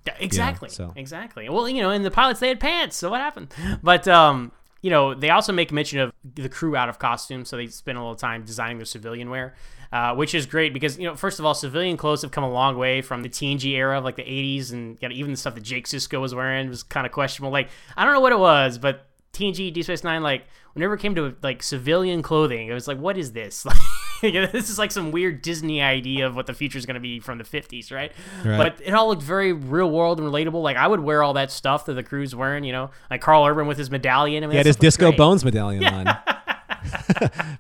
Yeah, 0.08 0.16
exactly. 0.20 0.70
so- 0.70 0.92
Exactly. 0.96 1.48
Well, 1.50 1.70
you 1.70 1.82
know, 1.82 1.92
in 1.92 2.02
the 2.04 2.12
pilots 2.12 2.40
they 2.40 2.48
had 2.50 2.60
pants, 2.60 2.98
so 2.98 3.12
what 3.12 3.22
happened? 3.22 3.54
But 3.82 4.08
um, 4.08 4.52
you 4.84 4.90
know, 4.90 5.14
they 5.14 5.30
also 5.30 5.54
make 5.54 5.72
mention 5.72 6.00
of 6.00 6.12
the 6.36 6.50
crew 6.50 6.76
out 6.76 6.90
of 6.90 7.00
costume, 7.00 7.46
so 7.46 7.56
they 7.56 7.68
spend 7.68 7.98
a 7.98 8.02
little 8.02 8.16
time 8.16 8.44
designing 8.44 8.78
their 8.78 8.86
civilian 8.86 9.30
wear, 9.30 9.56
uh, 9.94 10.14
which 10.14 10.36
is 10.36 10.46
great 10.46 10.74
because 10.74 11.00
you 11.00 11.06
know, 11.06 11.16
first 11.16 11.40
of 11.40 11.46
all, 11.46 11.54
civilian 11.54 11.96
clothes 11.96 12.22
have 12.22 12.32
come 12.32 12.44
a 12.44 12.52
long 12.52 12.78
way 12.78 13.02
from 13.02 13.24
the 13.24 13.30
TNG 13.30 13.72
era 13.72 13.98
of 13.98 14.04
like 14.04 14.18
the 14.18 14.24
'80s, 14.24 14.74
and 14.74 14.98
you 15.02 15.08
know, 15.08 15.16
even 15.16 15.32
the 15.32 15.38
stuff 15.38 15.56
that 15.56 15.64
Jake 15.64 15.88
Sisko 15.88 16.20
was 16.20 16.36
wearing 16.36 16.68
was 16.68 16.84
kind 16.84 17.06
of 17.06 17.14
questionable. 17.14 17.50
Like, 17.50 17.70
I 17.96 18.04
don't 18.04 18.14
know 18.14 18.20
what 18.20 18.34
it 18.34 18.40
was, 18.40 18.78
but 18.78 19.08
TNG 19.34 19.74
Deep 19.74 19.84
Space 19.84 20.04
Nine, 20.04 20.24
like, 20.24 20.46
whenever 20.74 20.94
it 20.94 21.00
came 21.00 21.16
to 21.16 21.36
like 21.42 21.64
civilian 21.64 22.22
clothing, 22.22 22.68
it 22.68 22.74
was 22.74 22.88
like, 22.88 23.00
what 23.00 23.18
is 23.18 23.34
this? 23.34 23.66
Like, 24.24 24.52
this 24.54 24.70
is 24.70 24.80
like 24.80 24.90
some 24.92 25.12
weird 25.12 25.42
Disney 25.42 25.82
idea 25.82 26.26
of 26.26 26.34
what 26.34 26.46
the 26.46 26.54
future 26.54 26.78
is 26.78 26.86
going 26.86 26.94
to 26.96 27.02
be 27.02 27.20
from 27.20 27.40
the 27.40 27.44
50s, 27.44 27.92
right? 27.92 28.14
Right. 28.46 28.58
But 28.58 28.80
it 28.82 28.94
all 28.94 29.10
looked 29.10 29.22
very 29.22 29.52
real 29.52 29.92
world 29.92 30.18
and 30.18 30.26
relatable. 30.32 30.64
Like 30.64 30.78
I 30.78 30.88
would 30.88 31.02
wear 31.02 31.22
all 31.22 31.34
that 31.34 31.52
stuff 31.52 31.88
that 31.88 31.96
the 31.96 32.04
crew's 32.04 32.34
wearing, 32.34 32.64
you 32.64 32.72
know, 32.72 32.92
like 33.12 33.20
Karl 33.20 33.46
Urban 33.46 33.68
with 33.68 33.78
his 33.78 33.92
medallion. 33.92 34.46
I 34.46 34.48
mean, 34.48 34.52
He 34.52 34.58
had 34.58 34.66
his 34.66 34.78
Disco 34.78 35.10
great. 35.10 35.18
Bones 35.18 35.44
medallion 35.44 35.84
on 35.84 36.06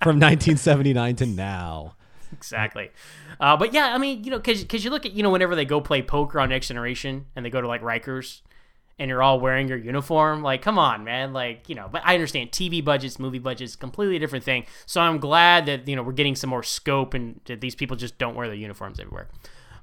from 0.01 0.21
1979 0.21 1.15
to 1.17 1.25
now. 1.25 1.95
Exactly. 2.31 2.91
Uh, 3.41 3.57
but 3.57 3.73
yeah, 3.73 3.93
I 3.93 3.97
mean, 3.97 4.23
you 4.23 4.31
know, 4.31 4.39
because 4.39 4.85
you 4.85 4.89
look 4.89 5.05
at, 5.05 5.11
you 5.11 5.21
know, 5.21 5.31
whenever 5.31 5.55
they 5.55 5.65
go 5.65 5.81
play 5.81 6.01
poker 6.01 6.39
on 6.39 6.47
Next 6.47 6.69
Generation 6.69 7.25
and 7.35 7.45
they 7.45 7.49
go 7.49 7.59
to 7.59 7.67
like 7.67 7.81
Rikers 7.81 8.39
and 8.99 9.09
you're 9.09 9.23
all 9.23 9.39
wearing 9.39 9.67
your 9.67 9.77
uniform, 9.77 10.43
like, 10.43 10.61
come 10.61 10.77
on, 10.77 11.03
man. 11.03 11.33
Like, 11.33 11.67
you 11.67 11.75
know, 11.75 11.89
but 11.91 12.01
I 12.05 12.13
understand 12.13 12.51
TV 12.51 12.83
budgets, 12.83 13.19
movie 13.19 13.39
budgets, 13.39 13.75
completely 13.75 14.19
different 14.19 14.45
thing. 14.45 14.65
So 14.85 15.01
I'm 15.01 15.17
glad 15.17 15.65
that, 15.65 15.87
you 15.87 15.95
know, 15.95 16.03
we're 16.03 16.11
getting 16.13 16.35
some 16.35 16.49
more 16.49 16.63
scope 16.63 17.13
and 17.13 17.39
that 17.45 17.61
these 17.61 17.75
people 17.75 17.97
just 17.97 18.17
don't 18.17 18.35
wear 18.35 18.47
their 18.47 18.55
uniforms 18.55 18.99
everywhere. 18.99 19.27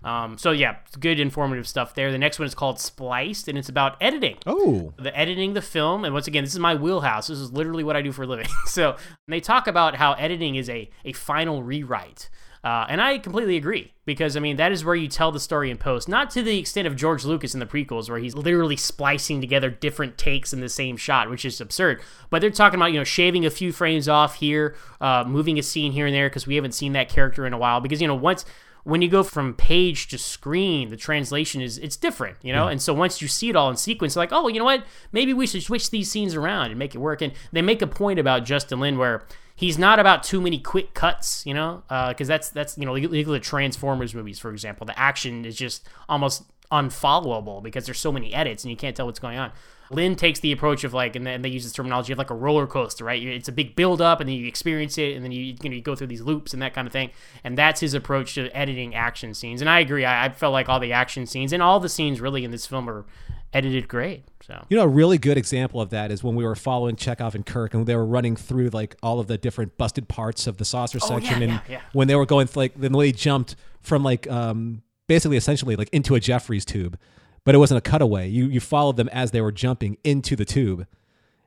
Um, 0.02 0.38
so 0.38 0.52
yeah, 0.52 0.76
good 0.98 1.20
informative 1.20 1.68
stuff 1.68 1.94
there. 1.94 2.10
The 2.10 2.18
next 2.18 2.38
one 2.38 2.46
is 2.46 2.54
called 2.54 2.80
Spliced 2.80 3.48
and 3.48 3.58
it's 3.58 3.68
about 3.68 3.96
editing. 4.00 4.38
Oh, 4.46 4.94
the 4.98 5.16
editing 5.18 5.52
the 5.54 5.62
film 5.62 6.04
and 6.04 6.14
once 6.14 6.26
again 6.26 6.44
this 6.44 6.52
is 6.52 6.58
my 6.58 6.74
wheelhouse 6.74 7.26
this 7.26 7.38
is 7.38 7.52
literally 7.52 7.84
what 7.84 7.96
i 7.96 8.02
do 8.02 8.12
for 8.12 8.22
a 8.22 8.26
living 8.26 8.46
so 8.66 8.96
they 9.28 9.40
talk 9.40 9.66
about 9.66 9.96
how 9.96 10.12
editing 10.14 10.54
is 10.54 10.68
a, 10.68 10.90
a 11.04 11.12
final 11.12 11.62
rewrite 11.62 12.28
uh, 12.64 12.86
and 12.88 13.00
i 13.00 13.18
completely 13.18 13.56
agree 13.56 13.92
because 14.04 14.36
i 14.36 14.40
mean 14.40 14.56
that 14.56 14.72
is 14.72 14.84
where 14.84 14.94
you 14.94 15.08
tell 15.08 15.32
the 15.32 15.40
story 15.40 15.70
in 15.70 15.76
post 15.76 16.08
not 16.08 16.30
to 16.30 16.42
the 16.42 16.58
extent 16.58 16.86
of 16.86 16.96
george 16.96 17.24
lucas 17.24 17.54
in 17.54 17.60
the 17.60 17.66
prequels 17.66 18.08
where 18.08 18.18
he's 18.18 18.34
literally 18.34 18.76
splicing 18.76 19.40
together 19.40 19.70
different 19.70 20.18
takes 20.18 20.52
in 20.52 20.60
the 20.60 20.68
same 20.68 20.96
shot 20.96 21.30
which 21.30 21.44
is 21.44 21.60
absurd 21.60 22.00
but 22.28 22.40
they're 22.40 22.50
talking 22.50 22.78
about 22.78 22.92
you 22.92 22.98
know 22.98 23.04
shaving 23.04 23.46
a 23.46 23.50
few 23.50 23.72
frames 23.72 24.08
off 24.08 24.36
here 24.36 24.76
uh, 25.00 25.24
moving 25.26 25.58
a 25.58 25.62
scene 25.62 25.92
here 25.92 26.06
and 26.06 26.14
there 26.14 26.28
because 26.28 26.46
we 26.46 26.56
haven't 26.56 26.72
seen 26.72 26.92
that 26.92 27.08
character 27.08 27.46
in 27.46 27.52
a 27.52 27.58
while 27.58 27.80
because 27.80 28.00
you 28.00 28.08
know 28.08 28.14
once 28.14 28.44
when 28.84 29.02
you 29.02 29.08
go 29.08 29.22
from 29.22 29.54
page 29.54 30.08
to 30.08 30.18
screen, 30.18 30.90
the 30.90 30.96
translation 30.96 31.60
is 31.60 31.78
it's 31.78 31.96
different, 31.96 32.36
you 32.42 32.52
know. 32.52 32.68
And 32.68 32.80
so 32.80 32.94
once 32.94 33.20
you 33.20 33.28
see 33.28 33.50
it 33.50 33.56
all 33.56 33.70
in 33.70 33.76
sequence, 33.76 34.16
like, 34.16 34.30
oh, 34.32 34.48
you 34.48 34.58
know 34.58 34.64
what? 34.64 34.84
Maybe 35.12 35.34
we 35.34 35.46
should 35.46 35.62
switch 35.62 35.90
these 35.90 36.10
scenes 36.10 36.34
around 36.34 36.70
and 36.70 36.78
make 36.78 36.94
it 36.94 36.98
work. 36.98 37.20
And 37.20 37.32
they 37.52 37.62
make 37.62 37.82
a 37.82 37.86
point 37.86 38.18
about 38.18 38.44
Justin 38.44 38.80
Lin 38.80 38.98
where 38.98 39.24
he's 39.60 39.76
not 39.76 39.98
about 39.98 40.22
too 40.22 40.40
many 40.40 40.58
quick 40.58 40.94
cuts, 40.94 41.44
you 41.44 41.52
know, 41.52 41.82
uh, 41.90 42.08
because 42.08 42.26
that's 42.26 42.48
that's 42.48 42.78
you 42.78 42.86
know, 42.86 42.94
look 42.94 43.04
at 43.04 43.26
the 43.26 43.38
Transformers 43.38 44.14
movies, 44.14 44.38
for 44.38 44.50
example. 44.50 44.86
The 44.86 44.98
action 44.98 45.44
is 45.44 45.54
just 45.54 45.86
almost 46.08 46.44
unfollowable 46.72 47.62
because 47.62 47.84
there's 47.84 47.98
so 47.98 48.10
many 48.10 48.32
edits 48.32 48.64
and 48.64 48.70
you 48.70 48.76
can't 48.76 48.96
tell 48.96 49.04
what's 49.04 49.18
going 49.18 49.38
on. 49.38 49.52
Lin 49.92 50.14
takes 50.14 50.38
the 50.38 50.52
approach 50.52 50.84
of 50.84 50.94
like, 50.94 51.16
and 51.16 51.26
then 51.26 51.42
they 51.42 51.48
use 51.48 51.64
this 51.64 51.72
terminology 51.72 52.12
of 52.12 52.18
like 52.18 52.30
a 52.30 52.34
roller 52.34 52.66
coaster, 52.66 53.04
right? 53.04 53.20
It's 53.20 53.48
a 53.48 53.52
big 53.52 53.74
build 53.74 54.00
up, 54.00 54.20
and 54.20 54.28
then 54.28 54.36
you 54.36 54.46
experience 54.46 54.96
it, 54.96 55.14
and 55.16 55.24
then 55.24 55.32
you 55.32 55.56
you, 55.62 55.68
know, 55.68 55.76
you 55.76 55.82
go 55.82 55.94
through 55.94 56.06
these 56.06 56.22
loops 56.22 56.54
and 56.54 56.62
that 56.62 56.72
kind 56.72 56.86
of 56.86 56.92
thing. 56.92 57.10
And 57.44 57.58
that's 57.58 57.80
his 57.80 57.92
approach 57.92 58.34
to 58.36 58.48
editing 58.56 58.94
action 58.94 59.34
scenes. 59.34 59.60
And 59.60 59.68
I 59.68 59.80
agree. 59.80 60.06
I, 60.06 60.26
I 60.26 60.28
felt 60.30 60.52
like 60.52 60.70
all 60.70 60.80
the 60.80 60.92
action 60.92 61.26
scenes 61.26 61.52
and 61.52 61.62
all 61.62 61.80
the 61.80 61.88
scenes 61.88 62.20
really 62.20 62.44
in 62.44 62.50
this 62.50 62.66
film 62.66 62.88
are 62.88 63.04
edited 63.52 63.88
great. 63.88 64.24
So 64.42 64.64
you 64.68 64.76
know, 64.76 64.84
a 64.84 64.88
really 64.88 65.18
good 65.18 65.36
example 65.38 65.80
of 65.80 65.90
that 65.90 66.10
is 66.10 66.22
when 66.24 66.34
we 66.34 66.44
were 66.44 66.54
following 66.56 66.96
Chekov 66.96 67.34
and 67.34 67.44
Kirk, 67.44 67.74
and 67.74 67.86
they 67.86 67.96
were 67.96 68.06
running 68.06 68.36
through 68.36 68.68
like 68.70 68.96
all 69.02 69.20
of 69.20 69.26
the 69.26 69.38
different 69.38 69.76
busted 69.78 70.08
parts 70.08 70.46
of 70.46 70.56
the 70.56 70.64
saucer 70.64 70.98
section, 71.00 71.34
Oh, 71.34 71.38
yeah, 71.38 71.42
and 71.44 71.52
yeah, 71.52 71.60
yeah. 71.68 71.80
when 71.92 72.08
they 72.08 72.14
were 72.16 72.26
going 72.26 72.48
like 72.54 72.74
then 72.74 72.92
they 72.92 73.12
jumped 73.12 73.56
from 73.82 74.02
like 74.02 74.30
um 74.30 74.82
basically 75.06 75.36
essentially 75.36 75.76
like 75.76 75.88
into 75.92 76.14
a 76.14 76.20
Jefferies 76.20 76.64
tube, 76.64 76.98
but 77.44 77.54
it 77.54 77.58
wasn't 77.58 77.78
a 77.78 77.90
cutaway. 77.90 78.28
You 78.28 78.46
you 78.46 78.60
followed 78.60 78.96
them 78.96 79.08
as 79.10 79.30
they 79.30 79.40
were 79.40 79.52
jumping 79.52 79.98
into 80.04 80.36
the 80.36 80.44
tube, 80.44 80.80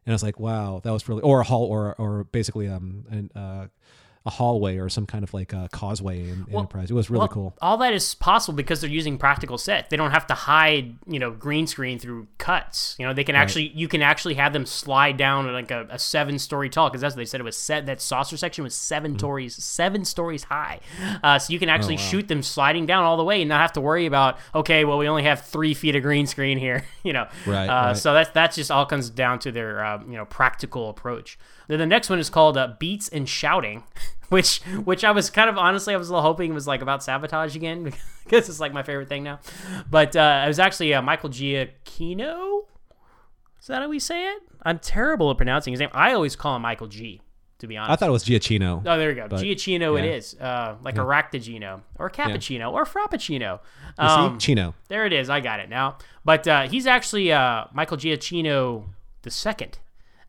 and 0.05 0.11
I 0.11 0.11
was 0.13 0.23
like, 0.23 0.39
wow, 0.39 0.81
that 0.83 0.91
was 0.91 1.07
really 1.09 1.21
or 1.23 1.39
a 1.41 1.43
hall 1.43 1.63
or 1.65 1.95
or 1.97 2.25
basically 2.25 2.67
um 2.67 3.05
an, 3.09 3.31
uh, 3.35 3.67
a 4.25 4.29
hallway 4.29 4.77
or 4.77 4.87
some 4.87 5.05
kind 5.05 5.21
of 5.21 5.33
like 5.33 5.51
a 5.51 5.67
causeway 5.73 6.29
in 6.29 6.45
Enterprise. 6.49 6.89
It 6.89 6.93
was 6.93 7.09
really 7.09 7.19
Well, 7.19 7.27
cool. 7.27 7.57
All 7.61 7.75
that 7.79 7.93
is 7.93 8.15
possible 8.15 8.55
because 8.55 8.79
they're 8.79 8.89
using 8.89 9.17
practical 9.17 9.57
set. 9.57 9.89
They 9.89 9.97
don't 9.97 10.11
have 10.11 10.25
to 10.27 10.33
hide, 10.33 10.95
you 11.05 11.19
know, 11.19 11.29
green 11.31 11.67
screen 11.67 11.99
through 11.99 12.27
cuts. 12.37 12.95
You 12.97 13.05
know, 13.05 13.13
they 13.13 13.25
can 13.25 13.35
actually 13.35 13.67
you 13.75 13.89
can 13.89 14.01
actually 14.01 14.35
have 14.35 14.53
them 14.53 14.65
slide 14.65 15.17
down 15.17 15.51
like 15.51 15.71
a, 15.71 15.87
a 15.89 15.99
seven 15.99 16.39
story 16.39 16.69
tall 16.69 16.89
because 16.89 17.01
that's 17.01 17.15
what 17.15 17.19
they 17.19 17.25
said 17.25 17.41
it 17.41 17.43
was 17.43 17.57
set. 17.57 17.85
That 17.85 17.99
saucer 17.99 18.37
section 18.37 18.63
was 18.63 18.73
7 18.75 19.11
Mm-hmm. 19.11 19.19
stories 19.19 19.55
seven 19.61 20.05
stories 20.05 20.43
high, 20.45 20.79
uh, 21.21 21.37
so 21.39 21.51
you 21.51 21.59
can 21.59 21.67
Oh, 21.69 21.73
actually 21.73 21.97
shoot 21.97 22.29
them 22.29 22.41
sliding 22.43 22.85
down 22.85 23.03
all 23.03 23.17
the 23.17 23.23
way 23.25 23.41
and 23.41 23.49
not 23.49 23.59
have 23.59 23.73
to 23.73 23.81
worry 23.81 24.05
about 24.05 24.37
okay, 24.55 24.85
well 24.85 24.97
we 24.97 25.09
only 25.09 25.23
have 25.23 25.41
three 25.41 25.73
feet 25.73 25.95
of 25.97 26.01
green 26.01 26.27
screen 26.27 26.57
here. 26.57 26.85
you 27.03 27.11
know, 27.11 27.27
Right, 27.45 27.67
Uh, 27.67 27.87
right. 27.87 27.97
So 27.97 28.13
that's 28.13 28.29
that 28.31 28.53
just 28.53 28.71
all 28.71 28.85
comes 28.85 29.09
down 29.09 29.39
to 29.39 29.51
their 29.51 29.83
uh, 29.83 29.99
you 30.07 30.13
know 30.15 30.23
practical 30.25 30.89
approach. 30.89 31.37
Then 31.67 31.79
the 31.79 31.85
next 31.85 32.09
one 32.09 32.19
is 32.19 32.29
called 32.29 32.57
uh, 32.57 32.73
beats 32.79 33.07
and 33.09 33.27
shouting, 33.27 33.83
which 34.29 34.61
which 34.83 35.03
I 35.03 35.11
was 35.11 35.29
kind 35.29 35.49
of 35.49 35.57
honestly 35.57 35.93
I 35.93 35.97
was 35.97 36.09
a 36.09 36.13
little 36.13 36.27
hoping 36.27 36.53
was 36.53 36.67
like 36.67 36.81
about 36.81 37.03
sabotage 37.03 37.55
again 37.55 37.83
because 38.23 38.49
it's 38.49 38.59
like 38.59 38.73
my 38.73 38.83
favorite 38.83 39.09
thing 39.09 39.23
now. 39.23 39.39
But 39.89 40.15
uh, 40.15 40.43
it 40.45 40.47
was 40.47 40.59
actually 40.59 40.93
uh, 40.93 41.01
Michael 41.01 41.29
Giacchino. 41.29 42.63
Is 43.59 43.67
that 43.67 43.81
how 43.81 43.87
we 43.87 43.99
say 43.99 44.25
it? 44.27 44.43
I'm 44.63 44.79
terrible 44.79 45.31
at 45.31 45.37
pronouncing 45.37 45.71
his 45.71 45.79
name. 45.79 45.89
I 45.93 46.13
always 46.13 46.35
call 46.35 46.55
him 46.55 46.63
Michael 46.63 46.87
G. 46.87 47.21
to 47.59 47.67
be 47.67 47.77
honest. 47.77 47.91
I 47.91 47.95
thought 47.95 48.09
it 48.09 48.11
was 48.11 48.25
Giacchino. 48.25 48.83
Oh, 48.85 48.97
there 48.97 49.07
we 49.07 49.15
go. 49.15 49.27
But, 49.29 49.39
Giacchino 49.39 49.97
it 49.97 50.05
yeah. 50.05 50.11
is. 50.11 50.33
Uh, 50.35 50.75
like 50.81 50.97
a 50.97 51.01
Raktajino 51.01 51.81
or 51.97 52.09
cappuccino 52.09 52.73
or 52.73 52.85
frappuccino. 52.85 53.61
Um. 53.97 54.37
Chino. 54.37 54.73
there 54.89 55.05
it 55.05 55.13
is. 55.13 55.29
I 55.29 55.39
got 55.39 55.61
it 55.61 55.69
now. 55.69 55.97
But 56.25 56.45
uh, 56.47 56.67
he's 56.67 56.87
actually 56.87 57.31
uh, 57.31 57.65
Michael 57.73 57.97
Giacchino 57.97 58.85
the 59.21 59.31
second. 59.31 59.79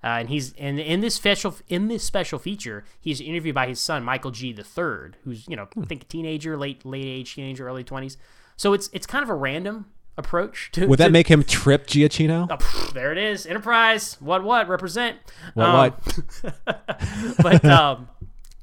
Uh, 0.04 0.18
and 0.18 0.28
he's 0.28 0.52
and 0.58 0.78
in 0.78 1.00
this 1.00 1.14
special 1.14 1.56
in 1.68 1.88
this 1.88 2.04
special 2.04 2.38
feature, 2.38 2.84
he's 3.00 3.22
interviewed 3.22 3.54
by 3.54 3.66
his 3.66 3.80
son 3.80 4.04
Michael 4.04 4.30
G 4.30 4.52
the 4.52 4.62
third, 4.62 5.16
who's 5.24 5.48
you 5.48 5.56
know 5.56 5.66
I 5.80 5.86
think 5.86 6.02
a 6.02 6.04
teenager, 6.06 6.58
late 6.58 6.84
late 6.84 7.06
age 7.06 7.34
teenager, 7.34 7.66
early 7.66 7.84
twenties. 7.84 8.18
So 8.56 8.74
it's 8.74 8.90
it's 8.92 9.06
kind 9.06 9.22
of 9.22 9.30
a 9.30 9.34
random 9.34 9.86
approach 10.18 10.70
to. 10.72 10.86
Would 10.86 10.98
that 10.98 11.06
to- 11.06 11.12
make 11.12 11.28
him 11.28 11.42
trip 11.42 11.86
Giacchino? 11.86 12.48
Oh, 12.50 12.56
pff, 12.56 12.92
there 12.92 13.12
it 13.12 13.18
is, 13.18 13.46
Enterprise. 13.46 14.18
What 14.20 14.44
what 14.44 14.68
represent? 14.68 15.16
What, 15.54 15.66
Um, 15.66 15.74
what? 15.74 17.36
but 17.42 17.64
um, 17.64 18.08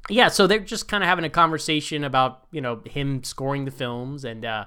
yeah, 0.08 0.28
so 0.28 0.46
they're 0.46 0.60
just 0.60 0.86
kind 0.86 1.02
of 1.02 1.08
having 1.08 1.24
a 1.24 1.30
conversation 1.30 2.04
about 2.04 2.46
you 2.52 2.60
know 2.60 2.82
him 2.86 3.24
scoring 3.24 3.64
the 3.64 3.72
films 3.72 4.24
and 4.24 4.44
uh, 4.44 4.66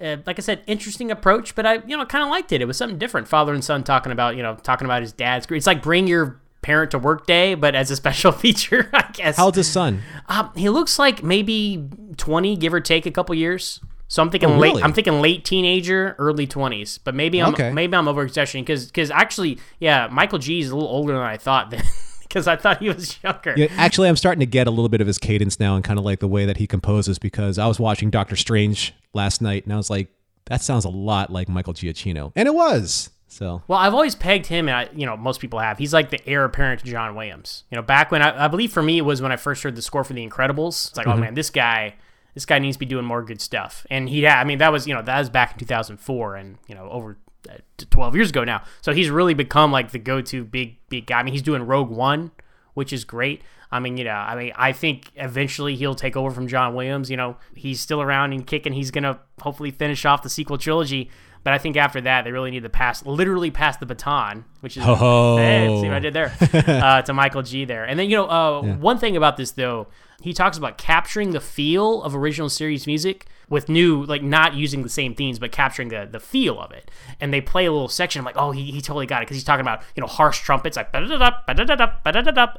uh, 0.00 0.16
like 0.26 0.38
I 0.38 0.42
said, 0.42 0.62
interesting 0.66 1.10
approach. 1.10 1.54
But 1.54 1.66
I 1.66 1.74
you 1.86 1.96
know 1.96 2.04
kind 2.06 2.24
of 2.24 2.30
liked 2.30 2.52
it. 2.52 2.60
It 2.62 2.66
was 2.66 2.76
something 2.76 2.98
different. 2.98 3.28
Father 3.28 3.52
and 3.54 3.64
son 3.64 3.84
talking 3.84 4.12
about 4.12 4.36
you 4.36 4.42
know 4.42 4.56
talking 4.62 4.84
about 4.84 5.02
his 5.02 5.12
dad's. 5.12 5.46
It's 5.50 5.66
like 5.66 5.82
bring 5.82 6.06
your 6.06 6.40
parent 6.62 6.90
to 6.90 6.98
work 6.98 7.26
day, 7.26 7.54
but 7.54 7.74
as 7.74 7.90
a 7.90 7.96
special 7.96 8.32
feature, 8.44 8.90
I 8.92 9.10
guess. 9.12 9.36
How 9.36 9.46
old's 9.46 9.56
his 9.56 9.68
son? 9.70 10.02
Um, 10.28 10.50
he 10.56 10.68
looks 10.68 10.98
like 10.98 11.22
maybe 11.22 11.88
twenty, 12.16 12.56
give 12.56 12.74
or 12.74 12.80
take 12.80 13.06
a 13.06 13.10
couple 13.10 13.34
years. 13.34 13.80
So 14.08 14.20
I'm 14.22 14.28
thinking 14.30 14.50
Oh, 14.50 14.58
late. 14.58 14.74
I'm 14.82 14.92
thinking 14.92 15.20
late 15.20 15.44
teenager, 15.44 16.16
early 16.18 16.46
twenties. 16.46 16.98
But 16.98 17.14
maybe 17.14 17.40
I'm 17.40 17.54
Okay. 17.54 17.70
maybe 17.72 17.96
I'm 17.96 18.08
over 18.08 18.22
exaggerating 18.22 18.64
because 18.64 18.86
because 18.86 19.10
actually, 19.10 19.58
yeah, 19.78 20.08
Michael 20.10 20.38
G 20.38 20.60
is 20.60 20.70
a 20.70 20.74
little 20.74 20.90
older 20.90 21.12
than 21.12 21.22
I 21.22 21.36
thought. 21.36 21.72
Because 22.30 22.46
I 22.46 22.54
thought 22.56 22.78
he 22.78 22.88
was 22.88 23.18
younger. 23.24 23.54
Yeah, 23.56 23.66
actually, 23.76 24.08
I'm 24.08 24.16
starting 24.16 24.40
to 24.40 24.46
get 24.46 24.66
a 24.66 24.70
little 24.70 24.88
bit 24.88 25.00
of 25.00 25.06
his 25.08 25.18
cadence 25.18 25.58
now 25.60 25.74
and 25.74 25.84
kind 25.84 25.98
of 25.98 26.04
like 26.04 26.20
the 26.20 26.28
way 26.28 26.46
that 26.46 26.56
he 26.58 26.66
composes 26.66 27.18
because 27.18 27.58
I 27.58 27.66
was 27.66 27.78
watching 27.80 28.08
Doctor 28.08 28.36
Strange 28.36 28.94
last 29.12 29.42
night 29.42 29.64
and 29.64 29.72
I 29.72 29.76
was 29.76 29.90
like, 29.90 30.08
that 30.46 30.62
sounds 30.62 30.84
a 30.84 30.88
lot 30.88 31.30
like 31.30 31.48
Michael 31.48 31.74
Giacchino. 31.74 32.32
And 32.36 32.46
it 32.48 32.54
was. 32.54 33.10
So, 33.28 33.62
Well, 33.68 33.78
I've 33.78 33.94
always 33.94 34.14
pegged 34.16 34.46
him, 34.46 34.68
and 34.68 34.76
I, 34.76 34.88
you 34.92 35.06
know, 35.06 35.16
most 35.16 35.40
people 35.40 35.58
have. 35.60 35.78
He's 35.78 35.92
like 35.92 36.10
the 36.10 36.20
heir 36.28 36.44
apparent 36.44 36.80
to 36.80 36.86
John 36.90 37.14
Williams. 37.14 37.62
You 37.70 37.76
know, 37.76 37.82
back 37.82 38.10
when 38.10 38.22
I, 38.22 38.46
I 38.46 38.48
believe 38.48 38.72
for 38.72 38.82
me 38.82 38.98
it 38.98 39.02
was 39.02 39.20
when 39.22 39.30
I 39.32 39.36
first 39.36 39.62
heard 39.62 39.76
the 39.76 39.82
score 39.82 40.02
for 40.02 40.14
The 40.14 40.26
Incredibles. 40.28 40.88
It's 40.88 40.96
like, 40.96 41.06
Mm-hmm. 41.06 41.18
oh 41.18 41.20
man, 41.20 41.34
this 41.34 41.50
guy, 41.50 41.94
this 42.34 42.44
guy 42.44 42.58
needs 42.58 42.76
to 42.76 42.80
be 42.80 42.86
doing 42.86 43.04
more 43.04 43.22
good 43.22 43.40
stuff. 43.40 43.86
And 43.90 44.08
he, 44.08 44.22
yeah, 44.22 44.40
I 44.40 44.44
mean, 44.44 44.58
that 44.58 44.72
was 44.72 44.86
you 44.88 44.94
know 44.94 45.02
that 45.02 45.18
was 45.18 45.28
back 45.30 45.52
in 45.52 45.58
2004, 45.60 46.34
and 46.36 46.58
you 46.66 46.74
know 46.74 46.88
over 46.90 47.18
Uh, 47.48 47.54
12 47.90 48.14
years 48.16 48.30
ago 48.30 48.44
now. 48.44 48.62
So 48.82 48.92
he's 48.92 49.08
really 49.08 49.34
become 49.34 49.72
like 49.72 49.90
the 49.90 49.98
go-to 49.98 50.44
big 50.44 50.76
big 50.88 51.06
guy. 51.06 51.20
I 51.20 51.22
mean, 51.22 51.32
he's 51.32 51.42
doing 51.42 51.62
Rogue 51.62 51.90
One, 51.90 52.30
which 52.74 52.92
is 52.92 53.04
great. 53.04 53.42
I 53.72 53.78
mean, 53.78 53.96
you 53.96 54.04
know, 54.04 54.10
I 54.10 54.36
mean, 54.36 54.52
I 54.56 54.72
think 54.72 55.10
eventually 55.14 55.76
he'll 55.76 55.94
take 55.94 56.16
over 56.16 56.30
from 56.30 56.48
John 56.48 56.74
Williams. 56.74 57.10
You 57.10 57.16
know, 57.16 57.36
he's 57.54 57.80
still 57.80 58.02
around 58.02 58.32
and 58.32 58.46
kicking. 58.46 58.72
He's 58.72 58.90
gonna 58.90 59.20
hopefully 59.40 59.70
finish 59.70 60.04
off 60.04 60.22
the 60.22 60.30
sequel 60.30 60.58
trilogy. 60.58 61.10
But 61.42 61.54
I 61.54 61.58
think 61.58 61.76
after 61.76 62.00
that, 62.02 62.24
they 62.24 62.32
really 62.32 62.50
need 62.50 62.64
to 62.64 62.68
pass, 62.68 63.04
literally 63.06 63.50
pass 63.50 63.76
the 63.78 63.86
baton, 63.86 64.44
which 64.60 64.76
is 64.76 64.82
Ho-ho. 64.82 65.36
Hey, 65.38 65.80
see 65.80 65.88
what 65.88 65.96
I 65.96 65.98
did 66.00 66.12
there 66.12 66.34
uh, 66.52 67.02
to 67.02 67.12
Michael 67.14 67.42
G 67.42 67.64
there. 67.64 67.84
And 67.84 67.98
then 67.98 68.10
you 68.10 68.16
know, 68.16 68.26
uh, 68.26 68.62
one 68.76 68.98
thing 68.98 69.16
about 69.16 69.36
this 69.36 69.52
though, 69.52 69.86
he 70.20 70.34
talks 70.34 70.58
about 70.58 70.76
capturing 70.76 71.30
the 71.30 71.40
feel 71.40 72.02
of 72.02 72.14
original 72.14 72.50
series 72.50 72.86
music 72.86 73.26
with 73.48 73.70
new, 73.70 74.04
like 74.04 74.22
not 74.22 74.52
using 74.54 74.82
the 74.82 74.90
same 74.90 75.14
themes, 75.14 75.38
but 75.38 75.50
capturing 75.50 75.88
the 75.88 76.06
the 76.10 76.20
feel 76.20 76.60
of 76.60 76.72
it. 76.72 76.90
And 77.20 77.32
they 77.32 77.40
play 77.40 77.64
a 77.64 77.72
little 77.72 77.88
section. 77.88 78.20
I'm 78.20 78.26
like, 78.26 78.36
oh, 78.36 78.50
he, 78.50 78.70
he 78.70 78.82
totally 78.82 79.06
got 79.06 79.22
it 79.22 79.26
because 79.26 79.36
he's 79.36 79.44
talking 79.44 79.62
about 79.62 79.82
you 79.96 80.02
know 80.02 80.06
harsh 80.06 80.40
trumpets 80.40 80.76
like 80.76 80.92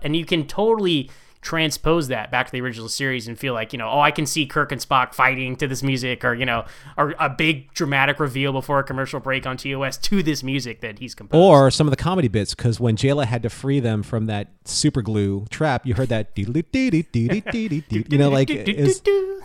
and 0.01 0.15
you 0.15 0.25
can 0.25 0.47
totally 0.47 1.11
transpose 1.41 2.07
that 2.07 2.31
back 2.31 2.45
to 2.45 2.51
the 2.51 2.61
original 2.61 2.87
series 2.87 3.27
and 3.27 3.37
feel 3.37 3.53
like 3.53 3.73
you 3.73 3.79
know 3.79 3.89
oh 3.89 3.99
i 3.99 4.11
can 4.11 4.25
see 4.25 4.45
kirk 4.45 4.71
and 4.71 4.79
spock 4.79 5.13
fighting 5.13 5.55
to 5.55 5.67
this 5.67 5.81
music 5.81 6.23
or 6.23 6.33
you 6.33 6.45
know 6.45 6.63
or 6.97 7.15
a 7.19 7.29
big 7.29 7.73
dramatic 7.73 8.19
reveal 8.19 8.51
before 8.53 8.79
a 8.79 8.83
commercial 8.83 9.19
break 9.19 9.45
on 9.47 9.57
tos 9.57 9.97
to 9.97 10.21
this 10.21 10.43
music 10.43 10.81
that 10.81 10.99
he's 10.99 11.15
composed 11.15 11.41
or 11.41 11.71
some 11.71 11.87
of 11.87 11.91
the 11.91 11.97
comedy 11.97 12.27
bits 12.27 12.53
because 12.53 12.79
when 12.79 12.95
Jaylah 12.95 13.25
had 13.25 13.43
to 13.43 13.49
free 13.49 13.79
them 13.79 14.03
from 14.03 14.27
that 14.27 14.49
super 14.65 15.01
glue 15.01 15.45
trap, 15.49 15.85
you 15.85 15.93
heard 15.95 16.09
that 16.09 16.35
you 16.35 18.17
know, 18.17 18.29
like 18.29 18.49
is 18.49 19.01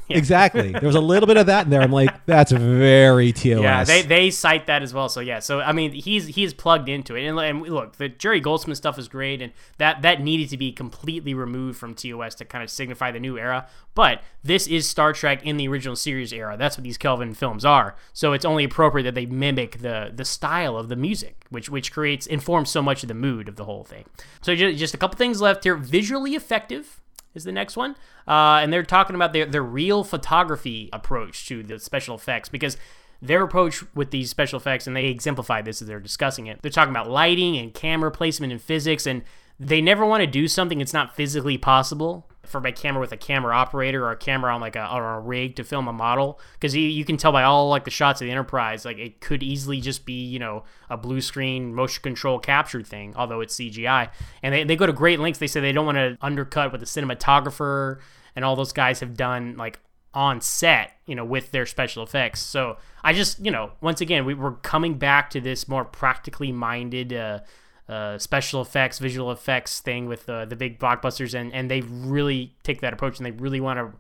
exactly. 0.09 0.73
There 0.73 0.87
was 0.87 0.95
a 0.95 1.01
little 1.01 1.27
bit 1.27 1.37
of 1.37 1.47
that 1.47 1.65
in 1.65 1.71
there. 1.71 1.83
I'm 1.83 1.93
like, 1.93 2.27
that's 2.27 2.53
very 2.53 3.33
TOS. 3.33 3.63
Yeah, 3.63 3.85
they, 3.85 4.03
they 4.03 4.31
cite 4.31 4.67
that 4.67 4.83
as 4.83 4.93
well. 4.93 5.09
So 5.09 5.21
yeah, 5.21 5.39
so 5.41 5.61
I 5.61 5.73
mean, 5.73 5.93
he's 5.93 6.27
he's 6.27 6.53
plugged 6.55 6.89
into 6.89 7.17
it. 7.17 7.27
And, 7.27 7.39
and 7.39 7.63
look, 7.63 7.97
the 7.97 8.09
Jerry 8.09 8.41
Goldsmith 8.41 8.77
stuff 8.77 8.99
is 8.99 9.09
great, 9.09 9.43
and 9.43 9.53
that 9.79 10.03
that 10.03 10.21
needed 10.21 10.49
to 10.51 10.57
be 10.57 10.73
completely 10.73 11.35
removed 11.35 11.79
from 11.79 11.86
TOS 11.95 12.35
to 12.37 12.45
kind 12.45 12.65
of 12.65 12.71
signify 12.71 13.11
the 13.11 13.21
new 13.21 13.39
era. 13.39 13.67
But 13.95 14.23
this 14.43 14.67
is 14.67 14.89
Star 14.89 15.13
Trek 15.13 15.45
in 15.45 15.57
the 15.57 15.69
original 15.69 15.97
series 15.97 16.33
era. 16.33 16.57
That's 16.59 16.77
what 16.77 16.85
these 16.85 16.99
Kelvin 16.99 17.35
films 17.35 17.65
are. 17.65 17.97
So 18.13 18.33
it's 18.33 18.45
only 18.45 18.65
appropriate 18.65 19.05
that 19.05 19.15
they 19.15 19.27
mimic 19.27 19.79
the 19.79 20.13
the 20.15 20.25
style 20.25 20.77
of 20.77 20.89
the 20.89 20.97
music, 20.97 21.45
which 21.51 21.69
which 21.69 21.93
creates 21.93 22.27
informs 22.27 22.71
so 22.71 22.83
much 22.83 23.03
of 23.03 23.09
the 23.09 23.15
mood 23.15 23.49
of 23.49 23.57
the 23.57 23.65
whole 23.65 23.85
thing. 23.85 24.05
So 24.43 24.55
just, 24.55 24.79
just 24.79 24.95
a 24.95 24.99
couple 24.99 25.17
things 25.17 25.41
left 25.41 25.65
here. 25.65 25.77
Visually 25.77 26.35
effective 26.35 27.01
is 27.35 27.45
the 27.45 27.53
next 27.53 27.77
one. 27.77 27.95
Uh, 28.27 28.61
and 28.63 28.73
they're 28.73 28.83
talking 28.83 29.15
about 29.15 29.33
their, 29.33 29.47
their 29.47 29.63
real 29.63 30.03
photography 30.03 30.89
approach 30.93 31.47
to 31.49 31.63
the 31.63 31.79
special 31.79 32.17
effects 32.17 32.49
because 32.49 32.77
their 33.23 33.43
approach 33.43 33.85
with 33.95 34.11
these 34.11 34.31
special 34.31 34.59
effects, 34.59 34.87
and 34.87 34.97
they 34.97 35.07
exemplify 35.07 35.63
this 35.63 35.81
as 35.81 35.89
they're 35.89 36.01
discussing 36.01 36.47
it, 36.47 36.61
they're 36.63 36.71
talking 36.71 36.91
about 36.91 37.09
lighting 37.09 37.57
and 37.57 37.73
camera 37.73 38.11
placement 38.11 38.53
and 38.53 38.61
physics, 38.61 39.07
and 39.07 39.23
they 39.59 39.81
never 39.81 40.05
want 40.05 40.21
to 40.23 40.27
do 40.27 40.49
something 40.49 40.79
that's 40.79 40.93
not 40.93 41.15
physically 41.17 41.57
possible 41.57 42.27
for 42.47 42.61
my 42.61 42.71
camera 42.71 43.01
with 43.01 43.13
a 43.13 43.17
camera 43.17 43.55
operator 43.55 44.05
or 44.05 44.13
a 44.13 44.17
camera 44.17 44.55
on 44.55 44.61
like 44.61 44.77
a, 44.77 44.93
or 44.93 45.15
a 45.15 45.21
rig 45.21 45.57
to 45.57 45.65
film 45.65 45.89
a 45.89 45.93
model. 45.93 46.41
Because 46.55 46.75
you, 46.75 46.83
you 46.83 47.05
can 47.05 47.17
tell 47.17 47.33
by 47.33 47.43
all 47.43 47.69
like 47.69 47.85
the 47.85 47.91
shots 47.91 48.21
of 48.21 48.27
the 48.27 48.31
enterprise 48.31 48.85
like 48.85 48.99
it 48.99 49.21
could 49.21 49.43
easily 49.43 49.81
just 49.81 50.07
be 50.07 50.25
you 50.25 50.39
know 50.39 50.65
a 50.89 50.97
blue 50.97 51.21
screen 51.21 51.75
motion 51.75 52.03
control 52.03 52.39
captured 52.39 52.87
thing 52.87 53.15
although 53.17 53.41
it's 53.41 53.57
cgi 53.57 54.11
and 54.43 54.55
they, 54.55 54.65
they 54.65 54.77
go 54.77 54.87
to 54.87 54.93
great 54.93 55.21
lengths. 55.21 55.39
They 55.39 55.47
say 55.47 55.61
they 55.61 55.73
don't 55.73 55.87
want 55.87 55.97
to 55.97 56.17
undercut 56.21 56.71
what 56.71 56.81
the 56.81 56.87
cinematographer 56.87 57.99
and 58.35 58.45
all 58.45 58.57
those 58.57 58.73
guys 58.73 59.01
have 59.01 59.17
done 59.17 59.57
like 59.57 59.81
on 60.15 60.41
set 60.41 60.93
you 61.07 61.15
know 61.15 61.25
with 61.25 61.51
their 61.51 61.67
special 61.67 62.03
effects. 62.03 62.41
So 62.41 62.79
i 63.03 63.13
just 63.13 63.45
you 63.45 63.51
know 63.51 63.73
once 63.81 64.01
again 64.01 64.25
we, 64.25 64.35
we're 64.35 64.53
coming 64.53 64.99
back 64.99 65.31
to 65.31 65.41
this 65.41 65.69
more 65.69 65.85
practically 65.85 66.53
minded 66.53 67.13
uh, 67.13 67.41
uh, 67.89 68.19
special 68.19 68.61
effects, 68.61 68.99
visual 68.99 69.31
effects 69.31 69.81
thing 69.81 70.07
with 70.07 70.29
uh, 70.29 70.45
the 70.45 70.57
big 70.57 70.79
blockbusters, 70.79 71.35
and, 71.35 71.53
and 71.55 71.71
they 71.71 71.81
really 71.83 72.55
take 72.63 72.81
that 72.81 72.93
approach 72.93 73.19
and 73.19 73.27
they 73.27 73.31
really 73.31 73.61
want 73.61 73.79
to 73.79 73.93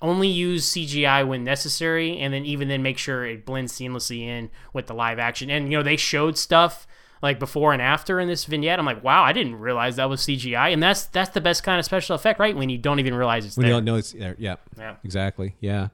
only 0.00 0.28
use 0.28 0.70
CGI 0.72 1.26
when 1.26 1.42
necessary, 1.44 2.18
and 2.18 2.32
then 2.32 2.44
even 2.44 2.68
then 2.68 2.82
make 2.82 2.98
sure 2.98 3.26
it 3.26 3.44
blends 3.44 3.72
seamlessly 3.72 4.20
in 4.22 4.50
with 4.72 4.86
the 4.86 4.94
live 4.94 5.18
action. 5.18 5.50
And 5.50 5.70
you 5.70 5.78
know 5.78 5.82
they 5.82 5.96
showed 5.96 6.38
stuff 6.38 6.86
like 7.20 7.40
before 7.40 7.72
and 7.72 7.82
after 7.82 8.20
in 8.20 8.28
this 8.28 8.44
vignette. 8.44 8.78
I'm 8.78 8.86
like, 8.86 9.02
wow, 9.02 9.24
I 9.24 9.32
didn't 9.32 9.56
realize 9.58 9.96
that 9.96 10.08
was 10.08 10.20
CGI, 10.20 10.72
and 10.72 10.80
that's 10.82 11.06
that's 11.06 11.30
the 11.30 11.40
best 11.40 11.64
kind 11.64 11.78
of 11.80 11.84
special 11.84 12.14
effect, 12.14 12.38
right? 12.38 12.54
When 12.56 12.68
you 12.70 12.78
don't 12.78 13.00
even 13.00 13.12
realize 13.14 13.44
it's 13.44 13.56
when 13.56 13.62
there. 13.64 13.70
you 13.72 13.76
don't 13.76 13.84
know 13.86 13.96
it's 13.96 14.12
there. 14.12 14.36
Yeah, 14.38 14.56
Yeah. 14.78 14.96
exactly. 15.02 15.56
Yeah. 15.60 15.88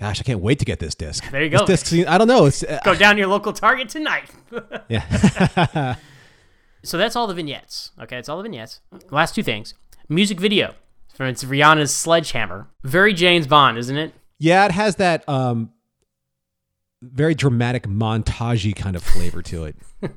Gosh, 0.00 0.18
I 0.18 0.22
can't 0.24 0.40
wait 0.40 0.58
to 0.60 0.64
get 0.64 0.78
this 0.80 0.94
disc. 0.94 1.30
There 1.30 1.42
you 1.44 1.50
This 1.50 1.60
go. 1.60 1.66
disc 1.66 1.86
scene- 1.86 2.06
I 2.08 2.16
don't 2.18 2.26
know. 2.26 2.46
It's 2.46 2.64
uh, 2.64 2.80
Go 2.84 2.94
down 2.94 3.18
your 3.18 3.26
local 3.26 3.52
Target 3.52 3.90
tonight. 3.90 4.30
yeah. 4.88 5.94
So 6.82 6.96
that's 6.98 7.16
all 7.16 7.26
the 7.26 7.34
vignettes. 7.34 7.90
Okay, 8.00 8.16
it's 8.18 8.28
all 8.28 8.36
the 8.36 8.42
vignettes. 8.42 8.80
Last 9.10 9.34
two 9.34 9.42
things. 9.42 9.74
Music 10.08 10.40
video. 10.40 10.74
For 11.14 11.26
it's 11.26 11.44
Rihanna's 11.44 11.94
Sledgehammer. 11.94 12.68
Very 12.82 13.12
James 13.12 13.46
Bond, 13.46 13.76
isn't 13.78 13.96
it? 13.96 14.14
yeah, 14.38 14.64
it 14.64 14.72
has 14.72 14.96
that 14.96 15.28
um 15.28 15.70
very 17.02 17.34
dramatic 17.34 17.84
montagey 17.86 18.74
kind 18.74 18.96
of 18.96 19.02
flavor 19.02 19.42
to 19.42 19.64
it. 19.64 19.76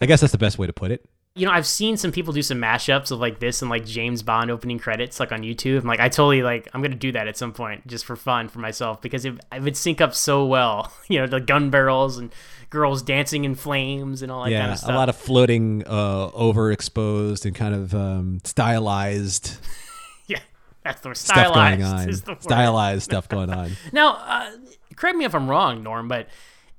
I 0.00 0.06
guess 0.06 0.20
that's 0.20 0.32
the 0.32 0.38
best 0.38 0.58
way 0.58 0.66
to 0.66 0.72
put 0.72 0.90
it. 0.90 1.08
You 1.36 1.46
know, 1.46 1.52
I've 1.52 1.66
seen 1.66 1.96
some 1.96 2.10
people 2.12 2.32
do 2.32 2.42
some 2.42 2.58
mashups 2.58 3.10
of 3.12 3.20
like 3.20 3.38
this 3.38 3.62
and 3.62 3.70
like 3.70 3.86
James 3.86 4.22
Bond 4.22 4.50
opening 4.50 4.78
credits, 4.80 5.20
like 5.20 5.30
on 5.32 5.42
YouTube. 5.42 5.80
I'm 5.80 5.86
like, 5.86 6.00
I 6.00 6.08
totally 6.08 6.42
like, 6.42 6.68
I'm 6.74 6.82
gonna 6.82 6.96
do 6.96 7.12
that 7.12 7.28
at 7.28 7.36
some 7.36 7.52
point 7.52 7.86
just 7.86 8.04
for 8.04 8.16
fun 8.16 8.48
for 8.48 8.58
myself 8.58 9.00
because 9.00 9.24
it, 9.24 9.34
it 9.52 9.62
would 9.62 9.76
sync 9.76 10.00
up 10.00 10.14
so 10.14 10.44
well. 10.44 10.92
You 11.08 11.20
know, 11.20 11.26
the 11.26 11.40
gun 11.40 11.70
barrels 11.70 12.18
and 12.18 12.32
girls 12.70 13.02
dancing 13.02 13.44
in 13.44 13.54
flames 13.56 14.22
and 14.22 14.30
all 14.30 14.44
that 14.44 14.50
yeah, 14.50 14.60
kind 14.60 14.72
of 14.72 14.78
stuff. 14.78 14.90
a 14.90 14.94
lot 14.94 15.08
of 15.08 15.16
floating, 15.16 15.82
uh, 15.86 16.30
overexposed 16.30 17.44
and 17.44 17.54
kind 17.54 17.74
of 17.74 17.94
um, 17.94 18.40
stylized 18.44 19.58
yeah, 20.28 20.38
that's 20.84 21.00
the 21.00 21.08
word. 21.08 21.16
stuff 21.16 21.54
going 21.54 21.82
on. 21.82 22.06
word. 22.06 22.42
Stylized 22.42 23.02
stuff 23.02 23.28
going 23.28 23.50
on. 23.50 23.72
Now, 23.92 24.14
uh, 24.16 24.50
correct 24.96 25.16
me 25.16 25.24
if 25.24 25.34
I'm 25.34 25.48
wrong, 25.50 25.82
Norm, 25.82 26.08
but 26.08 26.28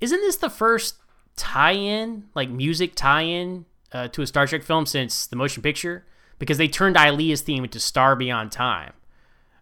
isn't 0.00 0.20
this 0.20 0.36
the 0.36 0.50
first 0.50 0.96
tie-in, 1.36 2.24
like 2.34 2.48
music 2.48 2.94
tie-in, 2.94 3.66
uh, 3.92 4.08
to 4.08 4.22
a 4.22 4.26
Star 4.26 4.46
Trek 4.46 4.62
film 4.62 4.86
since 4.86 5.26
the 5.26 5.36
motion 5.36 5.62
picture? 5.62 6.04
Because 6.38 6.58
they 6.58 6.66
turned 6.66 6.96
Ilia's 6.96 7.42
theme 7.42 7.62
into 7.62 7.78
"Star 7.78 8.16
Beyond 8.16 8.50
Time," 8.50 8.94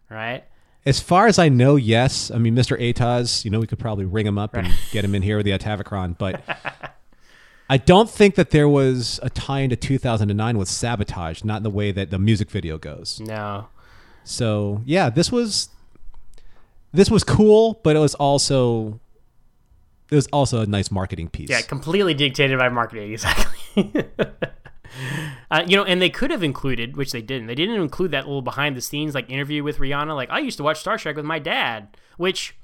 right? 0.09 0.45
As 0.85 0.99
far 0.99 1.27
as 1.27 1.37
I 1.37 1.49
know, 1.49 1.75
yes. 1.75 2.31
I 2.31 2.37
mean, 2.39 2.55
Mr. 2.55 2.79
Atoz, 2.79 3.45
you 3.45 3.51
know, 3.51 3.59
we 3.59 3.67
could 3.67 3.79
probably 3.79 4.05
ring 4.05 4.25
him 4.25 4.37
up 4.37 4.55
and 4.55 4.67
get 4.91 5.05
him 5.05 5.13
in 5.13 5.21
here 5.21 5.37
with 5.37 5.45
the 5.45 5.51
Atavachron, 5.51 6.17
but 6.17 6.41
I 7.69 7.77
don't 7.77 8.09
think 8.09 8.35
that 8.35 8.49
there 8.49 8.67
was 8.67 9.19
a 9.21 9.29
tie 9.29 9.59
into 9.59 9.75
2009 9.75 10.57
with 10.57 10.67
Sabotage, 10.67 11.43
not 11.43 11.57
in 11.57 11.63
the 11.63 11.69
way 11.69 11.91
that 11.91 12.09
the 12.09 12.17
music 12.17 12.49
video 12.49 12.77
goes. 12.77 13.19
No. 13.19 13.67
So 14.23 14.81
yeah, 14.85 15.09
this 15.09 15.31
was 15.31 15.69
this 16.93 17.09
was 17.09 17.23
cool, 17.23 17.79
but 17.83 17.95
it 17.95 17.99
was 17.99 18.15
also 18.15 18.99
it 20.09 20.15
was 20.15 20.27
also 20.27 20.61
a 20.61 20.65
nice 20.65 20.91
marketing 20.91 21.29
piece. 21.29 21.49
Yeah, 21.49 21.61
completely 21.61 22.13
dictated 22.13 22.59
by 22.59 22.69
marketing, 22.69 23.13
exactly. 23.13 23.93
uh, 25.51 25.63
you 25.65 25.75
know, 25.75 25.83
and 25.83 26.01
they 26.01 26.09
could 26.09 26.31
have 26.31 26.43
included, 26.43 26.97
which 26.97 27.11
they 27.11 27.21
didn't. 27.21 27.47
They 27.47 27.55
didn't 27.55 27.81
include 27.81 28.11
that 28.11 28.25
little 28.25 28.41
behind 28.41 28.75
the 28.75 28.81
scenes 28.81 29.15
like 29.15 29.29
interview 29.29 29.63
with 29.63 29.77
Rihanna. 29.77 30.15
Like, 30.15 30.29
I 30.29 30.39
used 30.39 30.57
to 30.57 30.63
watch 30.63 30.79
Star 30.79 30.97
Trek 30.97 31.15
with 31.15 31.25
my 31.25 31.39
dad, 31.39 31.97
which, 32.17 32.55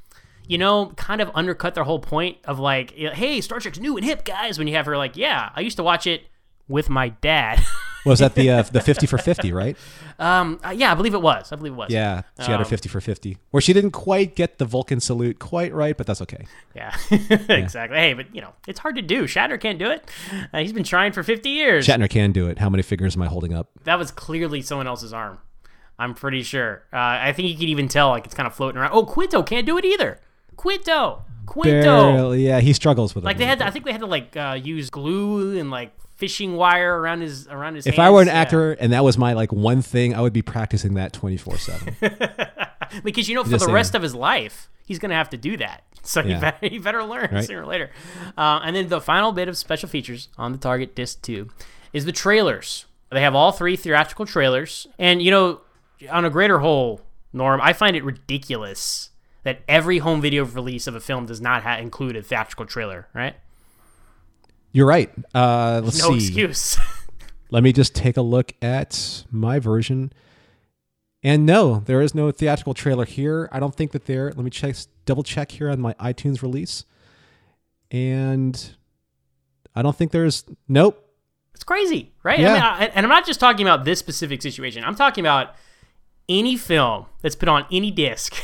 you 0.48 0.58
know, 0.58 0.94
kind 0.95 1.22
of 1.22 1.32
undercut 1.34 1.76
their 1.76 1.84
whole 1.84 1.99
point 1.99 2.38
of 2.45 2.60
like, 2.60 2.91
hey, 2.91 3.41
Star 3.41 3.60
Trek's 3.60 3.80
new 3.80 3.98
and 3.98 4.06
hip, 4.06 4.26
guys. 4.26 4.58
When 4.58 4.68
you 4.68 4.76
have 4.76 4.86
her 4.86 4.98
like, 4.98 5.18
yeah, 5.18 5.49
I 5.56 5.62
used 5.62 5.78
to 5.78 5.84
watch 5.84 6.08
it 6.08 6.28
with 6.68 6.90
my 6.90 7.10
dad. 7.10 7.64
was 8.08 8.20
that 8.20 8.36
the 8.36 8.50
uh, 8.50 8.62
the 8.64 8.82
50 8.82 9.06
for 9.08 9.18
50, 9.18 9.52
right? 9.54 9.78
Um, 10.20 10.60
uh, 10.66 10.72
yeah, 10.72 10.92
I 10.92 10.96
believe 10.96 11.14
it 11.14 11.22
was. 11.22 11.52
I 11.52 11.58
believe 11.58 11.74
it 11.74 11.76
was. 11.76 11.92
Yeah, 11.92 12.24
she 12.40 12.50
had 12.50 12.58
her 12.60 12.64
Um, 12.66 12.70
50 12.70 12.90
for 12.90 13.00
50, 13.00 13.38
where 13.52 13.62
she 13.62 13.72
didn't 13.72 13.92
quite 13.92 14.36
get 14.36 14.58
the 14.58 14.66
Vulcan 14.66 15.00
salute 15.00 15.38
quite 15.38 15.72
right, 15.76 15.96
but 15.96 16.08
that's 16.08 16.22
okay. 16.24 16.48
Yeah, 16.76 16.96
exactly. 17.50 17.96
Hey, 18.00 18.14
but 18.16 18.34
you 18.34 18.42
know, 18.42 18.54
it's 18.68 18.80
hard 18.80 18.96
to 18.96 19.04
do. 19.04 19.26
Shatner 19.26 19.62
can't 19.62 19.78
do 19.78 19.92
it. 19.92 20.10
Uh, 20.52 20.58
he's 20.58 20.74
been 20.74 20.84
trying 20.84 21.12
for 21.12 21.22
50 21.22 21.48
years. 21.50 21.86
Shatner 21.86 22.10
can 22.10 22.32
do 22.32 22.48
it. 22.48 22.58
How 22.58 22.68
many 22.68 22.82
fingers 22.82 23.16
am 23.16 23.22
I 23.22 23.28
holding 23.28 23.54
up? 23.54 23.70
that 23.84 24.00
was 24.00 24.10
clearly 24.10 24.64
someone 24.64 24.88
else's 24.88 25.14
arm. 25.14 25.38
I'm 26.00 26.16
pretty 26.16 26.42
sure. 26.42 26.82
Uh, 26.92 26.98
I 26.98 27.32
think 27.34 27.50
you 27.50 27.56
can 27.56 27.68
even 27.68 27.88
tell 27.88 28.10
like 28.10 28.26
it's 28.26 28.34
kind 28.34 28.48
of 28.48 28.56
floating 28.56 28.82
around. 28.82 28.94
Oh, 28.94 29.06
Quinto 29.06 29.44
can't 29.44 29.68
do 29.68 29.78
it 29.78 29.86
either. 29.86 30.20
Quinto, 30.56 31.22
Quinto. 31.46 32.12
Barely, 32.12 32.48
yeah, 32.48 32.60
he 32.60 32.74
struggles 32.74 33.14
with 33.14 33.24
it. 33.24 33.26
Like 33.28 33.38
they 33.38 33.46
had, 33.46 33.60
to, 33.60 33.68
I 33.68 33.70
think 33.70 33.86
they 33.86 33.92
had 33.92 34.02
to 34.02 34.08
like 34.08 34.36
uh, 34.36 34.58
use 34.60 34.90
glue 34.90 35.60
and 35.60 35.70
like 35.70 35.92
fishing 36.18 36.56
wire 36.56 36.99
around 36.99 37.22
his 37.22 37.48
around 37.48 37.76
his. 37.76 37.88
If 37.88 37.95
hands. 37.95 38.07
I 38.07 38.10
were 38.11 38.22
an 38.22 38.27
Yeah. 38.27 38.34
actor 38.34 38.73
and 38.73 38.91
that 38.91 39.03
was 39.03 39.18
my 39.18 39.34
like 39.34 39.52
one 39.53 39.81
thing, 39.81 40.14
I 40.14 40.22
would 40.22 40.34
be 40.34 40.41
practicing 40.41 40.95
that 40.95 41.14
24 41.14 41.57
seven. 41.57 41.95
because 43.03 43.27
you 43.30 43.35
know 43.35 43.44
for 43.44 43.49
Just 43.52 43.61
the 43.61 43.65
saying. 43.65 43.73
rest 43.76 43.95
of 43.95 44.02
his 44.02 44.15
life 44.15 44.69
he's 44.85 44.99
gonna 44.99 45.14
have 45.15 45.30
to 45.31 45.38
do 45.38 45.57
that. 45.57 45.84
So 46.03 46.23
he 46.23 46.35
better 46.35 46.57
he 46.69 46.80
better 46.80 47.03
learn 47.03 47.30
Right. 47.34 47.44
sooner 47.44 47.64
or 47.64 47.65
later. 47.65 47.89
Uh, 48.38 48.61
and 48.64 48.73
then 48.76 48.88
the 48.88 49.02
final 49.02 49.34
bit 49.34 49.49
of 49.49 49.57
special 49.57 49.89
features 49.89 50.30
on 50.38 50.53
the 50.53 50.57
Target 50.57 50.95
Disc 50.95 51.22
Two 51.22 51.49
is 51.91 52.06
the 52.06 52.14
trailers. 52.14 52.85
They 53.11 53.19
have 53.22 53.35
all 53.35 53.52
three 53.52 53.76
theatrical 53.76 54.26
trailers, 54.26 54.88
and 54.98 55.22
you 55.22 55.31
know, 55.31 55.61
on 56.10 56.23
a 56.23 56.30
greater 56.30 56.60
whole, 56.60 57.02
Norm, 57.34 57.60
I 57.61 57.73
find 57.73 57.95
it 57.98 58.06
ridiculous 58.06 59.10
that 59.44 59.60
every 59.68 59.98
home 59.98 60.22
video 60.22 60.45
release 60.45 60.88
of 60.88 60.95
a 60.95 60.99
film 61.02 61.26
does 61.26 61.41
not 61.41 61.64
ha- 61.64 61.76
include 61.77 62.15
a 62.15 62.22
theatrical 62.22 62.65
trailer. 62.65 63.07
Right? 63.14 63.35
You're 64.78 64.86
right. 64.86 65.10
Uh, 65.34 65.82
let's 65.84 65.98
No 65.99 66.12
see. 66.12 66.18
excuse. 66.18 66.78
Let 67.49 67.64
me 67.64 67.74
just 67.74 67.95
take 67.95 68.16
a 68.16 68.22
look 68.22 68.54
at 68.62 69.26
my 69.32 69.58
version. 69.58 70.14
And 71.24 71.48
no, 71.48 71.80
there 71.80 71.99
is 72.04 72.14
no 72.14 72.30
theatrical 72.30 72.76
trailer 72.76 73.06
here. 73.06 73.49
I 73.52 73.60
don't 73.60 73.74
think 73.74 73.91
that 73.94 74.06
there. 74.06 74.28
Let 74.28 74.38
me 74.38 74.52
check, 74.52 74.76
double 75.08 75.24
check 75.24 75.49
here 75.49 75.72
on 75.72 75.82
my 75.82 75.94
iTunes 75.95 76.44
release. 76.44 76.86
And 77.90 78.76
I 79.74 79.82
don't 79.82 79.95
think 79.95 80.12
there's. 80.12 80.44
Nope. 80.68 81.04
It's 81.56 81.64
crazy, 81.64 82.14
right? 82.22 82.38
Yeah. 82.38 82.52
I 82.52 82.54
mean, 82.54 82.62
I, 82.64 82.86
and 82.94 83.04
I'm 83.04 83.10
not 83.10 83.26
just 83.26 83.40
talking 83.40 83.68
about 83.68 83.84
this 83.84 83.98
specific 83.98 84.44
situation. 84.44 84.84
I'm 84.84 84.94
talking 84.94 85.24
about 85.24 85.56
any 86.30 86.56
film 86.56 87.08
that's 87.24 87.36
put 87.36 87.49
on 87.49 87.66
any 87.72 87.90
disc, 87.90 88.36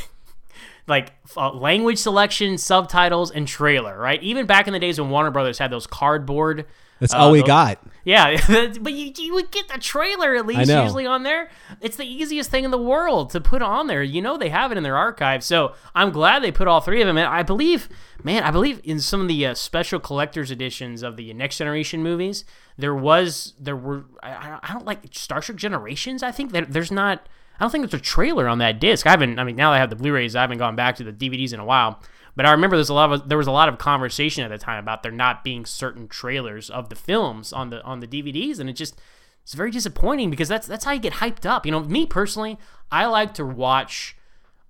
like 0.88 1.14
uh, 1.38 1.52
language 1.54 1.98
selection, 1.98 2.58
subtitles, 2.58 3.32
and 3.32 3.48
trailer, 3.48 3.98
right? 3.98 4.22
Even 4.24 4.46
back 4.46 4.68
in 4.68 4.74
the 4.74 4.80
days 4.80 5.00
when 5.00 5.10
Warner 5.10 5.32
Brothers 5.32 5.58
had 5.60 5.72
those 5.72 5.88
cardboard. 5.88 6.66
That's 7.00 7.14
uh, 7.14 7.18
all 7.18 7.32
we 7.32 7.40
those- 7.40 7.48
got. 7.48 7.80
Yeah, 8.06 8.36
but 8.82 8.92
you, 8.92 9.14
you 9.18 9.34
would 9.34 9.50
get 9.50 9.70
the 9.70 9.78
trailer 9.80 10.36
at 10.36 10.46
least 10.46 10.70
usually 10.84 11.06
on 11.06 11.24
there. 11.24 11.50
It's 11.80 11.96
the 11.96 12.06
easiest 12.06 12.52
thing 12.52 12.66
in 12.66 12.72
the 12.72 12.78
world 12.78 13.30
to 13.30 13.40
put 13.40 13.62
on 13.62 13.88
there. 13.88 14.04
You 14.04 14.22
know 14.22 14.38
they 14.38 14.50
have 14.50 14.74
it 14.74 14.78
in 14.78 14.84
their 14.84 14.98
archive. 14.98 15.42
So 15.42 15.74
I'm 15.96 16.12
glad 16.12 16.44
they 16.44 16.52
put 16.52 16.68
all 16.68 16.82
three 16.82 17.00
of 17.02 17.08
them. 17.08 17.18
And 17.18 17.28
I 17.28 17.44
believe, 17.44 17.88
man, 18.22 18.44
I 18.44 18.52
believe 18.52 18.82
in 18.84 19.00
some 19.00 19.22
of 19.22 19.30
the 19.30 19.46
uh, 19.46 19.54
special 19.54 20.02
collector's 20.02 20.52
editions 20.52 21.02
of 21.02 21.16
the 21.16 21.34
Next 21.34 21.58
Generation 21.60 22.04
movies, 22.04 22.44
there 22.78 22.94
was, 22.94 23.54
there 23.58 23.78
were, 23.78 24.04
I, 24.22 24.60
I- 24.62 24.74
don't 24.74 24.86
like 24.86 25.00
Star 25.12 25.40
Trek 25.40 25.58
Generations. 25.58 26.24
I 26.24 26.32
think 26.32 26.52
that 26.52 26.74
there's 26.74 26.92
not, 26.92 27.30
I 27.60 27.64
don't 27.64 27.72
think 27.72 27.84
there's 27.90 28.02
a 28.02 28.04
trailer 28.04 28.48
on 28.48 28.58
that 28.60 28.80
disc. 28.80 29.06
I 29.06 29.12
haven't, 29.12 29.40
I 29.40 29.44
mean, 29.44 29.56
now 29.56 29.72
that 29.72 29.78
I 29.78 29.80
have 29.80 29.90
the 29.90 29.96
Blu-rays, 29.96 30.36
I 30.36 30.42
haven't 30.42 30.58
gone 30.58 30.76
back 30.76 30.96
to 30.98 31.04
the 31.04 31.14
DVDs 31.14 31.54
in 31.54 31.60
a 31.60 31.66
while. 31.66 32.02
But 32.36 32.46
I 32.46 32.52
remember 32.52 32.76
there's 32.76 32.90
a 32.90 32.96
lot 32.96 33.14
of 33.14 33.30
there 33.30 33.38
was 33.38 33.48
a 33.48 33.52
lot 33.52 33.70
of 33.70 33.78
conversation 33.78 34.44
at 34.44 34.50
the 34.50 34.58
time 34.58 34.80
about 34.80 35.04
there 35.04 35.12
not 35.12 35.44
being 35.44 35.66
certain 35.66 36.08
trailers 36.08 36.70
of 36.70 36.90
the 36.90 36.96
films 36.96 37.54
on 37.54 37.70
the 37.70 37.84
on 37.84 38.00
the 38.00 38.08
DVDs, 38.08 38.60
and 38.60 38.70
it 38.70 38.74
just 38.74 39.00
it's 39.44 39.54
very 39.54 39.70
disappointing 39.70 40.32
because 40.32 40.48
that's 40.48 40.66
that's 40.66 40.86
how 40.86 40.94
you 40.94 41.00
get 41.00 41.14
hyped 41.14 41.46
up. 41.46 41.66
You 41.66 41.72
know, 41.72 41.82
me 41.82 42.06
personally, 42.06 42.58
I 42.92 43.06
like 43.06 43.36
to 43.36 43.46
watch 43.46 44.18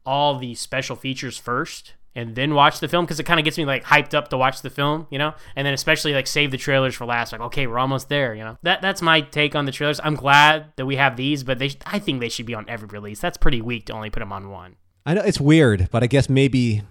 all 0.05 0.37
the 0.37 0.55
special 0.55 0.97
features 0.97 1.37
first 1.37 1.93
and 2.15 2.35
then 2.35 2.53
watch 2.53 2.79
the 2.79 2.87
film 2.87 3.05
because 3.05 3.19
it 3.19 3.23
kind 3.23 3.39
of 3.39 3.43
gets 3.43 3.57
me 3.57 3.65
like 3.65 3.83
hyped 3.83 4.13
up 4.13 4.29
to 4.29 4.37
watch 4.37 4.61
the 4.61 4.69
film, 4.69 5.07
you 5.09 5.17
know, 5.17 5.33
and 5.55 5.65
then 5.65 5.73
especially 5.73 6.13
like 6.13 6.27
save 6.27 6.51
the 6.51 6.57
trailers 6.57 6.95
for 6.95 7.05
last. 7.05 7.31
Like, 7.31 7.41
okay, 7.41 7.67
we're 7.67 7.79
almost 7.79 8.09
there, 8.09 8.33
you 8.35 8.43
know. 8.43 8.57
That 8.63 8.81
that's 8.81 9.01
my 9.01 9.21
take 9.21 9.55
on 9.55 9.65
the 9.65 9.71
trailers. 9.71 9.99
I'm 10.03 10.15
glad 10.15 10.73
that 10.75 10.85
we 10.85 10.95
have 10.95 11.17
these, 11.17 11.43
but 11.43 11.59
they 11.59 11.71
I 11.85 11.99
think 11.99 12.19
they 12.19 12.29
should 12.29 12.45
be 12.45 12.55
on 12.55 12.65
every 12.67 12.87
release. 12.87 13.19
That's 13.19 13.37
pretty 13.37 13.61
weak 13.61 13.85
to 13.87 13.93
only 13.93 14.09
put 14.09 14.19
them 14.19 14.31
on 14.31 14.49
one. 14.49 14.75
I 15.05 15.13
know 15.13 15.21
it's 15.21 15.41
weird, 15.41 15.89
but 15.91 16.03
I 16.03 16.07
guess 16.07 16.29
maybe 16.29 16.83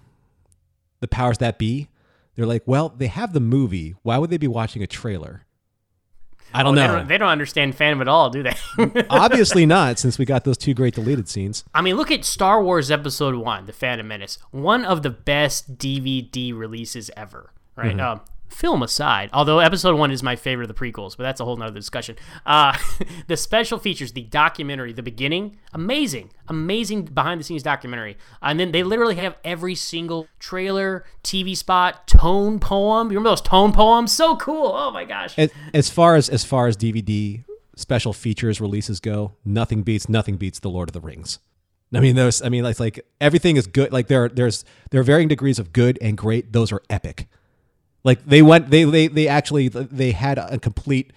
the 1.01 1.09
powers 1.09 1.39
that 1.39 1.59
be, 1.59 1.89
they're 2.35 2.47
like, 2.47 2.63
well, 2.67 2.91
they 2.91 3.07
have 3.07 3.33
the 3.33 3.41
movie. 3.41 3.95
Why 4.03 4.19
would 4.19 4.31
they 4.31 4.39
be 4.39 4.49
watching 4.49 4.83
a 4.83 4.87
trailer? 4.87 5.47
I 6.55 6.63
don't 6.63 6.77
Oh, 6.77 6.81
They 6.81 6.87
know. 6.87 6.97
don't, 6.99 7.09
they 7.09 7.19
don't 7.19 7.29
understand 7.29 7.77
fandom 7.77 8.01
at 8.01 8.09
all, 8.09 8.31
do 8.31 8.43
they? 8.43 8.55
Obviously 9.11 9.67
not, 9.67 9.99
since 9.99 10.19
we 10.19 10.25
got 10.25 10.45
those 10.45 10.57
two 10.59 10.75
great 10.75 10.95
deleted 10.95 11.29
scenes. 11.29 11.65
I 11.75 11.83
mean, 11.83 11.97
look 11.97 12.11
at 12.11 12.25
Star 12.25 12.63
Wars 12.63 12.91
Episode 12.91 13.35
One: 13.37 13.67
The 13.67 13.73
Phantom 13.73 14.07
Menace, 14.07 14.39
one 14.51 14.85
of 14.85 15.03
the 15.03 15.11
best 15.11 15.79
DVD 15.79 16.57
releases 16.57 17.11
ever. 17.17 17.51
Right? 17.75 17.99
Um, 17.99 18.21
film 18.53 18.83
aside, 18.83 19.31
although 19.33 19.59
Episode 19.59 19.97
One 19.97 20.11
is 20.11 20.23
my 20.23 20.37
favorite 20.37 20.71
of 20.71 20.77
the 20.77 20.81
prequels, 20.81 21.17
but 21.17 21.25
that's 21.25 21.41
a 21.41 21.45
whole 21.45 21.57
nother 21.57 21.75
discussion. 21.75 22.17
Uh, 22.47 22.77
the 23.27 23.37
special 23.37 23.79
features, 23.79 24.13
the 24.13 24.23
documentary, 24.23 24.93
the 24.93 25.03
beginning, 25.03 25.59
amazing, 25.73 26.31
amazing 26.49 27.07
behind 27.07 27.41
the 27.41 27.45
scenes 27.45 27.63
documentary, 27.63 28.17
and 28.41 28.61
then 28.61 28.73
they 28.73 28.83
literally 28.83 29.17
have 29.17 29.37
every 29.45 29.75
single 29.75 30.29
trailer, 30.39 31.05
TV 31.25 31.57
spot, 31.57 32.07
tone 32.07 32.61
poem. 32.61 33.11
You 33.11 33.19
remember 33.19 33.31
those 33.31 33.41
tone 33.41 33.73
poems? 33.73 34.13
So 34.13 34.37
cool! 34.37 34.73
Oh 34.75 34.91
my 34.91 35.05
gosh! 35.05 35.37
As, 35.39 35.91
far 35.91 36.17
as 36.17 36.29
as 36.29 36.45
far 36.45 36.67
as 36.67 36.77
DVD 36.77 37.45
special 37.75 38.13
features 38.13 38.61
releases 38.61 39.01
go, 39.01 39.33
nothing 39.45 39.83
beats 39.83 40.09
nothing 40.09 40.37
beats 40.37 40.61
the 40.61 40.71
Lord 40.71 40.89
of 40.89 40.93
the 40.93 41.01
Rings. 41.01 41.39
I 41.95 42.01
mean, 42.01 42.17
those. 42.17 42.41
I 42.43 42.49
mean, 42.49 42.65
it's 42.65 42.81
like 42.81 43.05
everything 43.21 43.57
is 43.57 43.67
good. 43.67 43.93
Like 43.93 44.07
there, 44.07 44.29
there's 44.29 44.65
there 44.91 45.01
are 45.01 45.05
varying 45.05 45.29
degrees 45.29 45.59
of 45.59 45.73
good 45.73 45.99
and 46.01 46.17
great. 46.17 46.53
Those 46.53 46.73
are 46.73 46.83
epic. 46.89 47.29
Like 48.05 48.25
they 48.27 48.43
went, 48.43 48.71
they 48.71 48.85
they 48.85 49.07
they 49.07 49.29
actually 49.29 49.69
they 49.69 50.13
had 50.13 50.39
a 50.39 50.59
complete 50.59 51.13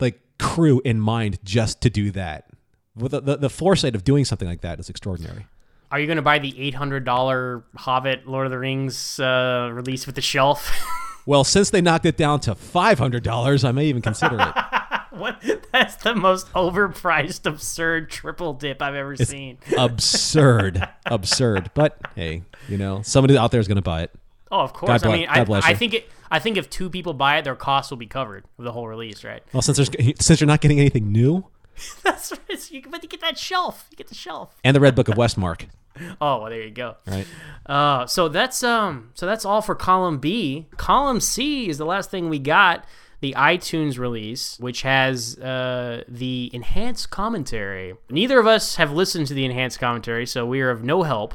like 0.00 0.20
crew 0.38 0.80
in 0.84 1.00
mind 1.00 1.38
just 1.44 1.80
to 1.82 1.90
do 1.90 2.10
that. 2.12 2.48
The, 2.94 3.20
the, 3.20 3.36
the 3.36 3.50
foresight 3.50 3.94
of 3.94 4.04
doing 4.04 4.24
something 4.24 4.48
like 4.48 4.62
that 4.62 4.80
is 4.80 4.88
extraordinary. 4.88 5.46
Are 5.90 6.00
you 6.00 6.06
going 6.06 6.16
to 6.16 6.22
buy 6.22 6.38
the 6.38 6.58
eight 6.60 6.74
hundred 6.74 7.04
dollar 7.04 7.64
Hobbit 7.76 8.26
Lord 8.26 8.46
of 8.46 8.50
the 8.50 8.58
Rings 8.58 9.20
uh, 9.20 9.70
release 9.72 10.06
with 10.06 10.14
the 10.14 10.22
shelf? 10.22 10.70
Well, 11.28 11.42
since 11.42 11.70
they 11.70 11.80
knocked 11.80 12.06
it 12.06 12.16
down 12.16 12.38
to 12.42 12.54
five 12.54 13.00
hundred 13.00 13.24
dollars, 13.24 13.64
I 13.64 13.72
may 13.72 13.86
even 13.86 14.00
consider 14.00 14.36
it. 14.38 14.54
What? 15.10 15.42
That's 15.72 15.96
the 15.96 16.14
most 16.14 16.52
overpriced, 16.52 17.46
absurd 17.46 18.10
triple 18.10 18.52
dip 18.52 18.80
I've 18.82 18.94
ever 18.94 19.16
seen. 19.16 19.58
absurd, 19.76 20.86
absurd. 21.06 21.70
But 21.74 21.98
hey, 22.14 22.42
you 22.68 22.76
know, 22.76 23.00
somebody 23.02 23.36
out 23.36 23.50
there 23.50 23.60
is 23.60 23.66
going 23.66 23.76
to 23.76 23.82
buy 23.82 24.02
it. 24.02 24.12
Oh, 24.50 24.60
of 24.60 24.72
course. 24.72 25.04
I 25.04 25.12
mean, 25.12 25.26
I, 25.28 25.44
I 25.48 25.74
think 25.74 25.94
it. 25.94 26.08
I 26.30 26.38
think 26.38 26.56
if 26.56 26.68
two 26.70 26.90
people 26.90 27.14
buy 27.14 27.38
it, 27.38 27.44
their 27.44 27.54
costs 27.56 27.90
will 27.90 27.98
be 27.98 28.06
covered 28.06 28.44
of 28.58 28.64
the 28.64 28.72
whole 28.72 28.88
release, 28.88 29.22
right? 29.24 29.42
Well, 29.52 29.62
since 29.62 29.76
there's 29.76 29.90
since 30.20 30.40
you're 30.40 30.46
not 30.48 30.60
getting 30.60 30.78
anything 30.80 31.10
new, 31.12 31.44
That's 32.02 32.32
right. 32.32 32.70
You, 32.70 32.82
but 32.90 33.02
you 33.02 33.08
get 33.08 33.20
that 33.20 33.38
shelf. 33.38 33.86
You 33.90 33.96
get 33.96 34.08
the 34.08 34.14
shelf. 34.14 34.54
and 34.64 34.74
the 34.74 34.80
Red 34.80 34.94
Book 34.94 35.08
of 35.08 35.14
Westmarch, 35.16 35.66
Oh, 36.20 36.40
well, 36.42 36.50
there 36.50 36.62
you 36.62 36.70
go. 36.70 36.96
right? 37.06 37.26
Uh, 37.66 38.06
so 38.06 38.28
that's 38.28 38.62
um, 38.62 39.10
so 39.14 39.26
that's 39.26 39.44
all 39.44 39.62
for 39.62 39.74
column 39.74 40.18
B. 40.18 40.66
Column 40.76 41.20
C 41.20 41.68
is 41.68 41.78
the 41.78 41.86
last 41.86 42.10
thing 42.10 42.28
we 42.28 42.38
got. 42.38 42.84
The 43.20 43.34
iTunes 43.36 43.98
release, 43.98 44.58
which 44.60 44.82
has 44.82 45.38
uh, 45.38 46.04
the 46.06 46.50
enhanced 46.52 47.10
commentary. 47.10 47.94
Neither 48.10 48.38
of 48.38 48.46
us 48.46 48.76
have 48.76 48.92
listened 48.92 49.26
to 49.28 49.34
the 49.34 49.44
enhanced 49.44 49.78
commentary, 49.80 50.26
so 50.26 50.44
we 50.44 50.60
are 50.60 50.70
of 50.70 50.84
no 50.84 51.02
help. 51.02 51.34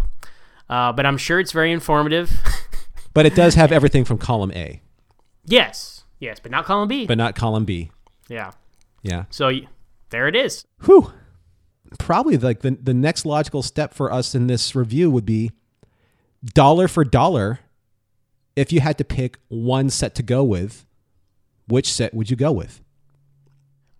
Uh, 0.69 0.91
but 0.93 1.05
I'm 1.07 1.17
sure 1.17 1.39
it's 1.39 1.51
very 1.51 1.71
informative. 1.71 2.31
But 3.13 3.25
it 3.25 3.35
does 3.35 3.55
have 3.55 3.71
everything 3.71 4.05
from 4.05 4.17
column 4.17 4.51
A, 4.53 4.81
yes, 5.45 6.03
yes, 6.19 6.39
but 6.39 6.51
not 6.51 6.65
column 6.65 6.87
B. 6.87 7.05
but 7.05 7.17
not 7.17 7.35
column 7.35 7.65
B. 7.65 7.91
yeah. 8.29 8.51
Yeah. 9.03 9.25
So 9.31 9.47
y- 9.47 9.67
there 10.11 10.27
it 10.27 10.35
is. 10.35 10.65
Whew. 10.85 11.11
Probably 11.97 12.37
like 12.37 12.59
the 12.61 12.77
the 12.81 12.93
next 12.93 13.25
logical 13.25 13.63
step 13.63 13.93
for 13.93 14.11
us 14.13 14.33
in 14.35 14.47
this 14.47 14.75
review 14.75 15.09
would 15.11 15.25
be 15.25 15.51
dollar 16.53 16.87
for 16.87 17.03
dollar. 17.03 17.59
If 18.55 18.71
you 18.71 18.79
had 18.81 18.97
to 18.99 19.03
pick 19.03 19.37
one 19.47 19.89
set 19.89 20.13
to 20.15 20.23
go 20.23 20.43
with, 20.43 20.85
which 21.67 21.91
set 21.91 22.13
would 22.13 22.29
you 22.29 22.35
go 22.35 22.51
with? 22.51 22.81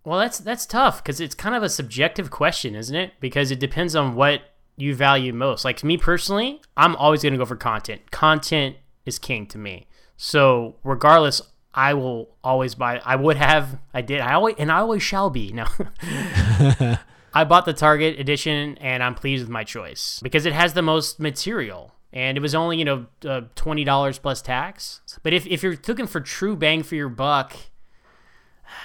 Well, 0.04 0.18
that's 0.20 0.38
that's 0.38 0.66
tough 0.66 1.02
because 1.02 1.20
it's 1.20 1.34
kind 1.34 1.54
of 1.54 1.62
a 1.62 1.68
subjective 1.68 2.30
question, 2.30 2.74
isn't 2.74 2.94
it? 2.94 3.12
Because 3.20 3.50
it 3.50 3.58
depends 3.60 3.94
on 3.96 4.14
what 4.14 4.40
you 4.76 4.94
value 4.94 5.32
most. 5.32 5.64
Like 5.64 5.82
me 5.84 5.96
personally, 5.96 6.60
I'm 6.76 6.94
always 6.96 7.22
going 7.22 7.32
to 7.32 7.38
go 7.38 7.44
for 7.44 7.56
content. 7.56 8.10
Content 8.10 8.76
is 9.04 9.18
king 9.18 9.46
to 9.48 9.58
me. 9.58 9.86
So 10.16 10.76
regardless, 10.84 11.42
I 11.74 11.94
will 11.94 12.28
always 12.44 12.74
buy. 12.74 13.00
I 13.04 13.16
would 13.16 13.36
have. 13.36 13.78
I 13.94 14.02
did. 14.02 14.20
I 14.20 14.34
always 14.34 14.56
and 14.58 14.70
I 14.70 14.78
always 14.78 15.02
shall 15.02 15.30
be. 15.30 15.52
No. 15.52 15.66
I 17.34 17.44
bought 17.44 17.64
the 17.64 17.72
Target 17.72 18.20
edition 18.20 18.76
and 18.78 19.02
I'm 19.02 19.14
pleased 19.14 19.42
with 19.42 19.50
my 19.50 19.64
choice 19.64 20.20
because 20.22 20.44
it 20.44 20.52
has 20.52 20.74
the 20.74 20.82
most 20.82 21.18
material 21.18 21.94
and 22.12 22.36
it 22.36 22.40
was 22.40 22.54
only 22.54 22.76
you 22.76 22.84
know 22.84 23.06
uh, 23.26 23.42
twenty 23.54 23.84
dollars 23.84 24.18
plus 24.18 24.42
tax. 24.42 25.00
But 25.22 25.32
if 25.32 25.46
if 25.46 25.62
you're 25.62 25.78
looking 25.88 26.06
for 26.06 26.20
true 26.20 26.56
bang 26.56 26.82
for 26.82 26.94
your 26.94 27.08
buck, 27.08 27.56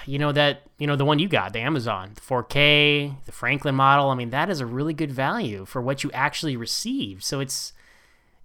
you 0.06 0.18
know 0.18 0.32
that 0.32 0.62
you 0.78 0.86
know 0.86 0.96
the 0.96 1.04
one 1.04 1.18
you 1.18 1.28
got, 1.28 1.52
the 1.52 1.60
Amazon, 1.60 2.12
the 2.14 2.20
4K, 2.20 3.24
the 3.26 3.32
Franklin 3.32 3.74
model. 3.74 4.08
I 4.08 4.14
mean, 4.14 4.30
that 4.30 4.48
is 4.48 4.60
a 4.60 4.66
really 4.66 4.94
good 4.94 5.12
value 5.12 5.64
for 5.66 5.82
what 5.82 6.02
you 6.02 6.10
actually 6.12 6.56
received. 6.56 7.22
So 7.22 7.40
it's 7.40 7.74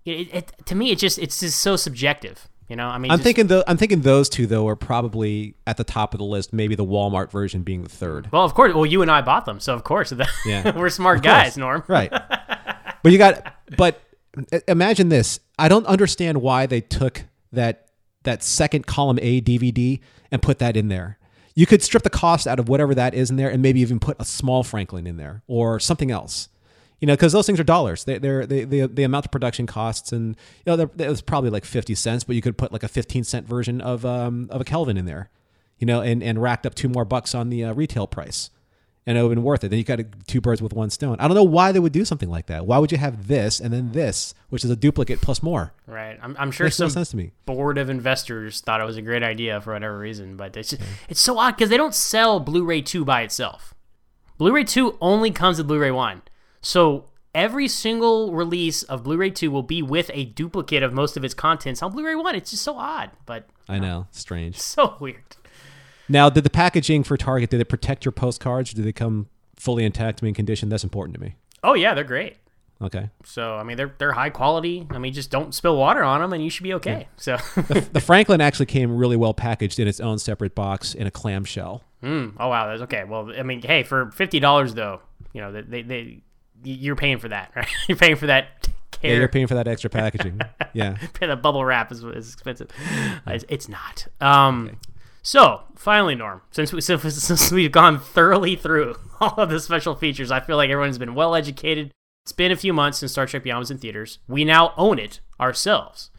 it, 0.06 0.34
it 0.34 0.52
to 0.66 0.76
me, 0.76 0.92
it 0.92 0.98
just 1.00 1.18
it's 1.20 1.40
just 1.40 1.60
so 1.60 1.76
subjective. 1.76 2.48
You 2.70 2.78
know, 2.78 2.88
I 2.88 2.98
mean, 2.98 3.12
I'm 3.12 3.18
just- 3.18 3.26
thinking 3.26 3.48
the 3.48 3.64
I'm 3.68 3.78
thinking 3.78 4.02
those 4.02 4.30
two 4.30 4.48
though 4.48 4.68
are 4.68 4.76
probably 4.76 5.56
at 5.68 5.78
the 5.78 5.84
top 5.84 6.14
of 6.14 6.18
the 6.18 6.24
list. 6.24 6.54
Maybe 6.54 6.76
the 6.76 6.86
Walmart 6.86 7.30
version 7.32 7.62
being 7.64 7.84
the 7.84 7.90
third. 7.90 8.32
Well, 8.32 8.44
of 8.44 8.54
course. 8.54 8.74
Well, 8.74 8.86
you 8.86 9.02
and 9.02 9.12
I 9.12 9.22
bought 9.22 9.46
them, 9.46 9.60
so 9.60 9.74
of 9.74 9.84
course, 9.84 10.14
Yeah. 10.46 10.76
we're 10.78 10.90
smart 10.90 11.18
Of 11.18 11.24
course. 11.24 11.34
guys, 11.34 11.58
Norm. 11.58 11.84
right? 11.90 12.10
But 12.12 13.12
you 13.12 13.18
got 13.18 13.54
but 13.78 14.02
imagine 14.68 15.10
this. 15.10 15.40
I 15.60 15.68
don't 15.68 15.86
understand 15.86 16.42
why 16.42 16.66
they 16.66 16.82
took 16.82 17.26
that 17.52 17.90
that 18.24 18.42
second 18.44 18.88
column 18.88 19.20
A 19.22 19.42
DVD 19.42 20.00
and 20.32 20.42
put 20.42 20.60
that 20.60 20.78
in 20.78 20.88
there. 20.88 21.20
You 21.56 21.66
could 21.68 21.84
strip 21.84 22.02
the 22.04 22.10
cost 22.10 22.48
out 22.48 22.60
of 22.60 22.68
whatever 22.70 22.96
that 22.96 23.14
is 23.14 23.30
in 23.30 23.36
there 23.36 23.50
and 23.50 23.62
maybe 23.62 23.82
even 23.82 24.00
put 24.00 24.16
a 24.20 24.26
small 24.26 24.64
Franklin 24.64 25.06
in 25.06 25.18
there 25.18 25.44
or 25.46 25.80
something 25.80 26.10
else. 26.10 26.48
You 27.04 27.08
know, 27.08 27.16
because 27.16 27.34
those 27.34 27.46
things 27.46 27.60
are 27.60 27.66
dollars. 27.66 28.06
They, 28.06 28.18
they're 28.18 28.46
they, 28.46 28.64
they, 28.64 28.88
the 28.88 29.04
amount 29.04 29.26
of 29.26 29.32
production 29.34 29.68
costs, 29.68 30.14
and 30.14 30.38
you 30.66 30.72
know, 30.72 30.78
they're- 30.78 31.06
it 31.06 31.10
was 31.10 31.22
probably 31.22 31.50
like 31.50 31.66
fifty 31.66 31.96
cents, 31.96 32.24
but 32.24 32.38
you 32.38 32.42
could 32.42 32.58
put 32.58 32.72
like 32.72 32.82
a 32.84 32.88
fifteen 32.88 33.26
cent 33.26 33.46
version 33.46 33.82
of 33.82 34.06
um, 34.06 34.48
of 34.50 34.62
a 34.62 34.64
Kelvin 34.64 34.96
in 34.96 35.04
there, 35.04 35.30
you 35.80 35.86
know, 35.86 36.00
and 36.00 36.24
and 36.24 36.42
racked 36.42 36.66
up 36.66 36.76
two 36.76 36.88
more 36.88 37.04
bucks 37.04 37.36
on 37.36 37.50
the 37.50 37.66
uh, 37.66 37.74
retail 37.74 38.08
price, 38.08 38.52
and 39.06 39.18
it 39.18 39.22
would 39.22 39.32
have 39.32 39.36
been 39.36 39.44
worth 39.44 39.66
it. 39.66 39.68
Then 39.68 39.80
you 39.80 39.84
got 39.84 40.00
two 40.28 40.40
birds 40.40 40.62
with 40.62 40.72
one 40.72 40.90
stone. 40.90 41.18
I 41.20 41.28
don't 41.28 41.36
know 41.36 41.44
why 41.44 41.74
they 41.74 41.80
would 41.82 41.92
do 41.92 42.06
something 42.06 42.30
like 42.30 42.46
that. 42.46 42.66
Why 42.66 42.78
would 42.78 42.90
you 42.94 42.98
have 43.00 43.28
this 43.28 43.60
and 43.60 43.74
then 43.74 43.92
this, 43.92 44.34
which 44.48 44.64
is 44.64 44.72
a 44.72 44.76
duplicate 44.78 45.20
plus 45.20 45.44
more? 45.44 45.74
Right. 45.86 46.18
I'm, 46.22 46.38
I'm 46.40 46.52
sure 46.52 46.68
Makes 46.68 46.80
no 46.80 46.86
some 46.88 46.94
sense 46.94 47.10
to 47.10 47.18
me. 47.18 47.34
board 47.46 47.78
of 47.78 47.90
investors 47.90 48.62
thought 48.62 48.80
it 48.80 48.86
was 48.86 48.96
a 48.96 49.02
great 49.02 49.24
idea 49.24 49.60
for 49.60 49.74
whatever 49.74 50.00
reason, 50.00 50.38
but 50.38 50.56
it's 50.56 50.70
just, 50.70 50.82
it's 51.10 51.20
so 51.20 51.38
odd 51.38 51.58
because 51.58 51.70
they 51.70 51.76
don't 51.76 51.94
sell 51.94 52.40
Blu-ray 52.40 52.82
2 52.82 53.04
by 53.04 53.24
itself. 53.24 53.74
Blu-ray 54.38 54.64
2 54.64 54.98
only 55.02 55.32
comes 55.32 55.58
with 55.58 55.68
Blu-ray 55.68 55.92
1. 55.92 56.22
So 56.64 57.06
every 57.36 57.68
single 57.68 58.34
release 58.34 58.82
of 58.84 59.04
Blu-ray 59.04 59.30
2 59.32 59.52
will 59.52 59.64
be 59.64 59.82
with 59.84 60.10
a 60.14 60.26
duplicate 60.26 60.82
of 60.82 60.94
most 60.94 61.18
of 61.18 61.24
its 61.24 61.34
contents 61.34 61.84
on 61.84 61.92
Blu-ray 61.92 62.16
1. 62.16 62.36
It's 62.36 62.52
just 62.52 62.64
so 62.64 62.78
odd, 62.78 63.12
but 63.26 63.48
I 63.68 63.78
know, 63.78 64.08
strange. 64.12 64.58
so 64.60 64.96
weird. 65.00 65.22
Now, 66.10 66.30
did 66.30 66.44
the 66.44 66.50
packaging 66.50 67.04
for 67.04 67.18
Target 67.18 67.50
did 67.50 67.62
it 67.62 67.66
protect 67.66 68.06
your 68.06 68.12
postcards? 68.12 68.74
Did 68.74 68.86
they 68.86 68.92
come 68.92 69.28
fully 69.56 69.84
intact, 69.86 70.22
mint 70.24 70.36
condition? 70.36 70.70
That's 70.70 70.84
important 70.84 71.16
to 71.16 71.22
me. 71.22 71.36
Oh 71.64 71.74
yeah, 71.76 71.94
they're 71.94 72.04
great. 72.04 72.38
Okay. 72.82 73.10
So 73.24 73.56
I 73.56 73.64
mean, 73.64 73.78
they're 73.78 73.94
they're 73.98 74.12
high 74.12 74.30
quality. 74.30 74.86
I 74.90 74.98
mean, 74.98 75.14
just 75.14 75.32
don't 75.32 75.56
spill 75.56 75.78
water 75.78 76.04
on 76.04 76.20
them, 76.20 76.34
and 76.34 76.44
you 76.44 76.50
should 76.50 76.64
be 76.64 76.74
okay. 76.74 77.08
So, 77.16 77.38
The 77.56 78.02
Franklin 78.02 78.42
actually 78.42 78.66
came 78.66 78.96
really 78.98 79.16
well 79.16 79.34
packaged 79.34 79.80
in 79.80 79.88
its 79.88 80.02
own 80.02 80.20
separate 80.20 80.56
box 80.56 80.94
in 80.94 81.08
a 81.08 81.12
clamshell. 81.12 81.84
mm, 82.04 82.34
oh 82.38 82.50
wow, 82.50 82.68
that's 82.68 82.82
okay. 82.84 83.06
Well, 83.06 83.32
I 83.38 83.44
mean, 83.44 83.62
hey, 83.62 83.84
for 83.84 84.12
fifty 84.12 84.42
dollars 84.42 84.74
though, 84.74 85.00
you 85.32 85.40
know, 85.40 85.54
they, 85.54 85.82
they 85.82 86.22
you're 86.64 86.96
paying 86.96 87.20
for 87.20 87.28
that, 87.30 87.52
right? 87.56 87.68
you're 87.88 87.98
paying 87.98 88.16
for 88.16 88.28
that 88.28 88.68
care. 88.92 89.12
Yeah, 89.14 89.20
you're 89.20 89.28
paying 89.30 89.48
for 89.48 89.56
that 89.56 89.68
extra 89.68 89.90
packaging. 89.90 90.40
yeah. 90.74 90.98
the 91.20 91.36
bubble 91.36 91.64
wrap 91.66 91.92
is, 91.92 92.04
is 92.04 92.34
expensive. 92.34 92.70
Uh, 93.28 93.32
It's, 93.32 93.46
it's 93.50 93.70
not. 93.70 94.08
Um, 94.22 94.78
So 95.22 95.62
finally, 95.76 96.16
Norm, 96.16 96.42
since 96.52 96.74
we 96.74 96.82
since, 96.82 97.02
since 97.24 97.52
we've 97.52 97.72
gone 97.72 98.00
thoroughly 98.00 98.56
through 98.56 98.96
all 99.20 99.36
of 99.38 99.50
the 99.50 99.60
special 99.60 99.96
features, 99.96 100.32
I 100.32 100.40
feel 100.42 100.58
like 100.58 100.70
everyone's 100.70 100.98
been 100.98 101.16
well 101.16 101.36
educated. 101.36 101.92
It's 102.26 102.32
been 102.34 102.52
a 102.52 102.56
few 102.58 102.72
months 102.74 103.00
since 103.00 103.12
Star 103.14 103.26
Trek 103.26 103.44
Beyond 103.44 103.60
was 103.60 103.72
in 103.72 103.78
theaters. 103.78 104.20
We 104.28 104.46
now 104.46 104.74
own 104.78 104.98
it 105.00 105.20
ourselves. 105.40 106.10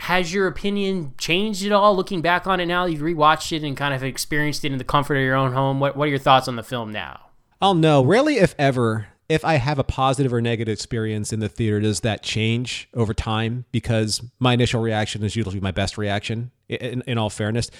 Has 0.00 0.32
your 0.32 0.46
opinion 0.46 1.14
changed 1.18 1.64
at 1.66 1.72
all? 1.72 1.94
Looking 1.94 2.22
back 2.22 2.46
on 2.46 2.58
it 2.58 2.66
now, 2.66 2.86
you've 2.86 3.02
rewatched 3.02 3.52
it 3.52 3.62
and 3.66 3.76
kind 3.76 3.92
of 3.92 4.02
experienced 4.02 4.64
it 4.64 4.72
in 4.72 4.78
the 4.78 4.84
comfort 4.84 5.16
of 5.16 5.22
your 5.22 5.34
own 5.34 5.52
home. 5.52 5.78
What 5.78 5.94
What 5.96 6.06
are 6.06 6.10
your 6.10 6.18
thoughts 6.18 6.48
on 6.48 6.56
the 6.56 6.62
film 6.62 6.90
now? 6.90 7.20
I'll 7.60 7.74
know. 7.74 8.02
Rarely, 8.02 8.38
if 8.38 8.54
ever, 8.58 9.08
if 9.30 9.44
I 9.44 9.54
have 9.54 9.78
a 9.78 9.84
positive 9.84 10.32
or 10.32 10.40
negative 10.40 10.72
experience 10.72 11.32
in 11.32 11.38
the 11.38 11.48
theater, 11.48 11.78
does 11.78 12.00
that 12.00 12.24
change 12.24 12.88
over 12.94 13.14
time? 13.14 13.64
Because 13.70 14.20
my 14.40 14.54
initial 14.54 14.80
reaction 14.80 15.22
is 15.22 15.36
usually 15.36 15.60
my 15.60 15.70
best 15.70 15.96
reaction. 15.96 16.50
In, 16.68 17.02
in 17.06 17.16
all 17.16 17.30
fairness, 17.30 17.70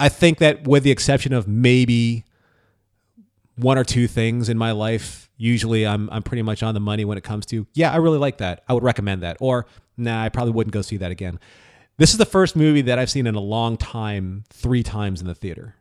I 0.00 0.08
think 0.08 0.38
that 0.38 0.66
with 0.66 0.82
the 0.82 0.90
exception 0.90 1.34
of 1.34 1.46
maybe 1.46 2.24
one 3.56 3.76
or 3.76 3.84
two 3.84 4.06
things 4.06 4.48
in 4.48 4.56
my 4.56 4.72
life, 4.72 5.28
usually 5.36 5.86
I'm 5.86 6.08
I'm 6.10 6.22
pretty 6.22 6.42
much 6.42 6.62
on 6.62 6.72
the 6.72 6.80
money 6.80 7.04
when 7.04 7.18
it 7.18 7.24
comes 7.24 7.44
to 7.46 7.66
yeah, 7.74 7.92
I 7.92 7.96
really 7.96 8.18
like 8.18 8.38
that. 8.38 8.64
I 8.66 8.72
would 8.72 8.82
recommend 8.82 9.22
that. 9.22 9.36
Or 9.40 9.66
nah, 9.98 10.22
I 10.22 10.30
probably 10.30 10.52
wouldn't 10.52 10.72
go 10.72 10.82
see 10.82 10.96
that 10.96 11.10
again. 11.10 11.38
This 11.98 12.12
is 12.12 12.18
the 12.18 12.26
first 12.26 12.56
movie 12.56 12.82
that 12.82 12.98
I've 12.98 13.10
seen 13.10 13.26
in 13.26 13.34
a 13.34 13.40
long 13.40 13.76
time, 13.76 14.44
three 14.50 14.82
times 14.82 15.20
in 15.20 15.26
the 15.26 15.34
theater. 15.34 15.76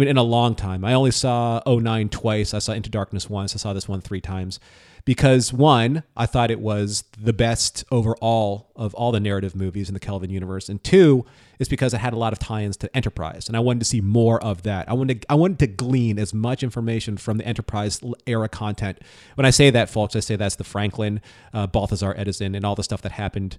I 0.00 0.02
mean, 0.02 0.08
in 0.08 0.16
a 0.16 0.22
long 0.22 0.54
time. 0.54 0.82
I 0.82 0.94
only 0.94 1.10
saw 1.10 1.60
09 1.66 2.08
twice. 2.08 2.54
I 2.54 2.58
saw 2.58 2.72
Into 2.72 2.88
Darkness 2.88 3.28
once. 3.28 3.54
I 3.54 3.58
saw 3.58 3.74
this 3.74 3.86
one 3.86 4.00
three 4.00 4.22
times. 4.22 4.58
Because 5.04 5.52
one, 5.52 6.04
I 6.16 6.24
thought 6.24 6.50
it 6.50 6.60
was 6.60 7.04
the 7.20 7.34
best 7.34 7.84
overall 7.90 8.70
of 8.74 8.94
all 8.94 9.12
the 9.12 9.20
narrative 9.20 9.54
movies 9.54 9.88
in 9.88 9.92
the 9.92 10.00
Kelvin 10.00 10.30
universe. 10.30 10.70
And 10.70 10.82
two, 10.82 11.26
is 11.58 11.68
because 11.68 11.92
it 11.92 11.98
had 11.98 12.14
a 12.14 12.16
lot 12.16 12.32
of 12.32 12.38
tie-ins 12.38 12.78
to 12.78 12.96
Enterprise. 12.96 13.46
And 13.46 13.58
I 13.58 13.60
wanted 13.60 13.80
to 13.80 13.84
see 13.84 14.00
more 14.00 14.42
of 14.42 14.62
that. 14.62 14.88
I 14.88 14.94
wanted 14.94 15.20
to, 15.20 15.30
I 15.30 15.34
wanted 15.34 15.58
to 15.58 15.66
glean 15.66 16.18
as 16.18 16.32
much 16.32 16.62
information 16.62 17.18
from 17.18 17.36
the 17.36 17.46
Enterprise 17.46 18.00
era 18.24 18.48
content. 18.48 19.00
When 19.34 19.44
I 19.44 19.50
say 19.50 19.68
that, 19.68 19.90
folks, 19.90 20.16
I 20.16 20.20
say 20.20 20.36
that's 20.36 20.56
the 20.56 20.64
Franklin, 20.64 21.20
uh, 21.52 21.66
Balthazar 21.66 22.14
Edison, 22.16 22.54
and 22.54 22.64
all 22.64 22.74
the 22.74 22.84
stuff 22.84 23.02
that 23.02 23.12
happened 23.12 23.58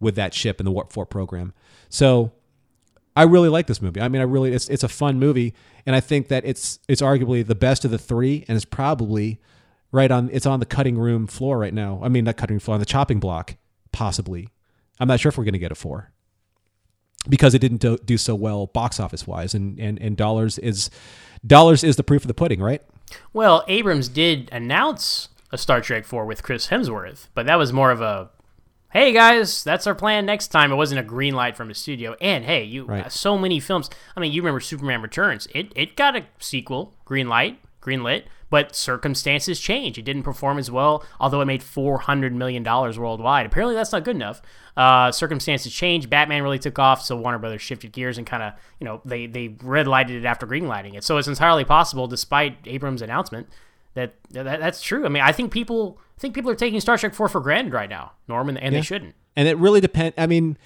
with 0.00 0.16
that 0.16 0.34
ship 0.34 0.60
in 0.60 0.66
the 0.66 0.70
Warp 0.70 0.92
4 0.92 1.06
program. 1.06 1.54
So 1.88 2.32
I 3.18 3.24
really 3.24 3.48
like 3.48 3.66
this 3.66 3.82
movie. 3.82 4.00
I 4.00 4.06
mean, 4.06 4.22
I 4.22 4.24
really 4.24 4.52
it's 4.52 4.68
it's 4.68 4.84
a 4.84 4.88
fun 4.88 5.18
movie, 5.18 5.52
and 5.84 5.96
I 5.96 5.98
think 5.98 6.28
that 6.28 6.44
it's 6.44 6.78
it's 6.86 7.02
arguably 7.02 7.44
the 7.44 7.56
best 7.56 7.84
of 7.84 7.90
the 7.90 7.98
three, 7.98 8.44
and 8.46 8.54
it's 8.54 8.64
probably 8.64 9.40
right 9.90 10.08
on 10.08 10.30
it's 10.32 10.46
on 10.46 10.60
the 10.60 10.66
cutting 10.66 10.96
room 10.96 11.26
floor 11.26 11.58
right 11.58 11.74
now. 11.74 11.98
I 12.00 12.08
mean, 12.08 12.22
not 12.22 12.36
cutting 12.36 12.60
floor 12.60 12.74
on 12.74 12.80
the 12.80 12.86
chopping 12.86 13.18
block, 13.18 13.56
possibly. 13.90 14.50
I'm 15.00 15.08
not 15.08 15.18
sure 15.18 15.30
if 15.30 15.36
we're 15.36 15.42
going 15.42 15.54
to 15.54 15.58
get 15.58 15.72
a 15.72 15.74
four 15.74 16.12
because 17.28 17.54
it 17.54 17.58
didn't 17.58 17.78
do, 17.78 17.98
do 18.04 18.16
so 18.18 18.36
well 18.36 18.68
box 18.68 19.00
office 19.00 19.26
wise, 19.26 19.52
and 19.52 19.80
and 19.80 20.00
and 20.00 20.16
dollars 20.16 20.56
is 20.60 20.88
dollars 21.44 21.82
is 21.82 21.96
the 21.96 22.04
proof 22.04 22.22
of 22.22 22.28
the 22.28 22.34
pudding, 22.34 22.60
right? 22.60 22.82
Well, 23.32 23.64
Abrams 23.66 24.08
did 24.08 24.48
announce 24.52 25.28
a 25.50 25.58
Star 25.58 25.80
Trek 25.80 26.04
4 26.04 26.24
with 26.24 26.44
Chris 26.44 26.68
Hemsworth, 26.68 27.26
but 27.34 27.46
that 27.46 27.56
was 27.56 27.72
more 27.72 27.90
of 27.90 28.00
a 28.00 28.30
hey 28.90 29.12
guys, 29.12 29.62
that's 29.64 29.86
our 29.86 29.94
plan 29.94 30.26
next 30.26 30.48
time. 30.48 30.72
It 30.72 30.76
wasn't 30.76 31.00
a 31.00 31.04
green 31.04 31.34
light 31.34 31.56
from 31.56 31.68
the 31.68 31.74
studio. 31.74 32.16
And 32.20 32.44
hey, 32.44 32.64
you 32.64 32.84
Right. 32.84 33.10
so 33.12 33.36
many 33.38 33.60
films. 33.60 33.90
I 34.16 34.20
mean, 34.20 34.32
you 34.32 34.40
remember 34.42 34.60
Superman 34.60 35.02
Returns. 35.02 35.46
It 35.54 35.72
it 35.76 35.96
got 35.96 36.16
a 36.16 36.24
sequel, 36.38 36.94
green 37.04 37.28
light, 37.28 37.58
green 37.80 38.02
lit, 38.02 38.26
but 38.50 38.74
circumstances 38.74 39.60
change. 39.60 39.98
It 39.98 40.02
didn't 40.06 40.22
perform 40.22 40.58
as 40.58 40.70
well, 40.70 41.04
although 41.20 41.40
it 41.42 41.46
made 41.46 41.62
400 41.62 42.32
million 42.34 42.62
dollars 42.62 42.98
worldwide. 42.98 43.46
Apparently 43.46 43.74
that's 43.74 43.92
not 43.92 44.04
good 44.04 44.16
enough. 44.16 44.40
Uh, 44.76 45.10
circumstances 45.12 45.72
changed. 45.72 46.08
Batman 46.08 46.42
really 46.42 46.58
took 46.58 46.78
off, 46.78 47.02
so 47.02 47.16
Warner 47.16 47.38
Brothers 47.38 47.60
shifted 47.62 47.92
gears 47.92 48.16
and 48.16 48.26
kind 48.26 48.42
of, 48.42 48.52
you 48.80 48.84
know, 48.84 49.00
they 49.04 49.26
they 49.26 49.56
red 49.62 49.86
lighted 49.86 50.16
it 50.24 50.26
after 50.26 50.46
green 50.46 50.66
lighting 50.68 50.94
it. 50.94 51.04
So 51.04 51.18
it's 51.18 51.28
entirely 51.28 51.64
possible 51.64 52.06
despite 52.06 52.56
Abrams' 52.66 53.02
announcement 53.02 53.48
that, 53.94 54.14
that 54.30 54.60
that's 54.60 54.80
true. 54.80 55.04
I 55.04 55.08
mean, 55.08 55.22
I 55.22 55.32
think 55.32 55.52
people 55.52 55.98
I 56.18 56.20
think 56.20 56.34
people 56.34 56.50
are 56.50 56.56
taking 56.56 56.80
Star 56.80 56.98
Trek 56.98 57.14
4 57.14 57.28
for 57.28 57.40
granted 57.40 57.72
right 57.72 57.88
now, 57.88 58.10
Norman, 58.26 58.56
and 58.56 58.74
they 58.74 58.82
shouldn't. 58.82 59.14
And 59.36 59.46
it 59.46 59.56
really 59.56 59.80
depends. 59.80 60.16
I 60.18 60.26
mean, 60.26 60.58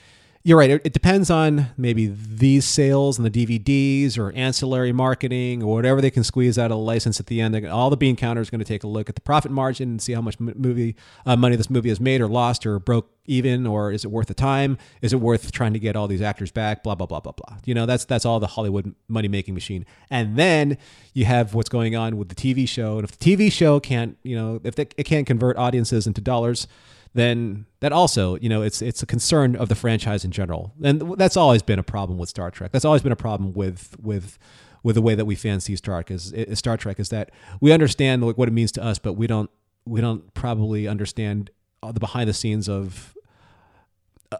you're 0.44 0.58
right. 0.58 0.70
It, 0.70 0.92
depends 0.92 1.30
on 1.30 1.68
maybe 1.76 2.06
these 2.06 2.64
sales 2.64 3.16
and 3.16 3.24
the 3.24 3.30
DVDs 3.30 4.18
or 4.18 4.32
ancillary 4.32 4.92
marketing 4.92 5.62
or 5.62 5.74
whatever 5.74 6.00
they 6.00 6.10
can 6.10 6.24
squeeze 6.24 6.58
out 6.58 6.72
of 6.72 6.78
the 6.78 6.84
license 6.84 7.20
at 7.20 7.26
the 7.26 7.40
end. 7.40 7.66
All 7.66 7.90
the 7.90 7.96
bean 7.96 8.16
counters 8.16 8.50
going 8.50 8.58
to 8.58 8.64
take 8.64 8.82
a 8.82 8.88
look 8.88 9.08
at 9.08 9.14
the 9.14 9.20
profit 9.20 9.52
margin 9.52 9.90
and 9.90 10.02
see 10.02 10.12
how 10.12 10.20
much 10.20 10.40
movie 10.40 10.96
uh, 11.26 11.36
money 11.36 11.54
this 11.54 11.70
movie 11.70 11.90
has 11.90 12.00
made 12.00 12.20
or 12.20 12.26
lost 12.26 12.66
or 12.66 12.80
broke 12.80 13.08
even 13.26 13.68
or 13.68 13.92
is 13.92 14.04
it 14.04 14.10
worth 14.10 14.26
the 14.26 14.34
time? 14.34 14.78
Is 15.00 15.12
it 15.12 15.20
worth 15.20 15.52
trying 15.52 15.74
to 15.74 15.78
get 15.78 15.94
all 15.94 16.08
these 16.08 16.22
actors 16.22 16.50
back? 16.50 16.82
Blah 16.82 16.96
blah 16.96 17.06
blah 17.06 17.20
blah 17.20 17.32
blah. 17.32 17.58
You 17.64 17.74
know, 17.74 17.86
that's 17.86 18.04
that's 18.04 18.26
all 18.26 18.40
the 18.40 18.48
Hollywood 18.48 18.96
money 19.06 19.28
making 19.28 19.54
machine. 19.54 19.86
And 20.10 20.36
then 20.36 20.76
you 21.14 21.24
have 21.24 21.54
what's 21.54 21.68
going 21.68 21.94
on 21.94 22.16
with 22.16 22.30
the 22.30 22.34
TV 22.34 22.68
show. 22.68 22.96
And 22.96 23.04
if 23.04 23.16
the 23.16 23.36
TV 23.36 23.52
show 23.52 23.78
can't, 23.78 24.18
you 24.24 24.34
know, 24.34 24.60
if 24.64 24.74
they, 24.74 24.88
it 24.96 25.04
can't 25.04 25.26
convert 25.26 25.56
audiences 25.56 26.08
into 26.08 26.20
dollars 26.20 26.66
then 27.14 27.66
that 27.80 27.92
also, 27.92 28.36
you 28.38 28.48
know, 28.48 28.62
it's 28.62 28.80
it's 28.80 29.02
a 29.02 29.06
concern 29.06 29.54
of 29.56 29.68
the 29.68 29.74
franchise 29.74 30.24
in 30.24 30.30
general, 30.30 30.72
and 30.82 31.16
that's 31.18 31.36
always 31.36 31.62
been 31.62 31.78
a 31.78 31.82
problem 31.82 32.18
with 32.18 32.28
Star 32.28 32.50
Trek. 32.50 32.72
That's 32.72 32.84
always 32.84 33.02
been 33.02 33.12
a 33.12 33.16
problem 33.16 33.52
with 33.52 33.96
with 34.00 34.38
with 34.82 34.94
the 34.96 35.02
way 35.02 35.14
that 35.14 35.26
we 35.26 35.34
fans 35.34 35.64
see 35.64 35.76
Star 35.76 36.02
Trek 36.02 36.10
is, 36.10 36.32
is 36.32 36.58
Star 36.58 36.76
Trek 36.76 36.98
is 36.98 37.10
that 37.10 37.30
we 37.60 37.72
understand 37.72 38.24
what 38.24 38.48
it 38.48 38.52
means 38.52 38.72
to 38.72 38.82
us, 38.82 38.98
but 38.98 39.12
we 39.14 39.26
don't 39.26 39.50
we 39.84 40.00
don't 40.00 40.32
probably 40.34 40.88
understand 40.88 41.50
the 41.82 42.00
behind 42.00 42.28
the 42.28 42.34
scenes 42.34 42.68
of 42.68 43.16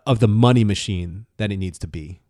of 0.07 0.20
the 0.20 0.28
money 0.28 0.65
machine 0.65 1.27
that 1.36 1.53
it 1.53 1.59
needs 1.59 1.78
to 1.78 1.86
be 1.86 2.20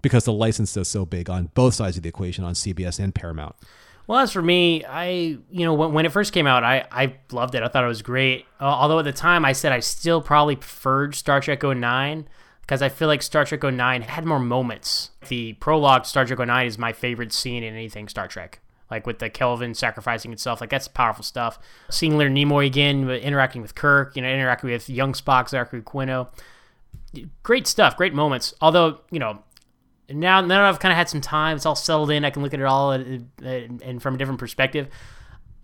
because 0.00 0.24
the 0.24 0.32
license 0.32 0.76
is 0.76 0.88
so 0.88 1.04
big 1.04 1.28
on 1.28 1.50
both 1.54 1.74
sides 1.74 1.96
of 1.96 2.02
the 2.02 2.08
equation 2.08 2.44
on 2.44 2.54
CBS 2.54 2.98
and 2.98 3.14
Paramount. 3.14 3.54
Well, 4.06 4.18
as 4.20 4.32
for 4.32 4.42
me, 4.42 4.84
I 4.84 5.06
you 5.50 5.64
know 5.64 5.74
when, 5.74 5.92
when 5.92 6.06
it 6.06 6.12
first 6.12 6.32
came 6.32 6.46
out, 6.46 6.64
I 6.64 6.86
I 6.90 7.16
loved 7.30 7.54
it. 7.54 7.62
I 7.62 7.68
thought 7.68 7.84
it 7.84 7.88
was 7.88 8.02
great. 8.02 8.46
Uh, 8.60 8.64
although 8.64 8.98
at 8.98 9.04
the 9.04 9.12
time 9.12 9.44
I 9.44 9.52
said 9.52 9.72
I 9.72 9.80
still 9.80 10.20
probably 10.20 10.56
preferred 10.56 11.14
Star 11.14 11.40
Trek 11.40 11.62
09 11.62 12.28
because 12.62 12.82
I 12.82 12.88
feel 12.88 13.08
like 13.08 13.22
Star 13.22 13.44
Trek 13.44 13.62
09 13.62 14.02
had 14.02 14.24
more 14.24 14.38
moments. 14.38 15.10
The 15.28 15.54
prologue 15.54 16.06
Star 16.06 16.24
Trek 16.24 16.38
09 16.38 16.66
is 16.66 16.78
my 16.78 16.92
favorite 16.92 17.32
scene 17.32 17.62
in 17.62 17.74
anything 17.74 18.08
Star 18.08 18.28
Trek. 18.28 18.60
Like 18.90 19.06
with 19.06 19.20
the 19.20 19.30
Kelvin 19.30 19.74
sacrificing 19.74 20.32
itself, 20.32 20.60
like 20.60 20.68
that's 20.68 20.86
powerful 20.88 21.24
stuff. 21.24 21.58
Seeing 21.90 22.18
Leonard 22.18 22.34
Nimoy 22.34 22.66
again, 22.66 23.08
interacting 23.08 23.62
with 23.62 23.74
Kirk, 23.74 24.14
you 24.16 24.20
know, 24.20 24.28
interacting 24.28 24.68
with 24.68 24.90
young 24.90 25.14
Spock, 25.14 25.48
Zachary 25.48 25.80
Quinto, 25.80 26.28
great 27.42 27.66
stuff, 27.66 27.96
great 27.96 28.12
moments. 28.12 28.52
Although 28.60 29.00
you 29.10 29.18
know, 29.18 29.42
now 30.10 30.40
now 30.40 30.68
I've 30.68 30.80
kind 30.80 30.92
of 30.92 30.96
had 30.96 31.08
some 31.08 31.20
time, 31.20 31.56
it's 31.56 31.66
all 31.66 31.74
settled 31.74 32.10
in. 32.10 32.24
I 32.24 32.30
can 32.30 32.42
look 32.42 32.54
at 32.54 32.60
it 32.60 32.66
all 32.66 32.92
and, 32.92 33.30
and 33.42 34.02
from 34.02 34.14
a 34.14 34.18
different 34.18 34.40
perspective. 34.40 34.88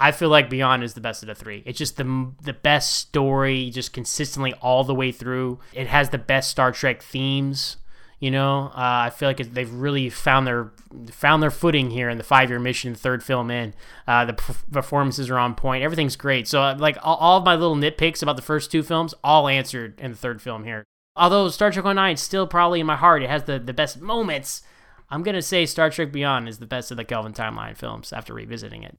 I 0.01 0.12
feel 0.12 0.28
like 0.28 0.48
Beyond 0.48 0.85
is 0.85 0.94
the 0.94 1.01
best 1.01 1.23
of 1.23 1.27
the 1.27 1.35
three. 1.35 1.62
It's 1.66 1.78
just 1.78 1.97
the 1.97 2.32
the 2.43 2.52
best 2.52 2.97
story, 2.97 3.70
just 3.70 3.93
consistently 3.93 4.55
all 4.55 4.85
the 4.85 4.94
way 4.94 5.10
through. 5.10 5.59
It 5.73 5.89
has 5.89 6.10
the 6.10 6.19
best 6.19 6.51
Star 6.51 6.73
Trek 6.73 7.02
themes. 7.02 7.78
You 8.20 8.32
know, 8.32 8.73
uh, 8.74 9.06
I 9.06 9.10
feel 9.10 9.28
like 9.28 9.39
they've 9.39 9.73
really 9.73 10.10
found 10.10 10.47
their 10.47 10.73
found 11.10 11.40
their 11.40 11.52
footing 11.52 11.90
here 11.90 12.09
in 12.09 12.19
the 12.19 12.24
five 12.24 12.48
year 12.48 12.59
mission, 12.59 12.94
third 12.94 13.23
film 13.23 13.51
in. 13.51 13.74
Uh, 14.09 14.24
the 14.24 14.32
performances 14.73 15.31
are 15.31 15.39
on 15.39 15.55
point. 15.55 15.85
Everything's 15.85 16.16
great. 16.16 16.48
So, 16.48 16.60
uh, 16.62 16.77
like 16.77 16.97
all, 17.02 17.16
all 17.16 17.39
of 17.39 17.44
my 17.44 17.55
little 17.55 17.77
nitpicks 17.77 18.23
about 18.23 18.35
the 18.35 18.43
first 18.43 18.73
two 18.73 18.82
films, 18.82 19.15
all 19.23 19.47
answered 19.47 20.01
in 20.01 20.12
the 20.12 20.16
third 20.16 20.43
film 20.43 20.65
here. 20.65 20.85
Although 21.19 21.49
Star 21.49 21.70
Trek 21.70 21.85
09 21.85 22.15
is 22.15 22.20
still 22.20 22.47
probably 22.47 22.81
in 22.81 22.86
my 22.86 22.97
heart, 22.97 23.23
it 23.23 23.28
has 23.28 23.45
the, 23.45 23.59
the 23.59 23.74
best 23.74 24.01
moments. 24.01 24.62
I'm 25.11 25.23
gonna 25.23 25.43
say 25.43 25.66
Star 25.66 25.90
Trek 25.90 26.12
Beyond 26.12 26.49
is 26.49 26.59
the 26.59 26.66
best 26.66 26.90
of 26.90 26.97
the 26.97 27.05
Kelvin 27.05 27.32
timeline 27.32 27.77
films 27.77 28.12
after 28.12 28.32
revisiting 28.32 28.82
it. 28.82 28.99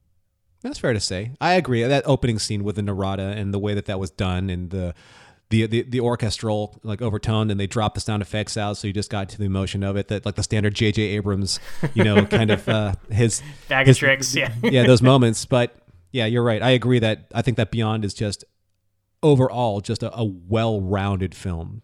That's 0.62 0.80
fair 0.80 0.94
to 0.94 1.00
say. 1.00 1.32
I 1.40 1.54
agree. 1.54 1.84
That 1.84 2.04
opening 2.06 2.40
scene 2.40 2.64
with 2.64 2.76
the 2.76 2.82
Narada 2.82 3.24
and 3.24 3.54
the 3.54 3.60
way 3.60 3.74
that 3.74 3.86
that 3.86 4.00
was 4.00 4.12
done, 4.12 4.50
and 4.50 4.70
the 4.70 4.94
the 5.50 5.66
the, 5.66 5.84
the 5.84 6.00
orchestral 6.00 6.80
like 6.84 7.02
overtone 7.02 7.50
and 7.50 7.60
they 7.60 7.68
dropped 7.68 7.96
the 7.96 8.02
sound 8.02 8.22
effects 8.22 8.58
out, 8.58 8.78
so 8.78 8.88
you 8.88 8.94
just 8.94 9.10
got 9.10 9.30
to 9.30 9.38
the 9.38 9.46
emotion 9.46 9.84
of 9.84 9.96
it. 9.96 10.10
That 10.10 10.26
like 10.26 10.36
the 10.36 10.44
standard 10.44 10.74
J.J. 10.76 11.02
Abrams, 11.02 11.60
you 11.94 12.04
know, 12.04 12.26
kind 12.26 12.52
of 12.52 12.68
uh, 12.68 12.96
his 13.10 13.42
bag 13.70 13.88
his, 13.88 13.98
of 13.98 14.00
tricks. 14.00 14.36
Yeah, 14.36 14.54
yeah, 14.64 14.86
those 14.86 15.02
moments. 15.02 15.46
But 15.46 15.76
yeah, 16.12 16.26
you're 16.26 16.44
right. 16.44 16.62
I 16.62 16.72
agree 16.72 17.00
that 17.00 17.32
I 17.34 17.42
think 17.42 17.58
that 17.58 17.72
Beyond 17.72 18.04
is 18.04 18.14
just 18.14 18.44
overall 19.24 19.82
just 19.82 20.02
a, 20.04 20.16
a 20.16 20.24
well-rounded 20.24 21.36
film 21.36 21.82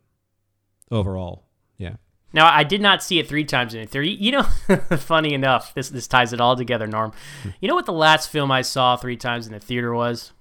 overall. 0.92 1.46
Yeah. 1.78 1.96
Now 2.34 2.52
I 2.54 2.64
did 2.64 2.82
not 2.82 3.02
see 3.02 3.20
it 3.20 3.28
three 3.28 3.46
times 3.46 3.74
in 3.74 3.82
a 3.82 3.86
theater. 3.86 4.04
You 4.04 4.32
know, 4.32 4.44
funny 4.98 5.34
enough, 5.34 5.74
this 5.74 5.90
this 5.90 6.08
ties 6.08 6.34
it 6.34 6.42
all 6.42 6.56
together, 6.56 6.88
Norm. 6.88 7.14
You 7.60 7.68
know 7.68 7.76
what 7.76 7.86
the 7.86 7.94
last 7.94 8.30
film 8.30 8.52
I 8.52 8.62
saw 8.62 8.96
three 8.96 9.18
times 9.18 9.48
in 9.48 9.54
the 9.54 9.60
theater 9.60 9.94
was? 9.94 10.34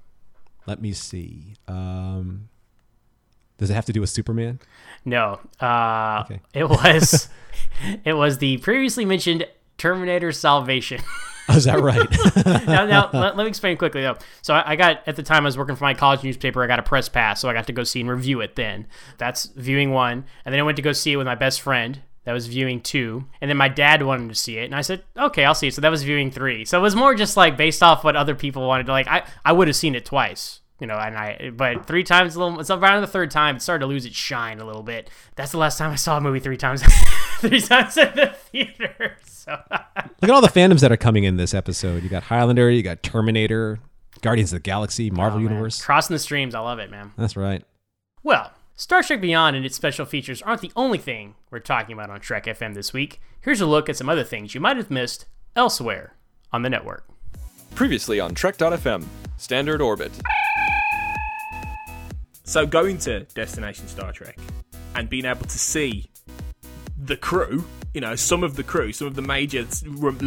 Let 0.67 0.81
me 0.81 0.93
see. 0.93 1.55
Um, 1.69 2.49
does 3.59 3.71
it 3.71 3.75
have 3.75 3.85
to 3.87 3.93
do 3.93 4.01
with 4.01 4.11
Superman? 4.11 4.61
No. 5.05 5.41
Uh, 5.61 6.25
okay. 6.25 6.41
It 6.53 6.69
was 6.69 7.29
it 8.05 8.15
was 8.15 8.39
the 8.39 8.59
previously 8.59 9.05
mentioned 9.05 9.47
Terminator 9.79 10.33
Salvation. 10.33 11.01
Oh, 11.49 11.57
is 11.57 11.65
that 11.65 11.81
right? 11.81 12.67
now, 12.67 12.87
now 12.87 13.11
let, 13.13 13.37
let, 13.37 13.45
me 13.45 13.49
explain 13.49 13.77
quickly 13.77 14.03
though. 14.03 14.17
So 14.43 14.55
I, 14.55 14.73
I, 14.73 14.77
got 14.77 15.07
at 15.07 15.17
the 15.17 15.23
time 15.23 15.45
I 15.45 15.47
was 15.47 15.59
working 15.59 15.77
for 15.77 15.85
my 15.85 15.95
college 15.95 16.23
newspaper. 16.23 16.63
I 16.63 16.67
got 16.67 16.79
a 16.79 16.83
press 16.83 17.09
pass, 17.09 17.41
so 17.41 17.49
I 17.49 17.53
got 17.53 17.67
to 17.67 17.73
go 17.73 17.85
see 17.85 18.01
and 18.01 18.11
review 18.11 18.41
it. 18.41 18.57
Then 18.57 18.87
that's 19.19 19.45
viewing 19.57 19.91
one, 19.91 20.25
and 20.45 20.53
then 20.53 20.61
I 20.61 20.63
went 20.63 20.77
to 20.77 20.83
go 20.83 20.93
see 20.93 21.13
it 21.13 21.17
with 21.17 21.27
my 21.27 21.35
best 21.35 21.61
friend. 21.61 22.01
That 22.25 22.33
was 22.33 22.47
viewing 22.47 22.81
two, 22.81 23.27
and 23.43 23.51
then 23.51 23.59
my 23.59 23.69
dad 23.69 24.03
wanted 24.03 24.31
to 24.31 24.35
see 24.35 24.57
it, 24.57 24.65
and 24.65 24.75
I 24.75 24.81
said, 24.81 25.03
"Okay, 25.17 25.45
I'll 25.45 25.55
see 25.55 25.69
it." 25.69 25.75
So 25.75 25.83
that 25.83 25.91
was 25.91 26.03
viewing 26.03 26.31
three. 26.31 26.65
So 26.65 26.79
it 26.79 26.83
was 26.83 26.97
more 26.97 27.15
just 27.15 27.37
like 27.37 27.59
based 27.59 27.83
off 27.83 28.03
what 28.03 28.17
other 28.17 28.35
people 28.35 28.67
wanted 28.67 28.87
to 28.87 28.93
like. 28.93 29.07
I 29.09 29.25
I 29.45 29.53
would 29.53 29.69
have 29.69 29.77
seen 29.77 29.95
it 29.95 30.07
twice 30.07 30.61
you 30.81 30.89
know, 30.89 30.99
and 30.99 31.17
I, 31.17 31.51
but 31.55 31.87
three 31.87 32.03
times 32.03 32.35
a 32.35 32.41
little, 32.41 32.61
it's 32.61 32.71
around 32.71 33.01
the 33.01 33.07
third 33.07 33.31
time, 33.31 33.57
it 33.57 33.63
started 33.63 33.81
to 33.81 33.87
lose 33.87 34.05
its 34.05 34.17
shine 34.17 34.59
a 34.59 34.67
little 34.67 34.83
bit. 34.83 35.09
That's 35.37 35.53
the 35.53 35.59
last 35.59 35.79
time 35.79 35.91
I 35.91 35.95
saw 35.95 36.17
a 36.17 36.21
movie 36.21 36.41
three 36.41 36.57
times, 36.57 36.83
three 37.39 37.61
times 37.61 37.97
in 37.97 38.11
the 38.15 38.35
theater. 38.35 39.17
So 39.45 39.61
look 39.71 40.23
at 40.23 40.31
all 40.31 40.41
the 40.41 40.49
fandoms 40.49 40.81
that 40.81 40.91
are 40.91 40.97
coming 40.97 41.25
in 41.25 41.37
this 41.37 41.53
episode. 41.53 42.03
You 42.03 42.09
got 42.09 42.25
Highlander, 42.25 42.71
you 42.71 42.83
got 42.83 43.03
Terminator, 43.03 43.79
Guardians 44.23 44.53
of 44.53 44.57
the 44.57 44.63
Galaxy, 44.63 45.11
Marvel 45.11 45.41
oh, 45.41 45.43
Universe, 45.43 45.83
crossing 45.83 46.15
the 46.15 46.19
streams. 46.19 46.55
I 46.55 46.61
love 46.61 46.79
it, 46.79 46.91
man. 46.91 47.13
That's 47.17 47.37
right. 47.37 47.63
Well, 48.23 48.53
Star 48.75 49.03
Trek 49.03 49.21
Beyond 49.21 49.55
and 49.55 49.67
its 49.67 49.77
special 49.77 50.07
features 50.07 50.41
aren't 50.43 50.63
the 50.63 50.73
only 50.75 50.99
thing 50.99 51.35
we're 51.51 51.59
talking 51.59 51.93
about 51.93 52.11
on 52.11 52.21
Trek 52.21 52.47
FM 52.47 52.75
this 52.75 52.93
week. 52.93 53.21
Here's 53.43 53.61
a 53.61 53.67
look 53.67 53.89
at 53.89 53.97
some 53.97 54.09
other 54.09 54.25
things 54.25 54.55
you 54.55 54.61
might 54.61 54.79
have 54.79 54.91
missed 54.91 55.27
elsewhere 55.55 56.15
on 56.53 56.63
the 56.63 56.71
network. 56.71 57.07
Previously 57.75 58.19
on 58.19 58.35
Trek.fm, 58.35 59.05
Standard 59.37 59.83
Orbit. 59.83 60.13
So 62.45 62.67
going 62.67 62.99
to 62.99 63.21
Destination 63.35 63.89
Star 63.89 64.13
Trek 64.13 64.39
and 64.95 65.09
being 65.09 65.25
able 65.25 65.47
to 65.47 65.59
see 65.59 66.11
the 66.97 67.17
crew, 67.17 67.65
you 67.93 68.01
know, 68.01 68.15
some 68.15 68.45
of 68.45 68.57
the 68.57 68.63
crew, 68.63 68.93
some 68.93 69.07
of 69.07 69.15
the 69.15 69.23
major, 69.23 69.67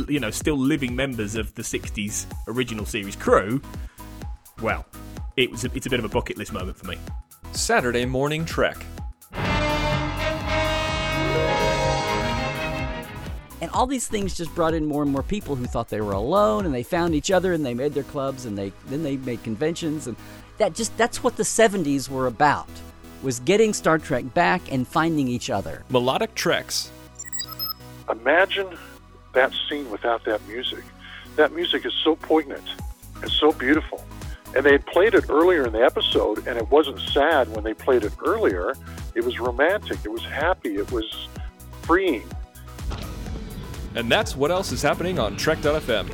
you 0.08 0.20
know, 0.20 0.32
still 0.32 0.58
living 0.58 0.96
members 0.96 1.36
of 1.36 1.54
the 1.56 1.62
60s 1.62 2.26
original 2.48 2.86
series 2.86 3.16
crew, 3.16 3.62
well, 4.62 4.86
it 5.38 5.52
was 5.52 5.64
a, 5.64 5.72
it's 5.74 5.86
a 5.86 5.90
bit 5.90 6.00
of 6.00 6.06
a 6.06 6.10
bucket 6.10 6.38
list 6.38 6.52
moment 6.52 6.78
for 6.78 6.88
me. 6.88 6.98
Saturday 7.52 8.06
morning 8.06 8.46
Trek. 8.46 8.78
And 13.60 13.72
all 13.72 13.88
these 13.88 14.08
things 14.08 14.38
just 14.38 14.54
brought 14.54 14.74
in 14.74 14.86
more 14.86 15.02
and 15.02 15.12
more 15.12 15.24
people 15.24 15.56
who 15.56 15.66
thought 15.66 15.90
they 15.90 16.02
were 16.02 16.14
alone 16.14 16.66
and 16.66 16.74
they 16.74 16.84
found 16.84 17.16
each 17.16 17.32
other 17.32 17.54
and 17.54 17.66
they 17.66 17.74
made 17.74 17.94
their 17.94 18.04
clubs 18.04 18.46
and 18.46 18.58
they 18.58 18.72
then 18.86 19.04
they 19.04 19.18
made 19.18 19.42
conventions 19.44 20.06
and 20.06 20.16
that 20.58 20.76
just 20.76 20.96
that's 20.96 21.24
what 21.24 21.38
the 21.38 21.44
70s 21.44 22.08
were 22.08 22.28
about 22.28 22.70
was 23.24 23.40
getting 23.42 23.74
Star 23.74 23.98
Trek 23.98 24.34
back 24.34 24.72
and 24.72 24.88
finding 24.88 25.28
each 25.28 25.50
other. 25.50 25.84
Melodic 25.90 26.36
Treks. 26.36 26.92
Imagine 28.10 28.78
that 29.34 29.52
scene 29.68 29.90
without 29.90 30.24
that 30.26 30.46
music. 30.48 30.84
That 31.36 31.54
music 31.54 31.86
is 31.86 31.94
so 32.04 32.16
poignant 32.16 32.64
and 33.22 33.32
so 33.32 33.52
beautiful. 33.52 34.04
And 34.56 34.66
they 34.66 34.72
had 34.72 34.86
played 34.86 35.14
it 35.14 35.30
earlier 35.30 35.66
in 35.66 35.74
the 35.74 35.84
episode, 35.84 36.48
and 36.48 36.58
it 36.58 36.70
wasn't 36.72 37.00
sad 37.00 37.54
when 37.54 37.64
they 37.64 37.74
played 37.74 38.04
it 38.04 38.14
earlier. 38.26 38.74
It 39.14 39.24
was 39.24 39.40
romantic, 39.40 40.00
it 40.04 40.12
was 40.12 40.24
happy, 40.24 40.78
it 40.78 40.92
was 40.92 41.28
freeing. 41.82 42.28
And 43.96 44.12
that's 44.12 44.36
what 44.36 44.52
else 44.52 44.72
is 44.72 44.82
happening 44.82 45.20
on 45.20 45.36
Trek.fm. 45.38 46.10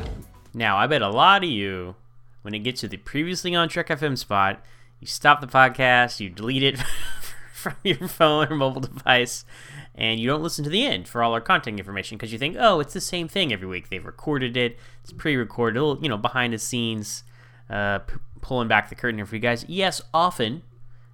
Now, 0.54 0.78
I 0.78 0.88
bet 0.88 1.02
a 1.02 1.10
lot 1.10 1.44
of 1.44 1.50
you 1.50 1.96
when 2.44 2.54
it 2.54 2.60
gets 2.60 2.82
to 2.82 2.88
the 2.88 2.98
previously 2.98 3.56
on 3.56 3.70
Trek 3.70 3.88
FM 3.88 4.18
spot, 4.18 4.64
you 5.04 5.08
stop 5.08 5.42
the 5.42 5.48
podcast, 5.48 6.22
you 6.22 6.30
delete 6.30 6.64
it 6.64 6.78
from 7.54 7.76
your 7.84 8.08
phone 8.08 8.48
or 8.50 8.56
mobile 8.56 8.80
device, 8.80 9.44
and 9.94 10.18
you 10.18 10.28
don't 10.28 10.42
listen 10.42 10.64
to 10.64 10.70
the 10.70 10.86
end 10.86 11.10
for 11.10 11.22
all 11.22 11.34
our 11.34 11.42
content 11.42 11.78
information 11.78 12.18
because 12.18 12.32
you 12.32 12.40
think, 12.40 12.56
oh, 12.58 12.80
it's 12.80 12.94
the 12.94 13.02
same 13.02 13.28
thing 13.28 13.52
every 13.52 13.68
week. 13.68 13.90
They've 13.90 14.06
recorded 14.06 14.56
it, 14.56 14.80
it's 15.04 15.12
pre-recorded, 15.12 16.02
you 16.02 16.08
know, 16.08 16.16
behind 16.16 16.54
the 16.54 16.58
scenes, 16.58 17.26
uh, 17.70 18.00
p- 18.00 18.16
pulling 18.40 18.70
back 18.70 18.88
the 18.88 18.96
curtain 18.96 19.18
here 19.18 19.26
for 19.26 19.36
you 19.36 19.42
guys. 19.42 19.66
Yes, 19.68 20.02
often 20.14 20.64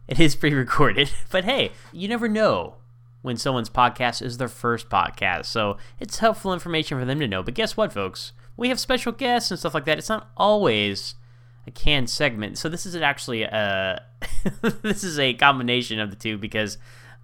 it 0.07 0.19
is 0.19 0.35
pre-recorded, 0.35 1.11
but 1.31 1.45
hey, 1.45 1.71
you 1.91 2.07
never 2.07 2.27
know 2.27 2.75
when 3.23 3.37
someone's 3.37 3.71
podcast 3.71 4.21
is 4.21 4.37
their 4.37 4.47
first 4.47 4.87
podcast, 4.87 5.45
so 5.45 5.77
it's 5.99 6.19
helpful 6.19 6.53
information 6.53 6.99
for 6.99 7.05
them 7.05 7.19
to 7.19 7.27
know. 7.27 7.41
But 7.41 7.55
guess 7.55 7.75
what, 7.75 7.91
folks? 7.91 8.33
We 8.55 8.69
have 8.69 8.79
special 8.79 9.13
guests 9.13 9.49
and 9.49 9.59
stuff 9.59 9.73
like 9.73 9.85
that. 9.85 9.97
It's 9.97 10.09
not 10.09 10.29
always 10.37 11.15
a 11.67 11.71
canned 11.71 12.09
segment. 12.09 12.57
So 12.57 12.69
this 12.69 12.85
is 12.85 12.95
actually 12.95 13.43
a 13.43 14.03
this 14.81 15.03
is 15.03 15.19
a 15.19 15.33
combination 15.33 15.99
of 15.99 16.09
the 16.09 16.15
two 16.15 16.37
because 16.37 16.77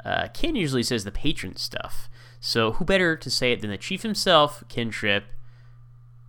uh, 0.03 0.27
Ken 0.33 0.55
usually 0.55 0.83
says 0.83 1.03
the 1.03 1.11
patron 1.11 1.55
stuff. 1.55 2.09
So 2.39 2.73
who 2.73 2.85
better 2.85 3.15
to 3.15 3.31
say 3.31 3.51
it 3.51 3.61
than 3.61 3.71
the 3.71 3.77
chief 3.77 4.03
himself, 4.03 4.63
Ken 4.69 4.89
Tripp? 4.89 5.25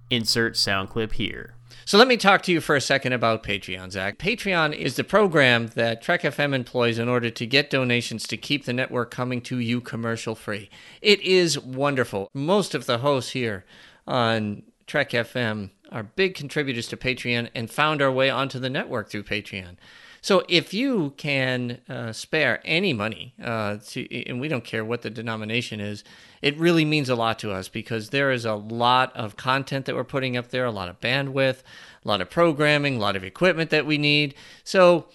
Insert 0.09 0.57
sound 0.57 0.89
clip 0.89 1.15
here. 1.15 1.57
So 1.85 1.99
let 1.99 2.09
me 2.09 2.17
talk 2.17 2.43
to 2.43 2.53
you 2.53 2.61
for 2.61 2.75
a 2.75 2.81
second 2.81 3.13
about 3.13 3.43
Patreon, 3.43 3.93
Zach. 3.93 4.19
Patreon 4.19 4.75
is 4.75 4.97
the 4.97 5.05
program 5.05 5.69
that 5.75 6.03
Trek 6.03 6.23
FM 6.23 6.55
employs 6.55 6.99
in 6.99 7.09
order 7.09 7.31
to 7.31 7.47
get 7.47 7.71
donations 7.71 8.27
to 8.29 8.37
keep 8.37 8.65
the 8.65 8.73
network 8.73 9.11
coming 9.11 9.41
to 9.43 9.59
you 9.59 9.81
commercial 9.81 10.35
free. 10.35 10.71
It 11.01 11.21
is 11.21 11.59
wonderful. 11.59 12.29
Most 12.35 12.75
of 12.75 12.87
the 12.87 12.99
hosts 12.99 13.33
here 13.33 13.65
on 14.07 14.63
Trek 14.87 15.11
FM 15.11 15.71
are 15.97 16.03
big 16.03 16.35
contributors 16.35 16.87
to 16.89 16.97
Patreon 16.97 17.49
and 17.55 17.71
found 17.71 18.03
our 18.03 18.13
way 18.13 18.29
onto 18.29 18.59
the 18.59 18.69
network 18.69 19.09
through 19.09 19.23
Patreon. 19.23 19.77
So 20.21 20.45
if 20.49 20.75
you 20.75 21.15
can 21.17 21.79
uh, 21.89 22.13
spare 22.13 22.61
any 22.65 22.93
money, 22.93 23.33
uh, 23.43 23.79
to, 23.91 24.29
and 24.29 24.41
we 24.41 24.49
don't 24.49 24.65
care 24.65 24.85
what 24.85 25.03
the 25.03 25.09
denomination 25.11 25.81
is, 25.81 26.05
it 26.43 26.59
really 26.59 26.85
means 26.85 27.09
a 27.09 27.15
lot 27.15 27.39
to 27.39 27.53
us 27.53 27.69
because 27.69 28.11
there 28.11 28.31
is 28.31 28.45
a 28.45 28.55
lot 28.55 29.15
of 29.17 29.37
content 29.37 29.87
that 29.87 29.95
we're 29.95 30.05
putting 30.05 30.37
up 30.37 30.51
there, 30.51 30.67
a 30.67 30.71
lot 30.71 30.89
of 30.89 31.01
bandwidth, 31.01 31.63
a 32.05 32.09
lot 32.09 32.21
of 32.21 32.29
programming, 32.29 32.97
a 32.97 32.99
lot 32.99 33.17
of 33.17 33.25
equipment 33.25 33.71
that 33.71 33.87
we 33.87 33.97
need. 33.97 34.35
So 34.65 35.07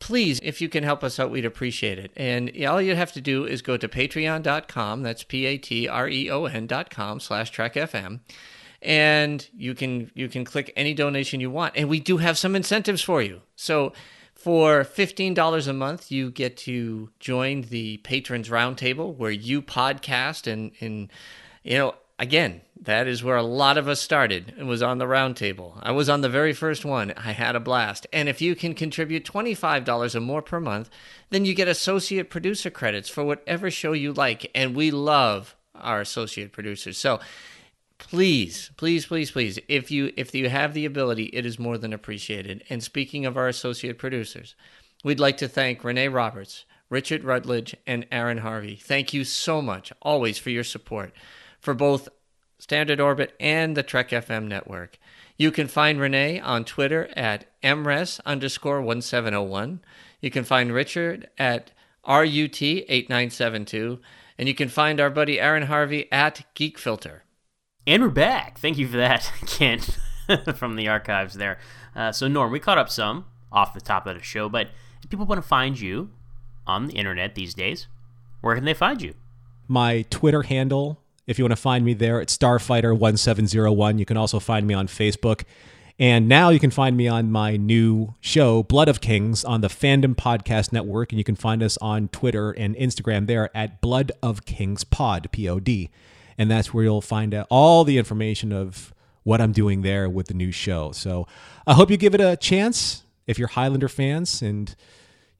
please, 0.00 0.38
if 0.42 0.60
you 0.60 0.68
can 0.68 0.82
help 0.82 1.02
us 1.02 1.18
out, 1.18 1.30
we'd 1.30 1.46
appreciate 1.46 1.98
it. 1.98 2.10
And 2.14 2.50
all 2.66 2.82
you 2.82 2.94
have 2.94 3.12
to 3.12 3.20
do 3.20 3.46
is 3.46 3.62
go 3.62 3.76
to 3.76 3.88
patreon.com, 3.88 5.02
that's 5.02 5.22
P-A-T-R-E-O-N 5.22 6.66
dot 6.66 6.90
com 6.90 7.20
slash 7.20 7.52
trekfm, 7.52 8.20
and 8.82 9.48
you 9.56 9.74
can 9.74 10.10
you 10.14 10.28
can 10.28 10.44
click 10.44 10.72
any 10.76 10.94
donation 10.94 11.40
you 11.40 11.50
want. 11.50 11.74
And 11.76 11.88
we 11.88 12.00
do 12.00 12.18
have 12.18 12.38
some 12.38 12.54
incentives 12.54 13.02
for 13.02 13.22
you. 13.22 13.42
So 13.56 13.92
for 14.34 14.84
$15 14.84 15.66
a 15.66 15.72
month, 15.72 16.12
you 16.12 16.30
get 16.30 16.56
to 16.58 17.10
join 17.18 17.62
the 17.62 17.96
Patrons 17.98 18.48
Roundtable 18.48 19.16
where 19.16 19.30
you 19.30 19.60
podcast 19.60 20.50
and, 20.50 20.70
and 20.80 21.10
you 21.64 21.76
know, 21.78 21.94
again, 22.18 22.60
that 22.82 23.06
is 23.08 23.24
where 23.24 23.36
a 23.36 23.42
lot 23.42 23.78
of 23.78 23.88
us 23.88 24.00
started. 24.00 24.54
It 24.56 24.64
was 24.64 24.82
on 24.82 24.98
the 24.98 25.06
roundtable. 25.06 25.80
I 25.82 25.90
was 25.92 26.08
on 26.08 26.20
the 26.20 26.28
very 26.28 26.52
first 26.52 26.84
one. 26.84 27.12
I 27.16 27.32
had 27.32 27.56
a 27.56 27.60
blast. 27.60 28.06
And 28.12 28.28
if 28.28 28.40
you 28.40 28.54
can 28.54 28.74
contribute 28.74 29.24
$25 29.24 30.14
or 30.14 30.20
more 30.20 30.42
per 30.42 30.60
month, 30.60 30.90
then 31.30 31.44
you 31.44 31.54
get 31.54 31.66
associate 31.66 32.30
producer 32.30 32.70
credits 32.70 33.08
for 33.08 33.24
whatever 33.24 33.70
show 33.70 33.92
you 33.92 34.12
like. 34.12 34.50
And 34.54 34.76
we 34.76 34.90
love 34.90 35.56
our 35.74 36.00
associate 36.00 36.52
producers. 36.52 36.98
So 36.98 37.20
please, 37.98 38.70
please, 38.76 39.06
please, 39.06 39.30
please, 39.30 39.58
if 39.68 39.90
you 39.90 40.12
if 40.16 40.34
you 40.34 40.48
have 40.48 40.74
the 40.74 40.84
ability, 40.84 41.24
it 41.32 41.46
is 41.46 41.58
more 41.58 41.78
than 41.78 41.92
appreciated. 41.92 42.64
And 42.68 42.82
speaking 42.82 43.26
of 43.26 43.36
our 43.36 43.48
associate 43.48 43.98
producers, 43.98 44.54
we'd 45.04 45.20
like 45.20 45.36
to 45.38 45.48
thank 45.48 45.84
Renee 45.84 46.08
Roberts, 46.08 46.64
Richard 46.90 47.24
Rutledge, 47.24 47.76
and 47.86 48.06
Aaron 48.10 48.38
Harvey. 48.38 48.76
Thank 48.76 49.12
you 49.12 49.24
so 49.24 49.60
much, 49.60 49.92
always, 50.02 50.38
for 50.38 50.50
your 50.50 50.64
support 50.64 51.12
for 51.60 51.74
both 51.74 52.08
Standard 52.58 53.00
Orbit 53.00 53.34
and 53.38 53.76
the 53.76 53.82
Trek 53.82 54.10
FM 54.10 54.46
network. 54.46 54.98
You 55.36 55.50
can 55.50 55.68
find 55.68 56.00
Renee 56.00 56.40
on 56.40 56.64
Twitter 56.64 57.10
at 57.14 57.44
mres 57.62 58.20
underscore 58.24 58.80
1701. 58.80 59.80
You 60.20 60.30
can 60.30 60.44
find 60.44 60.72
Richard 60.72 61.28
at 61.38 61.72
RUT8972. 62.06 63.98
And 64.38 64.48
you 64.48 64.54
can 64.54 64.68
find 64.68 65.00
our 65.00 65.10
buddy 65.10 65.40
Aaron 65.40 65.64
Harvey 65.64 66.10
at 66.12 66.44
Geek 66.54 66.78
Filter. 66.78 67.24
And 67.88 68.02
we're 68.02 68.08
back. 68.08 68.58
Thank 68.58 68.78
you 68.78 68.88
for 68.88 68.96
that, 68.96 69.30
Kent, 69.46 69.96
from 70.56 70.74
the 70.74 70.88
archives 70.88 71.34
there. 71.34 71.58
Uh, 71.94 72.10
so, 72.10 72.26
Norm, 72.26 72.50
we 72.50 72.58
caught 72.58 72.78
up 72.78 72.90
some 72.90 73.26
off 73.52 73.74
the 73.74 73.80
top 73.80 74.08
of 74.08 74.16
the 74.16 74.22
show, 74.24 74.48
but 74.48 74.70
if 75.04 75.08
people 75.08 75.24
want 75.24 75.40
to 75.40 75.46
find 75.46 75.78
you 75.78 76.10
on 76.66 76.88
the 76.88 76.94
internet 76.94 77.36
these 77.36 77.54
days, 77.54 77.86
where 78.40 78.56
can 78.56 78.64
they 78.64 78.74
find 78.74 79.00
you? 79.00 79.14
My 79.68 80.02
Twitter 80.10 80.42
handle, 80.42 81.00
if 81.28 81.38
you 81.38 81.44
want 81.44 81.52
to 81.52 81.56
find 81.56 81.84
me 81.84 81.94
there, 81.94 82.20
it's 82.20 82.36
Starfighter1701. 82.36 84.00
You 84.00 84.04
can 84.04 84.16
also 84.16 84.40
find 84.40 84.66
me 84.66 84.74
on 84.74 84.88
Facebook. 84.88 85.44
And 85.96 86.28
now 86.28 86.50
you 86.50 86.58
can 86.58 86.72
find 86.72 86.96
me 86.96 87.06
on 87.06 87.30
my 87.30 87.56
new 87.56 88.14
show, 88.20 88.64
Blood 88.64 88.88
of 88.88 89.00
Kings, 89.00 89.44
on 89.44 89.60
the 89.60 89.68
Fandom 89.68 90.16
Podcast 90.16 90.72
Network. 90.72 91.12
And 91.12 91.18
you 91.18 91.24
can 91.24 91.36
find 91.36 91.62
us 91.62 91.78
on 91.78 92.08
Twitter 92.08 92.50
and 92.50 92.74
Instagram 92.74 93.28
there 93.28 93.56
at 93.56 93.80
Blood 93.80 94.10
of 94.24 94.44
Kings 94.44 94.82
Pod, 94.82 95.28
P 95.30 95.48
O 95.48 95.60
D 95.60 95.88
and 96.38 96.50
that's 96.50 96.72
where 96.72 96.84
you'll 96.84 97.00
find 97.00 97.34
out 97.34 97.46
all 97.50 97.84
the 97.84 97.98
information 97.98 98.52
of 98.52 98.92
what 99.22 99.40
I'm 99.40 99.52
doing 99.52 99.82
there 99.82 100.08
with 100.08 100.28
the 100.28 100.34
new 100.34 100.52
show. 100.52 100.92
So 100.92 101.26
I 101.66 101.74
hope 101.74 101.90
you 101.90 101.96
give 101.96 102.14
it 102.14 102.20
a 102.20 102.36
chance 102.36 103.02
if 103.26 103.38
you're 103.38 103.48
Highlander 103.48 103.88
fans. 103.88 104.40
And, 104.40 104.74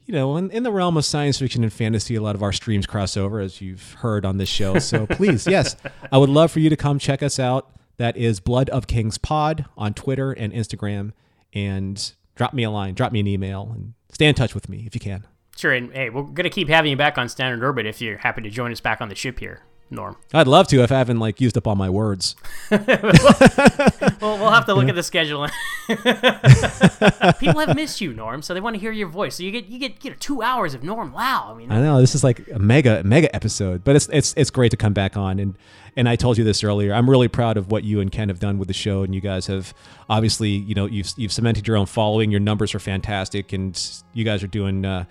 you 0.04 0.12
know, 0.12 0.36
in, 0.36 0.50
in 0.50 0.64
the 0.64 0.72
realm 0.72 0.96
of 0.96 1.04
science 1.04 1.38
fiction 1.38 1.62
and 1.62 1.72
fantasy, 1.72 2.16
a 2.16 2.20
lot 2.20 2.34
of 2.34 2.42
our 2.42 2.52
streams 2.52 2.86
cross 2.86 3.16
over, 3.16 3.38
as 3.38 3.60
you've 3.60 3.92
heard 3.94 4.24
on 4.24 4.38
this 4.38 4.48
show. 4.48 4.78
So 4.80 5.06
please, 5.10 5.46
yes, 5.46 5.76
I 6.10 6.18
would 6.18 6.30
love 6.30 6.50
for 6.50 6.58
you 6.60 6.68
to 6.68 6.76
come 6.76 6.98
check 6.98 7.22
us 7.22 7.38
out. 7.38 7.70
That 7.98 8.16
is 8.16 8.40
Blood 8.40 8.68
of 8.70 8.86
Kings 8.86 9.18
Pod 9.18 9.66
on 9.76 9.94
Twitter 9.94 10.32
and 10.32 10.52
Instagram. 10.52 11.12
And 11.52 12.12
drop 12.34 12.52
me 12.52 12.64
a 12.64 12.70
line, 12.70 12.94
drop 12.94 13.12
me 13.12 13.20
an 13.20 13.26
email, 13.26 13.70
and 13.72 13.94
stay 14.10 14.26
in 14.26 14.34
touch 14.34 14.52
with 14.52 14.68
me 14.68 14.84
if 14.86 14.94
you 14.94 15.00
can. 15.00 15.26
Sure, 15.56 15.72
and 15.72 15.92
hey, 15.92 16.10
we're 16.10 16.22
gonna 16.22 16.50
keep 16.50 16.68
having 16.68 16.90
you 16.90 16.96
back 16.96 17.16
on 17.16 17.28
Standard 17.30 17.64
Orbit 17.64 17.86
if 17.86 18.02
you're 18.02 18.18
happy 18.18 18.42
to 18.42 18.50
join 18.50 18.72
us 18.72 18.80
back 18.80 19.00
on 19.00 19.08
the 19.08 19.14
ship 19.14 19.38
here. 19.38 19.62
Norm. 19.88 20.16
I'd 20.34 20.48
love 20.48 20.66
to 20.68 20.82
if 20.82 20.90
I 20.90 20.98
haven't 20.98 21.20
like 21.20 21.40
used 21.40 21.56
up 21.56 21.66
all 21.66 21.76
my 21.76 21.88
words. 21.88 22.34
well, 22.70 22.80
we'll 24.20 24.50
have 24.50 24.66
to 24.66 24.74
look 24.74 24.88
at 24.88 24.96
the 24.96 25.02
schedule. 25.02 25.46
People 27.38 27.60
have 27.60 27.76
missed 27.76 28.00
you, 28.00 28.12
Norm, 28.12 28.42
so 28.42 28.52
they 28.52 28.60
want 28.60 28.74
to 28.74 28.80
hear 28.80 28.90
your 28.90 29.08
voice. 29.08 29.36
So 29.36 29.44
you 29.44 29.52
get 29.52 29.66
you 29.66 29.78
get 29.78 30.04
you 30.04 30.10
know 30.10 30.16
two 30.18 30.42
hours 30.42 30.74
of 30.74 30.82
Norm. 30.82 31.12
Wow, 31.12 31.50
I 31.52 31.54
mean, 31.56 31.70
I 31.70 31.80
know 31.80 32.00
this 32.00 32.14
is 32.16 32.24
like 32.24 32.48
a 32.52 32.58
mega 32.58 33.04
mega 33.04 33.34
episode, 33.34 33.84
but 33.84 33.94
it's 33.94 34.08
it's 34.12 34.34
it's 34.36 34.50
great 34.50 34.70
to 34.70 34.76
come 34.76 34.92
back 34.92 35.16
on 35.16 35.38
and 35.38 35.56
and 35.96 36.08
I 36.08 36.16
told 36.16 36.36
you 36.36 36.44
this 36.44 36.62
earlier. 36.62 36.92
I'm 36.92 37.08
really 37.08 37.28
proud 37.28 37.56
of 37.56 37.70
what 37.70 37.82
you 37.82 38.00
and 38.00 38.12
Ken 38.12 38.28
have 38.28 38.38
done 38.38 38.58
with 38.58 38.68
the 38.68 38.74
show, 38.74 39.02
and 39.02 39.14
you 39.14 39.20
guys 39.20 39.46
have 39.46 39.72
obviously 40.10 40.50
you 40.50 40.74
know 40.74 40.86
you've 40.86 41.12
you've 41.16 41.32
cemented 41.32 41.66
your 41.66 41.76
own 41.76 41.86
following. 41.86 42.30
Your 42.30 42.40
numbers 42.40 42.74
are 42.74 42.78
fantastic, 42.78 43.52
and 43.52 43.80
you 44.12 44.24
guys 44.24 44.42
are 44.42 44.48
doing. 44.48 44.84
Uh, 44.84 45.04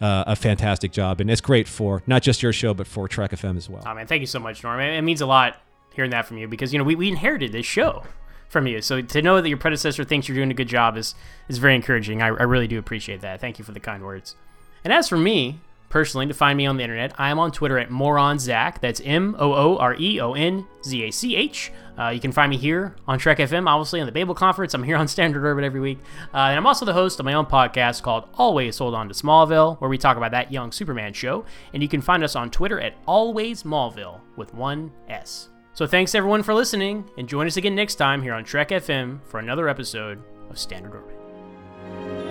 uh, 0.00 0.24
a 0.26 0.36
fantastic 0.36 0.92
job, 0.92 1.20
and 1.20 1.30
it's 1.30 1.40
great 1.40 1.68
for 1.68 2.02
not 2.06 2.22
just 2.22 2.42
your 2.42 2.52
show, 2.52 2.74
but 2.74 2.86
for 2.86 3.08
Trek 3.08 3.30
FM 3.30 3.56
as 3.56 3.68
well. 3.68 3.82
Oh 3.86 3.94
man, 3.94 4.06
thank 4.06 4.20
you 4.20 4.26
so 4.26 4.38
much, 4.38 4.62
Norm. 4.62 4.80
It 4.80 5.02
means 5.02 5.20
a 5.20 5.26
lot 5.26 5.60
hearing 5.94 6.10
that 6.10 6.26
from 6.26 6.38
you 6.38 6.46
because 6.46 6.72
you 6.72 6.78
know 6.78 6.84
we, 6.84 6.94
we 6.94 7.08
inherited 7.08 7.52
this 7.52 7.66
show 7.66 8.04
from 8.48 8.66
you, 8.66 8.80
so 8.82 9.00
to 9.00 9.22
know 9.22 9.40
that 9.40 9.48
your 9.48 9.58
predecessor 9.58 10.04
thinks 10.04 10.28
you're 10.28 10.36
doing 10.36 10.50
a 10.50 10.54
good 10.54 10.68
job 10.68 10.96
is 10.96 11.14
is 11.48 11.58
very 11.58 11.74
encouraging. 11.74 12.22
I, 12.22 12.26
I 12.26 12.42
really 12.42 12.68
do 12.68 12.78
appreciate 12.78 13.20
that. 13.22 13.40
Thank 13.40 13.58
you 13.58 13.64
for 13.64 13.72
the 13.72 13.80
kind 13.80 14.04
words. 14.04 14.36
And 14.84 14.92
as 14.92 15.08
for 15.08 15.16
me, 15.18 15.60
personally, 15.88 16.26
to 16.26 16.34
find 16.34 16.56
me 16.56 16.66
on 16.66 16.76
the 16.76 16.82
internet, 16.82 17.14
I 17.18 17.30
am 17.30 17.38
on 17.38 17.52
Twitter 17.52 17.78
at 17.78 17.90
MooreOnZach. 17.90 18.80
That's 18.80 19.00
M 19.04 19.36
O 19.38 19.54
O 19.54 19.76
R 19.78 19.94
E 19.98 20.20
O 20.20 20.34
N 20.34 20.66
Z 20.84 21.02
A 21.04 21.10
C 21.10 21.36
H. 21.36 21.72
Uh, 21.98 22.08
you 22.10 22.20
can 22.20 22.32
find 22.32 22.50
me 22.50 22.56
here 22.56 22.94
on 23.08 23.18
Trek 23.18 23.38
FM, 23.38 23.66
obviously 23.66 24.00
on 24.00 24.06
the 24.06 24.12
Babel 24.12 24.34
Conference. 24.34 24.74
I'm 24.74 24.82
here 24.82 24.96
on 24.96 25.08
Standard 25.08 25.44
Orbit 25.46 25.64
every 25.64 25.80
week. 25.80 25.98
Uh, 26.34 26.48
and 26.48 26.56
I'm 26.56 26.66
also 26.66 26.84
the 26.84 26.92
host 26.92 27.18
of 27.18 27.24
my 27.24 27.32
own 27.32 27.46
podcast 27.46 28.02
called 28.02 28.28
Always 28.34 28.76
Hold 28.78 28.94
On 28.94 29.08
to 29.08 29.14
Smallville, 29.14 29.80
where 29.80 29.88
we 29.88 29.96
talk 29.96 30.16
about 30.16 30.32
that 30.32 30.52
young 30.52 30.72
Superman 30.72 31.12
show. 31.14 31.44
And 31.72 31.82
you 31.82 31.88
can 31.88 32.02
find 32.02 32.22
us 32.22 32.36
on 32.36 32.50
Twitter 32.50 32.80
at 32.80 32.96
Always 33.06 33.62
Smallville 33.62 34.20
with 34.36 34.52
one 34.52 34.92
S. 35.08 35.48
So 35.72 35.86
thanks 35.86 36.14
everyone 36.14 36.42
for 36.42 36.54
listening, 36.54 37.04
and 37.18 37.28
join 37.28 37.46
us 37.46 37.58
again 37.58 37.74
next 37.74 37.96
time 37.96 38.22
here 38.22 38.32
on 38.32 38.44
Trek 38.44 38.70
FM 38.70 39.20
for 39.26 39.40
another 39.40 39.68
episode 39.68 40.22
of 40.48 40.58
Standard 40.58 40.94
Orbit. 40.94 42.25